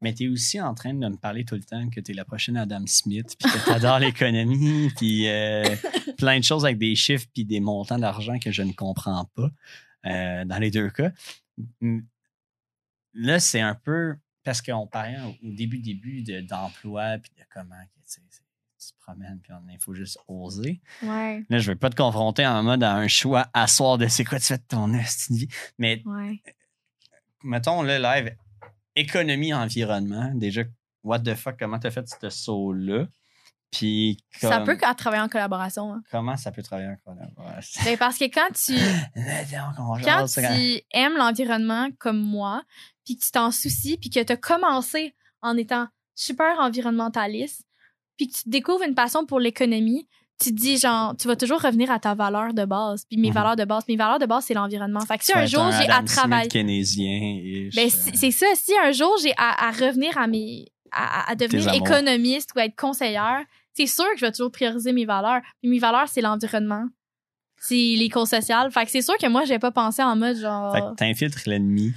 [0.00, 2.56] Mais t'es aussi en train de me parler tout le temps que t'es la prochaine
[2.56, 5.64] Adam Smith, puis que t'adores l'économie, puis euh,
[6.16, 9.50] plein de choses avec des chiffres, puis des montants d'argent que je ne comprends pas
[10.06, 11.10] euh, dans les deux cas.
[13.14, 17.74] Là, c'est un peu parce qu'on parlait au début, début de- d'emploi, puis de comment
[17.94, 18.20] tu sais,
[18.78, 20.80] tu te promènes, puis il faut juste oser.
[21.02, 24.06] Ouais, Là, je veux pas te confronter en mode à un choix à soir de
[24.06, 25.48] c'est quoi tu fais de ton vie.
[25.78, 26.40] Mais ouais.
[27.42, 28.34] mettons le live
[28.94, 30.32] économie environnement.
[30.34, 30.62] Déjà,
[31.02, 33.06] what the fuck, comment t'as fait ce saut-là?
[33.70, 35.92] Puis Ça peut travailler en collaboration.
[35.92, 36.02] hein.
[36.10, 37.82] comment ça peut travailler en collaboration?
[37.84, 38.72] Ben, parce que quand tu,
[39.76, 42.62] donc, quand tu aimes l'environnement comme moi,
[43.04, 47.67] puis que tu t'en soucies, puis que tu as commencé en étant super environnementaliste,
[48.18, 50.06] puis que tu découvres une passion pour l'économie,
[50.40, 53.04] tu te dis genre, tu vas toujours revenir à ta valeur de base.
[53.08, 53.34] Puis mes Mhm.
[53.34, 55.00] valeurs de base, mes valeurs de base, c'est l'environnement.
[55.00, 56.48] Fait que si un jour j'ai à travailler.
[56.48, 58.46] keynésien Ben, c'est c'est ça.
[58.54, 60.66] Si un jour j'ai à, à revenir à mes.
[60.92, 64.92] à, à devenir économiste ou à être conseillère, c'est sûr que je vais toujours prioriser
[64.92, 65.40] mes valeurs.
[65.60, 66.84] Puis mes valeurs, c'est l'environnement.
[67.60, 68.70] C'est l'éco-social.
[68.70, 70.72] Fait que c'est sûr que moi, j'ai pas pensé en mode genre.
[70.72, 71.92] Fait que t'infiltres l'ennemi.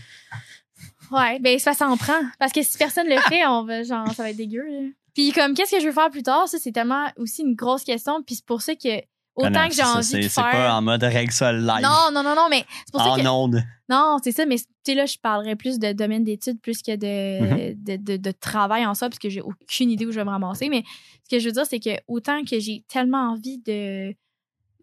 [1.12, 2.20] Ouais, ben ça, ça en prend.
[2.40, 4.64] Parce que si personne le fait, on va, genre, ça va être dégueu.
[4.68, 4.88] là.
[5.14, 6.48] Puis comme, qu'est-ce que je veux faire plus tard?
[6.48, 8.22] Ça, c'est tellement aussi une grosse question.
[8.24, 8.98] Puis c'est pour ça que,
[9.36, 10.74] autant Non, non, que j'ai envie c'est- de C'est pas faire...
[10.76, 11.82] en mode règle ça live.
[11.84, 13.28] Non, non, non, non, mais c'est pour ça que...
[13.28, 13.62] onde.
[13.90, 16.96] Non, c'est ça, mais tu sais, là, je parlerais plus de domaine d'études plus que
[16.96, 17.84] de, Mhm.
[17.84, 20.30] de, de, de travail en ça, parce que j'ai aucune idée où je vais me
[20.30, 20.70] ramasser.
[20.70, 20.84] Mais
[21.30, 24.14] ce que je veux dire, c'est que autant que j'ai tellement envie de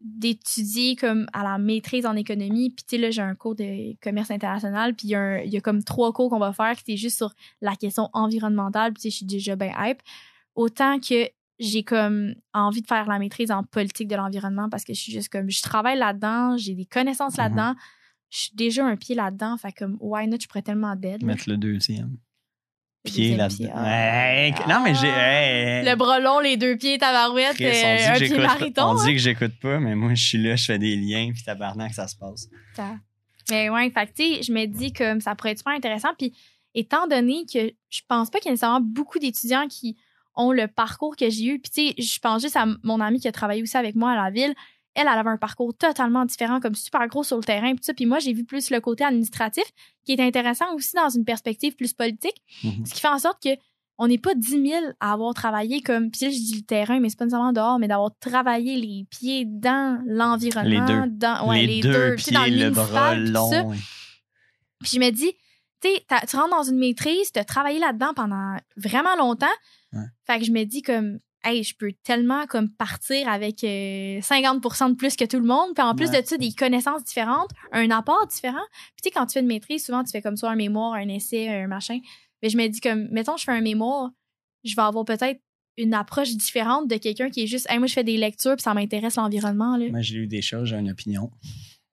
[0.01, 3.95] d'étudier comme à la maîtrise en économie, puis tu sais, là, j'ai un cours de
[4.03, 6.97] commerce international, puis il y, y a comme trois cours qu'on va faire qui c'est
[6.97, 10.01] juste sur la question environnementale, puis tu sais, je suis déjà bien hype.
[10.55, 14.95] Autant que j'ai comme envie de faire la maîtrise en politique de l'environnement parce que
[14.95, 17.45] je suis juste comme je travaille là-dedans, j'ai des connaissances Mhm.
[17.45, 17.75] là-dedans,
[18.31, 21.25] je suis déjà un pied là-dedans, fait comme why not, je pourrais tellement d'aide.
[21.25, 22.17] Mettre le deuxième.
[23.05, 23.73] Le Pied deuxième là-dedans.
[23.77, 24.69] ah.
[24.69, 25.07] Non, mais j'ai.
[25.09, 28.27] hey, Le bras long, les deux pieds, tabarouette, Chris, euh, on dit un que pied
[28.29, 28.83] j'écoute- mariton.
[28.83, 29.05] On hein?
[29.07, 31.95] dit que j'écoute pas, mais moi, je suis là, je fais des liens, puis tabarnak,
[31.95, 32.49] ça se passe.
[33.51, 36.11] Mais ouais, fait que, tu sais, je me dis comme ça pourrait être super intéressant.
[36.19, 36.35] Puis,
[36.75, 39.97] étant donné que je pense pas qu'il y a nécessairement beaucoup d'étudiants qui
[40.35, 43.21] ont le parcours que j'ai eu, puis tu sais, je pense juste à mon amie
[43.21, 44.55] qui a travaillé aussi avec moi à la ville.
[44.99, 47.95] Elle, elle avait un parcours totalement différent, comme super gros sur le terrain, puis ça.
[47.95, 49.65] Puis moi, j'ai vu plus le côté administratif,
[50.05, 52.43] qui est intéressant aussi dans une perspective plus politique.
[52.65, 52.85] Mhm.
[52.85, 53.51] Ce qui fait en sorte que
[54.01, 56.11] on n'est pas 10 000 à avoir travaillé comme.
[56.11, 59.05] Puis là, je dis le terrain, mais c'est pas nécessairement dehors, mais d'avoir travaillé les
[59.11, 60.87] pieds dans l'environnement.
[60.87, 61.17] Les deux.
[61.17, 63.51] Dans, ouais, les, deux, sais, dans pieds, le bras long.
[64.81, 65.33] Puis je me dis,
[65.81, 69.47] tu sais, tu rentres dans une maîtrise, tu as travaillé là-dedans pendant vraiment longtemps.
[69.93, 70.05] Ouais.
[70.27, 71.19] Fait que je me dis comme,
[71.49, 75.71] hey, je peux tellement comme partir avec euh, 50% de plus que tout le monde.
[75.75, 76.23] Puis en plus Ouais.
[76.23, 78.57] de ça, des connaissances différentes, un apport différent.
[78.97, 80.95] Puis tu sais, quand tu fais une maîtrise, souvent tu fais comme soit un mémoire,
[80.95, 81.99] un essai, un machin.
[82.43, 84.11] Mais je me dis comme, mettons, je fais un mémoire,
[84.65, 85.41] je vais avoir peut-être
[85.77, 88.63] une approche différente de quelqu'un qui est juste, hey, moi, je fais des lectures, puis
[88.63, 89.77] ça m'intéresse l'environnement.
[89.77, 89.87] Là.
[89.91, 91.31] Moi, j'ai lu des choses, j'ai une opinion.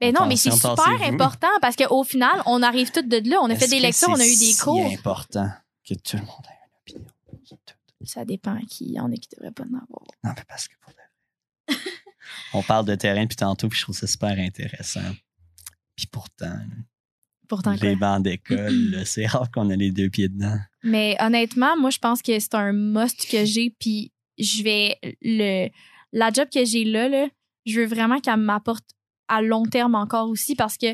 [0.01, 3.37] Ben non, mais c'est super important parce qu'au final, on arrive toutes de là.
[3.41, 4.85] On a fait des lectures, on a eu c'est des cours.
[4.91, 5.47] important
[5.87, 7.57] que tout le monde ait une opinion?
[8.05, 8.85] Ça dépend qui.
[8.85, 10.05] Il y en a qui devraient pas en avoir.
[10.23, 11.75] Non, mais parce que pour de.
[12.53, 15.13] On parle de terrain depuis tantôt, puis je trouve ça super intéressant.
[15.95, 16.57] Puis pourtant,
[17.47, 17.87] Pourtant, quoi?
[17.87, 20.57] les bancs d'école, c'est rare qu'on a les deux pieds dedans.
[20.83, 23.69] Mais honnêtement, moi, je pense que c'est un must que j'ai.
[23.79, 24.97] Puis je vais.
[25.21, 25.69] le
[26.11, 27.27] La job que j'ai là, là,
[27.65, 28.85] je veux vraiment qu'elle m'apporte
[29.27, 30.87] à long terme encore aussi parce que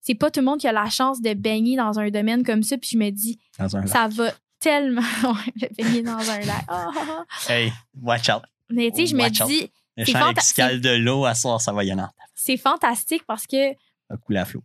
[0.00, 2.62] c'est pas tout le monde qui a la chance de baigner dans un domaine comme
[2.62, 2.78] ça.
[2.78, 3.38] Puis je me dis,
[3.86, 5.02] ça va tellement.
[5.56, 6.64] De baigner dans un lac.
[6.68, 7.52] Ah, ah, ah.
[7.52, 8.42] Hey, watch out.
[8.70, 11.84] Mais tu sais, je me dis, Le champ lexical de l'eau, à soir, ça va
[11.84, 12.12] y en avoir.
[12.34, 13.70] c'est fantastique parce que
[14.10, 14.62] Ça coule à flot.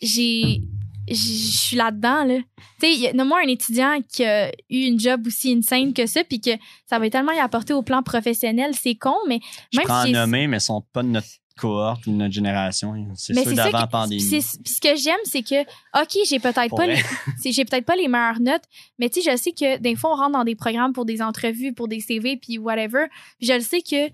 [0.00, 0.62] j'ai
[1.08, 2.38] je suis là-dedans là.
[2.38, 2.42] Tu
[2.80, 6.04] sais, il y a nomme-moi un étudiant qui a eu une job aussi insane que
[6.06, 6.50] ça puis que
[6.84, 9.38] ça va tellement y apporter au plan professionnel, c'est con mais
[9.72, 12.94] Je même prends si nommer, mais ils sont pas de notre cohorte ou notre génération.
[13.14, 14.22] C'est ceux d'avant pandémie.
[14.22, 15.62] puis ce que j'aime c'est que
[16.00, 17.02] OK, j'ai peut-être pas les
[17.44, 18.64] j'ai peut-être pas les meilleures notes,
[18.98, 21.22] mais tu sais je sais que des fois on rentre dans des programmes pour des
[21.22, 23.06] entrevues, pour des CV puis whatever,
[23.38, 24.08] puis je le sais que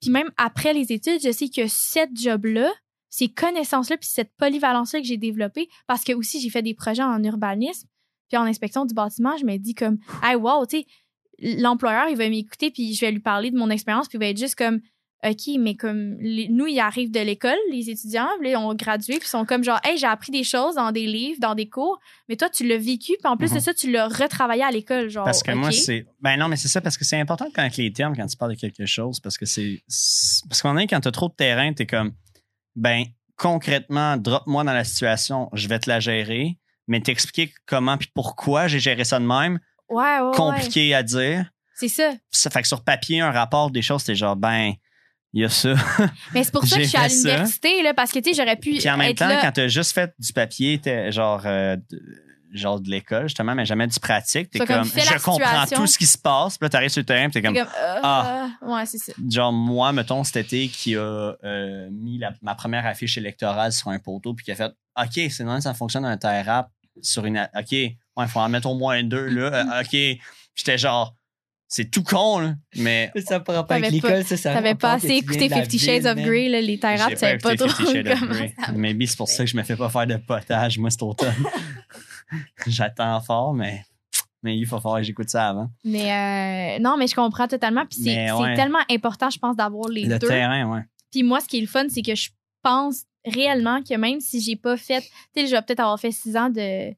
[0.00, 2.70] puis même après les études, je sais que cette job là
[3.08, 7.02] ces connaissances-là puis cette polyvalence-là que j'ai développée parce que aussi j'ai fait des projets
[7.02, 7.88] en urbanisme
[8.28, 10.86] puis en inspection du bâtiment, je me dis comme hey wow, tu sais
[11.58, 14.26] l'employeur il va m'écouter puis je vais lui parler de mon expérience puis il va
[14.26, 14.80] être juste comme
[15.24, 19.18] OK, mais comme les- nous ils arrivent de l'école, les étudiants, là, ils ont gradué
[19.18, 21.68] puis ils sont comme genre hey, j'ai appris des choses dans des livres, dans des
[21.68, 23.60] cours, mais toi tu l'as vécu puis en plus de Mhm.
[23.60, 26.06] ça tu l'as retravaillé à l'école genre Parce que moi, c'est.
[26.20, 28.36] Ben non, mais c'est ça, parce que c'est important de connaître les termes quand tu
[28.36, 29.82] parles de quelque chose, parce que c'est.
[29.86, 32.12] c'est- Parce qu'on est quand tu as trop de terrain, tu es comme,
[32.74, 33.04] ben,
[33.36, 36.58] concrètement, drop-moi dans la situation, je vais te la gérer,
[36.88, 39.58] mais t'expliquer comment puis pourquoi j'ai géré ça de même,
[39.88, 40.36] ouais, ouais, ouais.
[40.36, 41.46] compliqué à dire.
[41.74, 42.12] C'est ça.
[42.30, 44.72] Ça fait que sur papier, un rapport des choses, t'es genre, ben,
[45.32, 45.74] il y a ça.
[46.34, 48.56] Mais c'est pour ça que je suis à l'université là parce que tu sais j'aurais
[48.56, 49.38] pu Puis en même être temps, là.
[49.40, 51.76] quand t'as juste fait du papier, t'es genre, euh,
[52.52, 54.50] genre de l'école, justement, mais jamais du pratique.
[54.50, 56.58] T'es comme, comme, je comprends tout ce qui se passe.
[56.58, 58.48] Puis là, t'arrives sur le terrain, puis t'es comme, comme, euh, Ah.
[58.60, 59.12] Ouais, c'est ça.
[59.30, 61.00] genre, moi, mettons, cet été, qui a
[61.44, 65.30] euh, mis la- ma première affiche électorale sur un poteau, puis qui a fait, OK,
[65.30, 66.68] c'est non, ça fonctionne un rap
[67.00, 67.38] sur une.
[67.58, 69.78] OK, ouais, faut en mettre au moins deux, là.
[69.78, 70.20] Euh, OK.
[70.54, 71.14] J'étais genre,
[71.74, 74.92] c'est tout con, là, mais Ça par rapport avec pas- l'école, ça, ça T'avais pas
[74.92, 76.16] assez écouté Fifty Shades of.
[76.16, 79.16] Grey, là, les J'ai tu savais pas écouté trop Fifty Shades of comment Maybe c'est
[79.16, 81.32] pour ça que je me fais pas faire de potage, moi, cet automne.
[82.66, 83.84] J'attends fort, mais,
[84.42, 85.70] mais il faut falloir que j'écoute ça avant.
[85.82, 87.86] Mais euh, non, mais je comprends totalement.
[87.86, 88.54] Puis c'est Mais c'est ouais.
[88.54, 90.28] tellement important, je pense, d'avoir les le deux.
[90.28, 90.82] terrain, ouais.
[91.10, 92.28] Puis moi, ce qui est le fun, c'est que je
[92.62, 96.10] pense réellement que même si j'ai pas fait, tu sais, je vais peut-être avoir fait
[96.12, 96.92] six ans de,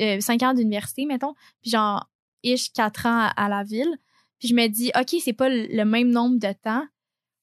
[0.00, 2.08] euh, cinq ans d'université, mettons, puis genre,
[2.42, 3.92] ish, quatre ans à, à la ville.
[4.38, 6.86] Puis je me dis, OK, c'est pas le même nombre de temps,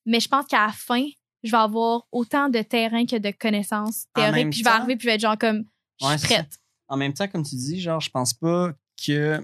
[0.05, 1.05] mais je pense qu'à la fin,
[1.43, 4.49] je vais avoir autant de terrain que de connaissances théoriques.
[4.51, 5.63] Puis je vais temps- arriver, puis je vais être genre comme,
[5.99, 6.43] je Ouais, suis c'est ça.
[6.43, 6.57] prête.
[6.87, 8.71] En même temps, comme tu dis, genre, je pense pas
[9.05, 9.39] que.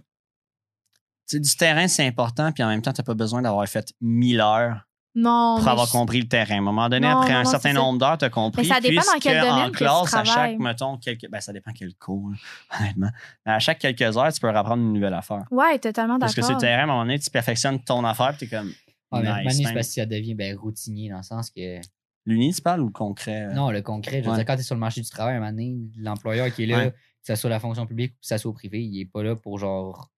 [1.30, 3.94] Tu sais, du terrain, c'est important, puis en même temps, t'as pas besoin d'avoir fait
[4.02, 4.87] 1000 heures
[5.20, 6.56] Non, pour mais avoir je- compris le terrain.
[6.56, 8.62] À un moment donné, Non, après non, un non, certain c'est nombre d'heures, t'as compris.
[8.68, 11.42] Mais ça dépend dans quel domaine en que tu classe, à chaque, mettons, quelques, ben,
[11.42, 12.38] ça dépend quel cours, là,
[12.80, 13.10] honnêtement.
[13.44, 15.44] À chaque quelques heures, tu peux apprendre une nouvelle affaire.
[15.50, 16.60] Ouais, totalement Parce que d'accord.
[16.60, 18.72] sur le terrain, à un moment donné, tu perfectionnes ton affaire, puis t'es comme.
[19.12, 21.18] Ah, mais à un moment nice, donné, c'est parce que ça devient ben, routinier dans
[21.18, 21.80] le sens que.
[22.26, 23.46] L'uni, tu parles ou le concret?
[23.46, 23.54] euh?
[23.54, 24.36] Non, le concret, je veux Ouais.
[24.38, 26.64] dire, quand tu es sur le marché du travail, à un moment donné, l'employeur qui
[26.64, 26.92] est là, Ouais.
[26.92, 29.24] que ce soit la fonction publique ou que ça soit au privé, il est pas
[29.24, 30.12] là pour genre.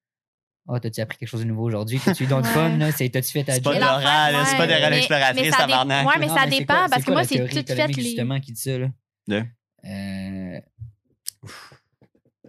[0.72, 2.00] Ah, t'as-tu appris quelque chose de nouveau aujourd'hui?
[2.04, 2.44] T'as-tu eu du Ouais.
[2.44, 2.78] fun?
[2.78, 2.92] là?
[2.92, 6.08] C'est- T'as-tu fait ta C'est pas de l'oral, c'est pas de l'oral exploratrice, tabarnak.
[6.08, 8.62] ouais, mais Non, ça dépend, parce que moi, c'est tout fait les- justement qui dit
[8.62, 8.88] ça, là?
[9.28, 9.44] De?
[9.86, 10.60] Euh,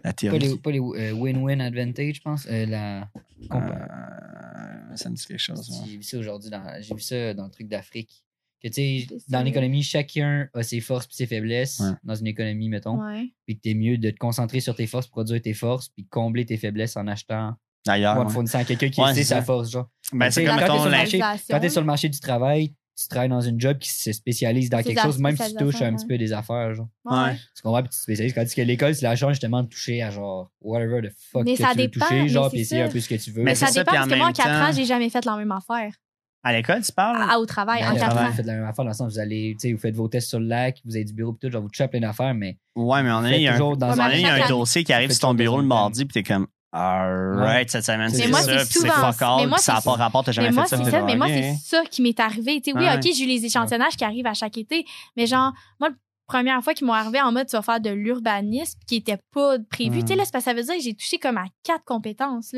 [0.03, 0.39] La pas théorie.
[0.39, 2.45] les, pas les euh, win-win advantage, je pense.
[2.49, 3.09] Euh, la...
[3.51, 5.69] Euh, ça me dit quelque chose.
[5.87, 8.23] J'ai vu ça aujourd'hui, dans- j'ai vu ça dans le truc d'Afrique.
[8.63, 11.93] Que tu sais, dans l'économie, chacun a ses forces et ses faiblesses Ouais.
[12.03, 13.01] dans une économie, mettons.
[13.03, 13.31] Ouais.
[13.47, 16.45] Puis que t'es mieux de te concentrer sur tes forces, produire tes forces, puis combler
[16.45, 18.17] tes faiblesses en achetant D'ailleurs.
[18.25, 18.31] ouais.
[18.31, 19.87] fournissant à quelqu'un qui Ouais, sait sa force, genre.
[20.13, 21.69] Ben, c'est Tu sais, comme quand t'es mettons, sur le l'in- marché- Quand tu es
[21.69, 25.01] sur le marché du travail, tu travailles dans une job qui se spécialise dans quelque
[25.01, 26.87] chose, même si tu touches un petit peu des affaires, genre.
[27.05, 27.35] Ouais.
[27.55, 27.81] Tu comprends?
[27.81, 28.33] Puis tu te spécialises.
[28.33, 31.11] Quand tu dis que l'école, c'est la chance justement de toucher à genre whatever the
[31.31, 32.87] fuck Mais que ça tu veux dépend, toucher, mais genre, puis essayer ça.
[32.87, 33.43] un peu ce que tu veux.
[33.43, 35.35] Mais ça ça, dépend, parce que moi, en même 4 ans, j'ai jamais fait la
[35.37, 35.91] même affaire.
[36.43, 37.17] À l'école, tu parles?
[37.29, 38.31] À- au travail, en Ouais, 4 vous ans.
[38.33, 40.07] faites la même affaire dans le sens où vous allez, tu sais, vous faites vos
[40.07, 42.33] tests sur le lac, vous avez du bureau, puis tout, genre, vous touchez plein d'affaires,
[42.33, 45.59] mais Ouais, mais on a il y a un, dossier qui arrive sur ton bureau
[45.59, 48.79] le mardi, puis t'es comme, alright, cette semaine, Mais c'est moi, ça, c'est puis c'est
[48.89, 50.77] souvent- fuck all, mais moi, ça n'a c'est- pas rapport, t'as jamais Mais moi, fait
[50.77, 50.83] ça.
[50.91, 52.61] ça, mais moi, c'est ça qui m'est arrivé.
[52.61, 52.95] Tu sais, oui, Ouais.
[52.95, 54.85] OK, j'ai eu les échantillonnages qui arrivent à chaque été,
[55.17, 55.95] mais genre, moi, la
[56.27, 59.57] première fois qu'ils m'ont arrivé en mode, tu vas faire de l'urbanisme, qui était pas
[59.69, 59.99] prévu.
[60.01, 61.83] Tu sais, là, c'est parce que ça veut dire que j'ai touché comme à quatre
[61.83, 62.55] compétences.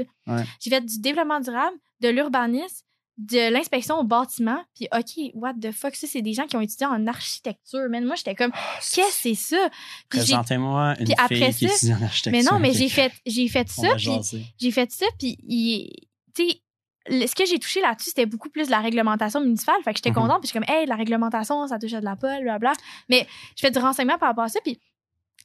[0.60, 2.85] J'ai fait du développement durable, de l'urbanisme,
[3.18, 6.61] de l'inspection au bâtiment, puis OK, what the fuck, ça, c'est des gens qui ont
[6.61, 7.85] étudié en architecture.
[7.90, 9.69] Mais moi, j'étais comme, qu'est-ce que c'est ça?
[10.10, 12.31] Puis Présentez-moi une puis après fille qui ça- étudie en architecture.
[12.31, 14.19] mais non, mais j'ai fait, j'ai fait ça, puis
[14.60, 15.94] j'ai fait ça, puis il-
[16.35, 19.76] tu sais, ce que j'ai touché là-dessus, c'était beaucoup plus de la réglementation municipale.
[19.84, 20.15] Fait que j'étais Mhm.
[20.15, 22.73] contente, puis je suis comme, hey, la réglementation, ça touche à de la pole, blablabla.
[23.10, 24.80] Mais je fais du renseignement par rapport à ça, puis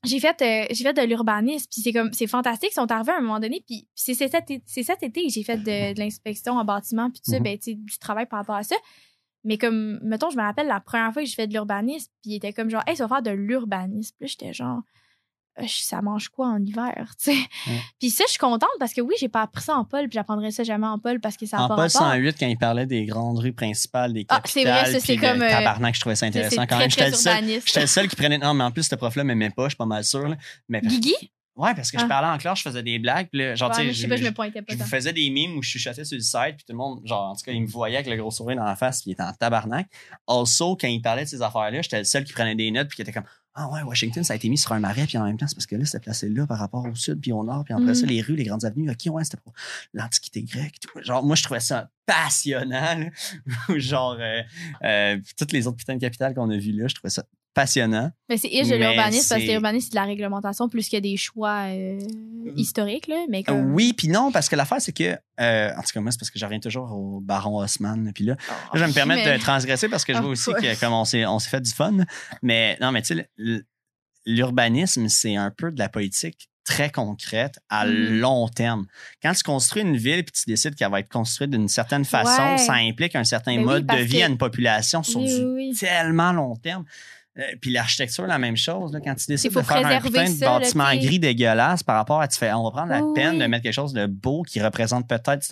[0.05, 2.71] j'ai fait, euh, j'ai fait de l'urbanisme, puis c'est comme, c'est fantastique.
[2.73, 5.29] Ils sont arrivés à un moment donné, puis c'est cet, été- c'est cet été que
[5.33, 7.43] j'ai fait de, de l'inspection en bâtiment, puis tout ça, Mhm.
[7.45, 8.77] ben, tu sais, du travail par rapport à ça.
[9.45, 12.33] Mais comme, mettons, je me rappelle la première fois que j'ai fait de l'urbanisme, puis
[12.33, 14.15] il était comme genre, hey, ça va faire de l'urbanisme.
[14.19, 14.81] Puis là, j'étais genre,
[15.67, 17.39] ça mange quoi en hiver, tu sais?
[18.01, 20.13] Puis ça, je suis contente parce que oui, j'ai pas appris ça en pôle, puis
[20.15, 21.91] j'apprendrai ça jamais en pôle parce que ça En Paul rapport.
[21.91, 25.17] 108, quand il parlait des grandes rues principales, des Ah, capitales, c'est vrai, ça, c'est
[25.17, 26.91] comme, euh, tabarnak, je trouvais ça intéressant quand très, même.
[26.91, 28.09] J'étais le seul.
[28.09, 28.39] qui prenait.
[28.39, 30.29] Non, mais en plus, ce prof-là m'aimait pas, je suis pas mal sûr.
[30.29, 30.37] là.
[30.69, 31.15] Mais Guigui?
[31.59, 32.09] Ouais, parce que je Ah.
[32.09, 34.23] parlais en classe, je faisais des blagues, puis là, genre, Ouais, je sais pas, je
[34.23, 36.57] je- me pointais pas je vous faisais des mimes où je chuchotais sur le site,
[36.57, 38.57] puis tout le monde, genre, en tout cas, il me voyait avec le gros sourire
[38.57, 39.89] dans la face, puis il était en tabarnak.
[40.27, 42.97] Also, quand il parlait de ces affaires-là, j'étais le seul qui prenait des notes, puis
[42.97, 43.25] qui était comme,
[43.61, 45.57] ah ouais, Washington, ça a été mis sur un marais, puis en même temps, c'est
[45.57, 47.93] parce que là, c'était placé là par rapport au sud, puis au nord, puis après
[47.95, 49.53] ça, les rues, les grandes avenues, ok, ouais, c'était pour
[49.95, 51.03] l'Antiquité grecque, tout.
[51.03, 53.07] Genre, moi, je trouvais ça passionnant, là.
[53.79, 54.43] genre, euh,
[54.85, 57.25] euh, toutes les autres putains de capitales qu'on a vues là, je trouvais ça
[57.61, 58.11] passionnant.
[58.29, 61.65] Mais c'est de l'urbanisme parce que l'urbanisme, c'est de la réglementation plus que des choix
[61.69, 61.99] euh,
[62.57, 63.25] historiques, là.
[63.29, 63.75] Mais comme...
[63.75, 66.31] Oui, puis non, parce que l'affaire, c'est que, euh, en tout cas, moi, c'est parce
[66.31, 68.13] que reviens toujours au baron Haussmann.
[68.15, 70.23] Puis là, Oh, là, je vais me permettre mais- de transgresser parce que je Ah,
[70.23, 70.61] vois aussi ouais.
[70.77, 71.97] que, comme on s'est, fait du fun.
[72.43, 73.29] Mais non, mais tu sais,
[74.27, 78.19] l'urbanisme, c'est un peu de la politique très concrète à Mhm.
[78.21, 78.87] long terme.
[79.23, 82.43] Quand tu construis une ville puis tu décides qu'elle va être construite d'une certaine façon,
[82.43, 82.59] Ouais.
[82.59, 85.35] ça implique un certain Ben oui, mode de vie que- à une population sur Oui,
[85.35, 85.75] du oui.
[85.81, 86.85] tellement long terme.
[87.39, 88.93] Euh, puis l'architecture, la même chose.
[88.93, 92.29] Là, quand tu décides de faire un putain de bâtiment gris dégueulasse par rapport à...
[92.29, 94.61] Tu fais, on va prendre la Oui, peine de mettre quelque chose de beau qui
[94.61, 95.45] représente peut-être.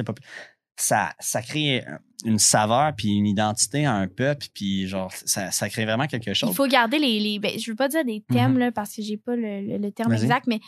[0.78, 1.84] Ça, ça crée
[2.24, 6.34] une saveur puis une identité à un peuple puis genre ça, ça crée vraiment quelque
[6.34, 6.50] chose.
[6.50, 7.18] Il faut garder les.
[7.18, 9.78] les ben, je veux pas dire des thèmes, là, parce que j'ai pas le, le-
[9.78, 10.60] le terme exact, mais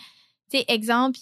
[0.50, 1.18] tu sais, exemple,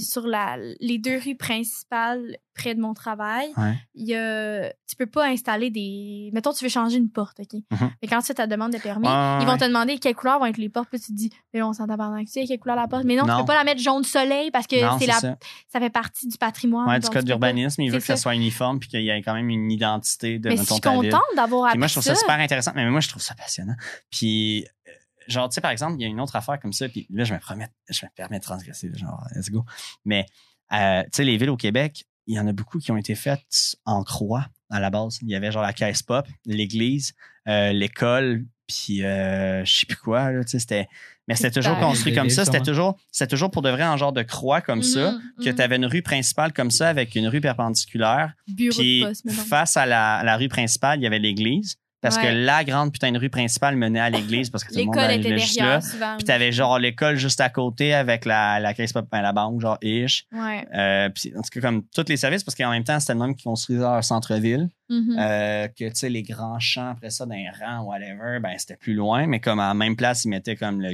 [0.00, 3.74] sur la, les deux rues principales près de mon travail, Ouais.
[3.94, 6.30] y a, tu peux pas installer des.
[6.32, 7.52] Mettons, tu veux changer une porte, OK?
[7.70, 7.90] Mhm.
[8.02, 9.58] Mais quand tu fais ta demande de permis, Ouais, ils vont ouais.
[9.58, 10.88] te demander quelle couleur vont être les portes.
[10.90, 13.04] Puis tu te dis, mais on s'en tabarnak, tu sais, quelle couleur la porte.
[13.04, 13.38] Mais non, tu Non.
[13.40, 15.36] peux pas la mettre jaune soleil parce que c'est la, ça.
[15.72, 16.88] ça fait partie du patrimoine.
[16.88, 19.22] Ouais, du code tu d'urbanisme, il veut que ça soit uniforme puis qu'il y ait
[19.22, 21.10] quand même une identité de Mais je mettons, suis ta ville.
[21.12, 22.20] contente d'avoir appris moi, je trouve ça, ça.
[22.20, 22.72] super intéressant.
[22.74, 23.76] Mais moi, je trouve ça passionnant.
[24.10, 24.90] Puis, euh,
[25.28, 26.88] genre, tu sais, par exemple, il y a une autre affaire comme ça.
[26.88, 28.90] Puis là, je me permets, je me permets de transgresser.
[28.94, 29.64] Genre, let's go.
[30.04, 30.26] Mais,
[30.72, 33.14] euh, tu sais, les villes au Québec, il y en a beaucoup qui ont été
[33.14, 35.18] faites en croix à la base.
[35.22, 37.14] Il y avait genre la caisse pop, l'église,
[37.48, 40.30] euh, l'école, puis euh, je sais plus quoi.
[40.30, 40.88] Là, tu sais, c'était,
[41.26, 42.44] mais c'était toujours construit comme ça.
[42.44, 45.12] C'était toujours, c'était toujours pour de vrai en genre de croix comme ça.
[45.12, 45.56] Mhm, Que mhm.
[45.56, 48.34] tu avais une rue principale comme ça avec une rue perpendiculaire.
[48.46, 51.76] Bureau Puis de poste, face à la, la rue principale, il y avait l'église.
[52.00, 52.22] Parce Ouais.
[52.22, 54.96] que la grande putain de rue principale menait à l'église parce que tout le monde
[55.10, 55.80] était juste là.
[55.80, 56.14] souvent.
[56.16, 59.60] Puis t'avais genre l'école juste à côté avec la, la caisse pop, ben, la banque,
[59.60, 60.24] genre ish.
[60.32, 60.64] Ouais.
[60.74, 63.18] Euh, puis en tout cas, comme tous les services, parce qu'en même temps, c'était le
[63.18, 64.68] même qui construisait leur centre-ville.
[64.90, 65.16] Mhm.
[65.18, 68.94] Euh, que tu sais, les grands champs après ça, d'un rang, whatever, ben c'était plus
[68.94, 70.92] loin, mais comme à la même place, ils mettaient comme le,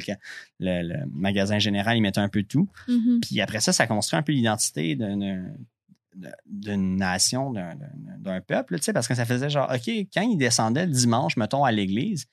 [0.59, 2.69] le, le magasin général, ils mettaient un peu tout.
[2.89, 3.21] Mhm.
[3.21, 5.55] Puis après ça, ça construit un peu l'identité d'une
[6.47, 10.87] d'une nation, d'un- peuple, tu sais, parce que ça faisait genre, OK, quand ils descendaient
[10.87, 12.27] le dimanche, mettons, à l'église,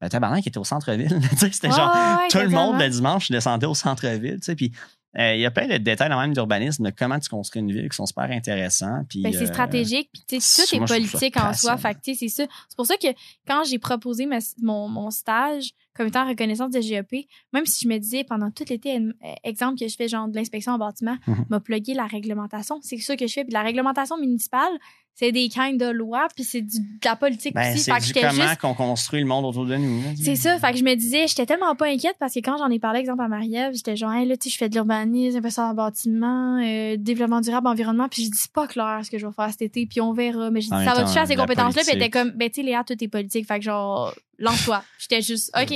[0.00, 1.18] ben, tabarnak, qui était au centre-ville.
[1.38, 4.72] C'était genre, ouais, tout le monde le dimanche descendait au centre-ville, tu sais, puis
[5.18, 7.72] euh, il y a plein de détails dans même d'urbanisme, de comment tu construis une
[7.72, 9.02] ville qui sont super intéressants.
[9.08, 11.76] Puis, Ben, c'est euh, stratégique, puis tu sais, tout est politique en soi.
[11.78, 12.52] Fait que, tu sais, c'est ça.
[12.68, 13.08] C'est pour ça que
[13.46, 17.88] quand j'ai proposé ma- mon, mon stage comme étant reconnaissance de GEP, même si je
[17.88, 19.12] me disais pendant tout l'été, euh,
[19.44, 21.44] exemple que je fais genre de l'inspection en bâtiment, Mhm.
[21.50, 22.78] m'a plugué la réglementation.
[22.82, 23.44] C'est ça que je fais.
[23.44, 24.72] Puis la réglementation municipale,
[25.18, 26.68] c'est des kinds de lois, puis c'est de
[27.02, 27.84] la politique ben, aussi.
[27.84, 30.02] c'est du comment juste qu'on construit le monde autour de nous.
[30.22, 30.58] c'est ça.
[30.58, 33.00] Fait que je me disais, j'étais tellement pas inquiète parce que quand j'en ai parlé,
[33.00, 35.74] exemple, à Marie-Ève, j'étais genre, hey, là, tu sais, je fais de l'urbanisme, un en
[35.74, 39.32] bâtiment, euh, développement durable, environnement, puis je dis c'est pas clair ce que je vais
[39.32, 40.50] faire cet été, puis on verra.
[40.50, 42.60] Mais je dis, ça va toucher à ces compétences-là, puis elle était comme, ben, tu
[42.60, 43.46] sais, Léa, tout est politique.
[43.48, 44.84] Fait que genre, lance-toi.
[44.98, 45.70] J'étais juste, OK.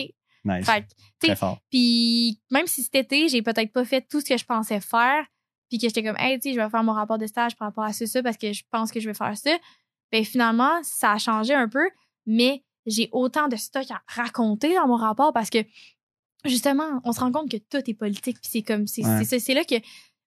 [0.44, 0.66] Nice.
[0.66, 0.86] Fait que,
[1.20, 1.58] tu Très fort.
[1.70, 5.24] puis même si cet été, j'ai peut-être pas fait tout ce que je pensais faire,
[5.70, 7.68] puis que j'étais comme, hey, tu sais, je vais faire mon rapport de stage par
[7.68, 9.56] rapport à ça, ça, parce que je pense que je vais faire ça.
[10.12, 11.88] Ben finalement, ça a changé un peu,
[12.26, 15.58] mais j'ai autant de stock à raconter dans mon rapport parce que
[16.44, 19.24] justement, on se rend compte que tout est politique, puis c'est comme, Ouais.
[19.24, 19.76] c'est là que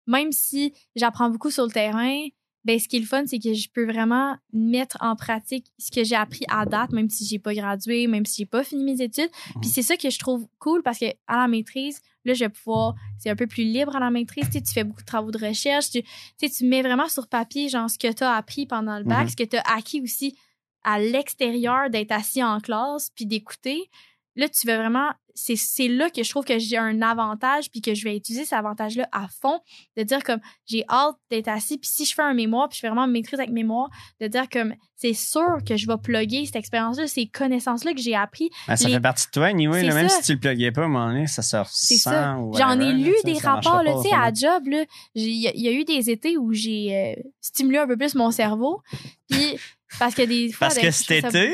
[0.07, 2.27] même si j'apprends beaucoup sur le terrain,
[2.65, 5.91] ben ce qui est le fun, c'est que je peux vraiment mettre en pratique ce
[5.91, 8.83] que j'ai appris à date, même si j'ai pas gradué, même si j'ai pas fini
[8.83, 9.29] mes études.
[9.61, 12.49] Puis c'est ça que je trouve cool parce que à la maîtrise, là, je vais
[12.49, 14.45] pouvoir, c'est un peu plus libre à la maîtrise.
[14.45, 15.89] Tu, sais, tu fais beaucoup de travaux de recherche.
[15.91, 18.97] Tu, tu sais, tu mets vraiment sur papier, genre, ce que tu as appris pendant
[18.97, 19.29] le bac, Mhm.
[19.29, 20.37] ce que tu as acquis aussi
[20.85, 23.89] à l'extérieur d'être assis en classe puis d'écouter.
[24.35, 27.93] Là, tu veux vraiment, c'est là que je trouve que j'ai un avantage puis que
[27.93, 29.59] je vais utiliser cet avantage-là à fond,
[29.97, 32.81] de dire comme, j'ai hâte d'être assis puis si je fais un mémoire puis je
[32.81, 33.89] fais vraiment maîtrise avec mémoire,
[34.21, 38.15] de dire comme, c'est sûr que je vais plugger cette expérience-là, ces connaissances-là que j'ai
[38.15, 39.83] appris Ben, ça les- fait partie de toi, anyway.
[39.83, 40.17] Là, même ça.
[40.17, 41.69] si tu le pluguais pas, à un moment donné, ça ressent.
[41.73, 42.37] C'est ça.
[42.57, 44.85] J'en ai lu là, des ça rapports, tu sais, à job, là.
[45.15, 47.87] j'ai- Il y, a- il y a eu des étés où j'ai euh, stimulé un
[47.87, 48.81] peu plus mon cerveau.
[49.29, 49.57] Puis,
[49.99, 50.67] parce que des fois.
[50.67, 51.53] Parce ben, que cet été-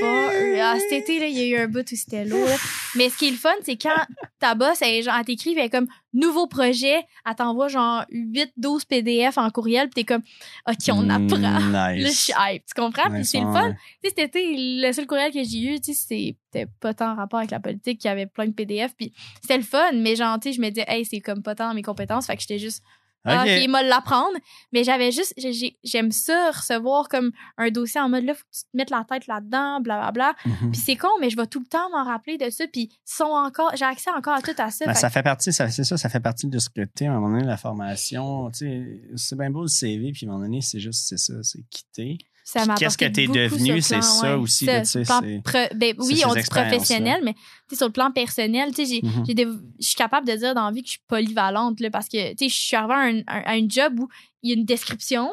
[0.61, 2.47] ah, cet été, là, il y a eu un bout où c'était lourd.
[2.95, 3.95] Mais ce qui est le fun, c'est quand
[4.39, 8.51] ta boss, elle, genre, elle t'écrit, elle est comme nouveau projet, elle t'envoie genre 8,
[8.57, 10.23] 12 PDF en courriel, puis t'es comme,
[10.67, 11.37] OK, on apprend.
[11.37, 12.19] Mm, Là, je Nice.
[12.23, 13.09] suis hype, tu comprends?
[13.11, 13.71] Puis c'est le fun.
[14.03, 17.11] Tu sais, cet été, le seul courriel que j'ai eu, tu sais, c'était pas tant
[17.11, 19.91] en rapport avec la politique, qu'il y avait plein de PDF, puis c'était le fun,
[19.93, 22.25] mais genre, tu sais, je me disais, hey, c'est comme pas tant dans mes compétences,
[22.25, 22.83] fait que j'étais juste,
[23.25, 24.37] ah, ok, il m'a l'apprendre,
[24.71, 28.41] mais j'avais juste, j'ai- j'ai- j'aime ça, recevoir comme un dossier en mode, là, faut
[28.43, 30.35] que tu te mettes la tête là-dedans, blablabla.
[30.45, 30.71] Mhm.
[30.71, 33.25] Puis c'est con, mais je vais tout le temps m'en rappeler de ça, puis sont
[33.25, 34.85] encore, j'ai accès encore à tout à ça.
[34.85, 37.05] Ben, fait ça fait partie, ça, c'est ça, ça fait partie de ce que tu
[37.05, 38.49] à un moment donné, la formation.
[38.51, 41.17] Tu sais, c'est bien beau le CV, puis à un moment donné, c'est juste, c'est
[41.17, 42.17] ça, c'est quitter.
[42.51, 44.41] Ça m'a Qu'est-ce que t'es beaucoup devenu, c'est ça ouais.
[44.41, 47.35] aussi, Ça, là, tu sais, plan c'est- pre- ben, oui, on dit professionnel, mais
[47.69, 49.23] tu sur le plan personnel, tu Mhm.
[49.25, 49.45] des-
[49.79, 52.33] je suis capable de dire dans la vie que je suis polyvalente, là, parce que,
[52.35, 52.93] tu je suis arrivée
[53.27, 54.07] à un, à un job où
[54.41, 55.31] il y a une description,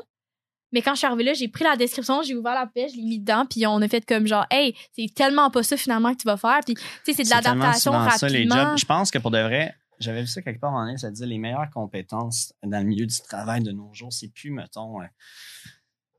[0.72, 2.96] mais quand je suis arrivée là, j'ai pris la description, j'ai ouvert la page, je
[2.96, 6.12] l'ai mis dedans, puis on a fait comme genre, hey, c'est tellement pas ça finalement
[6.12, 8.70] que tu vas faire, puis tu sais, c'est de l'adaptation souvent ça, les rapidement.
[8.70, 8.78] jobs.
[8.78, 11.24] Je pense que pour de vrai, j'avais vu ça quelque part en ligne, ça disait
[11.26, 15.04] les meilleures compétences dans le milieu du travail de nos jours, c'est plus, mettons, euh,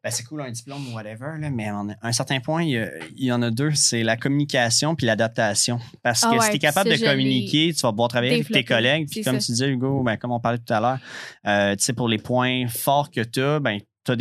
[0.04, 2.78] ben, c'est cool un diplôme ou whatever, là, mais à un certain point, il y,
[2.78, 5.80] a- il y en a deux, c'est la communication puis l'adaptation.
[6.04, 8.48] Parce Ah que ouais, si tu es capable de communiquer, tu vas pouvoir travailler avec
[8.50, 9.10] tes collègues.
[9.10, 9.46] Puis comme ça.
[9.46, 11.00] tu disais, Hugo, ben, comme on parlait tout à l'heure,
[11.46, 14.16] euh, tu sais, pour les points forts que tu as, ben, tu as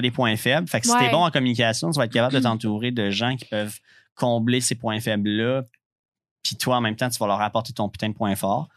[0.00, 0.66] des, points faibles.
[0.68, 3.10] Fait que si tu es bon en communication, tu vas être capable de t'entourer de
[3.10, 3.78] gens qui peuvent
[4.14, 5.64] combler ces points faibles-là
[6.46, 8.68] puis toi, en même temps, tu vas leur apporter ton putain de point fort.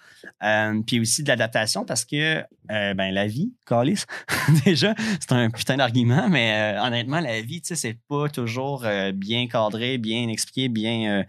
[0.43, 4.03] Euh, puis aussi de l'adaptation parce que euh, ben la vie, Calis,
[4.65, 8.85] déjà, c'est un putain d'argument, mais euh, honnêtement, la vie, tu sais, c'est pas toujours
[9.13, 11.25] bien cadré, bien expliqué, bien.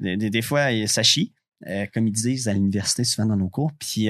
[0.00, 1.32] des, des- fois, ça chie.
[1.92, 3.72] comme ils disent à l'université souvent dans nos cours.
[3.78, 4.08] Puis,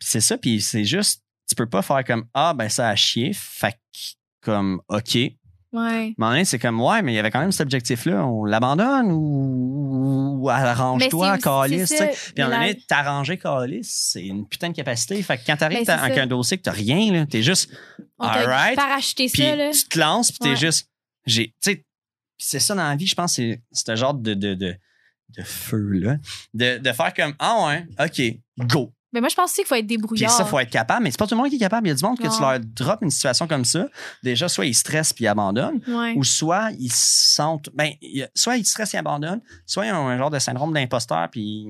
[0.00, 3.32] c'est ça, puis c'est juste, tu peux pas faire comme Ah, ben ça a chié,
[3.34, 3.78] fait
[4.40, 5.18] comme OK.
[5.74, 6.14] Ouais.
[6.18, 10.38] Mais c'est comme Ouais, mais il y avait quand même cet objectif-là, on l'abandonne ou,
[10.42, 11.36] ou arrange-toi,
[11.96, 12.32] sais.
[12.34, 15.20] Puis à un moment la- donné, t'arranger calice, c'est une putain de capacité.
[15.22, 17.70] Fait que quand t'arrives Ben, avec un dossier que t'as rien, là, t'es juste
[18.20, 18.76] Alright.
[19.72, 20.56] tu te lances, puis t'es Ouais.
[20.56, 20.88] juste.
[21.26, 21.84] J'ai, tu sais,
[22.38, 24.76] c'est ça dans la vie, je pense, c'est ce genre de, de, de,
[25.36, 26.16] de feu-là.
[26.52, 28.92] De, de faire comme Ah ouais, OK, go.
[29.14, 30.30] Mais moi, je pense aussi qu'il faut être Puis débrouillard.
[30.30, 31.04] ça, faut être capable.
[31.04, 31.86] Mais c'est pas tout le monde qui est capable.
[31.86, 33.86] Il y a du monde que tu leur drops une situation comme ça.
[34.22, 36.14] Déjà, soit ils stressent puis ils abandonnent, Ouais.
[36.16, 37.70] ou soit ils se sentent.
[37.74, 37.92] Ben,
[38.34, 41.64] soit ils stressent et abandonnent, soit ils ont un genre de syndrome d'imposteur puis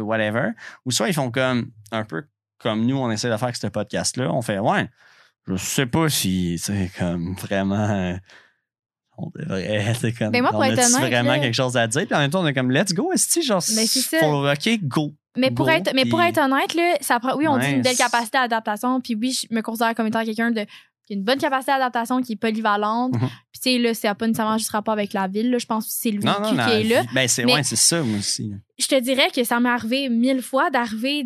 [0.00, 0.50] whatever.
[0.86, 2.24] Ou soit ils font comme un peu
[2.60, 4.32] comme nous, on essaie de faire avec ce podcast-là.
[4.32, 4.88] On fait, ouais,
[5.46, 8.16] je sais pas si c'est comme vraiment.
[9.16, 10.30] on devrait, c'est comme.
[10.30, 12.06] Ben, moi, pour on être honnête, vraiment là- quelque chose à dire?
[12.06, 14.18] Puis en même temps, on est comme, let's go, est genre, Ben, c'est ça.
[14.20, 15.14] faut- OK, go.
[15.38, 17.96] Mais pour être, mais pour être honnête, là, ça prend, oui, on dit une belle
[17.96, 20.66] capacité d'adaptation, puis oui, je me considère comme étant quelqu'un de
[21.08, 23.14] qui a une bonne capacité d'adaptation, qui est polyvalente.
[23.14, 23.20] Mhm.
[23.20, 25.50] Puis tu sais, là, ça n'a pas nécessairement juste rapport avec la ville.
[25.50, 25.58] Là.
[25.58, 27.02] Je pense que c'est le vécu qui est là.
[27.14, 28.52] Ben, c'est, ouais, c'est ça, moi aussi.
[28.78, 31.24] Je te dirais que ça m'est arrivé mille fois d'arriver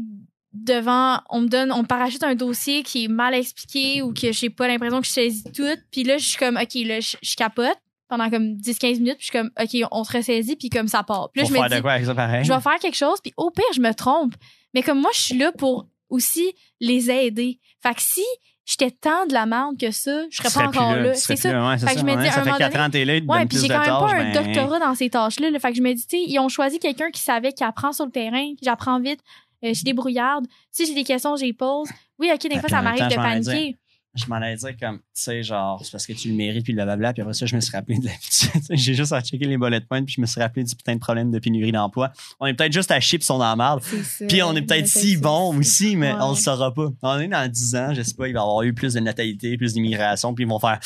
[0.53, 4.31] devant, on me donne, on me parachute un dossier qui est mal expliqué ou que
[4.33, 5.77] j'ai pas l'impression que je saisis tout.
[5.91, 7.77] Puis là, je suis comme, OK, là, je, je capote
[8.17, 11.03] pendant comme 10-15 minutes, puis je suis comme, OK, on se ressaisit, puis comme ça
[11.03, 11.31] part.
[11.33, 12.45] Puis là, Pour je me dis, de quoi avec ça pareil?
[12.45, 14.35] je vais faire quelque chose, puis au pire, je me trompe.
[14.75, 17.59] Mais comme moi, je suis là pour aussi les aider.
[17.83, 18.23] Fait que si
[18.67, 21.15] j'étais tant de la merde que ça, je serais Tu pas encore là.
[21.15, 21.49] C'est ça.
[21.69, 23.21] ouais, Fait que je me ouais, dis, à ça un moment 4 donné- ans là,
[23.21, 25.51] te Ouais, puis j'ai quand même pas un ben, doctorat dans ces tâches-là.
[25.51, 25.59] là.
[25.59, 27.93] Fait que je me dis, tu sais, ils ont choisi quelqu'un qui savait qui apprend
[27.93, 29.21] sur le terrain, j'apprends vite,
[29.65, 30.47] euh, je débrouillarde.
[30.71, 31.89] Si j'ai des questions, je les pose.
[32.19, 33.77] Oui, OK, des fois, ça m'arrive de paniquer.
[34.15, 36.75] Je m'en allais dire comme, tu sais, genre, c'est parce que tu le mérites, puis
[36.75, 37.15] blablabla.
[37.15, 38.13] Puis après ça, je me suis rappelé de la
[38.77, 41.01] J'ai juste à checker les bullet points, puis je me suis rappelé du putain de
[41.01, 42.13] problème de pénurie d'emploi.
[42.39, 43.81] On est peut-être juste à chier, puis merde.
[43.83, 44.25] C'est ça.
[44.27, 46.19] Puis on est peut-être si bon aussi, mais Ouais.
[46.21, 46.89] on le saura pas.
[47.03, 49.01] On est dans 10 ans, je sais pas, il va y avoir eu plus de
[49.01, 50.79] natalité, plus d'immigration, puis ils vont faire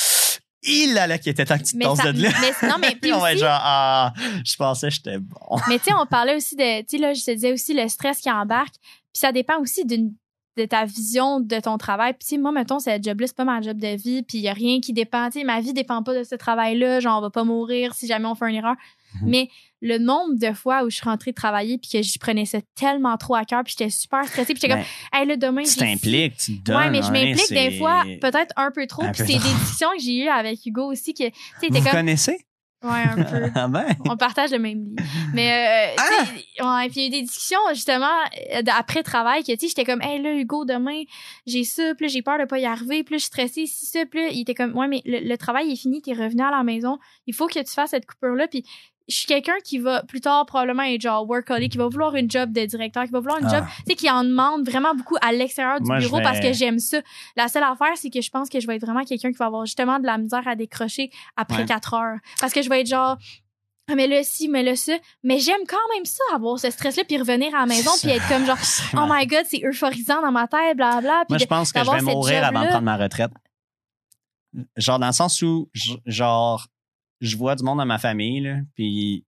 [0.69, 2.31] il là là qui était temps que tu te ça, de là.
[2.40, 4.12] mais non, mais puis on va être genre ah,
[4.44, 5.59] je pensais que j'étais bon.
[5.69, 7.86] Mais tu sais, on parlait aussi de, tu sais, là, je te disais aussi le
[7.89, 8.74] stress qui embarque.
[8.81, 10.12] Puis ça dépend aussi d'une
[10.56, 12.12] de ta vision de ton travail.
[12.12, 14.22] Puis tu sais, moi, mettons, ce job-là, c'est pas ma job de vie.
[14.22, 15.26] Puis il y a rien qui dépend.
[15.30, 17.00] Tu sais, ma vie dépend pas de ce travail-là.
[17.00, 18.76] Genre, on va pas mourir si jamais on fait une erreur.
[19.20, 19.28] Mhm.
[19.28, 19.48] Mais
[19.82, 23.16] le nombre de fois où je suis rentrée travailler puis que je prenais ça tellement
[23.16, 26.36] trop à cœur puis j'étais super stressée puis j'étais comme, hey, là, demain, tu t'impliques,
[26.38, 26.76] tu te donnes.
[26.76, 29.02] Ouais, mais je hein, m'implique des fois, peut-être un peu trop.
[29.02, 31.76] Un Puis c'est des discussions que j'ai eues avec Hugo aussi que, tu sais, Vous
[31.76, 32.45] vous comme, connaissez?
[32.82, 33.51] Ouais, un peu.
[33.55, 33.86] Ah ben.
[34.09, 34.97] On partage le même lit.
[35.35, 36.24] Mais, euh, Ah!
[36.27, 38.07] tu ouais, puis il y a eu des discussions, justement,
[38.55, 41.03] euh, après travail, que, tu sais, j'étais comme, hey, là, Hugo, demain,
[41.47, 43.66] j'ai ça, puis là, j'ai peur de pas y arriver, puis là, je suis stressée,
[43.66, 46.12] si ça, puis là, il était comme, ouais, mais le, le travail est fini, t'es
[46.12, 48.65] revenu à la maison, il faut que tu fasses cette coupure-là, puis
[49.08, 52.30] je suis quelqu'un qui va plus tard probablement être genre workaholic, qui va vouloir une
[52.30, 53.58] job de directeur, qui va vouloir une Ah.
[53.58, 56.40] job, tu sais, qui en demande vraiment beaucoup à l'extérieur du Moi, bureau vais- parce
[56.40, 56.98] que j'aime ça.
[57.36, 59.46] La seule affaire, c'est que je pense que je vais être vraiment quelqu'un qui va
[59.46, 61.66] avoir justement de la misère à décrocher après Ouais.
[61.66, 62.18] quatre heures.
[62.40, 63.16] Parce que je vais être genre,
[63.88, 64.94] ah, mais là, si, mais là, ça.
[65.22, 68.26] Mais j'aime quand même ça, avoir ce stress-là, puis revenir à la maison, puis être
[68.28, 68.58] comme genre,
[68.94, 71.24] oh my god, c'est euphorisant dans ma tête, blablabla.
[71.28, 73.30] Moi, je pense que je vais mourir avant de prendre ma retraite.
[74.76, 75.68] Genre, dans le sens où,
[76.06, 76.66] genre,
[77.20, 79.24] je vois du monde dans ma famille, là, puis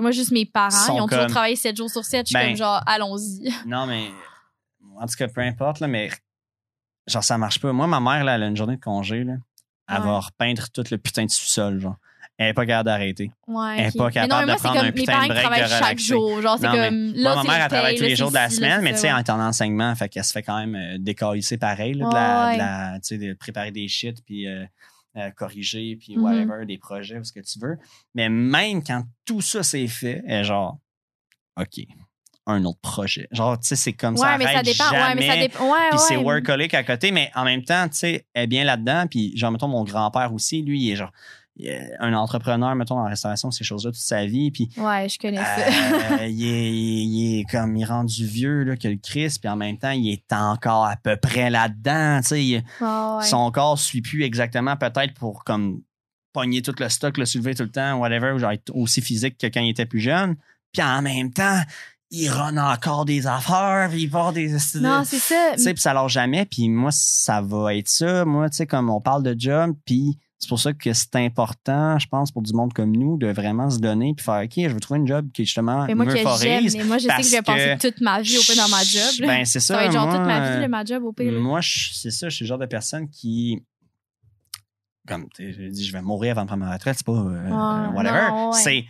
[0.00, 2.26] moi, juste mes parents, ils ont toujours travaillé 7 jours sur 7.
[2.26, 3.52] Je suis Ben, comme genre, allons-y.
[3.66, 4.08] Non, mais
[4.98, 6.10] en tout cas, peu importe, là, mais
[7.06, 7.72] genre, ça marche pas.
[7.72, 9.34] Moi, ma mère, là, elle a une journée de congé, là.
[9.90, 10.04] Elle Ouais.
[10.06, 11.96] va repeindre tout le putain de sous-sol, genre.
[12.38, 13.30] Elle est pas capable d'arrêter.
[13.46, 13.74] Ouais.
[13.78, 13.96] Elle est ok.
[13.98, 15.68] pas Mais capable non, mais de moi, c'est prendre comme un putain de break de
[15.68, 16.40] chaque jour.
[16.40, 18.48] Genre, c'est comme, là, Moi, ma mère, le elle travaille tous les jours de la
[18.48, 20.96] semaine, mais tu sais, elle est en enseignement, fait qu'elle se fait quand même euh,
[20.98, 24.64] décalisser pareil, là, de, la, de, la- tu sais, de préparer des shit, puis euh,
[25.16, 26.22] euh, corriger, puis Mhm.
[26.22, 27.76] whatever, des projets ou ce que tu veux.
[28.14, 30.78] Mais même quand tout ça c'est fait, elle est genre,
[31.60, 31.84] OK,
[32.46, 33.28] un autre projet.
[33.30, 34.90] Genre, tu sais, c'est comme ça, Ouais, mais ça dépend.
[34.90, 35.48] Ouais, mais ça jamais.
[35.48, 35.70] dépend.
[35.72, 38.64] Ouais, Puis c'est workaholic à côté, mais en même temps, tu sais, elle est bien
[38.64, 39.06] là-dedans.
[39.08, 41.12] Puis, genre, mettons, mon grand-père aussi, lui, il est genre
[42.00, 44.50] un entrepreneur, mettons, dans la restauration, ces choses-là, toute sa vie.
[44.50, 46.20] Puis, Ouais, je connais ça.
[46.22, 49.38] euh, il, est, il est comme, il est rendu vieux, là, que le Christ.
[49.40, 53.24] Puis en même temps, il est encore à peu près là-dedans, il- Ouais.
[53.24, 55.82] Son corps suit plus exactement, peut-être pour, comme,
[56.32, 59.36] pogner tout le stock, le soulever tout le temps, whatever, ou genre être aussi physique
[59.36, 60.36] que quand il était plus jeune.
[60.72, 61.60] Puis en même temps,
[62.10, 64.48] il run encore des affaires, puis il part des...
[64.76, 65.50] Non, c'est ça.
[65.56, 66.46] Tu sais, puis ça lâche jamais.
[66.46, 68.24] Puis moi, ça va être ça.
[68.24, 71.96] Moi, tu sais, comme on parle de job, puis c'est pour ça que c'est important,
[72.00, 74.66] je pense, pour du monde comme nous, de vraiment se donner puis faire OK, je
[74.74, 76.76] veux trouver une job qui justement Mais moi, me que favorise.
[76.76, 78.82] mais moi, je sais que je vais passer toute ma vie au pire dans ma
[78.82, 79.02] job.
[79.20, 79.74] Ben, c'est ça.
[79.74, 81.32] ça va être genre moi, toute ma vie, ma job au pire.
[81.40, 83.62] moi, c'est ça, je suis le genre de personne qui.
[85.06, 87.12] Comme je dis, je vais mourir avant de prendre ma retraite, c'est pas.
[87.12, 88.30] euh, Ouais, whatever.
[88.32, 88.52] ouais.
[88.62, 88.84] C'est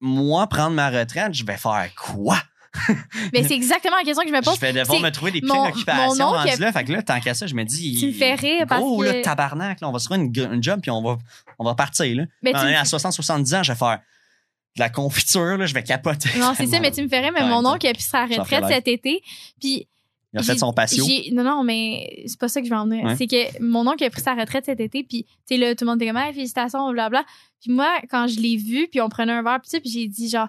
[0.00, 2.38] moi prendre ma retraite, je vais faire quoi?
[3.32, 4.54] Mais c'est exactement la question que je me pose.
[4.56, 6.72] Je vais devoir me trouver des oncle- rendues là.
[6.72, 7.96] Fait que là, tant qu'à ça, je me dis.
[7.98, 10.52] Tu me fais rire parce Oh, que- là, tabarnak, là, on va se trouver une,
[10.54, 11.18] une job puis on va,
[11.58, 12.24] on va partir, là.
[12.42, 14.00] Mais on tu est à 60-70 ans, je vais faire
[14.76, 16.30] de la confiture, là, je vais capoter.
[16.38, 18.64] Non, c'est ça, mais tu me ferais, mais Ouais, mon oncle a pris sa retraite
[18.68, 19.22] cet été.
[19.60, 19.86] Puis
[20.34, 21.02] Il a fait son patio.
[21.32, 23.02] Non, non, mais c'est pas ça que je vais en venir.
[23.04, 23.16] Ouais.
[23.16, 25.84] C'est que mon oncle a pris sa retraite cet été, puis tu sais, là, tout
[25.84, 27.24] le monde était comme, Hey, félicitations, blabla.
[27.62, 30.48] Puis moi, quand je l'ai vu, puis on prenait un verre, puis j'ai dit, genre,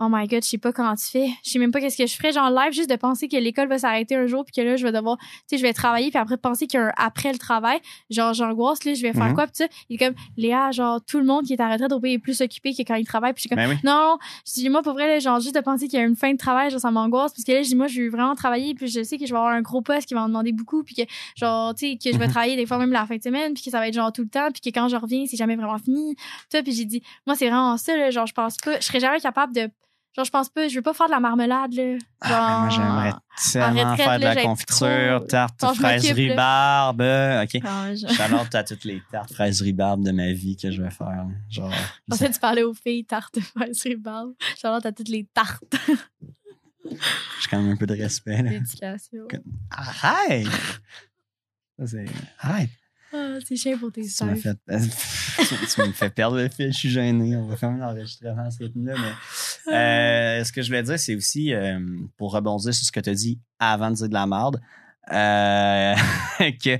[0.00, 1.28] oh my god, je sais pas comment tu fais.
[1.44, 3.68] Je sais même pas qu'est-ce que je ferais, genre, live, juste de penser que l'école
[3.68, 6.10] va s'arrêter un jour, puis que là, je vais devoir, tu sais, je vais travailler,
[6.10, 7.78] puis après, penser qu'il y a un après le travail.
[8.10, 9.34] Genre, j'angoisse, là, je vais faire Mhm.
[9.34, 9.66] quoi, puis ça.
[9.88, 12.14] Il est comme, Léa, genre, tout le monde qui est à la retraite au pays
[12.14, 13.76] est plus occupé que quand il travaille, puis je suis comme, Ben oui.
[13.84, 16.16] non, je dis, moi, pour vrai, là, genre, juste de penser qu'il y a une
[16.16, 17.32] fin de travail, genre, ça m'angoisse.
[17.32, 19.32] Parce que là, je dis, moi, je veux vraiment travailler, puis je sais que je
[19.32, 21.02] vais avoir un gros poste qui va en demander beaucoup, puis que,
[21.36, 22.30] genre, tu sais, que je vais Mhm.
[22.32, 24.22] travailler des fois même la fin de semaine, puis que ça va être, genre, tout
[24.22, 26.16] le temps, puis que quand je reviens, c'est jamais vraiment fini.
[26.50, 29.00] Toi, puis j'ai dit, moi, c'est vraiment ça, là, genre, je pense pas, je serais
[29.00, 29.70] jamais capable de,
[30.16, 31.92] genre, je pense pas, je veux pas faire de la marmelade, là.
[31.92, 33.12] Genre, Ah, moi, j'aimerais
[33.74, 35.26] tellement retraite, faire de la confiture, trop.
[35.26, 37.00] tarte, Quand fraise, rhubarbe.
[37.00, 37.60] OK.
[37.64, 41.26] Ah, je- à toutes les tartes fraises rhubarbe de ma vie que je vais faire.
[41.50, 44.32] Genre, Je pensais que tu parlais aux filles, tarte, fraises, rhubarbe.
[44.56, 45.74] Charlotte à toutes les tartes
[46.86, 48.42] j'ai quand même un peu de respect.
[48.42, 48.50] là.
[48.50, 49.26] d'éducation.
[49.70, 50.46] Arrête!
[51.78, 52.04] Ça, c'est-
[52.38, 52.70] Arrête!
[53.12, 54.58] Ah, c'est chien pour tes Tu, fait...
[55.74, 57.36] tu me fais perdre le fil, je suis gêné.
[57.36, 58.94] On va faire un enregistrement à ce rythme-là.
[58.98, 59.12] Mais...
[59.68, 61.78] Euh, ce que je voulais dire, c'est aussi, euh,
[62.16, 64.60] pour rebondir sur ce que tu as dit avant de dire de la merde,
[65.12, 65.94] euh,
[66.62, 66.78] que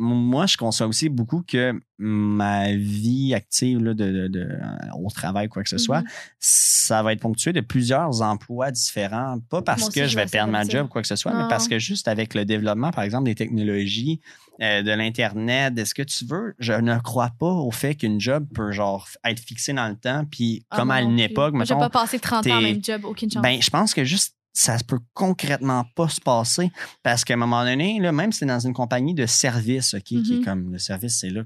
[0.00, 5.10] moi, je conçois aussi beaucoup que ma vie active là, de, de- de- euh, au
[5.10, 6.06] travail, quoi que ce soit, Mhm.
[6.38, 9.38] ça va être ponctué de plusieurs emplois différents.
[9.50, 11.42] Pas parce Moi que je je vais perdre ma job, quoi que ce soit, Non.
[11.42, 14.20] mais parce que juste avec le développement, par exemple, des technologies,
[14.62, 18.20] euh, de l'Internet, de ce que tu veux, je ne crois pas au fait qu'une
[18.20, 21.18] job peut genre être fixée dans le temps, puis Ah, comme moi à non une
[21.20, 23.42] époque, J'ai mettons, pas passé 30 ans même job, aucune chance.
[23.42, 26.72] ben, je pense que juste ça se peut concrètement pas se passer
[27.04, 30.02] parce qu'à un moment donné, là, même si c'est dans une compagnie de service, OK,
[30.02, 30.44] qui est Mhm.
[30.44, 31.42] comme le service, c'est là,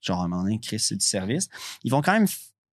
[0.00, 1.48] genre à un moment donné, Chris, c'est du service,
[1.82, 2.26] ils vont quand même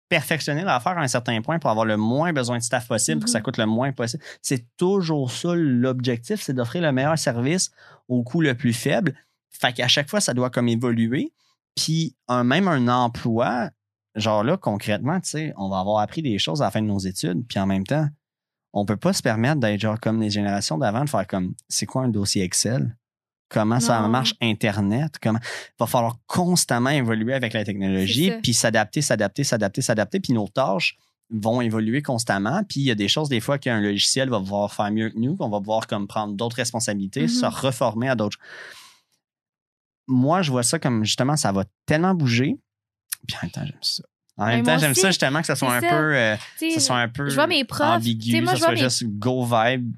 [0.09, 3.27] perfectionner l'affaire à un certain point pour avoir le moins besoin de staff possible, pour
[3.27, 3.44] que ça Mhm.
[3.44, 4.23] coûte le moins possible.
[4.43, 7.70] C'est toujours ça l'objectif, c'est d'offrir le meilleur service
[8.09, 9.15] au coût le plus faible.
[9.51, 11.33] Fait qu'à chaque fois, ça doit comme évoluer.
[11.77, 13.70] Puis un, même un emploi,
[14.17, 16.86] genre là, concrètement, tu sais, on va avoir appris des choses à la fin de
[16.86, 18.09] nos études, puis en même temps,
[18.73, 21.86] on peut pas se permettre d'être genre comme les générations d'avant, de faire comme c'est
[21.86, 22.97] quoi un dossier Excel?
[23.49, 25.16] Comment ça marche Internet?
[25.20, 30.32] Comment il va falloir constamment évoluer avec la technologie, puis s'adapter, s'adapter, s'adapter, s'adapter, puis
[30.32, 30.97] nos tâches
[31.31, 32.62] vont évoluer constamment.
[32.68, 35.18] Puis il y a des choses des fois qu'un logiciel va pouvoir faire mieux que
[35.18, 38.39] nous, qu'on va pouvoir comme prendre d'autres responsabilités, se reformer à d'autres.
[40.07, 42.57] Moi, je vois ça comme justement ça va tellement bouger.
[43.26, 44.05] Puis en même temps, j'aime ça.
[44.41, 46.97] En Ben, même temps, j'aime ça justement que ça soit un peu, euh, ça soit
[46.97, 49.93] un peu je vois mes profs, ambigu, moi, ça je soit mes- juste go vibe,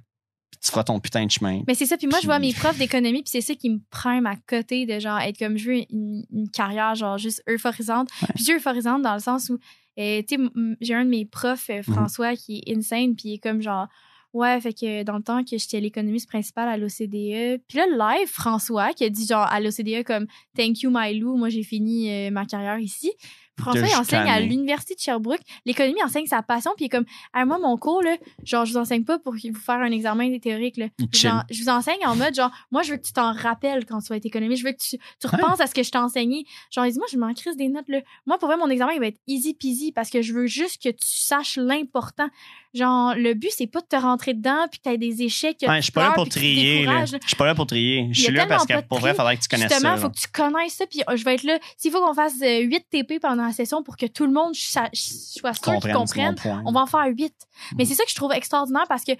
[0.50, 1.62] puis tu feras ton putain de chemin.
[1.66, 3.78] Mais c'est ça, puis moi, je vois mes profs d'économie, puis c'est ça qui me
[3.90, 8.08] prime à côté de genre être comme je veux une, une carrière genre juste euphorisante.
[8.34, 9.58] Puis je euphorisante dans le sens où,
[9.98, 10.42] euh, tu sais,
[10.80, 13.86] j'ai un de mes profs, euh, François, qui est insane, puis il est comme genre,
[14.32, 18.28] ouais, fait que dans le temps que j'étais l'économiste principale à l'OCDE, puis là, live,
[18.28, 22.10] François, qui a dit genre à l'OCDE comme Thank you, my Lou, moi j'ai fini
[22.10, 23.12] euh, ma carrière ici.
[23.58, 25.40] François, il enseigne à l'Université de Sherbrooke.
[25.66, 28.72] L'économie enseigne sa passion, puis il est comme, Ah, moi, mon cours, là, genre, je
[28.72, 30.86] vous enseigne pas pour vous faire un examen théorique, là.
[30.98, 31.08] Il.
[31.18, 34.00] Genre, je vous enseigne en mode, genre, moi, je veux que tu t'en rappelles quand
[34.00, 34.62] tu vas être économiste.
[34.62, 36.44] Je veux que tu, tu repenses à ce que je t'ai enseigné.
[36.70, 38.00] Genre, il dit, moi, je m'en crise des notes, là.
[38.26, 40.82] Moi, pour vrai, mon examen, il va être easy peasy parce que je veux juste
[40.82, 42.28] que tu saches l'important.
[42.74, 45.58] Genre, le but, c'est pas de te rentrer dedans puis que t'aies des échecs.
[45.68, 46.86] Ouais, je suis pas là pour trier.
[46.86, 47.04] là.
[47.04, 48.08] Je suis pas là pour trier.
[48.12, 49.96] Je Il suis là parce que pour vrai, il faudrait que tu connaisses Justement, ça.
[49.96, 50.02] il là.
[50.02, 51.58] faut que tu connaisses ça, puis euh, je vais être là.
[51.76, 54.54] S'il faut qu'on fasse euh, 8 TP pendant la session pour que tout le monde
[54.54, 55.50] soit sûr
[55.82, 57.32] qu'ils comprennent, on va en faire 8.
[57.76, 57.86] Mais Mm.
[57.86, 59.12] c'est ça que je trouve extraordinaire parce que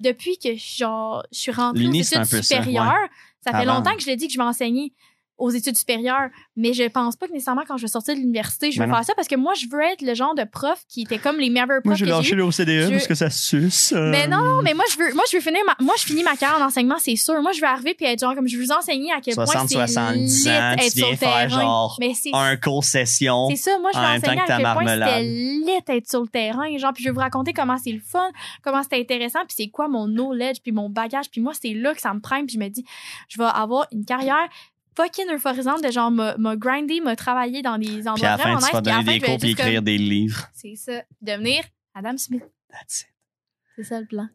[0.00, 3.08] depuis que genre, je suis rentrée aux études ça, supérieures,
[3.44, 3.74] ça, fait Avant.
[3.76, 4.92] longtemps que je l'ai dit que je vais enseigner
[5.38, 8.70] aux études supérieures, mais je pense pas que nécessairement quand je vais sortir de l'université,
[8.70, 10.80] je vais Ben faire ça parce que moi, je veux être le genre de prof
[10.88, 12.36] qui était comme les meilleurs profs Moi, que j'ai j'ai lâché eu.
[12.36, 13.92] le OCDE Je- parce que ça suce.
[13.92, 14.10] euh.
[14.10, 16.22] Mais non, non, mais moi je veux moi je veux finir ma moi je finis
[16.22, 17.40] ma carrière en enseignement, c'est sûr.
[17.42, 19.54] Moi je veux arriver puis être genre comme je veux vous enseigner à quel 60,
[19.54, 21.48] point c'est 70 lit ans, tu être sur viens le faire terrain.
[21.62, 23.48] genre mais c'est un cours session.
[23.50, 25.08] c'est ça, moi je veux enseigner à que ta quel point marmelade.
[25.08, 28.00] c'était lit être sur le terrain, genre puis je vais vous raconter comment c'est le
[28.00, 28.28] fun,
[28.62, 31.94] comment c'était intéressant puis c'est quoi mon knowledge puis mon bagage puis moi c'est là
[31.94, 32.84] que ça me prime puis je me dis
[33.28, 34.48] je vais avoir une carrière
[34.96, 38.42] fucking euphorisante de genre m'a grindé, m'a travaillé dans des Puis endroits à la fin,
[38.54, 40.48] vraiment tu vas puis à la donner des cours puis comme- écrire des livres.
[40.54, 41.02] C'est ça.
[41.20, 41.62] Devenir
[41.94, 42.44] Adam Smith.
[42.70, 43.06] That's it.
[43.76, 44.28] C'est ça le plan.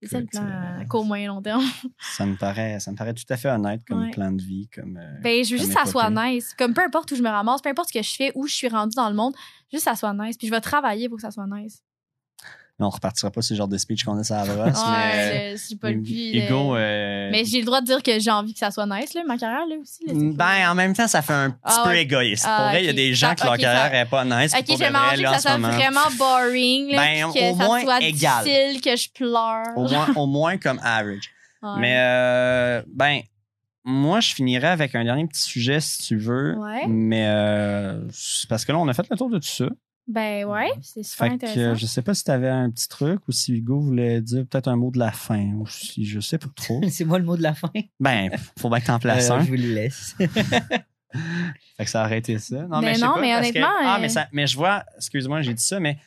[0.00, 1.62] C'est ça le plan euh, à court moyen long terme.
[2.00, 4.10] Ça me paraît, ça me paraît tout à fait honnête comme Ouais.
[4.10, 4.96] plan de vie, comme.
[4.96, 6.54] euh, Ben, je veux comme juste que ça soit nice.
[6.58, 8.52] Comme peu importe où je me ramasse, peu importe ce que je fais, où je
[8.52, 9.32] suis rendue dans le monde,
[9.72, 10.36] juste que ça soit nice.
[10.36, 11.84] Puis je vais travailler pour que ça soit nice.
[12.84, 14.92] On repartira pas ce genre de speech qu'on a sur la brosse, mais.
[14.92, 16.76] Ouais, le- j'ai pas le Hugo.
[16.76, 19.22] euh, Mais j'ai le droit de dire que j'ai envie que ça soit nice, là,
[19.26, 20.04] ma carrière, là aussi.
[20.06, 22.44] là, que- Ben, en même temps, ça fait un petit Ah peu égoïste.
[22.48, 24.24] Ah, pour vrai, il y a des gens Ça- que leur carrière ça- est pas
[24.24, 24.52] nice.
[24.58, 28.02] Ok, manger là, que ça soit vraiment boring, là, Ben, que au ça moins soit
[28.02, 28.44] égal.
[28.44, 29.76] difficile, que je pleure.
[29.76, 31.30] Au moins, au moins comme average.
[31.78, 33.20] Mais, euh, ben,
[33.84, 36.54] moi, je finirais avec un dernier petit sujet, si tu veux.
[36.56, 36.86] Ouais.
[36.88, 38.00] Mais, euh,
[38.48, 39.66] parce que là, on a fait le tour de tout ça.
[40.08, 41.60] Ben ouais, c'est super Fait que, intéressant.
[41.60, 44.44] euh, je sais pas si tu avais un petit truc ou si Hugo voulait dire
[44.46, 46.80] peut-être un mot de la fin ou si je sais pas trop.
[46.90, 47.70] C'est moi le mot de la fin.
[48.00, 49.44] ben, faut bien que t'en places Euh, un.
[49.44, 50.16] je vous le laisse.
[51.76, 52.62] Fait que ça aurait été ça.
[52.66, 54.46] Non, Mais je sais non, pas, mais parce que- honnêtement, ah, euh, mais, ça- mais
[54.46, 55.98] je vois, excuse-moi, j'ai dit ça, mais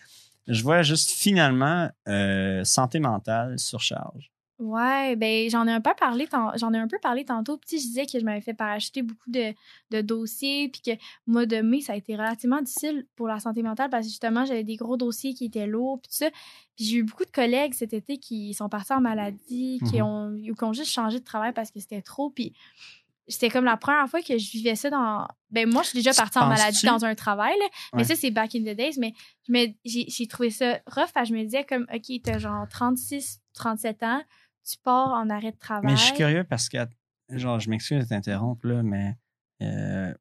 [0.47, 4.31] je vois juste finalement euh, santé mentale, surcharge.
[4.57, 7.57] Ouais, ben j'en ai un peu parlé j'en ai un peu parlé tantôt.
[7.57, 9.53] Puis je disais que je m'avais fait parachuter beaucoup de,
[9.91, 13.39] de dossiers puis que le mois de mai ça a été relativement difficile pour la
[13.41, 16.29] santé mentale parce que justement j'avais des gros dossiers qui étaient lourds puis tout ça.
[16.77, 20.03] Puis j'ai eu beaucoup de collègues cet été qui sont partis en maladie, qui Mhm.
[20.03, 22.53] ont ou qui ont juste changé de travail parce que c'était trop puis
[23.27, 26.13] c'était comme la première fois que je vivais ça dans ben moi je suis déjà
[26.13, 28.97] partie en maladie dans un travail là, mais ça c'est back in the days
[29.49, 32.65] mais j'ai j'ai trouvé ça rough parce que je me disais comme OK, t'as genre
[32.69, 34.21] 36 37 ans
[34.65, 35.91] tu pars en arrêt de travail.
[35.91, 36.77] Mais je suis curieux parce que,
[37.29, 39.15] genre, je m'excuse de t'interrompre, là, mais
[39.61, 40.13] euh,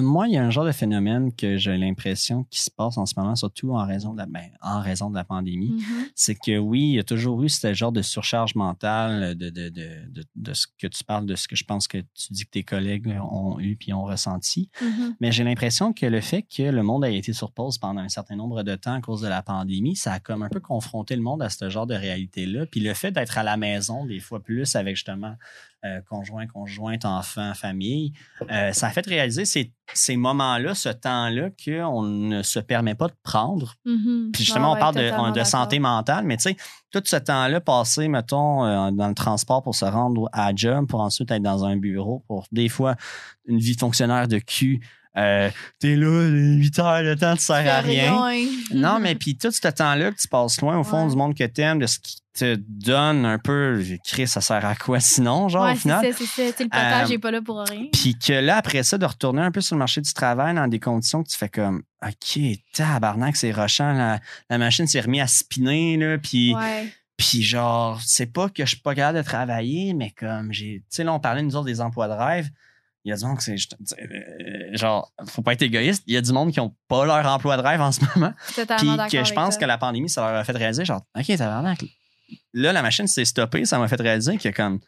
[0.00, 3.06] moi, il y a un genre de phénomène que j'ai l'impression qui se passe en
[3.06, 5.70] ce moment, surtout en raison de la, ben, en raison de la pandémie.
[5.70, 6.06] Mhm.
[6.14, 9.68] c'est que oui, il y a toujours eu ce genre de surcharge mentale de, de,
[9.68, 12.50] de, de, ce que tu parles, de ce que je pense que tu dis que
[12.50, 14.70] tes collègues ont eu puis ont ressenti.
[14.80, 15.16] Mhm.
[15.20, 18.08] Mais j'ai l'impression que le fait que le monde ait été sur pause pendant un
[18.08, 21.16] certain nombre de temps à cause de la pandémie, ça a comme un peu confronté
[21.16, 22.66] le monde à ce genre de réalité-là.
[22.66, 25.34] Puis le fait d'être à la maison, des fois plus avec justement
[25.84, 28.12] euh, conjoint, conjointe, enfant, famille,
[28.50, 33.08] euh, ça a fait réaliser ces, ces moments-là, ce temps-là qu'on ne se permet pas
[33.08, 34.30] de prendre Mhm.
[34.32, 36.56] puis justement, Ouais, on parle de, santé mentale, mais tu sais,
[36.90, 41.00] tout ce temps-là passé, mettons, euh, dans le transport pour se rendre à job, pour
[41.00, 42.96] ensuite être dans un bureau, pour des fois
[43.46, 44.80] une vie de fonctionnaire de cul.
[45.16, 48.26] Euh, T'es là, 8 heures, le temps ne sert à rien.
[48.26, 48.46] Rien.
[48.72, 51.10] Non, mais puis tout ce temps-là que tu passes loin, au fond, Ouais.
[51.10, 54.74] du monde que t'aimes, de ce qui te donne un peu, Chris, ça sert à
[54.74, 56.00] quoi sinon, genre, ouais, au c'est final?
[56.14, 56.42] ça.
[56.42, 57.86] Le potage Euh, n'est pas là pour rien.
[57.92, 60.66] Puis que là, après ça, de retourner un peu sur le marché du travail dans
[60.66, 62.40] des conditions que tu fais comme, OK,
[62.72, 64.18] tabarnak, c'est rochant, la,
[64.50, 66.92] la machine s'est remise à spinner, là, puis, Ouais.
[67.16, 70.84] puis genre, c'est pas que je suis pas capable de travailler, mais comme j'ai, tu
[70.88, 72.48] sais, là, on parlait, nous autres, des emplois de rêve.
[73.04, 73.54] Il y a du monde que c'est,
[74.00, 77.26] euh, genre, faut pas être égoïste, il y a du monde qui ont pas leur
[77.26, 78.32] emploi de rêve en ce moment.
[78.46, 78.64] Puis
[79.10, 79.60] que je pense ça.
[79.60, 81.84] que la pandémie, ça leur a fait réaliser, genre, OK, tabarnak.
[82.54, 84.80] Là, la machine s'est stoppée, ça m'a fait réaliser que comme,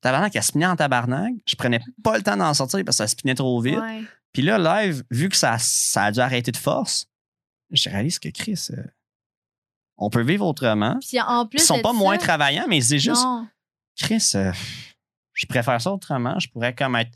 [0.00, 1.34] tabarnak, elle spinait en tabarnak.
[1.46, 3.78] Je prenais pas le temps d'en sortir parce que ça spinait trop vite.
[3.78, 4.02] Ouais.
[4.32, 7.06] Puis là, live, vu que ça, ça a dû arrêter de force,
[7.70, 8.82] je réalise que Chris, euh,
[9.98, 10.96] on peut vivre autrement.
[11.06, 11.58] Puis en plus.
[11.58, 13.46] Ils sont pas ça- moins travaillants, mais c'est juste, Non.
[13.98, 14.52] Chris, euh,
[15.34, 16.38] je préfère ça autrement.
[16.38, 17.10] Je pourrais comme être.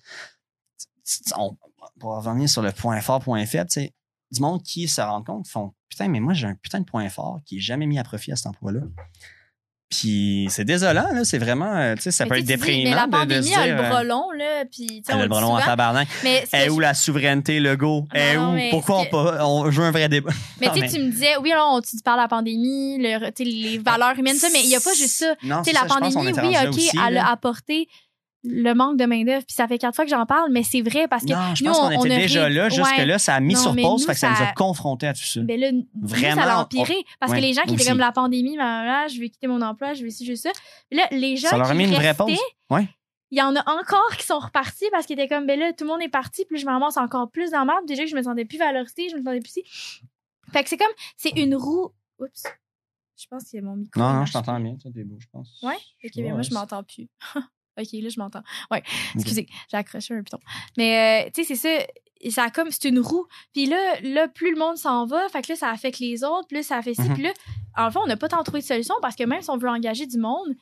[1.36, 1.56] On,
[2.00, 3.92] pour revenir sur le point fort, point faible, tu sais,
[4.30, 7.08] du monde qui se rend compte, font Putain, mais moi, j'ai un putain de point
[7.10, 8.80] fort qui est jamais mis à profit à cet emploi-là.
[9.90, 11.22] Puis c'est désolant, là.
[11.22, 13.16] C'est vraiment, euh, tu sais, ça Mais peut être dis, déprimant Mais la de, de
[13.18, 13.76] pandémie se a dire.
[13.76, 14.64] le euh, bras long, là.
[14.64, 15.70] Puis, tu sais, elle on a le bras long à souvent.
[15.72, 16.08] tabarnak.
[16.24, 18.06] Mais Elle est que où je- la souveraineté, le go?
[18.14, 18.56] Est où?
[18.70, 20.30] Pourquoi on, ce pas, on veut un vrai débat?
[20.62, 23.44] Mais tu sais, tu me disais, oui, là, on, tu parles de la pandémie, le,
[23.44, 25.34] les valeurs humaines, ça, mais il n'y a pas juste ça.
[25.42, 27.26] Non, Tu sais, c'est la pandémie, oui, OK, aussi, elle là.
[27.26, 27.86] a apporté
[28.44, 29.44] le manque de main-d'œuvre.
[29.46, 31.32] Puis ça fait quatre fois que j'en parle, mais c'est vrai parce que.
[31.32, 32.96] Non, je nous, pense qu'on on- on était a déjà là, juste Ouais.
[32.96, 34.38] que là, ça a mis Non, sur mais pause, nous, fait que ça nous a
[34.38, 35.40] ça- confrontés à tout ça.
[35.42, 36.94] Ben là, nous, Vraiment, ça on- empiré.
[37.20, 39.62] Parce ouais, que les gens qui étaient comme la pandémie, blablabla, je vais quitter mon
[39.62, 40.50] emploi, je vais ci, je vais ça.
[40.90, 42.32] Mais là, les gens Ça leur a qui mis une vraie pause.
[42.70, 42.88] Ouais.
[43.30, 45.84] il y en a encore qui sont repartis parce qu'ils étaient comme, ben là, tout
[45.84, 47.86] le monde est parti, puis je me ramasse encore plus dans merde.
[47.86, 49.62] Déjà que je me sentais plus valorisée, je me sentais plus si.
[50.52, 51.92] Fait que c'est comme, c'est une roue.
[52.18, 52.42] Oups.
[53.16, 53.98] Je pense qu'il y a mon micro.
[54.00, 55.60] Non, non, je t'entends bien, toi, t'es beau, je pense.
[55.62, 55.76] Ouais?
[56.04, 57.08] Ok, mais moi, ouais, je m'entends plus.
[57.78, 58.42] ok, là, je m'entends.
[58.70, 58.82] Ouais,
[59.14, 60.40] excusez, j'ai accroché un piton.
[60.76, 61.86] Mais, euh, tu sais, c'est ça.
[62.30, 63.26] Ça comme, c'est une roue.
[63.52, 66.46] Puis là, là, plus le monde s'en va, fait que là, ça affecte les autres,
[66.46, 67.02] plus ça fait ci.
[67.02, 67.14] Mhm.
[67.14, 67.32] Puis là,
[67.76, 69.68] en fait, on n'a pas tant trouvé de solution parce que même si on veut
[69.68, 70.54] engager du monde,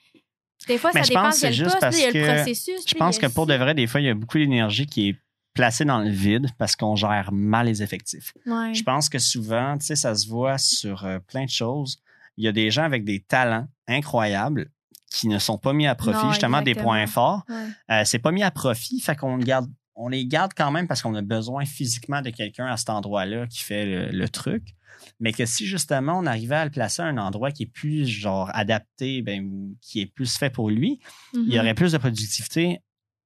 [0.67, 2.15] des fois, Mais ça je dépend pense de que quel poste, il y a parce
[2.15, 2.83] le processus.
[2.87, 5.17] Je pense que pour de vrai, des fois, il y a beaucoup d'énergie qui est
[5.55, 8.33] placée dans le vide parce qu'on gère mal les effectifs.
[8.47, 8.73] Ouais.
[8.75, 11.99] Je pense que souvent, tu sais, ça se voit sur euh, plein de choses.
[12.37, 14.71] Il y a des gens avec des talents incroyables
[15.11, 17.45] qui ne sont pas mis à profit, Non, justement des points forts.
[17.49, 17.67] Ouais.
[17.91, 21.03] Euh, c'est pas mis à profit, fait qu'on garde, on les garde quand même parce
[21.03, 24.75] qu'on a besoin physiquement de quelqu'un à cet endroit-là qui fait le, le truc.
[25.19, 28.07] Mais que si justement on arrivait à le placer à un endroit qui est plus
[28.07, 31.01] genre adapté, ben, qui est plus fait pour lui,
[31.35, 31.61] il y Mhm.
[31.61, 32.81] aurait plus de productivité,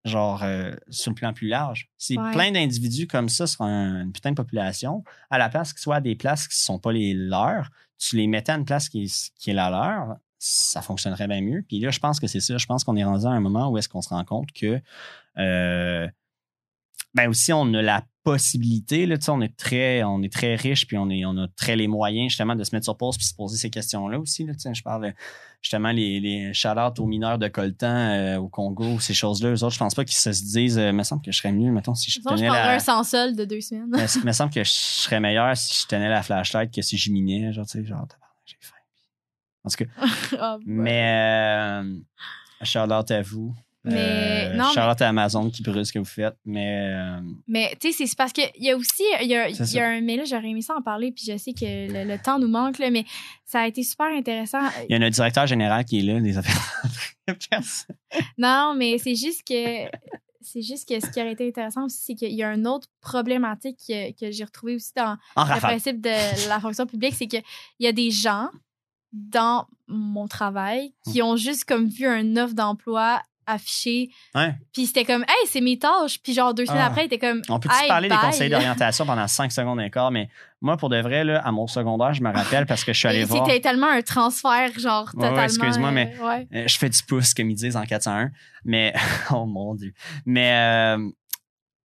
[0.05, 1.89] genre euh, sur le plan plus large.
[1.99, 2.33] Si Ouais.
[2.33, 5.97] plein d'individus comme ça sur un- une putain de population, à la place qu'ils soient
[5.97, 8.89] à des places qui ne sont pas les leurs, tu les mettais à une place
[8.89, 10.17] qui est, qui est la leur,
[10.47, 11.65] ça fonctionnerait bien mieux.
[11.67, 12.59] Puis là, je pense que c'est ça.
[12.59, 14.79] Je pense qu'on est rendu à un moment où est-ce qu'on se rend compte que
[15.39, 16.07] euh,
[17.15, 20.55] ben aussi on a la possibilité là, tu sais, on est très on est très
[20.55, 23.17] riche puis on est on a très les moyens justement de se mettre sur pause
[23.17, 25.13] puis se poser ces questions là aussi là, tu sais, je parle
[25.61, 29.63] justement les les shout aux mineurs de coltan euh, au Congo ces choses là eux
[29.63, 31.95] autres je pense pas qu'ils se disent euh, me semble que je serais mieux mettons
[31.95, 33.91] si je je tenais prendrais la un sans sol de deux semaines.
[33.91, 37.13] me, me semble que je serais meilleur si je tenais la flashlight que si je
[37.13, 38.07] minais genre tu sais genre
[39.65, 39.91] en tout cas
[40.39, 40.62] Ah, ouais.
[40.67, 43.55] mais euh, out à vous
[43.86, 47.76] Mais- Euh, non, out à Amazon qui brûle ce que vous faites mais euh, Mais
[47.81, 50.17] tu sais, c'est parce qu'il y a aussi, il y a, y a un, mais
[50.17, 52.78] là, j'aurais aimé ça en parler, puis je sais que le, le temps nous manque,
[52.78, 53.05] là, mais
[53.44, 54.60] ça a été super intéressant.
[54.89, 56.83] Il y a notre directeur général qui est là, des affaires.
[58.39, 59.86] Non, mais c'est juste que,
[60.41, 62.89] c'est juste que ce qui aurait été intéressant aussi, c'est qu'il y a une autre
[63.01, 65.60] problématique que, que j'ai retrouvée aussi dans en le rafale.
[65.70, 67.43] principe de la fonction publique, c'est qu'il
[67.81, 68.49] y a des gens
[69.15, 71.26] dans mon travail qui Hmm.
[71.26, 74.55] ont juste comme vu un offre d'emploi affiché, Ouais.
[74.73, 76.86] puis c'était comme, hey, c'est mes tâches, puis genre deux semaines Ah.
[76.86, 79.91] après, il était comme, On peut-tu Hey, parler des conseils d'orientation pendant 5 secondes et
[79.91, 80.31] quart, mais
[80.62, 83.07] moi, pour de vrai, là, à mon secondaire, je me rappelle parce que je suis
[83.09, 83.44] allé voir.
[83.47, 86.49] C'était tellement un transfert, genre, Ouais, excuse-moi, euh, mais- ouais.
[86.55, 88.31] Euh, Je fais du pouce, comme ils disent en 401.
[88.65, 88.94] Mais,
[89.31, 89.93] oh mon Dieu.
[90.25, 90.51] Mais
[90.97, 91.10] euh,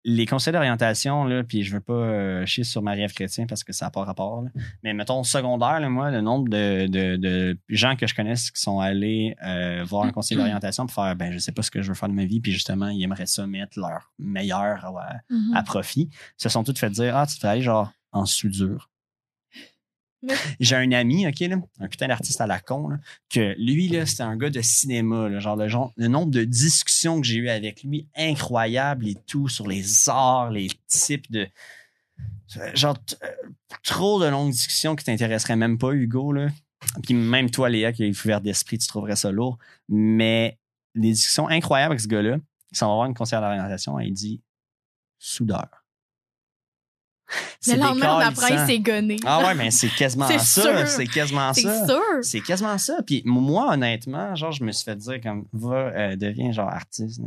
[0.09, 3.73] les conseils d'orientation, là, puis je veux pas euh, chier sur Marie-Ève Chrétien parce que
[3.73, 4.41] ça n'a pas rapport.
[4.41, 4.49] là.
[4.81, 8.61] Mais mettons, secondaire, là, moi, le nombre de, de, de gens que je connais qui
[8.61, 11.81] sont allés euh, voir un conseiller d'orientation pour faire, ben, je sais pas ce que
[11.81, 14.85] je veux faire de ma vie, puis justement, ils aimeraient ça mettre leur meilleur
[15.29, 15.53] Mhm.
[15.55, 18.89] à profit, se sont toutes fait dire Ah, tu aller genre en soudure.
[20.59, 22.89] J'ai un ami, OK, là, un putain d'artiste à la con,
[23.29, 27.21] que lui, là, c'était un gars de cinéma, genre, le, genre, le nombre de discussions
[27.21, 31.47] que j'ai eues avec lui, incroyable et tout, sur les arts, les types de.
[32.73, 33.27] Genre, euh,
[33.83, 36.47] trop de longues discussions qui t'intéresseraient même pas, Hugo, là.
[37.03, 39.57] Puis même toi, Léa, qui est ouvert d'esprit, tu trouverais ça lourd.
[39.89, 40.57] Mais
[40.95, 42.37] des discussions incroyables avec ce gars-là,
[42.71, 44.41] qui s'en va voir une conseillère d'orientation, elle dit
[45.19, 45.86] soudeur.
[47.67, 49.17] Le lendemain, on apprend, il s'est gonné.
[49.25, 50.85] Ah ouais, mais c'est quasiment C'est ça.
[50.85, 51.85] C'est quasiment c'est ça.
[51.85, 52.01] sûr.
[52.21, 52.99] C'est quasiment ça.
[53.05, 57.19] Puis moi, honnêtement, genre, je me suis fait dire comme, va, euh, deviens genre artiste.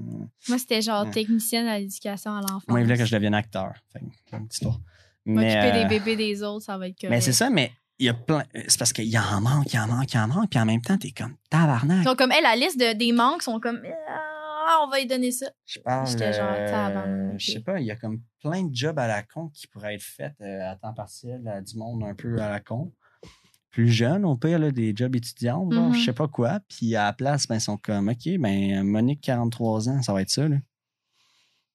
[0.48, 1.10] Moi, c'était genre Ouais.
[1.10, 2.64] technicienne à l'éducation à l'enfance.
[2.68, 3.72] Moi, il voulait que je devienne acteur.
[3.92, 4.80] Fait que, un petit tour.
[5.26, 7.10] Mais, M'occuper euh, des bébés des autres, ça va être correct.
[7.10, 8.42] mais c'est ça, mais il y a plein.
[8.68, 10.48] C'est parce qu'il y en manque, il y en manque, il y en manque.
[10.50, 12.04] Puis en même temps, t'es comme tabarnak.
[12.04, 13.78] Donc, comme elle, la liste de, des manques sont comme,
[14.66, 15.46] ah, on va lui donner ça.
[15.66, 15.78] Je.
[16.06, 19.22] J'étais genre, euh, je sais pas, il y a comme plein de jobs à la
[19.22, 22.48] con qui pourraient être faits euh, à temps partiel à du monde un peu à
[22.50, 22.92] la con.
[23.70, 26.58] Plus jeune, au pire, là, des jobs étudiants, je sais pas quoi.
[26.68, 30.22] Puis à la place, ben, ils sont comme, OK, ben, Monique, 43 ans, ça va
[30.22, 30.56] être ça, là.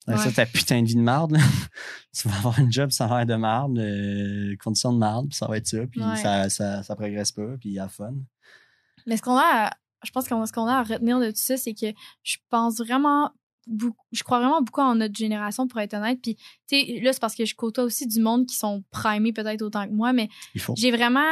[0.06, 1.36] Ben, Ça, ta putain de vie de marde,
[2.16, 5.58] tu vas avoir un job salaire de marde, euh, conditions de marde, puis ça va
[5.58, 5.80] être ça.
[5.90, 6.18] Puis Ouais.
[6.18, 8.14] ça, ça, ça progresse pas, puis il y a fun.
[9.08, 9.72] Mais ce qu'on a, à-
[10.06, 11.88] je pense qu'on a ce qu'on a à retenir de tout ça, c'est que
[12.24, 13.32] je pense vraiment
[13.68, 16.20] beaucoup, je crois vraiment beaucoup en notre génération pour être honnête.
[16.22, 19.34] Puis, tu sais, là, c'est parce que je côtoie aussi du monde qui sont primés
[19.34, 20.30] peut-être autant que moi, mais
[20.78, 21.26] j'ai vraiment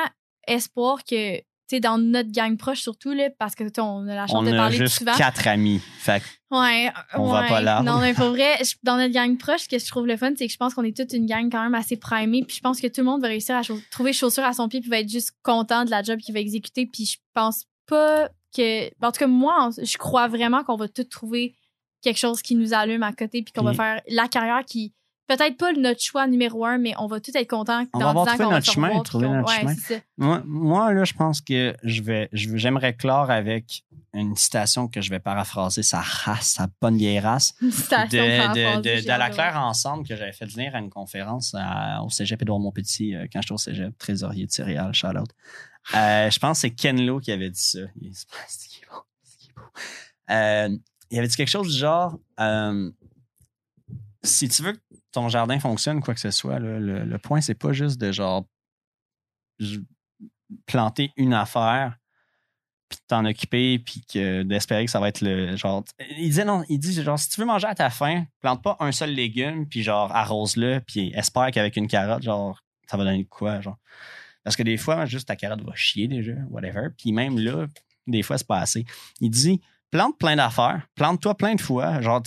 [0.47, 4.27] espoir que, tu sais, dans notre gang proche surtout, là, parce que, on a la
[4.27, 5.15] chance On de a parler juste souvent.
[5.15, 5.79] quatre amis.
[5.99, 6.21] Fait
[6.51, 7.81] Ouais, On va pas là.
[7.81, 10.45] Non, mais pour vrai, dans notre gang proche, ce que je trouve le fun, c'est
[10.47, 12.43] que je pense qu'on est toute une gang quand même assez primée.
[12.43, 13.61] Puis je pense que tout le monde va réussir à
[13.91, 16.39] trouver chaussure à son pied puis va être juste content de la job qu'il va
[16.39, 16.85] exécuter.
[16.85, 18.87] Puis je pense pas que.
[19.05, 21.55] En tout cas, moi, je crois vraiment qu'on va tous trouver
[22.01, 24.93] quelque chose qui nous allume à côté puis qu'on va faire la carrière qui.
[25.25, 28.09] Peut-être pas notre choix numéro un, mais on va tous être contents On dans va
[28.09, 30.01] avoir 10 ans trouvé qu'on va notre chemin, revoir, trouver notre ouais, chemin.
[30.17, 35.09] Moi, moi, là, je pense que je vais, j'aimerais clore avec une citation que je
[35.09, 40.05] vais paraphraser sa race, sa bonne vieille race, Une de, de, de, de Claire ensemble
[40.05, 43.53] que j'avais fait venir à une conférence à- au cégep Édouard Montpetit euh, quand j'étais
[43.53, 45.29] au cégep, trésorier de céréales, shout out.
[45.93, 47.79] Euh, je pense que c'est Ken Lo qui avait dit ça.
[48.01, 48.13] Il.
[50.29, 50.77] Euh,
[51.11, 52.89] avait dit quelque chose du genre euh,
[54.23, 54.79] si tu veux que
[55.11, 58.45] ton jardin fonctionne, quoi que ce soit, le, le point, c'est pas juste de genre
[60.65, 61.97] planter une affaire
[62.89, 64.03] puis t'en occuper puis
[64.45, 65.83] d'espérer que ça va être le genre
[66.17, 68.77] il disait non il dit genre si tu veux manger à ta faim plante pas
[68.79, 73.25] un seul légume puis genre arrose-le puis espère qu'avec une carotte genre ça va donner
[73.25, 73.77] quoi genre
[74.43, 77.67] parce que des fois juste ta carotte va chier déjà whatever puis même là
[78.07, 78.85] des fois, c'est pas assez.
[79.21, 82.01] Il dit plante plein d'affaires, plante-toi plein de fois.
[82.01, 82.23] Genre,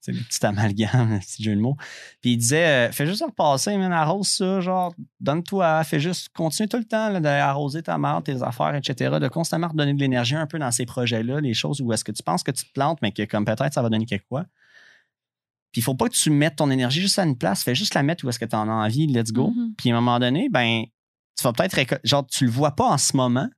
[0.00, 1.76] c'est le petit amalgame, le petit jeu de mots.
[2.20, 6.68] Puis il disait euh, fais juste repasser, même arrose ça, genre, donne-toi, fais juste, continue
[6.68, 10.46] tout le temps d'arroser ta marde, tes affaires, etc., de constamment redonner de l'énergie un
[10.46, 13.00] peu dans ces projets-là, les choses où est-ce que tu penses que tu te plantes,
[13.02, 14.44] mais que comme peut-être ça va donner quelque quoi.
[15.72, 17.92] Puis il faut pas que tu mettes ton énergie juste à une place, fais juste
[17.92, 19.50] la mettre où est-ce que tu en as envie, let's go.
[19.50, 19.74] Mhm.
[19.76, 20.84] Puis à un moment donné, ben,
[21.38, 23.48] tu vas peut-être récol- genre tu le vois pas en ce moment,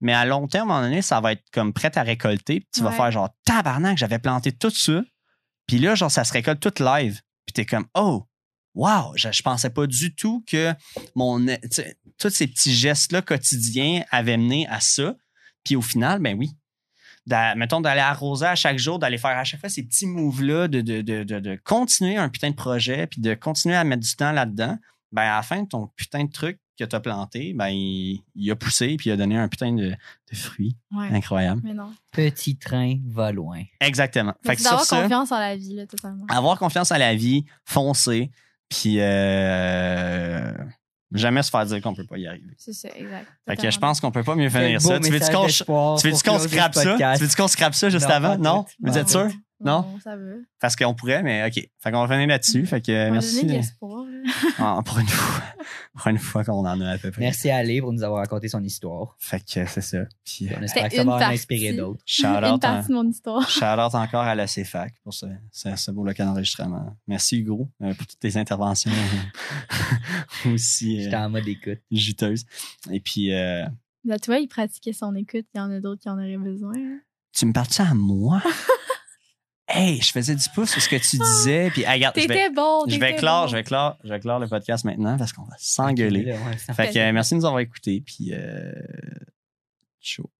[0.00, 2.60] mais à long terme, à un moment donné, ça va être comme prêt à récolter.
[2.60, 5.02] Puis tu vas faire genre tabarnak, j'avais planté tout ça.
[5.66, 7.22] Puis là, genre, ça se récolte tout live.
[7.46, 8.26] Puis t'es comme oh,
[8.74, 10.74] wow, je, je pensais pas du tout que
[11.14, 11.44] mon
[12.18, 15.14] tous ces petits gestes-là quotidiens avaient mené à ça.
[15.64, 16.50] Puis au final, ben oui.
[17.56, 20.82] Mettons d'aller arroser à chaque jour, d'aller faire à chaque fois ces petits moves-là, de,
[20.82, 24.14] de, de, de, de continuer un putain de projet, puis de continuer à mettre du
[24.14, 24.76] temps là-dedans,
[25.10, 28.50] ben à la fin, ton putain de truc que tu as planté, ben il, il
[28.50, 29.94] a poussé, puis il a donné un putain de.
[30.90, 31.08] Ouais.
[31.12, 31.60] Incroyable.
[31.64, 31.92] Mais non.
[32.10, 33.62] Petit train va loin.
[33.80, 34.34] Exactement.
[34.44, 36.24] Mais Fait que ça, confiance en la vie, là, totalement.
[36.28, 38.30] avoir confiance en la vie, foncer,
[38.68, 40.52] puis euh,
[41.12, 42.54] jamais se faire dire qu'on peut pas y arriver.
[42.56, 43.28] C'est ça, exact.
[43.48, 44.98] Fait que je pense qu'on peut pas mieux finir ça.
[44.98, 46.96] Tu veux-tu qu'on tu qu'on scrape ça?
[47.16, 48.38] Tu veux-tu qu'on scrape ça juste Non, avant?
[48.38, 48.64] Non?
[48.82, 49.30] Vous êtes sûr?
[49.64, 49.98] Non?
[50.02, 50.44] ça veut.
[50.60, 51.54] Parce qu'on pourrait, mais OK.
[51.80, 52.66] Fait qu'on va finir là-dessus.
[52.66, 53.46] Fait que On va merci.
[53.46, 53.60] là.
[54.58, 55.42] Ah, pour une fois.
[55.94, 57.20] Pour une fois qu'on en a à peu près.
[57.20, 59.16] Merci à Ali pour nous avoir raconté son histoire.
[59.18, 59.98] Fait que c'est ça.
[60.24, 62.00] Puis, euh, On espère que ça va en inspirer d'autres.
[62.06, 63.48] shout out, partie de mon histoire.
[63.48, 66.96] shout out encore à la CFAC pour ce, ce, ce beau local d'enregistrement.
[67.06, 68.90] Merci Hugo euh, pour toutes tes interventions
[70.46, 71.80] euh, aussi J'étais euh, en mode écoute.
[71.90, 72.44] juteuses.
[72.90, 73.64] Et puis, euh,
[74.06, 75.46] Là, tu vois, il pratiquait son écoute.
[75.54, 76.74] Il y en a d'autres qui en auraient besoin.
[76.76, 76.98] hein.
[77.32, 78.42] tu me parles ça à moi?
[79.74, 81.70] hey, je faisais du pouce sur ce que tu disais.
[81.70, 82.84] Puis, hey, regarde, je vais, T'étais bon.
[82.88, 83.48] je vais clore, bon.
[83.48, 86.20] je vais clore, je vais clore le podcast maintenant parce qu'on va s'engueuler.
[86.20, 88.02] Ok, là, ouais, ça Fait que euh, merci de nous avoir écoutés.
[88.04, 88.72] Puis, euh,
[90.00, 90.30] chaud.